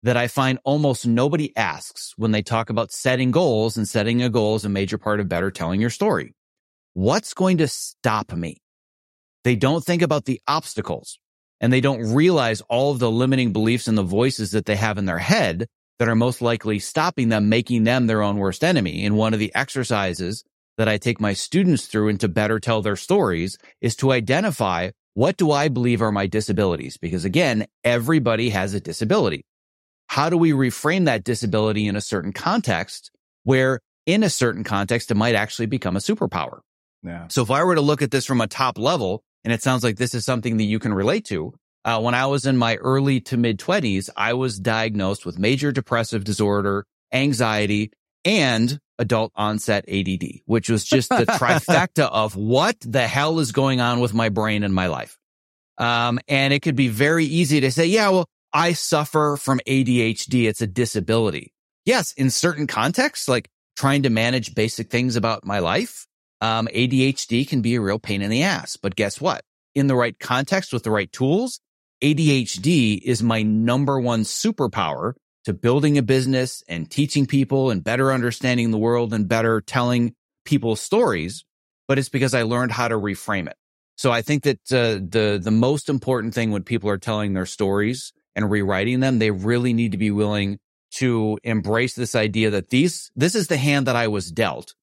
that 0.03 0.17
I 0.17 0.29
find 0.29 0.59
almost 0.65 1.07
nobody 1.07 1.57
asks 1.57 2.13
when 2.17 2.31
they 2.31 2.43
talk 2.43 2.71
about 2.71 2.93
setting 2.93 3.31
goals 3.31 3.77
and 3.77 3.89
setting 3.89 4.23
a 4.23 4.29
goal 4.29 4.57
is 4.57 4.65
a 4.65 4.69
major 4.69 4.99
part 4.99 5.21
of 5.21 5.29
better 5.29 5.51
telling 5.51 5.81
your 5.81 5.91
story. 5.91 6.35
What's 6.93 7.35
going 7.35 7.59
to 7.59 7.69
stop 7.69 8.33
me? 8.33 8.59
They 9.45 9.57
don't 9.57 9.85
think 9.85 10.03
about 10.03 10.25
the 10.25 10.41
obstacles 10.47 11.19
and 11.61 11.73
they 11.73 11.81
don't 11.81 12.15
realize 12.15 12.61
all 12.63 12.93
of 12.93 12.99
the 12.99 13.11
limiting 13.11 13.53
beliefs 13.53 13.89
and 13.89 13.97
the 13.97 14.03
voices 14.03 14.51
that 14.53 14.67
they 14.67 14.77
have 14.77 14.99
in 14.99 15.07
their 15.07 15.19
head 15.19 15.67
that 15.99 16.09
are 16.09 16.15
most 16.15 16.43
likely 16.43 16.79
stopping 16.79 17.29
them, 17.29 17.49
making 17.49 17.85
them 17.85 18.07
their 18.07 18.23
own 18.23 18.37
worst 18.37 18.65
enemy. 18.65 19.05
And 19.05 19.17
one 19.17 19.33
of 19.33 19.41
the 19.41 19.55
exercises 19.55 20.45
that 20.79 20.89
I 20.89 20.99
take 20.99 21.21
my 21.21 21.33
students 21.33 21.87
through 21.87 22.09
and 22.09 22.21
to 22.21 22.29
better 22.29 22.59
tell 22.59 22.83
their 22.83 22.97
stories 22.97 23.59
is 23.81 23.97
to 23.97 24.13
identify 24.13 24.91
what 25.15 25.37
do 25.37 25.53
I 25.53 25.69
believe 25.69 26.03
are 26.03 26.13
my 26.13 26.27
disabilities? 26.27 26.97
Because 26.97 27.25
again, 27.25 27.67
everybody 27.85 28.51
has 28.51 28.75
a 28.75 28.81
disability. 28.81 29.45
How 30.09 30.29
do 30.29 30.37
we 30.37 30.53
reframe 30.53 31.07
that 31.07 31.25
disability 31.25 31.87
in 31.87 31.97
a 31.97 32.01
certain 32.01 32.33
context 32.33 33.11
where 33.45 33.81
in 34.07 34.23
a 34.23 34.31
certain 34.31 34.65
context, 34.65 35.11
it 35.11 35.17
might 35.17 35.35
actually 35.35 35.67
become 35.67 35.97
a 35.97 36.01
superpower? 36.01 36.61
Yeah. 37.03 37.29
So 37.29 37.43
if 37.43 37.51
I 37.51 37.63
were 37.65 37.75
to 37.75 37.81
look 37.81 38.03
at 38.03 38.11
this 38.11 38.27
from 38.27 38.41
a 38.41 38.47
top 38.47 38.79
level, 38.79 39.23
and 39.45 39.53
it 39.53 39.63
sounds 39.63 39.85
like 39.85 39.97
this 39.97 40.15
is 40.15 40.25
something 40.25 40.57
that 40.57 40.65
you 40.65 40.79
can 40.79 40.93
relate 40.93 41.27
to, 41.27 41.55
uh, 41.85 42.01
when 42.01 42.15
I 42.15 42.27
was 42.27 42.47
in 42.47 42.57
my 42.57 42.77
early 42.77 43.21
to 43.23 43.37
mid 43.37 43.59
twenties, 43.59 44.11
I 44.17 44.33
was 44.33 44.59
diagnosed 44.59 45.27
with 45.27 45.39
major 45.39 45.71
depressive 45.71 46.25
disorder, 46.25 46.87
anxiety, 47.13 47.93
and 48.25 48.79
adult 48.99 49.33
onset 49.35 49.85
ADD, 49.89 50.41
which 50.47 50.69
was 50.69 50.85
just 50.85 51.09
the 51.09 51.27
trifecta 51.27 52.09
of 52.11 52.37
what 52.37 52.77
the 52.81 53.07
hell 53.07 53.39
is 53.41 53.53
going 53.53 53.81
on 53.81 54.01
with 54.01 54.15
my 54.15 54.29
brain 54.29 54.63
and 54.63 54.75
my 54.75 54.87
life. 54.87 55.19
Um, 55.79 56.21
and 56.29 56.53
it 56.53 56.61
could 56.61 56.77
be 56.77 56.89
very 56.89 57.25
easy 57.25 57.61
to 57.61 57.71
say, 57.71 57.87
yeah, 57.87 58.09
well, 58.11 58.27
I 58.53 58.73
suffer 58.73 59.37
from 59.41 59.61
ADHD. 59.67 60.49
It's 60.49 60.63
a 60.63 60.67
disability. 60.67 61.53
Yes, 61.85 62.13
in 62.13 62.31
certain 62.31 62.67
contexts, 62.67 63.29
like 63.29 63.49
trying 63.77 64.05
to 64.05 64.11
manage 64.11 64.55
basic 64.55 64.91
things 64.91 65.17
about 65.17 65.45
my 65.45 65.59
life, 65.59 66.07
um, 66.41 66.69
ADHD 66.69 67.47
can 67.49 67.63
be 67.63 67.75
a 67.75 67.81
real 67.81 67.99
pain 67.99 68.23
in 68.23 68.31
the 68.31 68.45
ass. 68.45 68.77
But 68.77 68.97
guess 68.97 69.21
what? 69.21 69.43
In 69.75 69.89
the 69.89 69.97
right 69.97 70.19
context 70.19 70.73
with 70.73 70.85
the 70.85 70.91
right 70.91 71.11
tools, 71.11 71.61
ADHD 72.03 73.01
is 73.03 73.23
my 73.23 73.43
number 73.43 73.99
one 73.99 74.23
superpower 74.23 75.15
to 75.45 75.53
building 75.53 75.99
a 75.99 76.03
business 76.03 76.63
and 76.69 76.91
teaching 76.91 77.27
people 77.27 77.71
and 77.71 77.85
better 77.85 78.13
understanding 78.13 78.71
the 78.71 78.79
world 78.79 79.13
and 79.13 79.29
better 79.29 79.61
telling 79.61 80.15
people's 80.45 80.81
stories. 80.81 81.45
But 81.87 81.99
it's 81.99 82.09
because 82.09 82.35
I 82.35 82.43
learned 82.43 82.73
how 82.73 82.89
to 82.89 82.95
reframe 82.95 83.47
it. 83.47 83.57
So 83.97 84.11
I 84.11 84.23
think 84.23 84.43
that 84.45 84.73
uh, 84.73 85.01
the 85.07 85.39
the 85.43 85.51
most 85.51 85.89
important 85.89 86.35
thing 86.35 86.51
when 86.51 86.65
people 86.65 86.91
are 86.91 86.99
telling 86.99 87.35
their 87.35 87.47
stories 87.47 88.13
and 88.35 88.51
rewriting 88.51 89.01
them, 89.01 89.19
they 89.19 89.31
really 89.31 89.73
need 89.73 89.93
to 89.93 89.99
be 89.99 90.11
willing 90.11 90.59
to 90.93 91.39
embrace 91.43 91.95
this 91.95 92.15
idea 92.15 92.51
that 92.51 92.71
these 92.71 93.11
this 93.15 93.35
is 93.35 93.49
the 93.49 93.57
hand 93.57 93.87
that 93.87 93.97
I 93.97 94.09
was 94.09 94.31
dealt. 94.31 94.75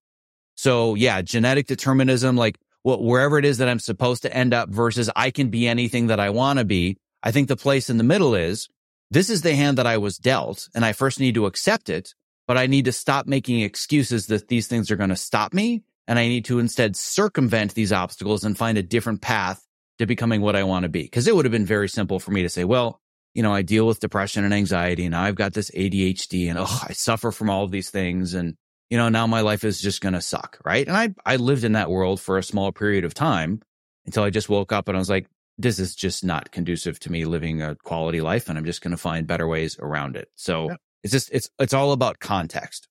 So 0.56 0.96
yeah, 0.96 1.22
genetic 1.22 1.68
determinism, 1.68 2.38
like 2.38 2.58
what 2.84 3.04
wherever 3.04 3.38
it 3.38 3.46
is 3.46 3.58
that 3.58 3.68
I'm 3.68 3.80
supposed 3.80 4.24
to 4.24 4.34
end 4.34 4.54
up 4.54 4.70
versus 4.70 5.10
I 5.16 5.32
can 5.32 5.50
be 5.50 5.68
anything 5.68 6.08
that 6.08 6.20
I 6.20 6.30
want 6.30 6.60
to 6.60 6.66
be. 6.66 6.98
I 7.24 7.32
think 7.32 7.48
the 7.48 7.56
place 7.56 7.90
in 7.90 7.98
the 7.98 8.04
middle 8.04 8.36
is 8.36 8.70
this 9.12 9.30
is 9.30 9.42
the 9.42 9.54
hand 9.54 9.78
that 9.78 9.86
I 9.86 9.98
was 9.98 10.18
dealt 10.18 10.70
and 10.74 10.86
I 10.86 10.94
first 10.94 11.20
need 11.20 11.36
to 11.36 11.46
accept 11.46 11.90
it, 11.90 12.16
but 12.48 12.58
I 12.58 12.66
need 12.66 12.86
to 12.86 12.94
stop 12.94 13.28
making 13.28 13.60
excuses 13.60 14.28
that 14.28 14.48
these 14.48 14.68
things 14.68 14.90
are 14.90 14.96
going 14.96 15.10
to 15.10 15.18
stop 15.18 15.54
me. 15.54 15.84
And 16.08 16.18
I 16.18 16.28
need 16.28 16.46
to 16.46 16.60
instead 16.60 16.96
circumvent 16.96 17.74
these 17.74 17.94
obstacles 17.94 18.44
and 18.44 18.58
find 18.58 18.78
a 18.78 18.84
different 18.84 19.22
path 19.22 19.66
to 20.00 20.06
becoming 20.06 20.42
what 20.42 20.56
I 20.56 20.64
want 20.64 20.84
to 20.84 20.90
be. 20.90 21.08
Cause 21.08 21.28
it 21.28 21.36
would 21.36 21.46
have 21.46 21.52
been 21.52 21.66
very 21.66 21.88
simple 21.90 22.20
for 22.20 22.32
me 22.32 22.42
to 22.42 22.50
say, 22.50 22.64
well, 22.64 23.00
you 23.34 23.44
know, 23.44 23.54
I 23.54 23.62
deal 23.62 23.86
with 23.86 24.00
depression 24.00 24.44
and 24.44 24.54
anxiety 24.54 25.06
and 25.06 25.16
I've 25.16 25.36
got 25.36 25.54
this 25.54 25.72
ADHD 25.72 26.50
and 26.50 26.58
oh, 26.58 26.84
I 26.90 26.94
suffer 26.94 27.32
from 27.32 27.50
all 27.50 27.64
of 27.64 27.72
these 27.72 27.90
things. 27.90 28.34
And, 28.34 28.56
you 28.90 28.98
know, 28.98 29.10
now 29.10 29.28
my 29.28 29.42
life 29.42 29.64
is 29.64 29.80
just 29.80 30.02
going 30.02 30.14
to 30.14 30.22
suck. 30.22 30.58
Right. 30.66 30.88
And 30.88 30.96
I, 30.96 31.14
I 31.26 31.36
lived 31.36 31.66
in 31.66 31.74
that 31.74 31.90
world 31.90 32.20
for 32.20 32.38
a 32.38 32.44
small 32.44 32.72
period 32.72 33.06
of 33.06 33.14
time 33.14 33.62
until 34.06 34.24
I 34.24 34.30
just 34.30 34.50
woke 34.50 34.72
up 34.72 34.88
and 34.88 34.98
I 34.98 35.00
was 35.00 35.10
like, 35.10 35.28
this 35.58 35.80
is 35.80 35.96
just 35.96 36.24
not 36.24 36.52
conducive 36.52 37.00
to 37.02 37.12
me 37.12 37.26
living 37.26 37.62
a 37.62 37.76
quality 37.76 38.22
life 38.22 38.50
and 38.50 38.58
I'm 38.58 38.66
just 38.66 38.82
going 38.82 38.92
to 38.92 38.98
find 38.98 39.28
better 39.28 39.48
ways 39.48 39.78
around 39.80 40.16
it. 40.16 40.30
So 40.36 40.70
yeah. 40.70 40.76
it's 41.04 41.12
just, 41.12 41.30
it's, 41.32 41.50
it's 41.60 41.74
all 41.74 41.92
about 41.92 42.20
context. 42.20 42.88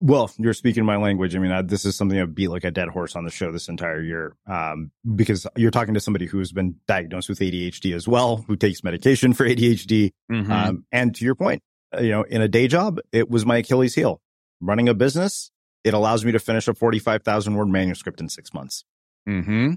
Well, 0.00 0.30
you're 0.36 0.52
speaking 0.52 0.84
my 0.84 0.96
language. 0.96 1.34
I 1.34 1.38
mean, 1.38 1.52
I, 1.52 1.62
this 1.62 1.86
is 1.86 1.96
something 1.96 2.20
I've 2.20 2.34
beat 2.34 2.48
like 2.48 2.64
a 2.64 2.70
dead 2.70 2.88
horse 2.88 3.16
on 3.16 3.24
the 3.24 3.30
show 3.30 3.50
this 3.50 3.68
entire 3.68 4.02
year. 4.02 4.36
Um, 4.46 4.90
because 5.14 5.46
you're 5.56 5.70
talking 5.70 5.94
to 5.94 6.00
somebody 6.00 6.26
who's 6.26 6.52
been 6.52 6.76
diagnosed 6.86 7.30
with 7.30 7.38
ADHD 7.38 7.94
as 7.94 8.06
well, 8.06 8.44
who 8.46 8.56
takes 8.56 8.84
medication 8.84 9.32
for 9.32 9.46
ADHD. 9.46 10.12
Mm-hmm. 10.30 10.52
Um, 10.52 10.84
and 10.92 11.14
to 11.14 11.24
your 11.24 11.34
point, 11.34 11.62
uh, 11.96 12.02
you 12.02 12.10
know, 12.10 12.22
in 12.24 12.42
a 12.42 12.48
day 12.48 12.68
job, 12.68 13.00
it 13.10 13.30
was 13.30 13.46
my 13.46 13.58
Achilles 13.58 13.94
heel. 13.94 14.20
Running 14.60 14.88
a 14.88 14.94
business, 14.94 15.50
it 15.82 15.94
allows 15.94 16.24
me 16.24 16.32
to 16.32 16.38
finish 16.38 16.68
a 16.68 16.74
45,000 16.74 17.54
word 17.54 17.68
manuscript 17.68 18.20
in 18.20 18.28
six 18.28 18.52
months. 18.52 18.84
Hmm. 19.26 19.74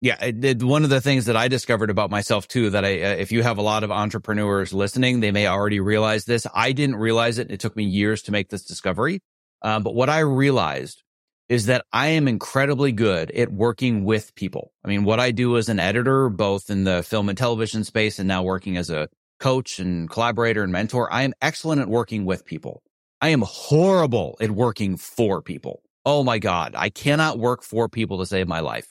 Yeah, 0.00 0.22
it, 0.22 0.62
one 0.62 0.84
of 0.84 0.90
the 0.90 1.00
things 1.00 1.26
that 1.26 1.36
I 1.36 1.48
discovered 1.48 1.88
about 1.88 2.10
myself 2.10 2.46
too 2.46 2.70
that 2.70 2.84
I, 2.84 3.00
uh, 3.00 3.08
if 3.16 3.32
you 3.32 3.42
have 3.42 3.56
a 3.56 3.62
lot 3.62 3.84
of 3.84 3.90
entrepreneurs 3.90 4.74
listening, 4.74 5.20
they 5.20 5.32
may 5.32 5.46
already 5.46 5.80
realize 5.80 6.26
this. 6.26 6.46
I 6.54 6.72
didn't 6.72 6.96
realize 6.96 7.38
it. 7.38 7.50
It 7.50 7.60
took 7.60 7.74
me 7.74 7.84
years 7.84 8.22
to 8.24 8.32
make 8.32 8.50
this 8.50 8.64
discovery. 8.64 9.22
Um, 9.62 9.82
but 9.82 9.94
what 9.94 10.10
I 10.10 10.18
realized 10.18 11.02
is 11.48 11.66
that 11.66 11.84
I 11.92 12.08
am 12.08 12.28
incredibly 12.28 12.92
good 12.92 13.30
at 13.30 13.52
working 13.52 14.04
with 14.04 14.34
people. 14.34 14.72
I 14.84 14.88
mean, 14.88 15.04
what 15.04 15.20
I 15.20 15.30
do 15.30 15.56
as 15.56 15.68
an 15.68 15.80
editor, 15.80 16.28
both 16.28 16.70
in 16.70 16.84
the 16.84 17.02
film 17.02 17.28
and 17.28 17.36
television 17.36 17.84
space 17.84 18.18
and 18.18 18.28
now 18.28 18.42
working 18.42 18.76
as 18.76 18.90
a 18.90 19.08
coach 19.40 19.78
and 19.78 20.08
collaborator 20.08 20.62
and 20.62 20.72
mentor, 20.72 21.12
I 21.12 21.22
am 21.22 21.34
excellent 21.42 21.80
at 21.80 21.88
working 21.88 22.24
with 22.24 22.44
people. 22.44 22.82
I 23.20 23.28
am 23.28 23.42
horrible 23.42 24.36
at 24.40 24.50
working 24.50 24.96
for 24.96 25.42
people. 25.42 25.82
Oh 26.04 26.24
my 26.24 26.38
God. 26.38 26.74
I 26.76 26.90
cannot 26.90 27.38
work 27.38 27.62
for 27.62 27.88
people 27.88 28.18
to 28.18 28.26
save 28.26 28.48
my 28.48 28.60
life. 28.60 28.88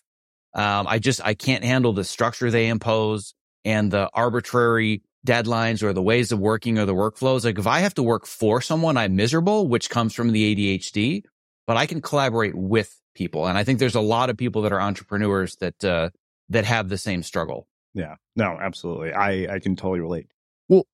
Um, 0.54 0.86
I 0.88 0.99
just, 0.99 1.22
I 1.26 1.34
can't 1.34 1.64
handle 1.64 1.93
the 1.93 2.04
structure 2.04 2.51
they 2.51 2.68
impose 2.68 3.34
and 3.66 3.91
the 3.91 4.10
arbitrary 4.14 5.01
deadlines 5.26 5.82
or 5.82 5.93
the 5.93 6.01
ways 6.01 6.32
of 6.32 6.39
working 6.39 6.78
or 6.78 6.86
the 6.86 6.93
workflows. 6.93 7.45
Like 7.45 7.58
if 7.58 7.68
I 7.68 7.80
have 7.80 7.93
to 7.95 8.04
work 8.04 8.26
for 8.26 8.62
someone, 8.62 8.97
I'm 8.97 9.16
miserable, 9.16 9.68
which 9.68 9.89
comes 9.89 10.14
from 10.14 10.32
the 10.32 10.56
ADHD, 10.56 11.24
but 11.66 11.78
I 11.78 11.86
can 11.86 12.01
collaborate 12.01 12.56
with 12.56 12.95
people. 13.16 13.47
And 13.47 13.58
I 13.58 13.64
think 13.64 13.80
there's 13.80 13.95
a 13.95 14.01
lot 14.01 14.30
of 14.30 14.38
people 14.38 14.64
that 14.64 14.74
are 14.74 14.82
entrepreneurs 14.82 15.56
that, 15.58 15.84
uh, 15.84 16.10
that 16.49 16.66
have 16.66 16.89
the 16.89 16.97
same 16.97 17.24
struggle. 17.24 17.68
Yeah, 17.93 18.16
no, 18.36 18.58
absolutely. 18.60 19.14
I, 19.14 19.56
I 19.56 19.60
can 19.60 19.76
totally 19.76 20.01
relate. 20.01 20.28
Well, 20.68 20.86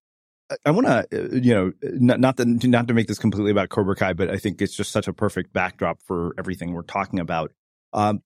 I 0.65 0.71
want 0.71 0.87
to, 0.87 1.07
uh, 1.11 1.35
you 1.35 1.53
know, 1.53 1.73
not, 1.81 2.19
not, 2.19 2.37
to, 2.37 2.45
not 2.45 2.87
to 2.87 2.93
make 2.93 3.07
this 3.07 3.19
completely 3.19 3.51
about 3.51 3.69
Cobra 3.69 3.95
Kai, 3.95 4.13
but 4.13 4.29
I 4.29 4.37
think 4.37 4.61
it's 4.61 4.75
just 4.75 4.91
such 4.91 5.07
a 5.07 5.13
perfect 5.13 5.53
backdrop 5.53 6.01
for 6.01 6.33
everything 6.37 6.73
we're 6.73 6.83
talking 6.83 7.19
about. 7.19 7.51
Um, 7.93 8.21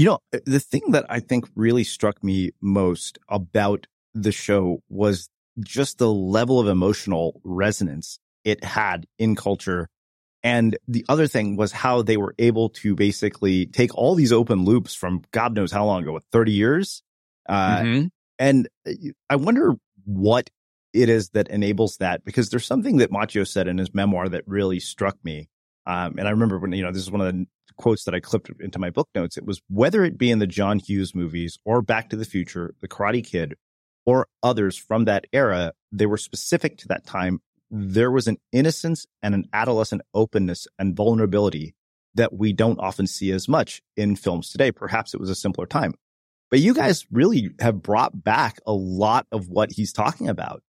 you 0.00 0.06
know, 0.06 0.18
uh, 0.34 0.38
the 0.46 0.60
thing 0.60 0.92
that 0.92 1.04
I 1.10 1.20
think 1.20 1.44
really 1.54 1.84
struck 1.84 2.24
me 2.24 2.52
most 2.62 3.18
about 3.28 3.86
the 4.14 4.32
show 4.32 4.82
was 4.88 5.28
just 5.58 5.98
the 5.98 6.10
level 6.10 6.58
of 6.58 6.68
emotional 6.68 7.38
resonance 7.44 8.18
it 8.42 8.64
had 8.64 9.06
in 9.18 9.36
culture. 9.36 9.90
And 10.42 10.78
the 10.88 11.04
other 11.10 11.26
thing 11.26 11.56
was 11.56 11.70
how 11.70 12.00
they 12.00 12.16
were 12.16 12.34
able 12.38 12.70
to 12.80 12.94
basically 12.94 13.66
take 13.66 13.94
all 13.94 14.14
these 14.14 14.32
open 14.32 14.64
loops 14.64 14.94
from 14.94 15.20
God 15.32 15.54
knows 15.54 15.70
how 15.70 15.84
long 15.84 16.02
ago, 16.02 16.12
what, 16.12 16.24
30 16.32 16.52
years? 16.52 17.02
Uh, 17.46 17.80
mm-hmm. 17.80 18.06
And 18.38 18.68
uh, 18.88 18.92
I 19.28 19.36
wonder 19.36 19.74
what 20.06 20.48
it 20.94 21.10
is 21.10 21.28
that 21.30 21.48
enables 21.48 21.98
that 21.98 22.24
because 22.24 22.48
there's 22.48 22.66
something 22.66 22.96
that 22.96 23.12
Macchio 23.12 23.46
said 23.46 23.68
in 23.68 23.76
his 23.76 23.92
memoir 23.92 24.30
that 24.30 24.44
really 24.46 24.80
struck 24.80 25.18
me. 25.22 25.50
Um, 25.84 26.16
and 26.16 26.26
I 26.26 26.30
remember 26.30 26.58
when, 26.58 26.72
you 26.72 26.84
know, 26.84 26.90
this 26.90 27.02
is 27.02 27.10
one 27.10 27.20
of 27.20 27.34
the 27.34 27.46
quotes 27.76 28.04
that 28.04 28.14
I 28.14 28.20
clipped 28.20 28.50
into 28.60 28.78
my 28.78 28.90
book 28.90 29.08
notes. 29.14 29.36
It 29.36 29.44
was 29.44 29.60
whether 29.68 30.04
it 30.04 30.18
be 30.18 30.30
in 30.30 30.38
the 30.38 30.46
John 30.46 30.78
Hughes 30.78 31.14
movies 31.14 31.58
or 31.64 31.82
Back 31.82 32.10
to 32.10 32.16
the 32.16 32.24
Future, 32.24 32.74
The 32.80 32.88
Karate 32.88 33.24
Kid, 33.24 33.54
or 34.06 34.26
others 34.42 34.76
from 34.76 35.04
that 35.04 35.26
era, 35.32 35.72
they 35.92 36.06
were 36.06 36.16
specific 36.16 36.78
to 36.78 36.88
that 36.88 37.06
time. 37.06 37.40
There 37.70 38.10
was 38.10 38.26
an 38.26 38.38
innocence 38.52 39.06
and 39.22 39.34
an 39.34 39.44
adolescent 39.52 40.02
openness 40.14 40.66
and 40.78 40.96
vulnerability 40.96 41.74
that 42.14 42.32
we 42.32 42.52
don't 42.52 42.80
often 42.80 43.06
see 43.06 43.30
as 43.30 43.48
much 43.48 43.82
in 43.96 44.16
films 44.16 44.50
today. 44.50 44.72
Perhaps 44.72 45.14
it 45.14 45.20
was 45.20 45.30
a 45.30 45.34
simpler 45.34 45.66
time. 45.66 45.94
But 46.50 46.58
you 46.58 46.74
guys 46.74 47.06
really 47.12 47.50
have 47.60 47.80
brought 47.80 48.24
back 48.24 48.58
a 48.66 48.72
lot 48.72 49.26
of 49.30 49.48
what 49.48 49.70
he's 49.70 49.92
talking 49.92 50.28
about. 50.28 50.62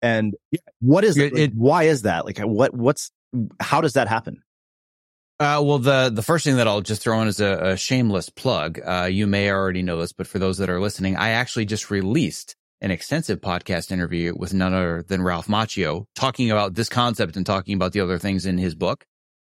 And 0.00 0.36
what 0.80 1.02
is 1.02 1.16
it? 1.16 1.34
Like, 1.34 1.52
why 1.54 1.84
is 1.84 2.02
that? 2.02 2.24
Like 2.24 2.38
what, 2.38 2.72
what's, 2.72 3.10
how 3.58 3.80
does 3.80 3.94
that 3.94 4.06
happen? 4.06 4.42
Uh, 5.40 5.62
well, 5.64 5.78
the 5.78 6.10
the 6.12 6.22
first 6.22 6.44
thing 6.44 6.56
that 6.56 6.66
I'll 6.66 6.80
just 6.80 7.00
throw 7.00 7.20
in 7.22 7.28
is 7.28 7.40
a, 7.40 7.72
a 7.72 7.76
shameless 7.76 8.28
plug. 8.28 8.80
Uh, 8.84 9.08
you 9.10 9.26
may 9.28 9.50
already 9.50 9.82
know 9.82 10.00
this, 10.00 10.12
but 10.12 10.26
for 10.26 10.40
those 10.40 10.58
that 10.58 10.68
are 10.68 10.80
listening, 10.80 11.16
I 11.16 11.30
actually 11.30 11.64
just 11.64 11.90
released 11.90 12.56
an 12.80 12.90
extensive 12.90 13.40
podcast 13.40 13.92
interview 13.92 14.34
with 14.36 14.52
none 14.52 14.74
other 14.74 15.04
than 15.06 15.22
Ralph 15.22 15.46
Macchio 15.46 16.06
talking 16.14 16.50
about 16.50 16.74
this 16.74 16.88
concept 16.88 17.36
and 17.36 17.46
talking 17.46 17.74
about 17.74 17.92
the 17.92 18.00
other 18.00 18.18
things 18.18 18.46
in 18.46 18.58
his 18.58 18.74
book. 18.74 19.04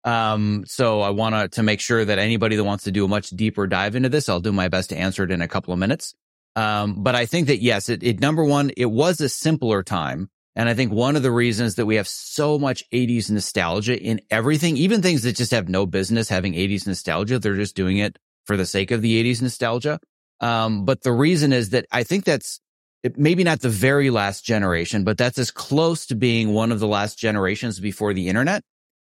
Um, 0.05 0.65
so 0.67 1.01
I 1.01 1.11
want 1.11 1.53
to 1.53 1.63
make 1.63 1.81
sure 1.81 2.05
that 2.05 2.19
anybody 2.19 2.57
that 2.57 2.65
wants 2.65 2.85
to 2.85 2.93
do 2.93 3.05
a 3.05 3.09
much 3.09 3.31
deeper 3.31 3.67
dive 3.67 3.95
into 3.95 4.09
this, 4.09 4.29
I'll 4.29 4.41
do 4.41 4.53
my 4.53 4.69
best 4.69 4.91
to 4.91 4.97
answer 4.97 5.25
it 5.25 5.31
in 5.31 5.43
a 5.43 5.49
couple 5.49 5.73
of 5.73 5.79
minutes. 5.79 6.15
Um, 6.57 7.03
but 7.03 7.15
I 7.15 7.27
think 7.27 7.49
that 7.49 7.63
yes, 7.63 7.89
it, 7.89 8.03
it 8.03 8.21
number 8.21 8.45
one, 8.45 8.71
it 8.77 8.87
was 8.87 9.21
a 9.21 9.29
simpler 9.29 9.83
time. 9.83 10.29
And 10.59 10.69
I 10.69 10.75
think 10.75 10.93
one 10.93 11.15
of 11.15 11.23
the 11.23 11.31
reasons 11.31 11.77
that 11.77 11.87
we 11.87 11.95
have 11.95 12.09
so 12.09 12.59
much 12.59 12.83
80s 12.91 13.31
nostalgia 13.31 13.97
in 13.97 14.21
everything, 14.29 14.77
even 14.77 15.01
things 15.01 15.23
that 15.23 15.37
just 15.37 15.53
have 15.53 15.69
no 15.69 15.87
business 15.87 16.29
having 16.29 16.55
80s 16.55 16.85
nostalgia, 16.85 17.39
they're 17.39 17.55
just 17.55 17.77
doing 17.77 17.99
it 17.99 18.19
for 18.45 18.57
the 18.57 18.67
sake 18.67 18.91
of 18.91 19.01
the 19.01 19.23
80s 19.23 19.41
nostalgia. 19.41 20.01
Um, 20.41 20.85
but 20.85 21.03
the 21.03 21.13
reason 21.13 21.53
is 21.53 21.71
that 21.71 21.87
I 21.93 22.03
think 22.03 22.25
that's 22.25 22.61
maybe 23.17 23.45
not 23.45 23.61
the 23.61 23.69
very 23.69 24.11
last 24.11 24.45
generation, 24.45 25.05
but 25.05 25.17
that's 25.17 25.39
as 25.39 25.53
close 25.53 26.07
to 26.07 26.17
being 26.17 26.53
one 26.53 26.73
of 26.73 26.81
the 26.81 26.89
last 26.89 27.19
generations 27.19 27.79
before 27.79 28.13
the 28.13 28.29
internet, 28.29 28.65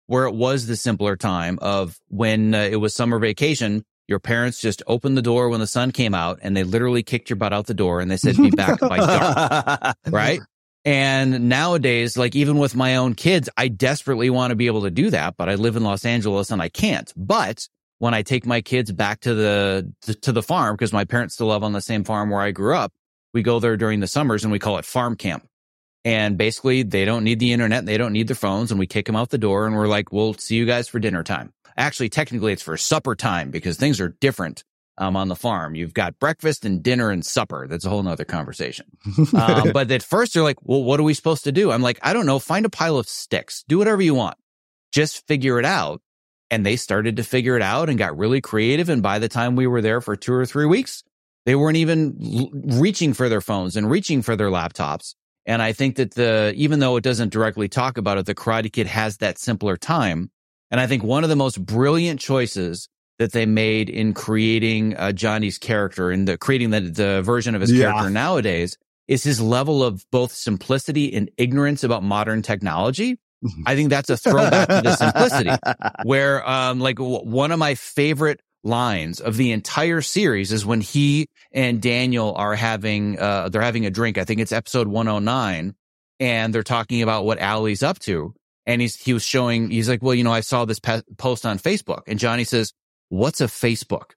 where 0.08 0.26
it 0.26 0.36
was 0.36 0.68
the 0.68 0.76
simpler 0.76 1.16
time 1.16 1.60
of 1.62 1.98
when 2.10 2.54
uh, 2.56 2.68
it 2.70 2.76
was 2.76 2.94
summer 2.94 3.20
vacation. 3.20 3.86
Your 4.10 4.20
parents 4.20 4.60
just 4.60 4.84
opened 4.86 5.16
the 5.16 5.22
door 5.22 5.48
when 5.48 5.62
the 5.62 5.68
sun 5.68 5.94
came 5.94 6.14
out 6.14 6.40
and 6.42 6.58
they 6.58 6.66
literally 6.66 7.04
kicked 7.04 7.30
your 7.30 7.38
butt 7.38 7.54
out 7.54 7.68
the 7.68 7.74
door 7.74 8.02
and 8.02 8.12
they 8.12 8.18
said, 8.18 8.36
be 8.36 8.50
back 8.50 8.82
by 8.82 8.98
dark. 8.98 9.96
Right. 10.10 10.42
And 10.88 11.50
nowadays, 11.50 12.18
like 12.18 12.34
even 12.34 12.60
with 12.60 12.74
my 12.74 12.96
own 12.96 13.14
kids, 13.14 13.50
I 13.58 13.68
desperately 13.68 14.30
want 14.30 14.52
to 14.52 14.56
be 14.56 14.68
able 14.68 14.84
to 14.84 14.90
do 14.90 15.10
that, 15.10 15.36
but 15.36 15.50
I 15.50 15.56
live 15.56 15.76
in 15.76 15.84
Los 15.84 16.06
Angeles 16.06 16.50
and 16.50 16.62
I 16.62 16.70
can't. 16.70 17.12
But 17.18 17.68
when 18.00 18.14
I 18.14 18.22
take 18.22 18.46
my 18.46 18.62
kids 18.62 18.90
back 18.94 19.20
to 19.22 19.36
the, 19.36 19.94
to 20.22 20.32
the 20.32 20.42
farm, 20.42 20.78
because 20.78 20.94
my 20.94 21.04
parents 21.04 21.34
still 21.34 21.48
live 21.48 21.62
on 21.62 21.74
the 21.74 21.82
same 21.82 22.06
farm 22.06 22.30
where 22.30 22.40
I 22.40 22.52
grew 22.52 22.74
up, 22.74 22.94
we 23.34 23.42
go 23.42 23.60
there 23.60 23.76
during 23.76 24.00
the 24.00 24.08
summers 24.08 24.46
and 24.46 24.52
we 24.54 24.60
call 24.60 24.78
it 24.78 24.86
farm 24.86 25.18
camp. 25.18 25.46
And 26.06 26.38
basically 26.38 26.84
they 26.84 27.04
don't 27.04 27.26
need 27.26 27.40
the 27.40 27.52
internet. 27.52 27.86
They 27.86 27.98
don't 27.98 28.14
need 28.14 28.28
their 28.28 28.38
phones 28.38 28.72
and 28.72 28.80
we 28.80 28.88
kick 28.88 29.08
them 29.08 29.18
out 29.18 29.30
the 29.30 29.38
door 29.38 29.68
and 29.68 29.76
we're 29.76 29.90
like, 29.90 30.14
we'll 30.14 30.36
see 30.36 30.56
you 30.56 30.66
guys 30.66 30.88
for 30.88 31.00
dinner 31.00 31.22
time. 31.22 31.52
Actually, 31.76 32.08
technically 32.08 32.54
it's 32.54 32.64
for 32.64 32.78
supper 32.78 33.14
time 33.14 33.52
because 33.52 33.76
things 33.76 34.00
are 34.00 34.16
different. 34.22 34.64
Um, 35.00 35.16
on 35.16 35.28
the 35.28 35.36
farm, 35.36 35.76
you've 35.76 35.94
got 35.94 36.18
breakfast 36.18 36.66
and 36.66 36.82
dinner 36.82 37.12
and 37.12 37.24
supper. 37.24 37.68
That's 37.68 37.86
a 37.86 37.90
whole 37.90 38.02
nother 38.02 38.26
conversation. 38.26 38.88
um, 39.36 39.72
but 39.72 39.92
at 39.92 40.02
first 40.02 40.34
they're 40.34 40.42
like, 40.42 40.58
well, 40.64 40.84
what 40.84 41.00
are 41.00 41.04
we 41.04 41.14
supposed 41.14 41.44
to 41.44 41.52
do? 41.52 41.72
I'm 41.72 41.84
like, 41.84 42.00
I 42.02 42.14
don't 42.14 42.26
know. 42.26 42.40
Find 42.40 42.66
a 42.66 42.70
pile 42.70 42.98
of 42.98 43.08
sticks. 43.08 43.64
Do 43.68 43.78
whatever 43.78 44.02
you 44.02 44.16
want. 44.16 44.38
Just 44.92 45.28
figure 45.28 45.60
it 45.60 45.66
out 45.66 46.02
and 46.50 46.66
they 46.66 46.76
started 46.76 47.18
to 47.18 47.24
figure 47.24 47.56
it 47.56 47.62
out 47.62 47.90
and 47.90 47.98
got 47.98 48.18
really 48.18 48.42
creative. 48.42 48.90
And 48.90 49.04
by 49.04 49.20
the 49.20 49.28
time 49.28 49.56
we 49.56 49.68
were 49.68 49.82
there 49.82 50.02
for 50.02 50.16
two 50.16 50.34
or 50.34 50.46
three 50.46 50.66
weeks, 50.66 51.04
they 51.46 51.56
weren't 51.56 51.78
even 51.78 52.18
l- 52.22 52.50
reaching 52.80 53.14
for 53.14 53.30
their 53.30 53.42
phones 53.42 53.76
and 53.76 53.90
reaching 53.90 54.22
for 54.22 54.36
their 54.36 54.50
laptops. 54.50 55.16
And 55.46 55.62
I 55.62 55.74
think 55.74 55.96
that 55.96 56.16
the, 56.16 56.54
even 56.56 56.80
though 56.80 56.98
it 56.98 57.04
doesn't 57.04 57.32
directly 57.32 57.70
talk 57.70 57.98
about 57.98 58.18
it, 58.18 58.26
the 58.26 58.36
Karate 58.36 58.72
Kid 58.72 58.88
has 58.88 59.18
that 59.18 59.38
simpler 59.38 59.78
time. 59.78 60.30
And 60.72 60.82
I 60.82 60.88
think 60.88 61.04
one 61.04 61.24
of 61.24 61.30
the 61.30 61.36
most 61.36 61.66
brilliant 61.66 62.20
choices 62.20 62.90
that 63.20 63.32
they 63.32 63.46
made 63.46 63.90
in 63.90 64.14
creating 64.14 64.96
uh, 64.96 65.12
Johnny's 65.12 65.58
character 65.58 66.12
and 66.12 66.28
the 66.28 66.38
creating 66.38 66.70
the, 66.70 66.82
the 66.82 67.22
version 67.22 67.56
of 67.56 67.62
his 67.62 67.72
yeah. 67.72 67.92
character 67.92 68.10
nowadays 68.10 68.78
is 69.08 69.24
his 69.24 69.42
level 69.42 69.84
of 69.84 70.06
both 70.12 70.32
simplicity 70.32 71.14
and 71.14 71.32
ignorance 71.38 71.84
about 71.84 72.04
modern 72.04 72.42
technology. 72.42 73.18
I 73.66 73.76
think 73.76 73.90
that's 73.90 74.10
a 74.10 74.18
throwback 74.18 74.68
to 74.68 74.82
the 74.82 74.96
simplicity 74.96 75.52
where, 76.04 76.48
um, 76.48 76.80
like 76.80 76.98
w- 76.98 77.20
one 77.20 77.52
of 77.52 77.60
my 77.60 77.76
favorite 77.76 78.42
lines 78.64 79.22
of 79.22 79.38
the 79.38 79.52
entire 79.52 80.02
series 80.02 80.52
is 80.52 80.66
when 80.66 80.82
he 80.82 81.28
and 81.52 81.82
Daniel 81.82 82.34
are 82.36 82.56
having, 82.56 83.20
uh, 83.20 83.50
they're 83.50 83.62
having 83.62 83.86
a 83.86 83.92
drink. 83.92 84.18
I 84.18 84.26
think 84.26 84.42
it's 84.42 84.52
episode 84.52 84.88
109 84.88 85.76
and 86.20 86.54
they're 86.54 86.64
talking 86.64 87.04
about 87.04 87.26
what 87.26 87.42
Ali's 87.42 87.84
up 87.84 88.00
to. 88.00 88.34
And 88.66 88.82
he's, 88.82 88.96
he 88.96 89.14
was 89.14 89.24
showing, 89.24 89.70
he's 89.70 89.88
like, 89.88 90.02
well, 90.02 90.16
you 90.16 90.24
know, 90.24 90.34
I 90.34 90.42
saw 90.42 90.66
this 90.66 90.80
pe- 90.80 91.04
post 91.18 91.46
on 91.46 91.60
Facebook 91.60 92.02
and 92.08 92.20
Johnny 92.20 92.44
says, 92.44 92.74
what's 93.10 93.42
a 93.42 93.46
Facebook? 93.46 94.12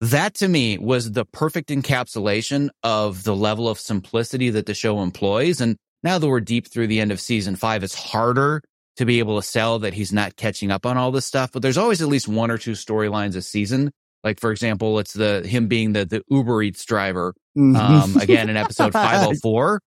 That 0.00 0.34
to 0.34 0.48
me 0.48 0.78
was 0.78 1.12
the 1.12 1.24
perfect 1.24 1.70
encapsulation 1.70 2.70
of 2.82 3.24
the 3.24 3.34
level 3.34 3.68
of 3.68 3.80
simplicity 3.80 4.50
that 4.50 4.66
the 4.66 4.74
show 4.74 5.00
employs. 5.02 5.60
And 5.60 5.76
now 6.04 6.18
that 6.18 6.28
we're 6.28 6.40
deep 6.40 6.68
through 6.68 6.86
the 6.86 7.00
end 7.00 7.10
of 7.10 7.20
season 7.20 7.56
five, 7.56 7.82
it's 7.82 7.94
harder 7.94 8.62
to 8.96 9.04
be 9.04 9.18
able 9.18 9.40
to 9.40 9.46
sell 9.46 9.80
that 9.80 9.94
he's 9.94 10.12
not 10.12 10.36
catching 10.36 10.70
up 10.70 10.86
on 10.86 10.96
all 10.96 11.10
this 11.10 11.26
stuff. 11.26 11.50
But 11.52 11.62
there's 11.62 11.78
always 11.78 12.00
at 12.00 12.08
least 12.08 12.28
one 12.28 12.50
or 12.50 12.58
two 12.58 12.72
storylines 12.72 13.34
a 13.34 13.42
season. 13.42 13.90
Like 14.22 14.40
for 14.40 14.50
example, 14.52 14.98
it's 14.98 15.12
the 15.12 15.42
him 15.46 15.68
being 15.68 15.92
the 15.92 16.04
the 16.04 16.22
Uber 16.28 16.62
Eats 16.62 16.84
driver. 16.84 17.34
Mm-hmm. 17.56 17.76
Um, 17.76 18.16
again 18.16 18.48
in 18.48 18.56
episode 18.56 18.92
504, 18.92 19.80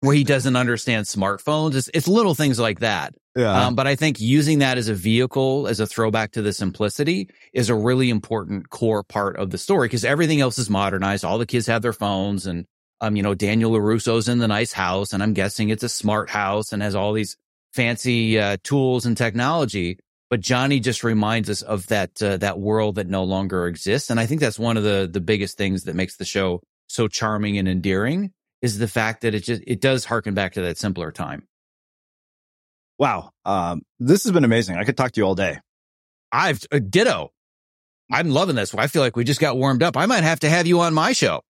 where 0.00 0.14
he 0.14 0.24
doesn't 0.24 0.56
understand 0.56 1.06
smartphones. 1.06 1.74
It's, 1.74 1.90
it's 1.94 2.08
little 2.08 2.34
things 2.34 2.58
like 2.58 2.80
that. 2.80 3.14
Yeah. 3.36 3.66
Um, 3.66 3.74
but 3.74 3.86
I 3.86 3.96
think 3.96 4.20
using 4.20 4.60
that 4.60 4.78
as 4.78 4.88
a 4.88 4.94
vehicle, 4.94 5.66
as 5.66 5.80
a 5.80 5.86
throwback 5.86 6.32
to 6.32 6.42
the 6.42 6.52
simplicity 6.52 7.28
is 7.52 7.68
a 7.68 7.74
really 7.74 8.10
important 8.10 8.70
core 8.70 9.02
part 9.02 9.36
of 9.36 9.50
the 9.50 9.58
story 9.58 9.88
because 9.88 10.04
everything 10.04 10.40
else 10.40 10.58
is 10.58 10.70
modernized. 10.70 11.24
All 11.24 11.38
the 11.38 11.46
kids 11.46 11.66
have 11.66 11.82
their 11.82 11.92
phones 11.92 12.46
and 12.46 12.66
um, 13.00 13.16
you 13.16 13.22
know, 13.22 13.34
Daniel 13.34 13.72
LaRusso's 13.72 14.28
in 14.28 14.38
the 14.38 14.48
nice 14.48 14.72
house 14.72 15.12
and 15.12 15.22
I'm 15.22 15.34
guessing 15.34 15.68
it's 15.68 15.82
a 15.82 15.88
smart 15.88 16.30
house 16.30 16.72
and 16.72 16.80
has 16.80 16.94
all 16.94 17.12
these 17.12 17.36
fancy 17.72 18.38
uh, 18.38 18.56
tools 18.62 19.04
and 19.04 19.16
technology. 19.16 19.98
But 20.30 20.40
Johnny 20.40 20.80
just 20.80 21.04
reminds 21.04 21.50
us 21.50 21.62
of 21.62 21.86
that 21.88 22.22
uh, 22.22 22.38
that 22.38 22.58
world 22.58 22.94
that 22.96 23.08
no 23.08 23.24
longer 23.24 23.66
exists, 23.66 24.10
and 24.10 24.18
I 24.18 24.26
think 24.26 24.40
that's 24.40 24.58
one 24.58 24.76
of 24.76 24.82
the 24.82 25.08
the 25.10 25.20
biggest 25.20 25.56
things 25.56 25.84
that 25.84 25.94
makes 25.94 26.16
the 26.16 26.24
show 26.24 26.60
so 26.88 27.08
charming 27.08 27.58
and 27.58 27.68
endearing 27.68 28.32
is 28.62 28.78
the 28.78 28.88
fact 28.88 29.20
that 29.20 29.34
it 29.34 29.44
just 29.44 29.62
it 29.66 29.80
does 29.80 30.04
harken 30.04 30.34
back 30.34 30.54
to 30.54 30.62
that 30.62 30.78
simpler 30.78 31.12
time. 31.12 31.46
Wow, 32.98 33.30
um, 33.44 33.82
this 33.98 34.24
has 34.24 34.32
been 34.32 34.44
amazing. 34.44 34.76
I 34.76 34.84
could 34.84 34.96
talk 34.96 35.12
to 35.12 35.20
you 35.20 35.24
all 35.24 35.34
day. 35.34 35.58
I've 36.30 36.64
uh, 36.70 36.78
ditto. 36.78 37.32
I'm 38.12 38.30
loving 38.30 38.56
this. 38.56 38.74
I 38.74 38.86
feel 38.86 39.02
like 39.02 39.16
we 39.16 39.24
just 39.24 39.40
got 39.40 39.56
warmed 39.56 39.82
up. 39.82 39.96
I 39.96 40.06
might 40.06 40.24
have 40.24 40.40
to 40.40 40.48
have 40.50 40.66
you 40.66 40.80
on 40.80 40.94
my 40.94 41.12
show. 41.12 41.40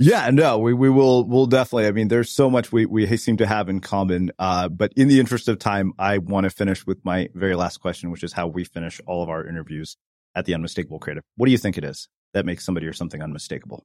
Yeah, 0.00 0.30
no, 0.30 0.58
we, 0.58 0.74
we 0.74 0.88
will, 0.88 1.24
we'll 1.24 1.46
definitely. 1.46 1.86
I 1.86 1.90
mean, 1.90 2.06
there's 2.06 2.30
so 2.30 2.48
much 2.48 2.70
we, 2.70 2.86
we 2.86 3.04
seem 3.16 3.36
to 3.38 3.46
have 3.46 3.68
in 3.68 3.80
common. 3.80 4.30
Uh, 4.38 4.68
but 4.68 4.92
in 4.96 5.08
the 5.08 5.18
interest 5.18 5.48
of 5.48 5.58
time, 5.58 5.92
I 5.98 6.18
want 6.18 6.44
to 6.44 6.50
finish 6.50 6.86
with 6.86 7.04
my 7.04 7.28
very 7.34 7.56
last 7.56 7.78
question, 7.78 8.12
which 8.12 8.22
is 8.22 8.32
how 8.32 8.46
we 8.46 8.62
finish 8.62 9.00
all 9.06 9.24
of 9.24 9.28
our 9.28 9.44
interviews 9.44 9.96
at 10.36 10.44
the 10.44 10.54
Unmistakable 10.54 11.00
Creative. 11.00 11.24
What 11.36 11.46
do 11.46 11.52
you 11.52 11.58
think 11.58 11.76
it 11.76 11.84
is 11.84 12.08
that 12.32 12.46
makes 12.46 12.64
somebody 12.64 12.86
or 12.86 12.92
something 12.92 13.20
unmistakable? 13.20 13.84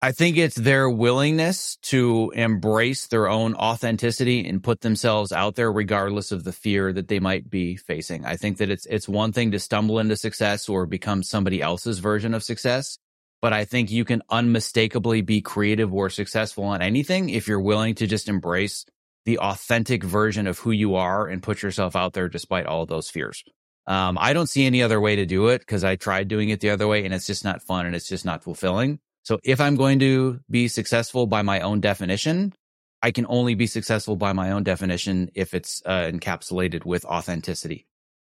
I 0.00 0.12
think 0.12 0.36
it's 0.36 0.54
their 0.54 0.88
willingness 0.88 1.76
to 1.82 2.32
embrace 2.36 3.08
their 3.08 3.28
own 3.28 3.54
authenticity 3.54 4.46
and 4.48 4.62
put 4.62 4.80
themselves 4.80 5.32
out 5.32 5.56
there 5.56 5.72
regardless 5.72 6.30
of 6.30 6.44
the 6.44 6.52
fear 6.52 6.92
that 6.92 7.08
they 7.08 7.18
might 7.18 7.50
be 7.50 7.76
facing. 7.76 8.24
I 8.24 8.36
think 8.36 8.58
that 8.58 8.70
it's 8.70 8.86
it's 8.86 9.08
one 9.08 9.32
thing 9.32 9.50
to 9.50 9.58
stumble 9.58 9.98
into 9.98 10.16
success 10.16 10.68
or 10.68 10.86
become 10.86 11.22
somebody 11.22 11.60
else's 11.60 11.98
version 11.98 12.32
of 12.32 12.44
success 12.44 12.98
but 13.40 13.52
I 13.52 13.64
think 13.64 13.90
you 13.90 14.04
can 14.04 14.22
unmistakably 14.30 15.20
be 15.20 15.40
creative 15.40 15.94
or 15.94 16.10
successful 16.10 16.64
on 16.64 16.82
anything 16.82 17.28
if 17.28 17.46
you're 17.46 17.60
willing 17.60 17.94
to 17.96 18.06
just 18.06 18.28
embrace 18.28 18.84
the 19.24 19.38
authentic 19.38 20.02
version 20.02 20.46
of 20.46 20.58
who 20.58 20.70
you 20.70 20.96
are 20.96 21.26
and 21.28 21.42
put 21.42 21.62
yourself 21.62 21.94
out 21.94 22.14
there 22.14 22.28
despite 22.28 22.66
all 22.66 22.86
those 22.86 23.10
fears. 23.10 23.44
Um, 23.86 24.18
I 24.20 24.32
don't 24.32 24.48
see 24.48 24.66
any 24.66 24.82
other 24.82 25.00
way 25.00 25.16
to 25.16 25.26
do 25.26 25.48
it 25.48 25.60
because 25.60 25.84
I 25.84 25.96
tried 25.96 26.28
doing 26.28 26.48
it 26.48 26.60
the 26.60 26.70
other 26.70 26.86
way 26.86 27.04
and 27.04 27.14
it's 27.14 27.26
just 27.26 27.44
not 27.44 27.62
fun 27.62 27.86
and 27.86 27.94
it's 27.94 28.08
just 28.08 28.24
not 28.24 28.42
fulfilling. 28.42 28.98
So 29.28 29.38
if 29.44 29.60
I'm 29.60 29.74
going 29.76 29.98
to 29.98 30.40
be 30.48 30.68
successful 30.68 31.26
by 31.26 31.42
my 31.42 31.60
own 31.60 31.80
definition, 31.80 32.54
I 33.02 33.10
can 33.10 33.26
only 33.28 33.54
be 33.54 33.66
successful 33.66 34.16
by 34.16 34.32
my 34.32 34.52
own 34.52 34.62
definition 34.62 35.30
if 35.34 35.52
it's 35.52 35.82
uh, 35.84 36.10
encapsulated 36.10 36.86
with 36.86 37.04
authenticity. 37.04 37.86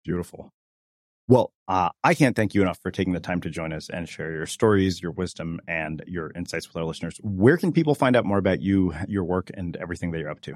Beautiful. 0.05 0.53
Well, 1.27 1.51
uh, 1.67 1.89
I 2.01 2.13
can't 2.13 2.33
thank 2.33 2.55
you 2.55 2.61
enough 2.61 2.79
for 2.81 2.91
taking 2.91 3.11
the 3.11 3.19
time 3.19 3.41
to 3.41 3.49
join 3.49 3.73
us 3.73 3.89
and 3.89 4.07
share 4.07 4.31
your 4.31 4.45
stories, 4.45 5.01
your 5.01 5.11
wisdom, 5.11 5.59
and 5.67 6.01
your 6.07 6.31
insights 6.33 6.69
with 6.69 6.77
our 6.77 6.85
listeners. 6.85 7.19
Where 7.21 7.57
can 7.57 7.73
people 7.73 7.93
find 7.93 8.15
out 8.15 8.23
more 8.23 8.37
about 8.37 8.61
you, 8.61 8.93
your 9.09 9.25
work, 9.25 9.51
and 9.53 9.75
everything 9.75 10.11
that 10.11 10.19
you're 10.19 10.31
up 10.31 10.39
to? 10.43 10.55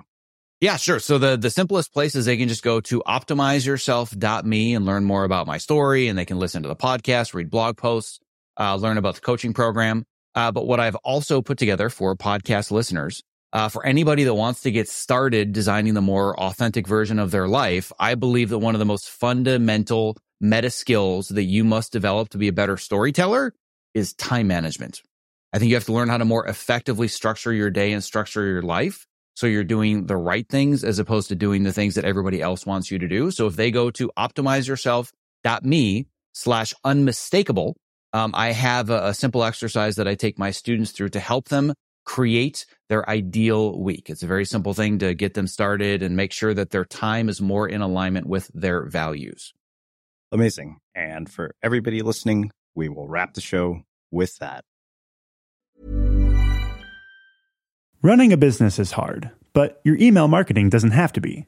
Yeah, 0.61 0.77
sure. 0.77 0.99
So 0.99 1.17
the, 1.17 1.35
the 1.35 1.49
simplest 1.49 1.91
place 1.91 2.15
is 2.15 2.23
they 2.23 2.37
can 2.37 2.47
just 2.47 2.63
go 2.63 2.79
to 2.79 3.03
optimizeyourself.me 3.05 4.73
and 4.73 4.85
learn 4.85 5.03
more 5.03 5.25
about 5.25 5.47
my 5.47 5.57
story 5.57 6.07
and 6.07 6.17
they 6.17 6.23
can 6.23 6.39
listen 6.39 6.63
to 6.63 6.69
the 6.69 6.77
podcast, 6.77 7.33
read 7.33 7.49
blog 7.49 7.75
posts, 7.75 8.21
uh, 8.57 8.77
learn 8.77 8.97
about 8.97 9.15
the 9.15 9.21
coaching 9.21 9.53
program. 9.53 10.05
Uh, 10.39 10.53
but 10.53 10.65
what 10.65 10.79
I've 10.79 10.95
also 11.03 11.41
put 11.41 11.57
together 11.57 11.89
for 11.89 12.15
podcast 12.15 12.71
listeners, 12.71 13.21
uh, 13.51 13.67
for 13.67 13.85
anybody 13.85 14.23
that 14.23 14.35
wants 14.35 14.61
to 14.61 14.71
get 14.71 14.87
started 14.87 15.51
designing 15.51 15.95
the 15.95 16.01
more 16.01 16.39
authentic 16.39 16.87
version 16.87 17.19
of 17.19 17.31
their 17.31 17.45
life, 17.45 17.91
I 17.99 18.15
believe 18.15 18.47
that 18.51 18.59
one 18.59 18.73
of 18.73 18.79
the 18.79 18.85
most 18.85 19.09
fundamental 19.09 20.15
meta 20.39 20.69
skills 20.69 21.27
that 21.27 21.43
you 21.43 21.65
must 21.65 21.91
develop 21.91 22.29
to 22.29 22.37
be 22.37 22.47
a 22.47 22.53
better 22.53 22.77
storyteller 22.77 23.53
is 23.93 24.13
time 24.13 24.47
management. 24.47 25.01
I 25.51 25.59
think 25.59 25.67
you 25.71 25.75
have 25.75 25.83
to 25.87 25.93
learn 25.93 26.07
how 26.07 26.17
to 26.17 26.23
more 26.23 26.47
effectively 26.47 27.09
structure 27.09 27.51
your 27.51 27.69
day 27.69 27.91
and 27.91 28.01
structure 28.01 28.45
your 28.45 28.61
life. 28.61 29.05
So 29.35 29.45
you're 29.45 29.65
doing 29.65 30.05
the 30.05 30.15
right 30.15 30.47
things 30.47 30.85
as 30.85 30.99
opposed 30.99 31.27
to 31.29 31.35
doing 31.35 31.63
the 31.63 31.73
things 31.73 31.95
that 31.95 32.05
everybody 32.05 32.41
else 32.41 32.65
wants 32.65 32.89
you 32.89 32.99
to 32.99 33.09
do. 33.09 33.31
So 33.31 33.47
if 33.47 33.57
they 33.57 33.71
go 33.71 33.91
to 33.91 34.09
optimizeyourself.me 34.17 36.07
slash 36.31 36.73
unmistakable, 36.85 37.75
um, 38.13 38.31
I 38.33 38.51
have 38.51 38.89
a, 38.89 39.07
a 39.07 39.13
simple 39.13 39.43
exercise 39.43 39.95
that 39.97 40.07
I 40.07 40.15
take 40.15 40.39
my 40.39 40.51
students 40.51 40.91
through 40.91 41.09
to 41.09 41.19
help 41.19 41.49
them 41.49 41.73
create 42.05 42.65
their 42.87 43.07
ideal 43.07 43.79
week. 43.79 44.09
It's 44.09 44.23
a 44.23 44.27
very 44.27 44.45
simple 44.45 44.73
thing 44.73 44.97
to 44.99 45.13
get 45.13 45.35
them 45.35 45.45
started 45.45 46.01
and 46.01 46.15
make 46.15 46.31
sure 46.31 46.53
that 46.53 46.71
their 46.71 46.85
time 46.85 47.29
is 47.29 47.39
more 47.39 47.67
in 47.67 47.81
alignment 47.81 48.25
with 48.25 48.49
their 48.53 48.85
values. 48.85 49.53
Amazing. 50.31 50.77
And 50.95 51.29
for 51.29 51.55
everybody 51.61 52.01
listening, 52.01 52.51
we 52.73 52.89
will 52.89 53.07
wrap 53.07 53.33
the 53.33 53.41
show 53.41 53.83
with 54.11 54.37
that. 54.37 54.63
Running 58.01 58.31
a 58.31 58.37
business 58.37 58.79
is 58.79 58.93
hard, 58.93 59.29
but 59.53 59.81
your 59.83 59.97
email 59.97 60.27
marketing 60.27 60.69
doesn't 60.69 60.91
have 60.91 61.13
to 61.13 61.21
be. 61.21 61.47